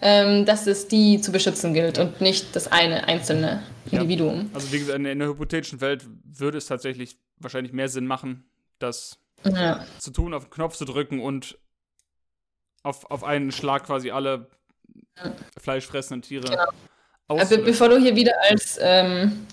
dass 0.00 0.66
es 0.66 0.88
die 0.88 1.20
zu 1.20 1.32
beschützen 1.32 1.74
gilt 1.74 1.98
und 1.98 2.20
nicht 2.20 2.54
das 2.54 2.70
eine 2.70 3.08
einzelne 3.08 3.62
Individuum. 3.90 4.42
Ja. 4.42 4.46
Also 4.54 4.72
wie 4.72 4.78
gesagt, 4.78 4.98
in, 4.98 5.04
in 5.04 5.18
der 5.18 5.28
hypothetischen 5.28 5.80
Welt 5.80 6.06
würde 6.24 6.58
es 6.58 6.66
tatsächlich 6.66 7.18
wahrscheinlich 7.38 7.72
mehr 7.72 7.88
Sinn 7.88 8.06
machen, 8.06 8.48
das 8.78 9.18
ja. 9.44 9.84
zu 9.98 10.10
tun, 10.10 10.34
auf 10.34 10.44
den 10.44 10.50
Knopf 10.50 10.76
zu 10.76 10.84
drücken 10.84 11.20
und 11.20 11.58
auf, 12.82 13.10
auf 13.10 13.24
einen 13.24 13.52
Schlag 13.52 13.86
quasi 13.86 14.10
alle 14.10 14.48
ja. 15.16 15.32
fleischfressenden 15.60 16.22
Tiere 16.22 16.48
genau. 16.48 16.64
Also 17.28 17.62
bevor 17.62 17.90
du 17.90 17.98
hier 17.98 18.16
wieder 18.16 18.32
als 18.48 18.78
ähm, 18.80 19.46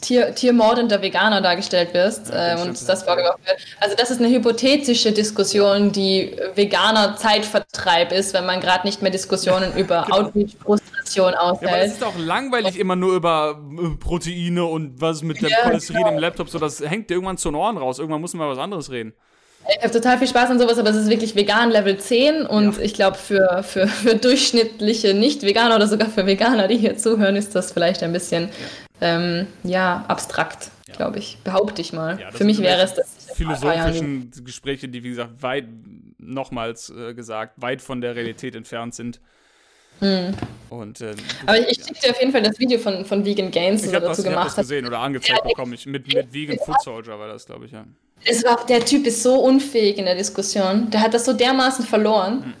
Tier, 0.00 0.34
tiermordender 0.34 1.00
Veganer 1.00 1.40
dargestellt 1.40 1.94
wirst 1.94 2.28
ja, 2.28 2.58
äh, 2.58 2.62
und 2.62 2.88
das 2.88 3.02
vorgeworfen 3.02 3.40
wird. 3.46 3.56
Also 3.80 3.96
das 3.96 4.10
ist 4.10 4.20
eine 4.20 4.28
hypothetische 4.28 5.10
Diskussion, 5.10 5.90
die 5.90 6.36
Veganer 6.54 7.16
Zeitvertreib 7.16 8.12
ist, 8.12 8.34
wenn 8.34 8.44
man 8.44 8.60
gerade 8.60 8.86
nicht 8.86 9.00
mehr 9.00 9.10
Diskussionen 9.10 9.72
über 9.76 10.02
genau. 10.02 10.26
Outreach-Frustration 10.26 11.34
aushält. 11.34 11.62
Ja, 11.62 11.76
aber 11.76 11.84
es 11.84 11.92
ist 11.94 12.04
auch 12.04 12.18
langweilig, 12.18 12.78
immer 12.78 12.94
nur 12.94 13.14
über 13.14 13.58
äh, 13.58 13.96
Proteine 13.96 14.66
und 14.66 15.00
was 15.00 15.22
mit 15.22 15.40
dem 15.40 15.48
ja, 15.48 15.62
Cholesterin 15.62 16.02
genau. 16.02 16.12
im 16.12 16.18
Laptop, 16.18 16.50
so 16.50 16.58
das 16.58 16.80
hängt 16.80 17.08
dir 17.08 17.14
irgendwann 17.14 17.38
zu 17.38 17.48
den 17.48 17.54
Ohren 17.54 17.78
raus. 17.78 17.98
Irgendwann 17.98 18.20
muss 18.20 18.34
man 18.34 18.46
mal 18.46 18.52
was 18.52 18.62
anderes 18.62 18.90
reden. 18.90 19.14
Ich 19.68 19.82
habe 19.82 19.90
total 19.90 20.18
viel 20.18 20.28
Spaß 20.28 20.50
an 20.50 20.58
sowas, 20.60 20.78
aber 20.78 20.90
es 20.90 20.96
ist 20.96 21.10
wirklich 21.10 21.34
vegan 21.34 21.70
Level 21.70 21.98
10 21.98 22.46
und 22.46 22.76
ja. 22.76 22.82
ich 22.82 22.94
glaube, 22.94 23.16
für, 23.16 23.64
für, 23.64 23.88
für 23.88 24.14
durchschnittliche 24.14 25.12
Nicht-Veganer 25.14 25.74
oder 25.74 25.88
sogar 25.88 26.08
für 26.08 26.26
Veganer, 26.26 26.68
die 26.68 26.76
hier 26.76 26.96
zuhören, 26.96 27.34
ist 27.34 27.54
das 27.56 27.72
vielleicht 27.72 28.02
ein 28.04 28.12
bisschen 28.12 28.44
ja, 28.44 28.85
ähm, 29.00 29.46
ja 29.62 30.04
abstrakt, 30.08 30.70
ja. 30.88 30.94
glaube 30.94 31.18
ich. 31.18 31.38
Behaupte 31.44 31.80
ich 31.80 31.92
mal. 31.92 32.18
für 32.32 32.44
mich 32.44 32.58
wäre 32.60 32.82
es 32.82 32.94
das. 32.94 33.16
Philosophischen 33.34 34.30
Gespräche, 34.44 34.88
die, 34.88 35.04
wie 35.04 35.10
gesagt, 35.10 35.42
weit, 35.42 35.66
nochmals 36.18 36.88
äh, 36.88 37.12
gesagt, 37.12 37.60
weit 37.60 37.82
von 37.82 38.00
der 38.00 38.16
Realität 38.16 38.54
entfernt 38.54 38.94
sind. 38.94 39.20
Hm. 40.00 40.34
Und, 40.70 41.00
äh, 41.00 41.14
Aber 41.46 41.58
ich, 41.58 41.78
ich 41.78 41.84
schicke 41.84 42.00
dir 42.00 42.10
auf 42.10 42.20
jeden 42.20 42.32
Fall 42.32 42.42
das 42.42 42.58
Video 42.58 42.78
von, 42.78 43.04
von 43.04 43.24
Vegan 43.24 43.50
Gains, 43.50 43.82
das 43.82 43.92
er 43.92 44.00
dazu 44.00 44.22
das, 44.22 44.24
gemacht 44.24 44.50
hat. 44.50 44.56
gesehen 44.56 44.86
oder 44.86 45.00
angezeigt 45.00 45.44
bekommen. 45.44 45.72
Ich, 45.74 45.86
mit, 45.86 46.12
mit 46.12 46.32
Vegan 46.32 46.58
Food 46.58 46.80
Soldier 46.82 47.18
war 47.18 47.28
das, 47.28 47.46
glaube 47.46 47.66
ich, 47.66 47.72
ja. 47.72 47.84
Es 48.24 48.44
war, 48.44 48.64
der 48.66 48.84
Typ 48.84 49.06
ist 49.06 49.22
so 49.22 49.40
unfähig 49.40 49.98
in 49.98 50.06
der 50.06 50.14
Diskussion. 50.14 50.90
Der 50.90 51.00
hat 51.02 51.14
das 51.14 51.24
so 51.24 51.32
dermaßen 51.32 51.84
verloren. 51.84 52.44
Hm. 52.44 52.54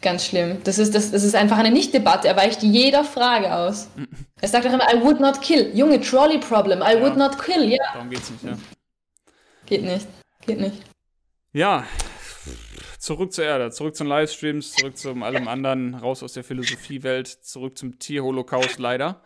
Ganz 0.00 0.26
schlimm. 0.26 0.62
Das 0.64 0.78
ist, 0.78 0.94
das, 0.94 1.10
das 1.10 1.24
ist 1.24 1.34
einfach 1.34 1.58
eine 1.58 1.72
Nicht-Debatte. 1.72 2.28
Er 2.28 2.36
weicht 2.36 2.62
jeder 2.62 3.02
Frage 3.04 3.52
aus. 3.52 3.88
Er 4.40 4.48
sagt 4.48 4.66
auch 4.66 4.72
immer, 4.72 4.92
I 4.94 5.02
would 5.02 5.18
not 5.20 5.40
kill. 5.40 5.76
Junge, 5.76 6.00
Trolley-Problem. 6.00 6.80
I 6.80 6.94
ja. 6.94 7.00
would 7.00 7.16
not 7.16 7.42
kill. 7.42 7.64
Ja. 7.64 7.82
Darum 7.94 8.10
geht's 8.10 8.30
nicht, 8.30 8.44
ja. 8.44 8.56
Geht 9.66 9.82
nicht. 9.82 10.06
Geht 10.46 10.60
nicht. 10.60 10.82
Ja, 11.52 11.84
zurück 12.98 13.32
zur 13.32 13.44
Erde, 13.44 13.70
zurück 13.70 13.96
zu 13.96 14.04
den 14.04 14.10
Livestreams, 14.10 14.74
zurück 14.74 14.96
zu 14.96 15.10
allem 15.10 15.48
anderen, 15.48 15.94
raus 15.94 16.22
aus 16.22 16.34
der 16.34 16.44
Philosophiewelt, 16.44 17.26
zurück 17.26 17.78
zum 17.78 17.98
Tierholocaust 17.98 18.78
leider. 18.78 19.22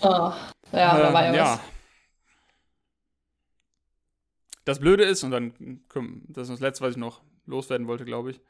Oh, 0.00 0.32
ja, 0.72 0.98
äh, 0.98 1.02
da 1.02 1.12
war 1.12 1.24
ja, 1.26 1.34
ja. 1.34 1.44
was. 1.44 1.60
Das 4.64 4.78
Blöde 4.78 5.04
ist, 5.04 5.24
und 5.24 5.30
dann, 5.32 5.82
das 6.28 6.48
ist 6.48 6.54
das 6.54 6.60
Letzte, 6.60 6.84
was 6.84 6.92
ich 6.92 6.96
noch 6.96 7.22
loswerden 7.46 7.86
wollte, 7.86 8.04
glaube 8.04 8.30
ich. 8.30 8.40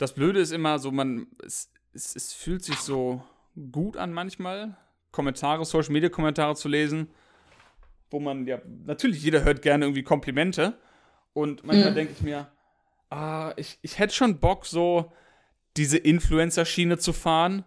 Das 0.00 0.14
Blöde 0.14 0.40
ist 0.40 0.50
immer 0.50 0.78
so, 0.78 0.90
man, 0.90 1.26
es, 1.44 1.70
es, 1.92 2.16
es 2.16 2.32
fühlt 2.32 2.64
sich 2.64 2.76
so 2.76 3.22
gut 3.70 3.98
an 3.98 4.14
manchmal, 4.14 4.74
Kommentare, 5.12 5.66
Social 5.66 5.92
Media 5.92 6.08
Kommentare 6.08 6.54
zu 6.54 6.68
lesen, 6.68 7.10
wo 8.10 8.18
man 8.18 8.46
ja, 8.46 8.62
natürlich 8.86 9.22
jeder 9.22 9.44
hört 9.44 9.60
gerne 9.60 9.84
irgendwie 9.84 10.02
Komplimente. 10.02 10.78
Und 11.34 11.64
manchmal 11.64 11.90
mhm. 11.90 11.96
denke 11.96 12.14
ich 12.16 12.22
mir, 12.22 12.50
ah, 13.10 13.52
ich, 13.58 13.78
ich 13.82 13.98
hätte 13.98 14.14
schon 14.14 14.40
Bock, 14.40 14.64
so 14.64 15.12
diese 15.76 15.98
Influencer-Schiene 15.98 16.96
zu 16.96 17.12
fahren. 17.12 17.66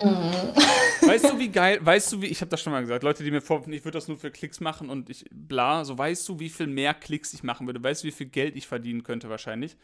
Mhm. 0.00 0.32
Weißt 1.04 1.30
du, 1.30 1.38
wie 1.40 1.48
geil, 1.50 1.80
weißt 1.80 2.12
du, 2.12 2.22
wie, 2.22 2.26
ich 2.26 2.42
habe 2.42 2.48
das 2.48 2.60
schon 2.60 2.72
mal 2.72 2.82
gesagt, 2.82 3.02
Leute, 3.02 3.24
die 3.24 3.32
mir 3.32 3.40
vor, 3.40 3.66
ich 3.66 3.84
würde 3.84 3.96
das 3.96 4.06
nur 4.06 4.18
für 4.18 4.30
Klicks 4.30 4.60
machen 4.60 4.88
und 4.88 5.10
ich, 5.10 5.24
bla, 5.32 5.84
so 5.84 5.98
weißt 5.98 6.28
du, 6.28 6.38
wie 6.38 6.48
viel 6.48 6.68
mehr 6.68 6.94
Klicks 6.94 7.34
ich 7.34 7.42
machen 7.42 7.66
würde, 7.66 7.82
weißt 7.82 8.04
du, 8.04 8.06
wie 8.06 8.12
viel 8.12 8.28
Geld 8.28 8.54
ich 8.54 8.68
verdienen 8.68 9.02
könnte 9.02 9.28
wahrscheinlich, 9.28 9.76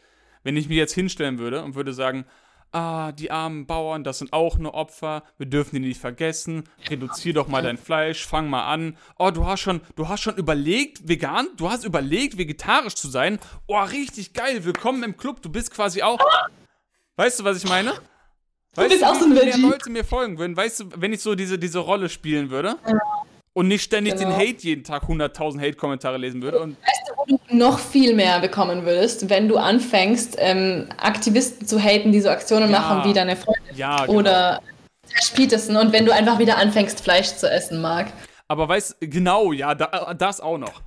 wenn 0.43 0.57
ich 0.57 0.69
mir 0.69 0.77
jetzt 0.77 0.93
hinstellen 0.93 1.39
würde 1.39 1.63
und 1.63 1.75
würde 1.75 1.93
sagen, 1.93 2.25
ah, 2.71 3.11
die 3.11 3.31
armen 3.31 3.65
Bauern, 3.65 4.03
das 4.03 4.19
sind 4.19 4.33
auch 4.33 4.57
nur 4.57 4.73
Opfer, 4.73 5.23
wir 5.37 5.45
dürfen 5.45 5.75
die 5.75 5.87
nicht 5.87 6.01
vergessen, 6.01 6.63
reduzier 6.89 7.33
doch 7.33 7.47
mal 7.47 7.61
dein 7.61 7.77
Fleisch, 7.77 8.25
fang 8.25 8.49
mal 8.49 8.65
an. 8.65 8.97
Oh, 9.17 9.31
du 9.31 9.45
hast 9.45 9.61
schon, 9.61 9.81
du 9.95 10.09
hast 10.09 10.21
schon 10.21 10.35
überlegt, 10.35 11.07
vegan, 11.07 11.47
du 11.57 11.69
hast 11.69 11.85
überlegt, 11.85 12.37
vegetarisch 12.37 12.95
zu 12.95 13.07
sein. 13.07 13.39
Oh, 13.67 13.79
richtig 13.79 14.33
geil, 14.33 14.65
willkommen 14.65 15.03
im 15.03 15.17
Club, 15.17 15.41
du 15.41 15.49
bist 15.49 15.71
quasi 15.71 16.01
auch. 16.01 16.19
Weißt 17.15 17.39
du, 17.39 17.43
was 17.43 17.57
ich 17.57 17.69
meine? 17.69 17.91
Weißt 18.75 18.87
du 18.87 18.89
bist 18.89 19.01
du, 19.03 19.07
auch 19.07 19.15
so 19.15 19.25
ein 19.25 19.61
Leute 19.61 19.89
mir 19.91 20.03
folgen 20.03 20.39
würden? 20.39 20.57
Weißt 20.57 20.79
du, 20.79 20.85
wenn 20.95 21.13
ich 21.13 21.21
so 21.21 21.35
diese, 21.35 21.59
diese 21.59 21.79
Rolle 21.79 22.09
spielen 22.09 22.49
würde? 22.49 22.77
Ja 22.87 23.22
und 23.53 23.67
nicht 23.67 23.83
ständig 23.83 24.15
genau. 24.15 24.31
den 24.31 24.37
Hate 24.37 24.63
jeden 24.63 24.83
Tag 24.83 25.03
100.000 25.03 25.59
Hate-Kommentare 25.59 26.17
lesen 26.17 26.41
würde. 26.41 26.59
Und 26.59 26.77
weißt 26.81 27.09
du, 27.09 27.13
wo 27.15 27.25
du 27.25 27.55
noch 27.55 27.79
viel 27.79 28.15
mehr 28.15 28.39
bekommen 28.39 28.85
würdest, 28.85 29.29
wenn 29.29 29.47
du 29.47 29.57
anfängst, 29.57 30.35
ähm, 30.39 30.89
Aktivisten 30.97 31.67
zu 31.67 31.79
haten, 31.79 32.11
die 32.11 32.21
so 32.21 32.29
Aktionen 32.29 32.71
ja. 32.71 32.79
machen 32.79 33.09
wie 33.09 33.13
deine 33.13 33.35
Freundin 33.35 33.75
ja, 33.75 34.05
genau. 34.05 34.19
oder 34.19 34.61
Tash 35.07 35.31
Peterson 35.31 35.75
und 35.77 35.93
wenn 35.93 36.05
du 36.05 36.13
einfach 36.13 36.39
wieder 36.39 36.57
anfängst, 36.57 37.01
Fleisch 37.01 37.35
zu 37.35 37.49
essen, 37.49 37.81
Marc. 37.81 38.07
Aber 38.47 38.67
weißt 38.67 38.97
genau, 38.99 39.51
ja, 39.51 39.75
da, 39.75 40.13
das 40.13 40.41
auch 40.41 40.57
noch. 40.57 40.81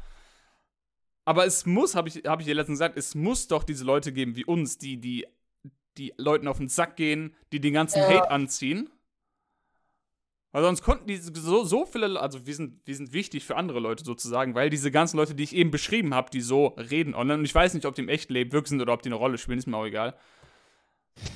Aber 1.24 1.44
es 1.44 1.66
muss, 1.66 1.94
habe 1.94 2.08
ich, 2.08 2.22
hab 2.24 2.40
ich 2.40 2.46
dir 2.46 2.54
letztens 2.54 2.78
gesagt, 2.78 2.96
es 2.96 3.14
muss 3.14 3.48
doch 3.48 3.64
diese 3.64 3.84
Leute 3.84 4.12
geben 4.12 4.36
wie 4.36 4.44
uns, 4.44 4.78
die, 4.78 4.96
die, 4.96 5.26
die 5.96 6.14
Leuten 6.16 6.46
auf 6.46 6.58
den 6.58 6.68
Sack 6.68 6.96
gehen, 6.96 7.34
die 7.52 7.60
den 7.60 7.74
ganzen 7.74 7.98
ja. 7.98 8.08
Hate 8.08 8.30
anziehen 8.30 8.90
weil 10.56 10.62
sonst 10.62 10.80
konnten 10.80 11.06
die 11.06 11.16
so, 11.16 11.64
so 11.64 11.84
viele, 11.84 12.18
also 12.18 12.46
wir 12.46 12.54
sind, 12.54 12.80
wir 12.86 12.96
sind 12.96 13.12
wichtig 13.12 13.44
für 13.44 13.56
andere 13.56 13.78
Leute 13.78 14.04
sozusagen, 14.06 14.54
weil 14.54 14.70
diese 14.70 14.90
ganzen 14.90 15.18
Leute, 15.18 15.34
die 15.34 15.42
ich 15.42 15.54
eben 15.54 15.70
beschrieben 15.70 16.14
habe, 16.14 16.30
die 16.30 16.40
so 16.40 16.68
reden 16.68 17.14
online, 17.14 17.40
und 17.40 17.44
ich 17.44 17.54
weiß 17.54 17.74
nicht, 17.74 17.84
ob 17.84 17.94
die 17.94 18.00
im 18.00 18.08
echten 18.08 18.32
Leben 18.32 18.52
wirklich 18.52 18.70
sind 18.70 18.80
oder 18.80 18.94
ob 18.94 19.02
die 19.02 19.10
eine 19.10 19.16
Rolle 19.16 19.36
spielen, 19.36 19.58
ist 19.58 19.66
mir 19.66 19.76
auch 19.76 19.84
egal. 19.84 20.16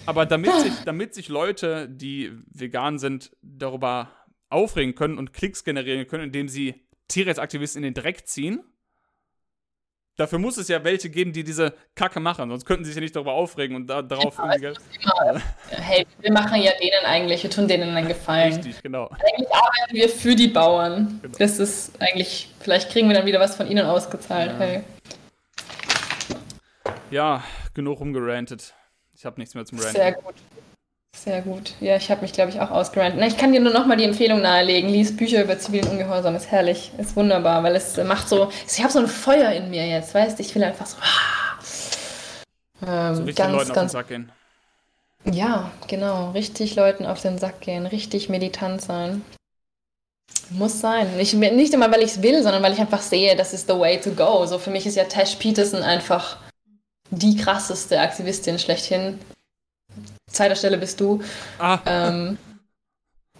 Aber 0.06 0.24
damit 0.24 0.54
sich, 0.60 0.72
damit 0.86 1.12
sich 1.12 1.28
Leute, 1.28 1.86
die 1.86 2.32
vegan 2.46 2.98
sind, 2.98 3.36
darüber 3.42 4.10
aufregen 4.48 4.94
können 4.94 5.18
und 5.18 5.34
Klicks 5.34 5.64
generieren 5.64 6.06
können, 6.06 6.24
indem 6.24 6.48
sie 6.48 6.86
Tierrechtsaktivisten 7.08 7.84
in 7.84 7.92
den 7.92 8.02
Dreck 8.02 8.26
ziehen, 8.26 8.62
Dafür 10.20 10.38
muss 10.38 10.58
es 10.58 10.68
ja 10.68 10.84
welche 10.84 11.08
geben, 11.08 11.32
die 11.32 11.42
diese 11.42 11.72
Kacke 11.94 12.20
machen, 12.20 12.50
sonst 12.50 12.66
könnten 12.66 12.84
sie 12.84 12.90
sich 12.90 12.96
ja 12.96 13.00
nicht 13.00 13.16
darüber 13.16 13.32
aufregen 13.32 13.74
und 13.74 13.86
da, 13.86 14.02
darauf 14.02 14.36
genau, 14.36 14.48
irgendwie 14.48 14.60
Geld. 14.60 14.80
Hey, 15.70 16.06
wir 16.18 16.30
machen 16.30 16.60
ja 16.60 16.72
denen 16.78 17.06
eigentlich, 17.06 17.42
wir 17.42 17.48
tun 17.48 17.66
denen 17.66 17.96
einen 17.96 18.06
Gefallen. 18.06 18.52
Richtig, 18.52 18.82
genau. 18.82 19.06
Eigentlich 19.06 19.48
arbeiten 19.50 19.94
wir 19.94 20.10
für 20.10 20.36
die 20.36 20.48
Bauern. 20.48 21.20
Genau. 21.22 21.38
Das 21.38 21.58
ist 21.58 21.92
eigentlich, 22.02 22.52
vielleicht 22.60 22.90
kriegen 22.90 23.08
wir 23.08 23.16
dann 23.16 23.24
wieder 23.24 23.40
was 23.40 23.56
von 23.56 23.66
ihnen 23.66 23.86
ausgezahlt. 23.86 24.50
Ja, 24.50 24.58
hey. 24.58 24.82
ja 27.10 27.42
genug 27.72 28.00
rumgerantet. 28.00 28.74
Ich 29.14 29.24
habe 29.24 29.40
nichts 29.40 29.54
mehr 29.54 29.64
zum 29.64 29.78
Ranten. 29.78 29.96
Sehr 29.96 30.12
gut. 30.12 30.34
Sehr 31.16 31.42
gut. 31.42 31.74
Ja, 31.80 31.96
ich 31.96 32.10
habe 32.10 32.22
mich, 32.22 32.32
glaube 32.32 32.50
ich, 32.50 32.60
auch 32.60 32.70
ausgerannt. 32.70 33.20
ich 33.20 33.36
kann 33.36 33.52
dir 33.52 33.60
nur 33.60 33.72
noch 33.72 33.86
mal 33.86 33.96
die 33.96 34.04
Empfehlung 34.04 34.40
nahelegen. 34.40 34.88
Lies 34.88 35.14
Bücher 35.14 35.42
über 35.42 35.58
zivilen 35.58 35.88
Ungehorsam. 35.88 36.34
Ist 36.34 36.50
herrlich. 36.50 36.92
Ist 36.98 37.14
wunderbar, 37.14 37.62
weil 37.62 37.76
es 37.76 37.96
macht 37.98 38.28
so. 38.28 38.50
Ich 38.66 38.82
habe 38.82 38.92
so 38.92 39.00
ein 39.00 39.06
Feuer 39.06 39.50
in 39.52 39.70
mir 39.70 39.86
jetzt, 39.86 40.14
weißt 40.14 40.38
du? 40.38 40.42
Ich 40.42 40.54
will 40.54 40.64
einfach 40.64 40.86
so. 40.86 40.96
Ähm, 42.86 43.14
so 43.14 43.22
richtig 43.24 43.36
ganz, 43.36 43.52
Leuten 43.52 43.72
ganz, 43.74 43.76
auf 43.76 43.84
den 43.84 43.88
Sack 43.88 44.08
gehen. 44.08 44.32
Ja, 45.24 45.70
genau. 45.88 46.30
Richtig 46.30 46.76
Leuten 46.76 47.04
auf 47.04 47.20
den 47.20 47.38
Sack 47.38 47.60
gehen. 47.60 47.86
Richtig 47.86 48.30
meditant 48.30 48.80
sein. 48.80 49.22
Muss 50.48 50.80
sein. 50.80 51.16
Nicht, 51.16 51.34
nicht 51.34 51.74
immer, 51.74 51.92
weil 51.92 52.02
ich 52.02 52.12
es 52.12 52.22
will, 52.22 52.42
sondern 52.42 52.62
weil 52.62 52.72
ich 52.72 52.80
einfach 52.80 53.02
sehe, 53.02 53.36
das 53.36 53.52
ist 53.52 53.68
the 53.68 53.78
way 53.78 54.00
to 54.00 54.12
go. 54.12 54.46
So 54.46 54.58
für 54.58 54.70
mich 54.70 54.86
ist 54.86 54.96
ja 54.96 55.04
Tash 55.04 55.34
Peterson 55.36 55.82
einfach 55.82 56.38
die 57.10 57.36
krasseste 57.36 58.00
Aktivistin 58.00 58.58
schlechthin. 58.58 59.18
Zweiter 60.30 60.56
Stelle 60.56 60.78
bist 60.78 61.00
du. 61.00 61.22
Ah. 61.58 61.78
Ähm, 61.86 62.38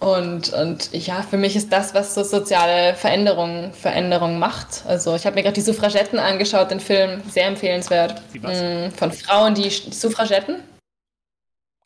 und, 0.01 0.55
und 0.55 0.93
ja, 0.95 1.21
für 1.21 1.37
mich 1.37 1.57
ist 1.57 1.71
das, 1.71 1.93
was 1.93 2.15
so 2.15 2.25
soziale 2.25 2.95
Veränderungen 2.95 3.75
Veränderung 3.75 4.39
macht. 4.39 4.83
Also 4.87 5.15
ich 5.15 5.27
habe 5.27 5.37
mir 5.37 5.43
gerade 5.43 5.55
die 5.55 5.61
Suffragetten 5.61 6.19
angeschaut, 6.19 6.71
den 6.71 6.81
Film, 6.81 7.23
sehr 7.29 7.47
empfehlenswert. 7.47 8.23
Mm, 8.35 8.91
von 8.97 9.13
Frauen, 9.13 9.55
die, 9.55 9.69
die 9.69 9.93
Suffragetten. 9.93 10.63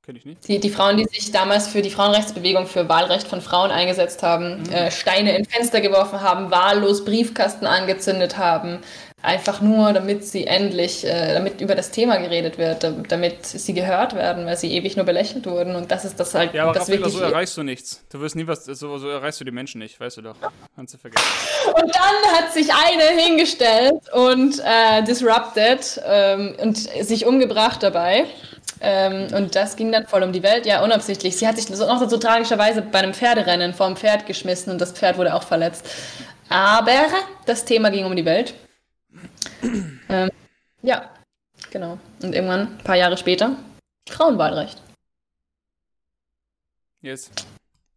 Kenn 0.04 0.14
ich 0.14 0.24
nicht. 0.26 0.46
Die, 0.46 0.60
die 0.60 0.70
Frauen, 0.70 0.96
die 0.96 1.04
sich 1.04 1.32
damals 1.32 1.66
für 1.66 1.82
die 1.82 1.90
Frauenrechtsbewegung, 1.90 2.66
für 2.66 2.88
Wahlrecht 2.88 3.26
von 3.26 3.40
Frauen 3.40 3.72
eingesetzt 3.72 4.22
haben, 4.22 4.60
mhm. 4.60 4.72
äh, 4.72 4.90
Steine 4.92 5.36
in 5.36 5.44
Fenster 5.44 5.80
geworfen 5.80 6.20
haben, 6.20 6.52
wahllos 6.52 7.04
Briefkasten 7.04 7.66
angezündet 7.66 8.36
haben, 8.36 8.78
einfach 9.24 9.62
nur, 9.62 9.92
damit 9.92 10.24
sie 10.24 10.46
endlich, 10.46 11.04
äh, 11.04 11.32
damit 11.32 11.60
über 11.60 11.74
das 11.74 11.90
Thema 11.90 12.18
geredet 12.18 12.58
wird, 12.58 12.86
damit 13.08 13.46
sie 13.46 13.72
gehört 13.72 14.14
werden, 14.14 14.44
weil 14.44 14.56
sie 14.56 14.76
ewig 14.76 14.96
nur 14.96 15.06
belächelt 15.06 15.46
wurden 15.46 15.74
und 15.74 15.90
das 15.90 16.04
ist 16.04 16.20
das 16.20 16.34
halt. 16.34 16.52
Ja, 16.52 16.64
aber 16.64 16.74
das 16.74 16.88
wirklich 16.88 17.14
so 17.14 17.20
erreichst 17.20 17.56
du 17.56 17.62
nichts. 17.62 18.04
Du 18.12 18.20
wirst 18.20 18.36
nie 18.36 18.46
was, 18.46 18.66
so, 18.66 18.98
so 18.98 19.08
erreichst 19.08 19.40
du 19.40 19.44
die 19.44 19.50
Menschen 19.50 19.78
nicht, 19.78 19.98
weißt 19.98 20.18
du 20.18 20.22
doch. 20.22 20.36
Kannst 20.76 20.94
du 20.94 20.98
vergessen. 20.98 21.26
Und 21.66 21.94
dann 21.94 22.32
hat 22.36 22.52
sich 22.52 22.68
eine 22.70 23.18
hingestellt 23.18 24.12
und 24.12 24.60
äh, 24.60 25.02
disrupted 25.02 26.02
ähm, 26.06 26.54
und 26.60 26.76
sich 26.76 27.24
umgebracht 27.24 27.82
dabei. 27.82 28.26
Ähm, 28.80 29.28
und 29.34 29.54
das 29.54 29.76
ging 29.76 29.90
dann 29.90 30.06
voll 30.06 30.22
um 30.22 30.32
die 30.32 30.42
Welt, 30.42 30.66
ja, 30.66 30.84
unabsichtlich. 30.84 31.36
Sie 31.36 31.48
hat 31.48 31.56
sich 31.56 31.66
so, 31.66 31.86
noch 31.86 32.06
so 32.08 32.16
tragischerweise 32.18 32.82
bei 32.82 32.98
einem 32.98 33.14
Pferderennen 33.14 33.72
vor 33.72 33.86
dem 33.86 33.96
Pferd 33.96 34.26
geschmissen 34.26 34.70
und 34.70 34.80
das 34.80 34.92
Pferd 34.92 35.16
wurde 35.16 35.34
auch 35.34 35.44
verletzt. 35.44 35.88
Aber 36.50 37.06
das 37.46 37.64
Thema 37.64 37.90
ging 37.90 38.04
um 38.04 38.14
die 38.14 38.26
Welt. 38.26 38.54
Ähm, 40.08 40.30
ja, 40.82 41.10
genau. 41.70 41.98
Und 42.22 42.34
irgendwann, 42.34 42.76
ein 42.76 42.78
paar 42.78 42.96
Jahre 42.96 43.16
später, 43.16 43.56
Frauenwahlrecht. 44.08 44.82
Yes. 47.00 47.30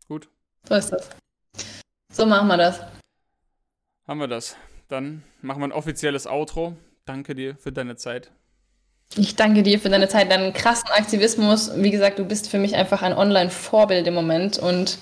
Gut. 0.08 0.28
So 0.68 0.76
ist 0.76 0.90
das. 0.90 1.10
So 2.12 2.26
machen 2.26 2.48
wir 2.48 2.58
das. 2.58 2.82
Haben 4.08 4.20
wir 4.20 4.28
das. 4.28 4.56
Dann 4.88 5.24
machen 5.42 5.62
wir 5.62 5.68
ein 5.68 5.72
offizielles 5.72 6.28
Outro. 6.28 6.76
Danke 7.06 7.36
dir 7.36 7.56
für 7.58 7.72
deine 7.72 7.96
Zeit. 7.96 8.32
Ich 9.16 9.36
danke 9.36 9.64
dir 9.64 9.80
für 9.80 9.90
deine 9.90 10.10
Zeit, 10.10 10.32
deinen 10.32 10.54
krassen 10.54 10.90
Aktivismus. 10.90 11.72
Wie 11.78 11.92
gesagt, 11.92 12.20
du 12.20 12.26
bist 12.26 12.50
für 12.50 12.60
mich 12.60 12.76
einfach 12.76 13.02
ein 13.02 13.14
Online-Vorbild 13.14 14.06
im 14.08 14.14
Moment 14.14 14.60
und 14.60 14.98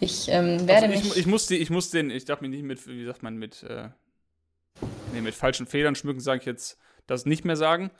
ich 0.00 0.28
ähm, 0.28 0.66
werde 0.66 0.86
also 0.86 0.98
ich, 0.98 1.04
mich. 1.04 1.16
Ich 1.16 1.26
muss, 1.26 1.46
die, 1.46 1.56
ich 1.56 1.70
muss 1.70 1.90
den, 1.90 2.10
ich 2.10 2.24
darf 2.24 2.40
mich 2.40 2.50
nicht 2.50 2.64
mit, 2.64 2.86
wie 2.86 3.04
sagt 3.04 3.22
man, 3.22 3.36
mit 3.36 3.62
äh, 3.62 3.88
nee, 5.12 5.20
mit 5.20 5.34
falschen 5.34 5.66
Federn 5.66 5.94
schmücken, 5.94 6.20
sage 6.20 6.40
ich 6.40 6.46
jetzt 6.46 6.78
das 7.06 7.26
nicht 7.26 7.44
mehr 7.44 7.56
sagen. 7.56 7.90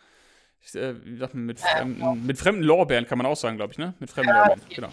Ich, 0.61 0.75
äh, 0.75 0.95
mit, 1.33 1.61
fremden, 1.61 2.27
mit 2.27 2.39
fremden 2.39 2.63
Lorbeeren 2.63 3.07
kann 3.07 3.19
man 3.19 3.27
auch 3.27 3.37
sagen, 3.37 3.57
glaube 3.57 3.73
ich, 3.73 3.79
ne? 3.79 3.95
Mit 4.01 4.11
fremden 4.11 4.31
ja, 4.31 4.47
Lorbeeren, 4.47 4.69
genau. 4.75 4.91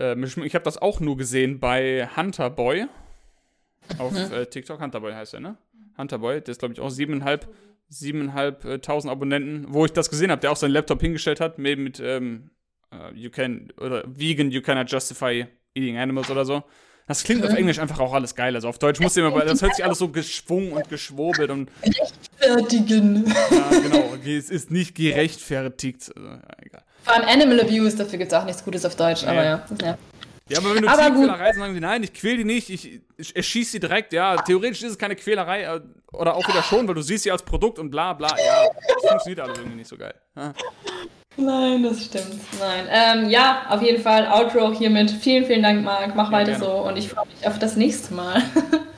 Äh, 0.00 0.46
ich 0.46 0.54
habe 0.54 0.64
das 0.64 0.78
auch 0.78 1.00
nur 1.00 1.16
gesehen 1.16 1.60
bei 1.60 2.08
Hunter 2.16 2.50
Boy. 2.50 2.86
Auf 3.98 4.12
mhm. 4.12 4.32
äh, 4.32 4.46
TikTok, 4.46 4.80
Hunter 4.80 5.00
Boy 5.00 5.12
heißt 5.12 5.34
er, 5.34 5.40
ne? 5.40 5.56
Hunter 5.96 6.18
Boy, 6.18 6.40
der 6.40 6.52
ist, 6.52 6.58
glaube 6.58 6.74
ich, 6.74 6.80
auch 6.80 6.90
siebeneinhalb, 6.90 7.48
siebeneinhalbtausend 7.88 9.10
Abonnenten, 9.10 9.66
wo 9.68 9.84
ich 9.84 9.92
das 9.92 10.10
gesehen 10.10 10.30
habe, 10.30 10.40
der 10.40 10.52
auch 10.52 10.56
seinen 10.56 10.72
Laptop 10.72 11.00
hingestellt 11.00 11.40
hat, 11.40 11.58
mit, 11.58 11.78
mit 11.78 12.00
ähm, 12.00 12.50
uh, 12.92 13.12
you 13.14 13.30
can, 13.30 13.72
oder 13.78 14.04
vegan, 14.06 14.50
you 14.50 14.62
cannot 14.62 14.90
justify 14.90 15.46
eating 15.74 15.98
animals 15.98 16.30
oder 16.30 16.44
so. 16.44 16.62
Das 17.10 17.24
klingt 17.24 17.44
auf 17.44 17.52
Englisch 17.52 17.80
einfach 17.80 17.98
auch 17.98 18.12
alles 18.12 18.36
geil. 18.36 18.54
Also 18.54 18.68
auf 18.68 18.78
Deutsch 18.78 19.00
muss 19.00 19.16
immer, 19.16 19.32
das 19.44 19.60
hört 19.62 19.74
sich 19.74 19.84
alles 19.84 19.98
so 19.98 20.10
geschwungen 20.10 20.70
und 20.70 20.88
geschwurbelt 20.88 21.50
und. 21.50 21.68
Rechtfertigen. 21.82 23.26
Ja, 23.26 23.80
genau. 23.80 24.14
Es 24.24 24.48
ist 24.48 24.70
nicht 24.70 24.94
gerechtfertigt. 24.94 26.12
Also, 26.14 26.28
ja, 26.28 26.40
egal. 26.64 26.82
Vor 27.02 27.14
allem 27.14 27.28
Animal 27.28 27.62
Abuse, 27.62 27.96
dafür 27.96 28.16
gibt 28.16 28.30
es 28.30 28.38
auch 28.38 28.44
nichts 28.44 28.64
Gutes 28.64 28.84
auf 28.84 28.94
Deutsch, 28.94 29.24
aber 29.24 29.44
ja. 29.44 29.66
ja. 29.82 29.98
Ja, 30.48 30.58
aber 30.58 30.72
wenn 30.72 30.82
du 30.82 30.88
aber 30.88 31.02
Tierquälerei 31.02 31.52
sagen 31.52 31.74
sie, 31.74 31.80
nein, 31.80 32.04
ich 32.04 32.12
quäl 32.12 32.36
die 32.36 32.44
nicht, 32.44 32.70
ich, 32.70 33.00
ich 33.16 33.34
erschieß 33.34 33.72
sie 33.72 33.80
direkt, 33.80 34.12
ja, 34.12 34.36
theoretisch 34.36 34.84
ist 34.84 34.92
es 34.92 34.98
keine 34.98 35.16
Quälerei, 35.16 35.62
äh, 35.62 35.80
oder 36.12 36.36
auch 36.36 36.46
wieder 36.46 36.62
schon, 36.62 36.86
weil 36.86 36.94
du 36.94 37.02
siehst 37.02 37.24
sie 37.24 37.32
als 37.32 37.42
Produkt 37.42 37.80
und 37.80 37.90
bla 37.90 38.12
bla, 38.12 38.28
ja, 38.28 38.66
das 38.86 39.10
funktioniert 39.10 39.40
alles 39.40 39.58
irgendwie 39.58 39.78
nicht 39.78 39.88
so 39.88 39.96
geil. 39.96 40.14
Ja. 40.36 40.54
Nein, 41.36 41.82
das 41.82 42.04
stimmt. 42.04 42.40
Nein. 42.58 42.86
Ähm, 42.90 43.30
ja, 43.30 43.62
auf 43.68 43.82
jeden 43.82 44.02
Fall 44.02 44.28
Outro 44.30 44.72
hiermit. 44.72 45.10
Vielen, 45.10 45.46
vielen 45.46 45.62
Dank, 45.62 45.84
Marc. 45.84 46.14
Mach 46.14 46.30
ja, 46.30 46.38
weiter 46.38 46.52
gerne. 46.52 46.64
so 46.64 46.72
und 46.72 46.96
ich 46.96 47.08
freue 47.08 47.26
mich 47.26 47.46
auf 47.46 47.58
das 47.58 47.76
nächste 47.76 48.14
Mal. 48.14 48.42